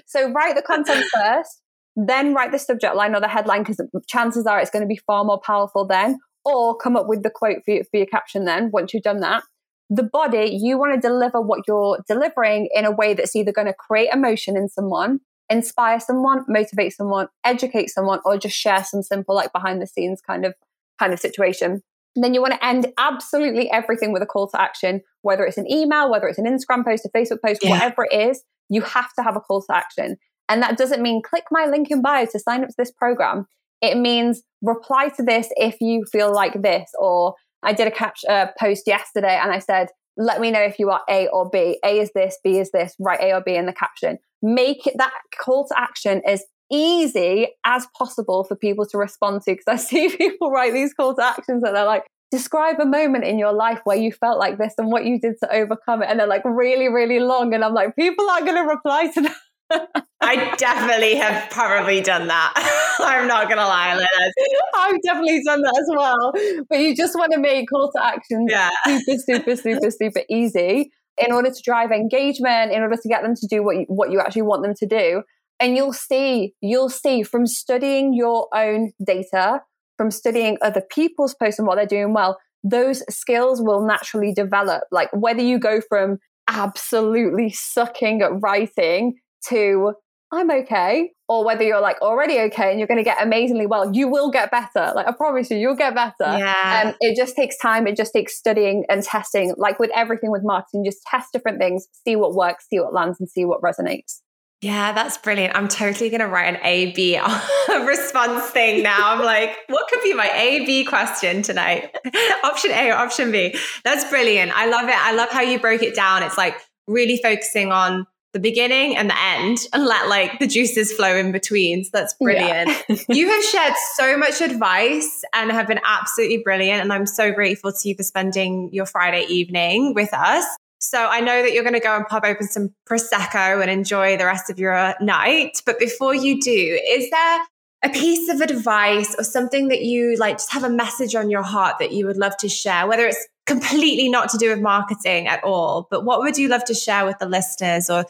so 0.06 0.30
write 0.32 0.54
the 0.54 0.62
content 0.62 1.04
first, 1.14 1.62
then 1.96 2.34
write 2.34 2.52
the 2.52 2.58
subject 2.58 2.94
line 2.94 3.14
or 3.14 3.20
the 3.20 3.28
headline 3.28 3.62
because 3.62 3.80
chances 4.08 4.46
are 4.46 4.60
it's 4.60 4.70
going 4.70 4.82
to 4.82 4.88
be 4.88 5.00
far 5.06 5.24
more 5.24 5.40
powerful 5.40 5.86
then. 5.86 6.18
Or 6.44 6.76
come 6.76 6.94
up 6.94 7.06
with 7.08 7.22
the 7.22 7.30
quote 7.30 7.62
for 7.64 7.74
for 7.90 7.96
your 7.96 8.06
caption 8.06 8.44
then 8.44 8.70
once 8.70 8.92
you've 8.92 9.02
done 9.02 9.20
that. 9.20 9.44
The 9.88 10.02
body, 10.02 10.58
you 10.60 10.78
want 10.78 10.94
to 10.94 11.00
deliver 11.00 11.40
what 11.40 11.60
you're 11.66 12.00
delivering 12.06 12.68
in 12.74 12.84
a 12.84 12.90
way 12.90 13.14
that's 13.14 13.34
either 13.34 13.52
going 13.52 13.66
to 13.66 13.74
create 13.74 14.10
emotion 14.12 14.56
in 14.56 14.68
someone 14.68 15.20
inspire 15.54 16.00
someone, 16.00 16.44
motivate 16.48 16.92
someone, 16.92 17.28
educate 17.44 17.88
someone, 17.90 18.20
or 18.24 18.36
just 18.36 18.56
share 18.56 18.84
some 18.84 19.02
simple 19.02 19.34
like 19.34 19.52
behind 19.52 19.80
the 19.80 19.86
scenes 19.86 20.20
kind 20.20 20.44
of 20.44 20.54
kind 20.98 21.12
of 21.12 21.20
situation. 21.20 21.82
And 22.16 22.22
then 22.22 22.34
you 22.34 22.40
want 22.40 22.54
to 22.54 22.64
end 22.64 22.92
absolutely 22.96 23.70
everything 23.70 24.12
with 24.12 24.22
a 24.22 24.26
call 24.26 24.48
to 24.50 24.60
action, 24.60 25.00
whether 25.22 25.44
it's 25.44 25.58
an 25.58 25.70
email, 25.70 26.10
whether 26.10 26.28
it's 26.28 26.38
an 26.38 26.46
Instagram 26.46 26.84
post, 26.84 27.04
a 27.04 27.08
Facebook 27.08 27.42
post, 27.44 27.60
yeah. 27.62 27.70
whatever 27.70 28.06
it 28.08 28.14
is, 28.30 28.42
you 28.68 28.82
have 28.82 29.12
to 29.14 29.22
have 29.22 29.36
a 29.36 29.40
call 29.40 29.62
to 29.62 29.74
action. 29.74 30.16
And 30.48 30.62
that 30.62 30.76
doesn't 30.76 31.02
mean 31.02 31.22
click 31.22 31.44
my 31.50 31.66
link 31.66 31.90
in 31.90 32.02
bio 32.02 32.26
to 32.26 32.38
sign 32.38 32.62
up 32.62 32.68
to 32.68 32.74
this 32.78 32.92
program. 32.92 33.46
It 33.80 33.96
means 33.96 34.42
reply 34.62 35.08
to 35.16 35.22
this 35.22 35.48
if 35.56 35.80
you 35.80 36.04
feel 36.10 36.32
like 36.32 36.62
this. 36.62 36.90
Or 36.98 37.34
I 37.62 37.72
did 37.72 37.88
a 37.88 37.90
catch 37.90 38.20
uh, 38.28 38.46
post 38.60 38.84
yesterday 38.86 39.38
and 39.42 39.50
I 39.50 39.58
said, 39.58 39.88
let 40.16 40.40
me 40.40 40.50
know 40.50 40.60
if 40.60 40.78
you 40.78 40.90
are 40.90 41.02
A 41.08 41.28
or 41.28 41.48
B. 41.50 41.78
A 41.84 41.98
is 41.98 42.10
this, 42.14 42.38
B 42.42 42.58
is 42.58 42.70
this, 42.70 42.94
write 42.98 43.20
A 43.20 43.32
or 43.32 43.40
B 43.40 43.54
in 43.54 43.66
the 43.66 43.72
caption 43.72 44.18
make 44.44 44.86
it 44.86 44.94
that 44.98 45.12
call 45.40 45.66
to 45.66 45.78
action 45.78 46.20
as 46.26 46.44
easy 46.70 47.48
as 47.64 47.86
possible 47.96 48.44
for 48.44 48.54
people 48.54 48.86
to 48.86 48.98
respond 48.98 49.42
to. 49.42 49.52
Because 49.52 49.66
I 49.66 49.76
see 49.76 50.14
people 50.14 50.50
write 50.50 50.72
these 50.72 50.94
call 50.94 51.16
to 51.16 51.24
actions 51.24 51.64
and 51.64 51.74
they're 51.74 51.84
like, 51.84 52.04
describe 52.30 52.78
a 52.80 52.86
moment 52.86 53.24
in 53.24 53.38
your 53.38 53.52
life 53.52 53.80
where 53.84 53.96
you 53.96 54.12
felt 54.12 54.38
like 54.38 54.58
this 54.58 54.74
and 54.76 54.90
what 54.90 55.04
you 55.04 55.18
did 55.18 55.34
to 55.42 55.52
overcome 55.52 56.02
it. 56.02 56.08
And 56.10 56.20
they're 56.20 56.26
like 56.26 56.44
really, 56.44 56.88
really 56.88 57.20
long. 57.20 57.54
And 57.54 57.64
I'm 57.64 57.74
like, 57.74 57.96
people 57.96 58.28
aren't 58.28 58.46
going 58.46 58.62
to 58.62 58.68
reply 58.68 59.10
to 59.12 59.20
that. 59.22 59.36
I 60.20 60.54
definitely 60.56 61.16
have 61.16 61.50
probably 61.50 62.00
done 62.00 62.28
that. 62.28 62.96
I'm 63.00 63.28
not 63.28 63.48
gonna 63.48 63.66
lie, 63.66 63.94
Liz. 63.96 64.32
I've 64.76 65.00
definitely 65.02 65.42
done 65.44 65.62
that 65.62 65.78
as 65.78 65.88
well. 65.90 66.32
But 66.68 66.80
you 66.80 66.96
just 66.96 67.14
want 67.14 67.32
to 67.32 67.38
make 67.38 67.68
call 67.68 67.90
to 67.92 68.04
action 68.04 68.46
yeah. 68.48 68.70
super, 69.04 69.18
super, 69.18 69.56
super, 69.56 69.90
super 69.90 70.22
easy 70.30 70.90
in 71.18 71.32
order 71.32 71.50
to 71.50 71.62
drive 71.62 71.90
engagement, 71.90 72.72
in 72.72 72.82
order 72.82 72.96
to 72.96 73.08
get 73.08 73.22
them 73.22 73.34
to 73.34 73.46
do 73.48 73.62
what 73.62 73.76
you, 73.76 73.84
what 73.88 74.10
you 74.10 74.20
actually 74.20 74.42
want 74.42 74.62
them 74.62 74.74
to 74.74 74.86
do. 74.86 75.22
And 75.60 75.76
you'll 75.76 75.92
see, 75.92 76.54
you'll 76.60 76.90
see 76.90 77.22
from 77.22 77.46
studying 77.46 78.14
your 78.14 78.48
own 78.54 78.92
data, 79.04 79.62
from 79.96 80.10
studying 80.10 80.58
other 80.62 80.82
people's 80.90 81.34
posts 81.34 81.58
and 81.58 81.68
what 81.68 81.76
they're 81.76 81.86
doing 81.86 82.12
well, 82.12 82.38
those 82.64 83.02
skills 83.14 83.60
will 83.62 83.86
naturally 83.86 84.32
develop. 84.32 84.82
Like 84.90 85.10
whether 85.12 85.42
you 85.42 85.58
go 85.58 85.80
from 85.88 86.18
absolutely 86.48 87.50
sucking 87.50 88.22
at 88.22 88.32
writing 88.42 89.14
to 89.48 89.94
I'm 90.34 90.50
okay, 90.50 91.12
or 91.28 91.44
whether 91.44 91.62
you're 91.62 91.80
like 91.80 92.00
already 92.02 92.40
okay 92.40 92.70
and 92.70 92.78
you're 92.78 92.88
going 92.88 92.98
to 92.98 93.04
get 93.04 93.22
amazingly 93.22 93.66
well, 93.66 93.94
you 93.94 94.08
will 94.08 94.30
get 94.30 94.50
better. 94.50 94.92
Like 94.94 95.06
I 95.06 95.12
promise 95.12 95.48
you, 95.50 95.56
you'll 95.56 95.76
get 95.76 95.94
better. 95.94 96.14
Yeah. 96.20 96.82
Um, 96.86 96.94
it 97.00 97.16
just 97.16 97.36
takes 97.36 97.56
time. 97.58 97.86
It 97.86 97.96
just 97.96 98.12
takes 98.12 98.36
studying 98.36 98.84
and 98.88 99.02
testing. 99.02 99.54
Like 99.56 99.78
with 99.78 99.90
everything 99.94 100.32
with 100.32 100.42
marketing, 100.44 100.84
just 100.84 101.02
test 101.08 101.32
different 101.32 101.58
things, 101.58 101.86
see 102.04 102.16
what 102.16 102.34
works, 102.34 102.66
see 102.68 102.80
what 102.80 102.92
lands, 102.92 103.20
and 103.20 103.28
see 103.28 103.44
what 103.44 103.60
resonates. 103.62 104.20
Yeah, 104.60 104.92
that's 104.92 105.18
brilliant. 105.18 105.54
I'm 105.54 105.68
totally 105.68 106.08
going 106.08 106.20
to 106.22 106.26
write 106.26 106.54
an 106.54 106.60
A 106.64 106.92
B 106.92 107.20
response 107.86 108.46
thing 108.46 108.82
now. 108.82 109.14
I'm 109.14 109.22
like, 109.22 109.56
what 109.68 109.88
could 109.88 110.02
be 110.02 110.14
my 110.14 110.30
A 110.34 110.64
B 110.64 110.84
question 110.84 111.42
tonight? 111.42 111.94
option 112.44 112.70
A 112.72 112.90
or 112.90 112.94
option 112.94 113.30
B? 113.30 113.54
That's 113.84 114.08
brilliant. 114.08 114.52
I 114.56 114.66
love 114.66 114.88
it. 114.88 114.96
I 114.96 115.12
love 115.12 115.28
how 115.30 115.42
you 115.42 115.60
broke 115.60 115.82
it 115.82 115.94
down. 115.94 116.22
It's 116.22 116.38
like 116.38 116.56
really 116.88 117.20
focusing 117.22 117.72
on 117.72 118.06
the 118.34 118.40
beginning 118.40 118.96
and 118.96 119.08
the 119.08 119.18
end 119.18 119.58
and 119.72 119.86
let 119.86 120.08
like 120.08 120.40
the 120.40 120.46
juices 120.46 120.92
flow 120.92 121.16
in 121.16 121.32
between. 121.32 121.84
So 121.84 121.90
that's 121.94 122.14
brilliant. 122.14 122.68
Yeah. 122.88 122.96
you 123.08 123.28
have 123.28 123.44
shared 123.44 123.74
so 123.94 124.18
much 124.18 124.40
advice 124.42 125.22
and 125.32 125.50
have 125.52 125.68
been 125.68 125.80
absolutely 125.86 126.38
brilliant. 126.38 126.82
And 126.82 126.92
I'm 126.92 127.06
so 127.06 127.32
grateful 127.32 127.72
to 127.72 127.88
you 127.88 127.94
for 127.94 128.02
spending 128.02 128.70
your 128.72 128.86
Friday 128.86 129.24
evening 129.28 129.94
with 129.94 130.12
us. 130.12 130.44
So 130.80 130.98
I 130.98 131.20
know 131.20 131.42
that 131.42 131.54
you're 131.54 131.62
going 131.62 131.74
to 131.74 131.80
go 131.80 131.96
and 131.96 132.04
pop 132.06 132.24
open 132.24 132.46
some 132.48 132.74
Prosecco 132.90 133.62
and 133.62 133.70
enjoy 133.70 134.18
the 134.18 134.26
rest 134.26 134.50
of 134.50 134.58
your 134.58 134.94
night. 135.00 135.62
But 135.64 135.78
before 135.78 136.14
you 136.14 136.40
do, 136.40 136.78
is 136.88 137.08
there 137.08 137.40
a 137.84 137.90
piece 137.90 138.28
of 138.28 138.40
advice 138.40 139.14
or 139.16 139.24
something 139.24 139.68
that 139.68 139.82
you 139.82 140.16
like 140.16 140.36
just 140.36 140.52
have 140.52 140.64
a 140.64 140.70
message 140.70 141.14
on 141.14 141.30
your 141.30 141.42
heart 141.42 141.76
that 141.78 141.92
you 141.92 142.06
would 142.06 142.16
love 142.16 142.36
to 142.38 142.48
share, 142.48 142.86
whether 142.88 143.06
it's 143.06 143.28
completely 143.46 144.08
not 144.08 144.30
to 144.30 144.38
do 144.38 144.48
with 144.48 144.60
marketing 144.60 145.28
at 145.28 145.42
all, 145.44 145.86
but 145.90 146.04
what 146.04 146.20
would 146.20 146.36
you 146.36 146.48
love 146.48 146.64
to 146.64 146.74
share 146.74 147.04
with 147.04 147.18
the 147.18 147.26
listeners 147.26 147.90
or 147.90 148.04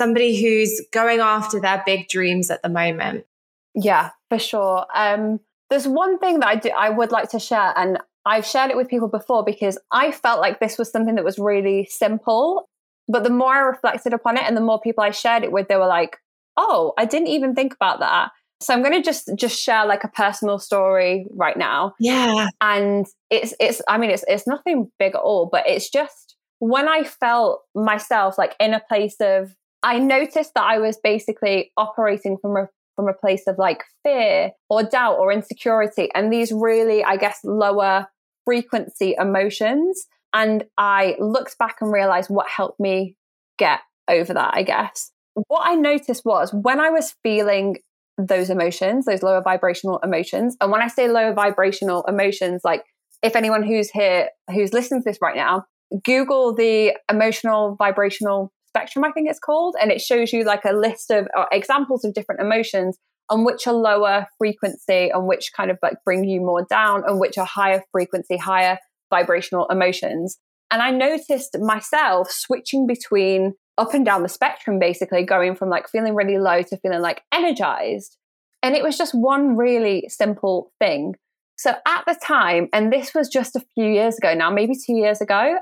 somebody 0.00 0.40
who's 0.40 0.80
going 0.94 1.20
after 1.20 1.60
their 1.60 1.82
big 1.84 2.08
dreams 2.08 2.50
at 2.50 2.62
the 2.62 2.70
moment? 2.70 3.26
Yeah, 3.74 4.10
for 4.30 4.38
sure. 4.38 4.86
Um, 4.94 5.40
there's 5.68 5.86
one 5.86 6.18
thing 6.18 6.40
that 6.40 6.48
I 6.48 6.56
do, 6.56 6.70
I 6.70 6.88
would 6.88 7.12
like 7.12 7.28
to 7.30 7.38
share, 7.38 7.74
and 7.76 7.98
I've 8.24 8.46
shared 8.46 8.70
it 8.70 8.78
with 8.78 8.88
people 8.88 9.08
before 9.08 9.44
because 9.44 9.78
I 9.92 10.10
felt 10.10 10.40
like 10.40 10.58
this 10.58 10.78
was 10.78 10.90
something 10.90 11.16
that 11.16 11.24
was 11.24 11.38
really 11.38 11.86
simple. 11.90 12.66
But 13.08 13.24
the 13.24 13.30
more 13.30 13.52
I 13.52 13.60
reflected 13.60 14.14
upon 14.14 14.38
it, 14.38 14.44
and 14.44 14.56
the 14.56 14.62
more 14.62 14.80
people 14.80 15.04
I 15.04 15.10
shared 15.10 15.44
it 15.44 15.52
with, 15.52 15.68
they 15.68 15.76
were 15.76 15.86
like, 15.86 16.16
"Oh, 16.56 16.94
I 16.96 17.04
didn't 17.04 17.28
even 17.28 17.54
think 17.54 17.74
about 17.74 18.00
that." 18.00 18.30
So 18.62 18.72
I'm 18.72 18.82
going 18.82 18.94
to 18.94 19.02
just 19.02 19.30
just 19.36 19.60
share 19.60 19.84
like 19.84 20.04
a 20.04 20.08
personal 20.08 20.58
story 20.58 21.26
right 21.34 21.58
now. 21.58 21.94
Yeah, 22.00 22.48
and 22.62 23.06
it's 23.28 23.52
it's 23.60 23.82
I 23.86 23.98
mean 23.98 24.10
it's 24.10 24.24
it's 24.28 24.46
nothing 24.46 24.90
big 24.98 25.14
at 25.14 25.20
all, 25.20 25.50
but 25.52 25.68
it's 25.68 25.90
just 25.90 26.36
when 26.58 26.88
I 26.88 27.04
felt 27.04 27.62
myself 27.74 28.38
like 28.38 28.54
in 28.60 28.74
a 28.74 28.80
place 28.88 29.16
of 29.20 29.54
I 29.82 29.98
noticed 29.98 30.54
that 30.54 30.64
I 30.64 30.78
was 30.78 30.98
basically 31.02 31.72
operating 31.76 32.36
from 32.40 32.56
a 32.56 32.68
from 32.96 33.08
a 33.08 33.14
place 33.14 33.46
of 33.46 33.56
like 33.56 33.82
fear 34.02 34.50
or 34.68 34.82
doubt 34.82 35.16
or 35.18 35.32
insecurity 35.32 36.10
and 36.14 36.32
these 36.32 36.52
really 36.52 37.02
I 37.02 37.16
guess 37.16 37.38
lower 37.44 38.06
frequency 38.44 39.14
emotions 39.18 40.06
and 40.34 40.64
I 40.76 41.16
looked 41.18 41.56
back 41.58 41.76
and 41.80 41.92
realized 41.92 42.28
what 42.28 42.46
helped 42.48 42.78
me 42.78 43.16
get 43.58 43.80
over 44.08 44.34
that 44.34 44.54
I 44.54 44.62
guess. 44.62 45.12
What 45.48 45.62
I 45.64 45.76
noticed 45.76 46.22
was 46.24 46.52
when 46.52 46.80
I 46.80 46.90
was 46.90 47.14
feeling 47.22 47.76
those 48.18 48.50
emotions, 48.50 49.06
those 49.06 49.22
lower 49.22 49.40
vibrational 49.40 49.98
emotions, 50.02 50.56
and 50.60 50.70
when 50.70 50.82
I 50.82 50.88
say 50.88 51.08
lower 51.08 51.32
vibrational 51.32 52.04
emotions 52.06 52.60
like 52.64 52.84
if 53.22 53.36
anyone 53.36 53.62
who's 53.62 53.90
here 53.90 54.28
who's 54.52 54.72
listening 54.72 55.02
to 55.02 55.08
this 55.08 55.18
right 55.22 55.36
now, 55.36 55.64
Google 56.04 56.54
the 56.54 56.96
emotional 57.10 57.76
vibrational 57.76 58.52
spectrum, 58.70 59.04
I 59.04 59.10
think 59.12 59.28
it's 59.28 59.38
called. 59.38 59.76
And 59.80 59.90
it 59.90 60.00
shows 60.00 60.32
you 60.32 60.44
like 60.44 60.64
a 60.64 60.72
list 60.72 61.10
of 61.10 61.28
uh, 61.36 61.44
examples 61.52 62.04
of 62.04 62.14
different 62.14 62.40
emotions 62.40 62.98
and 63.30 63.44
which 63.44 63.66
are 63.66 63.74
lower 63.74 64.26
frequency 64.38 65.10
and 65.12 65.26
which 65.26 65.52
kind 65.56 65.70
of 65.70 65.78
like 65.82 65.94
bring 66.04 66.24
you 66.24 66.40
more 66.40 66.66
down 66.68 67.02
and 67.06 67.20
which 67.20 67.38
are 67.38 67.46
higher 67.46 67.82
frequency, 67.92 68.36
higher 68.36 68.78
vibrational 69.10 69.66
emotions. 69.68 70.38
And 70.70 70.82
I 70.82 70.90
noticed 70.90 71.56
myself 71.60 72.30
switching 72.30 72.86
between 72.86 73.54
up 73.78 73.94
and 73.94 74.04
down 74.04 74.22
the 74.22 74.28
spectrum, 74.28 74.78
basically 74.78 75.24
going 75.24 75.54
from 75.54 75.68
like 75.68 75.88
feeling 75.88 76.14
really 76.14 76.38
low 76.38 76.62
to 76.62 76.76
feeling 76.78 77.00
like 77.00 77.22
energized. 77.32 78.16
And 78.62 78.76
it 78.76 78.82
was 78.82 78.98
just 78.98 79.14
one 79.14 79.56
really 79.56 80.06
simple 80.08 80.72
thing. 80.78 81.14
So 81.56 81.74
at 81.86 82.04
the 82.06 82.18
time, 82.22 82.68
and 82.72 82.92
this 82.92 83.14
was 83.14 83.28
just 83.28 83.56
a 83.56 83.62
few 83.74 83.86
years 83.86 84.16
ago 84.18 84.34
now, 84.34 84.50
maybe 84.50 84.74
two 84.74 84.94
years 84.94 85.20
ago, 85.20 85.56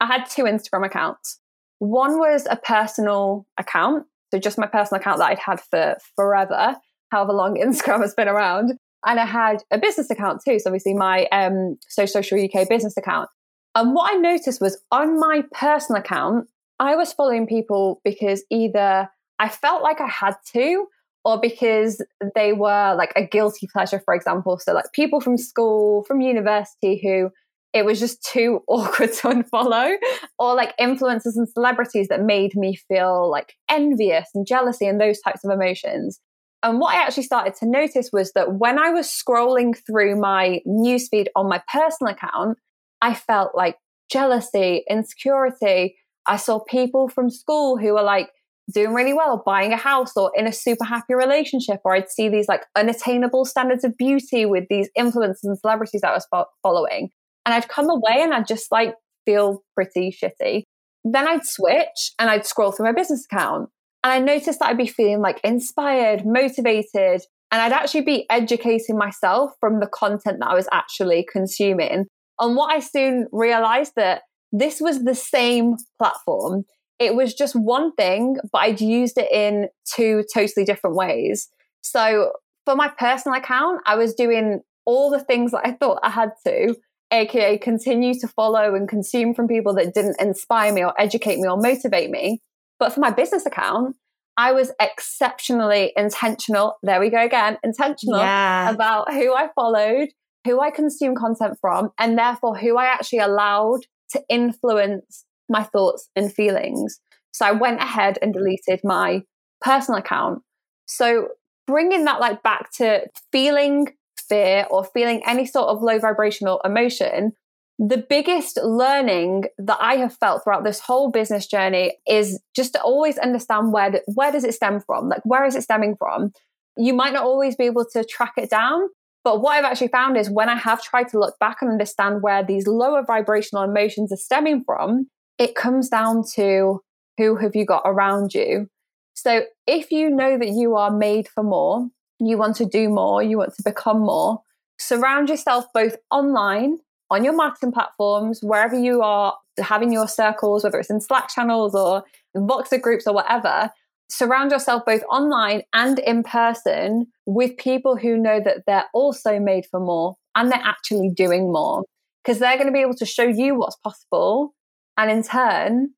I 0.00 0.06
had 0.06 0.24
two 0.24 0.44
Instagram 0.44 0.86
accounts. 0.86 1.40
One 1.78 2.18
was 2.18 2.46
a 2.48 2.56
personal 2.56 3.46
account, 3.58 4.06
so 4.32 4.38
just 4.38 4.58
my 4.58 4.66
personal 4.66 5.00
account 5.00 5.18
that 5.18 5.30
I'd 5.30 5.38
had 5.38 5.60
for 5.60 5.96
forever, 6.16 6.76
however 7.10 7.32
long 7.32 7.56
Instagram 7.62 8.00
has 8.00 8.14
been 8.14 8.28
around. 8.28 8.74
And 9.06 9.20
I 9.20 9.26
had 9.26 9.62
a 9.70 9.78
business 9.78 10.10
account 10.10 10.40
too. 10.44 10.58
So 10.58 10.70
obviously 10.70 10.94
my 10.94 11.26
um, 11.26 11.76
Surge 11.88 12.10
Social 12.10 12.42
UK 12.42 12.68
business 12.68 12.96
account. 12.96 13.28
And 13.74 13.94
what 13.94 14.14
I 14.14 14.16
noticed 14.16 14.60
was 14.60 14.80
on 14.90 15.18
my 15.18 15.42
personal 15.52 16.00
account, 16.00 16.48
I 16.78 16.96
was 16.96 17.12
following 17.12 17.46
people 17.46 18.00
because 18.04 18.44
either 18.50 19.08
I 19.38 19.48
felt 19.48 19.82
like 19.82 20.00
I 20.00 20.08
had 20.08 20.36
to, 20.52 20.86
or 21.24 21.40
because 21.40 22.04
they 22.34 22.52
were 22.52 22.94
like 22.96 23.12
a 23.16 23.26
guilty 23.26 23.68
pleasure, 23.72 24.00
for 24.04 24.14
example. 24.14 24.58
So, 24.58 24.72
like 24.72 24.92
people 24.92 25.20
from 25.20 25.38
school, 25.38 26.04
from 26.04 26.20
university 26.20 27.00
who 27.02 27.30
it 27.74 27.84
was 27.84 27.98
just 27.98 28.24
too 28.24 28.62
awkward 28.68 29.12
to 29.12 29.28
unfollow, 29.28 29.94
or 30.38 30.54
like 30.54 30.74
influencers 30.78 31.36
and 31.36 31.48
celebrities 31.48 32.08
that 32.08 32.22
made 32.22 32.54
me 32.54 32.76
feel 32.88 33.30
like 33.30 33.54
envious 33.68 34.28
and 34.34 34.46
jealousy 34.46 34.86
and 34.86 35.00
those 35.00 35.20
types 35.20 35.44
of 35.44 35.50
emotions. 35.50 36.20
And 36.62 36.80
what 36.80 36.94
I 36.94 37.02
actually 37.02 37.24
started 37.24 37.54
to 37.56 37.66
notice 37.66 38.08
was 38.10 38.32
that 38.32 38.54
when 38.54 38.78
I 38.78 38.88
was 38.88 39.06
scrolling 39.06 39.76
through 39.86 40.18
my 40.18 40.60
newsfeed 40.66 41.26
on 41.36 41.46
my 41.46 41.60
personal 41.70 42.14
account, 42.14 42.56
I 43.02 43.12
felt 43.12 43.54
like 43.54 43.76
jealousy, 44.10 44.82
insecurity. 44.88 45.96
I 46.26 46.36
saw 46.38 46.60
people 46.60 47.08
from 47.08 47.28
school 47.28 47.76
who 47.76 47.92
were 47.92 48.02
like 48.02 48.30
doing 48.72 48.94
really 48.94 49.12
well, 49.12 49.42
buying 49.44 49.74
a 49.74 49.76
house 49.76 50.16
or 50.16 50.32
in 50.34 50.46
a 50.46 50.52
super 50.52 50.84
happy 50.84 51.12
relationship, 51.12 51.80
or 51.84 51.94
I'd 51.94 52.08
see 52.08 52.30
these 52.30 52.48
like 52.48 52.64
unattainable 52.76 53.44
standards 53.44 53.84
of 53.84 53.94
beauty 53.98 54.46
with 54.46 54.64
these 54.70 54.88
influencers 54.96 55.44
and 55.44 55.58
celebrities 55.58 56.00
that 56.00 56.12
I 56.12 56.14
was 56.14 56.26
fo- 56.30 56.46
following. 56.62 57.10
And 57.46 57.54
I'd 57.54 57.68
come 57.68 57.90
away 57.90 58.20
and 58.20 58.32
I'd 58.32 58.46
just 58.46 58.72
like 58.72 58.94
feel 59.26 59.62
pretty 59.74 60.10
shitty. 60.10 60.62
Then 61.04 61.28
I'd 61.28 61.44
switch 61.44 62.12
and 62.18 62.30
I'd 62.30 62.46
scroll 62.46 62.72
through 62.72 62.86
my 62.86 62.92
business 62.92 63.26
account 63.30 63.68
and 64.04 64.12
I 64.12 64.18
noticed 64.18 64.58
that 64.58 64.68
I'd 64.68 64.78
be 64.78 64.86
feeling 64.86 65.20
like 65.20 65.40
inspired, 65.42 66.26
motivated, 66.26 67.22
and 67.50 67.62
I'd 67.62 67.72
actually 67.72 68.02
be 68.02 68.26
educating 68.28 68.98
myself 68.98 69.52
from 69.60 69.80
the 69.80 69.86
content 69.86 70.40
that 70.40 70.50
I 70.50 70.54
was 70.54 70.68
actually 70.72 71.26
consuming. 71.30 72.06
And 72.38 72.56
what 72.56 72.74
I 72.74 72.80
soon 72.80 73.26
realized 73.32 73.92
that 73.96 74.22
this 74.52 74.80
was 74.80 75.04
the 75.04 75.14
same 75.14 75.76
platform. 75.98 76.64
It 76.98 77.14
was 77.14 77.34
just 77.34 77.54
one 77.54 77.92
thing, 77.94 78.36
but 78.52 78.58
I'd 78.58 78.80
used 78.80 79.18
it 79.18 79.30
in 79.32 79.68
two 79.94 80.24
totally 80.32 80.64
different 80.64 80.96
ways. 80.96 81.48
So 81.80 82.32
for 82.64 82.76
my 82.76 82.88
personal 82.98 83.38
account, 83.38 83.80
I 83.86 83.96
was 83.96 84.14
doing 84.14 84.60
all 84.84 85.10
the 85.10 85.24
things 85.24 85.52
that 85.52 85.62
I 85.64 85.72
thought 85.72 86.00
I 86.02 86.10
had 86.10 86.30
to, 86.46 86.76
aka 87.14 87.58
continue 87.58 88.18
to 88.20 88.28
follow 88.28 88.74
and 88.74 88.88
consume 88.88 89.34
from 89.34 89.48
people 89.48 89.74
that 89.74 89.94
didn't 89.94 90.20
inspire 90.20 90.72
me 90.72 90.84
or 90.84 90.98
educate 91.00 91.38
me 91.38 91.48
or 91.48 91.56
motivate 91.56 92.10
me. 92.10 92.40
But 92.78 92.92
for 92.92 93.00
my 93.00 93.10
business 93.10 93.46
account, 93.46 93.96
I 94.36 94.52
was 94.52 94.72
exceptionally 94.80 95.92
intentional. 95.96 96.76
There 96.82 97.00
we 97.00 97.10
go 97.10 97.24
again, 97.24 97.58
intentional 97.62 98.18
yeah. 98.18 98.70
about 98.70 99.12
who 99.12 99.32
I 99.32 99.48
followed, 99.54 100.08
who 100.44 100.60
I 100.60 100.70
consume 100.70 101.14
content 101.14 101.56
from, 101.60 101.90
and 101.98 102.18
therefore 102.18 102.56
who 102.56 102.76
I 102.76 102.86
actually 102.86 103.20
allowed 103.20 103.80
to 104.10 104.22
influence 104.28 105.24
my 105.48 105.62
thoughts 105.62 106.08
and 106.16 106.32
feelings. 106.32 107.00
So 107.32 107.46
I 107.46 107.52
went 107.52 107.80
ahead 107.80 108.18
and 108.22 108.32
deleted 108.32 108.80
my 108.82 109.22
personal 109.60 110.00
account. 110.00 110.42
So 110.86 111.28
bringing 111.66 112.04
that 112.04 112.20
like 112.20 112.42
back 112.42 112.70
to 112.72 113.06
feeling 113.32 113.88
fear 114.28 114.66
or 114.70 114.84
feeling 114.84 115.22
any 115.26 115.46
sort 115.46 115.68
of 115.68 115.82
low 115.82 115.98
vibrational 115.98 116.60
emotion 116.64 117.32
the 117.78 118.04
biggest 118.08 118.58
learning 118.62 119.44
that 119.58 119.78
I 119.80 119.96
have 119.96 120.16
felt 120.16 120.44
throughout 120.44 120.64
this 120.64 120.80
whole 120.80 121.10
business 121.10 121.46
journey 121.46 121.98
is 122.06 122.40
just 122.54 122.72
to 122.74 122.82
always 122.82 123.18
understand 123.18 123.72
where 123.72 123.90
do, 123.90 124.00
where 124.06 124.30
does 124.30 124.44
it 124.44 124.54
stem 124.54 124.80
from? 124.80 125.08
Like 125.08 125.22
where 125.24 125.44
is 125.44 125.56
it 125.56 125.62
stemming 125.62 125.96
from? 125.96 126.32
You 126.76 126.94
might 126.94 127.12
not 127.12 127.24
always 127.24 127.56
be 127.56 127.64
able 127.64 127.84
to 127.92 128.04
track 128.04 128.34
it 128.36 128.50
down, 128.50 128.88
but 129.24 129.40
what 129.40 129.56
I've 129.56 129.64
actually 129.64 129.88
found 129.88 130.16
is 130.16 130.30
when 130.30 130.48
I 130.48 130.56
have 130.56 130.82
tried 130.82 131.08
to 131.08 131.18
look 131.18 131.38
back 131.40 131.58
and 131.60 131.70
understand 131.70 132.22
where 132.22 132.44
these 132.44 132.66
lower 132.66 133.02
vibrational 133.04 133.64
emotions 133.64 134.12
are 134.12 134.16
stemming 134.16 134.62
from, 134.64 135.08
it 135.38 135.56
comes 135.56 135.88
down 135.88 136.22
to 136.34 136.80
who 137.18 137.36
have 137.36 137.56
you 137.56 137.64
got 137.64 137.82
around 137.84 138.34
you. 138.34 138.68
So 139.14 139.44
if 139.66 139.90
you 139.90 140.10
know 140.10 140.38
that 140.38 140.48
you 140.48 140.76
are 140.76 140.90
made 140.90 141.28
for 141.28 141.42
more, 141.42 141.88
you 142.20 142.38
want 142.38 142.56
to 142.56 142.64
do 142.64 142.88
more, 142.88 143.22
you 143.22 143.38
want 143.38 143.54
to 143.54 143.62
become 143.64 144.00
more, 144.00 144.42
surround 144.78 145.28
yourself 145.28 145.66
both 145.72 145.96
online 146.10 146.78
on 147.10 147.24
your 147.24 147.34
marketing 147.34 147.72
platforms, 147.72 148.40
wherever 148.42 148.78
you 148.78 149.02
are 149.02 149.36
having 149.58 149.92
your 149.92 150.08
circles, 150.08 150.64
whether 150.64 150.78
it's 150.78 150.90
in 150.90 151.00
Slack 151.00 151.28
channels 151.28 151.74
or 151.74 152.04
Voxer 152.36 152.80
groups 152.80 153.06
or 153.06 153.14
whatever, 153.14 153.70
surround 154.08 154.50
yourself 154.50 154.82
both 154.84 155.02
online 155.10 155.62
and 155.72 155.98
in 156.00 156.22
person 156.22 157.06
with 157.26 157.56
people 157.56 157.96
who 157.96 158.16
know 158.16 158.40
that 158.40 158.64
they're 158.66 158.86
also 158.92 159.38
made 159.38 159.66
for 159.70 159.80
more 159.80 160.16
and 160.34 160.50
they're 160.50 160.60
actually 160.62 161.10
doing 161.10 161.52
more 161.52 161.84
because 162.22 162.38
they're 162.38 162.56
going 162.56 162.66
to 162.66 162.72
be 162.72 162.80
able 162.80 162.94
to 162.94 163.06
show 163.06 163.24
you 163.24 163.54
what's 163.54 163.76
possible 163.76 164.54
and 164.96 165.10
in 165.10 165.22
turn 165.22 165.90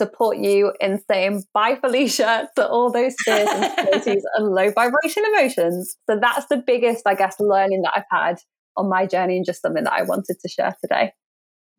support 0.00 0.38
you 0.38 0.72
in 0.80 1.00
saying 1.10 1.44
bye 1.54 1.76
felicia 1.80 2.48
to 2.56 2.66
all 2.66 2.90
those 2.90 3.14
fears 3.24 3.48
and 3.52 4.06
and 4.36 4.48
low 4.54 4.70
vibration 4.70 5.24
emotions 5.32 5.96
so 6.08 6.18
that's 6.18 6.46
the 6.46 6.56
biggest 6.56 7.06
i 7.06 7.14
guess 7.14 7.38
learning 7.38 7.82
that 7.82 7.92
i've 7.96 8.10
had 8.10 8.38
on 8.76 8.88
my 8.88 9.06
journey 9.06 9.36
and 9.36 9.46
just 9.46 9.62
something 9.62 9.84
that 9.84 9.92
I 9.92 10.02
wanted 10.02 10.38
to 10.40 10.48
share 10.48 10.74
today. 10.80 11.12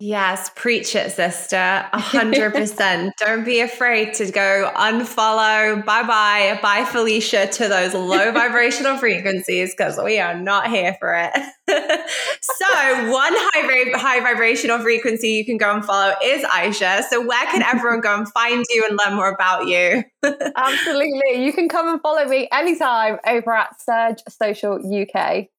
Yes, 0.04 0.50
preach 0.56 0.96
it, 0.96 1.12
sister. 1.12 1.56
A 1.58 2.00
hundred 2.00 2.56
percent. 2.56 3.14
Don't 3.20 3.46
be 3.46 3.60
afraid 3.60 4.16
to 4.16 4.32
go 4.32 4.72
unfollow, 4.76 5.86
bye 5.86 6.02
bye, 6.02 6.58
bye 6.60 6.86
Felicia 6.86 7.46
to 7.46 7.68
those 7.68 7.94
low 7.94 8.32
vibrational 8.34 8.98
frequencies 8.98 9.76
because 9.78 10.00
we 10.04 10.18
are 10.18 10.34
not 10.34 10.72
here 10.72 10.98
for 11.00 11.14
it. 11.14 11.32
so, 12.42 13.12
one 13.12 13.34
high 13.36 13.92
high 13.96 14.20
vibrational 14.22 14.80
frequency 14.80 15.30
you 15.30 15.46
can 15.46 15.58
go 15.58 15.72
and 15.72 15.86
follow 15.86 16.16
is 16.24 16.44
Ayse. 16.46 17.04
So, 17.04 17.24
where 17.24 17.46
can 17.52 17.62
everyone 17.62 18.02
go 18.02 18.18
and 18.18 18.28
find 18.30 18.66
you 18.72 18.84
and 18.90 18.98
learn 19.06 19.16
more 19.16 19.32
about 19.32 19.68
you? 19.68 20.04
Absolutely. 20.24 21.46
You 21.46 21.54
can 21.54 21.70
come 21.70 21.88
and 21.88 22.02
follow 22.02 22.26
me 22.26 22.50
anytime 22.52 23.20
over 23.28 23.54
at 23.54 23.80
Surge 23.80 24.24
Social 24.30 24.80
UK. 24.82 25.50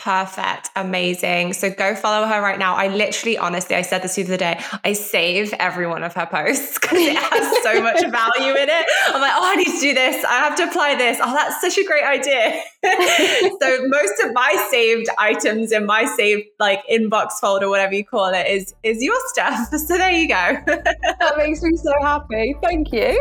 Perfect. 0.00 0.70
Amazing. 0.76 1.54
So 1.54 1.70
go 1.70 1.94
follow 1.94 2.26
her 2.26 2.40
right 2.42 2.58
now. 2.58 2.74
I 2.74 2.88
literally, 2.88 3.38
honestly, 3.38 3.76
I 3.76 3.82
said 3.82 4.02
this 4.02 4.14
the 4.16 4.24
other 4.24 4.36
day. 4.36 4.60
I 4.84 4.92
save 4.92 5.54
every 5.54 5.86
one 5.86 6.02
of 6.02 6.12
her 6.14 6.26
posts 6.26 6.78
because 6.80 6.98
it 6.98 7.16
has 7.16 7.62
so 7.62 7.82
much 7.82 8.00
value 8.10 8.54
in 8.54 8.68
it. 8.68 8.86
I'm 9.08 9.20
like, 9.20 9.32
oh, 9.34 9.44
I 9.44 9.56
need 9.56 9.72
to 9.72 9.80
do 9.80 9.94
this. 9.94 10.24
I 10.24 10.34
have 10.38 10.56
to 10.56 10.64
apply 10.64 10.96
this. 10.96 11.18
Oh, 11.22 11.32
that's 11.32 11.60
such 11.60 11.78
a 11.78 11.86
great 11.86 12.04
idea. 12.04 12.62
so 13.60 13.86
most 13.88 14.20
of 14.22 14.32
my 14.34 14.68
saved 14.70 15.08
items 15.18 15.72
in 15.72 15.86
my 15.86 16.04
saved 16.04 16.46
like 16.60 16.82
inbox 16.90 17.32
folder, 17.40 17.68
whatever 17.68 17.94
you 17.94 18.04
call 18.04 18.26
it, 18.26 18.46
is 18.46 18.74
is 18.82 19.02
your 19.02 19.18
stuff. 19.28 19.68
So 19.86 19.96
there 19.96 20.10
you 20.10 20.28
go. 20.28 20.34
that 20.66 21.34
makes 21.36 21.62
me 21.62 21.76
so 21.76 21.92
happy. 22.02 22.54
Thank 22.62 22.92
you. 22.92 23.16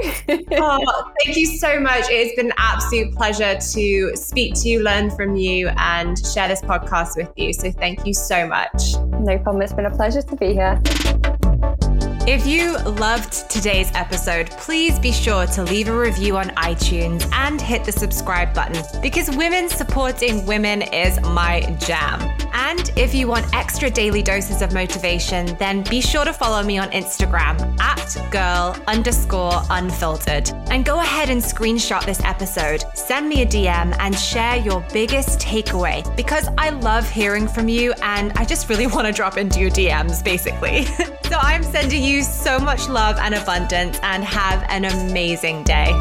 oh, 0.53 1.11
thank 1.23 1.37
you 1.37 1.45
so 1.45 1.79
much. 1.79 2.05
It's 2.09 2.35
been 2.35 2.47
an 2.47 2.53
absolute 2.57 3.13
pleasure 3.15 3.57
to 3.57 4.15
speak 4.15 4.55
to 4.55 4.69
you, 4.69 4.83
learn 4.83 5.09
from 5.11 5.35
you, 5.35 5.69
and 5.77 6.17
share 6.25 6.47
this 6.47 6.61
podcast 6.65 7.15
with 7.17 7.31
you. 7.35 7.53
So 7.53 7.71
thank 7.71 8.05
you 8.05 8.13
so 8.13 8.47
much. 8.47 8.95
No 9.19 9.37
problem. 9.39 9.61
It's 9.61 9.73
been 9.73 9.85
a 9.85 9.95
pleasure 9.95 10.21
to 10.21 10.35
be 10.35 10.53
here. 10.53 10.81
If 12.27 12.47
you 12.47 12.75
loved 12.79 13.51
today's 13.51 13.91
episode, 13.93 14.49
please 14.49 14.97
be 14.97 15.11
sure 15.11 15.45
to 15.45 15.61
leave 15.61 15.89
a 15.89 15.95
review 15.95 16.37
on 16.37 16.47
iTunes 16.55 17.31
and 17.31 17.61
hit 17.61 17.83
the 17.83 17.91
subscribe 17.91 18.51
button 18.51 18.83
because 18.99 19.29
women 19.37 19.69
supporting 19.69 20.43
women 20.47 20.81
is 20.81 21.21
my 21.21 21.61
jam. 21.79 22.19
And 22.55 22.89
if 22.95 23.13
you 23.13 23.27
want 23.27 23.53
extra 23.53 23.91
daily 23.91 24.23
doses 24.23 24.63
of 24.63 24.73
motivation, 24.73 25.55
then 25.57 25.83
be 25.83 26.01
sure 26.01 26.25
to 26.25 26.33
follow 26.33 26.63
me 26.63 26.79
on 26.79 26.89
Instagram 26.91 27.79
at 27.79 28.31
girl 28.31 28.75
underscore 28.87 29.61
unfiltered. 29.69 30.49
And 30.71 30.83
go 30.83 31.01
ahead 31.01 31.29
and 31.29 31.39
screenshot 31.39 32.05
this 32.05 32.21
episode, 32.21 32.85
send 32.95 33.29
me 33.29 33.43
a 33.43 33.45
DM, 33.45 33.95
and 33.99 34.17
share 34.17 34.55
your 34.55 34.83
biggest 34.91 35.39
takeaway 35.39 36.03
because 36.15 36.47
I 36.57 36.69
love 36.69 37.07
hearing 37.07 37.47
from 37.47 37.67
you 37.67 37.93
and 38.01 38.31
I 38.33 38.45
just 38.45 38.67
really 38.67 38.87
want 38.95 39.05
to 39.05 39.13
drop 39.13 39.37
into 39.37 39.59
your 39.59 39.69
DMs, 39.69 40.23
basically. 40.23 40.85
so 41.29 41.37
I'm 41.39 41.61
sending 41.61 42.03
you 42.15 42.23
so 42.23 42.57
much 42.59 42.87
love 42.87 43.17
and 43.17 43.35
abundance 43.35 43.99
and 44.01 44.23
have 44.23 44.63
an 44.69 44.85
amazing 44.85 45.63
day. 45.63 45.91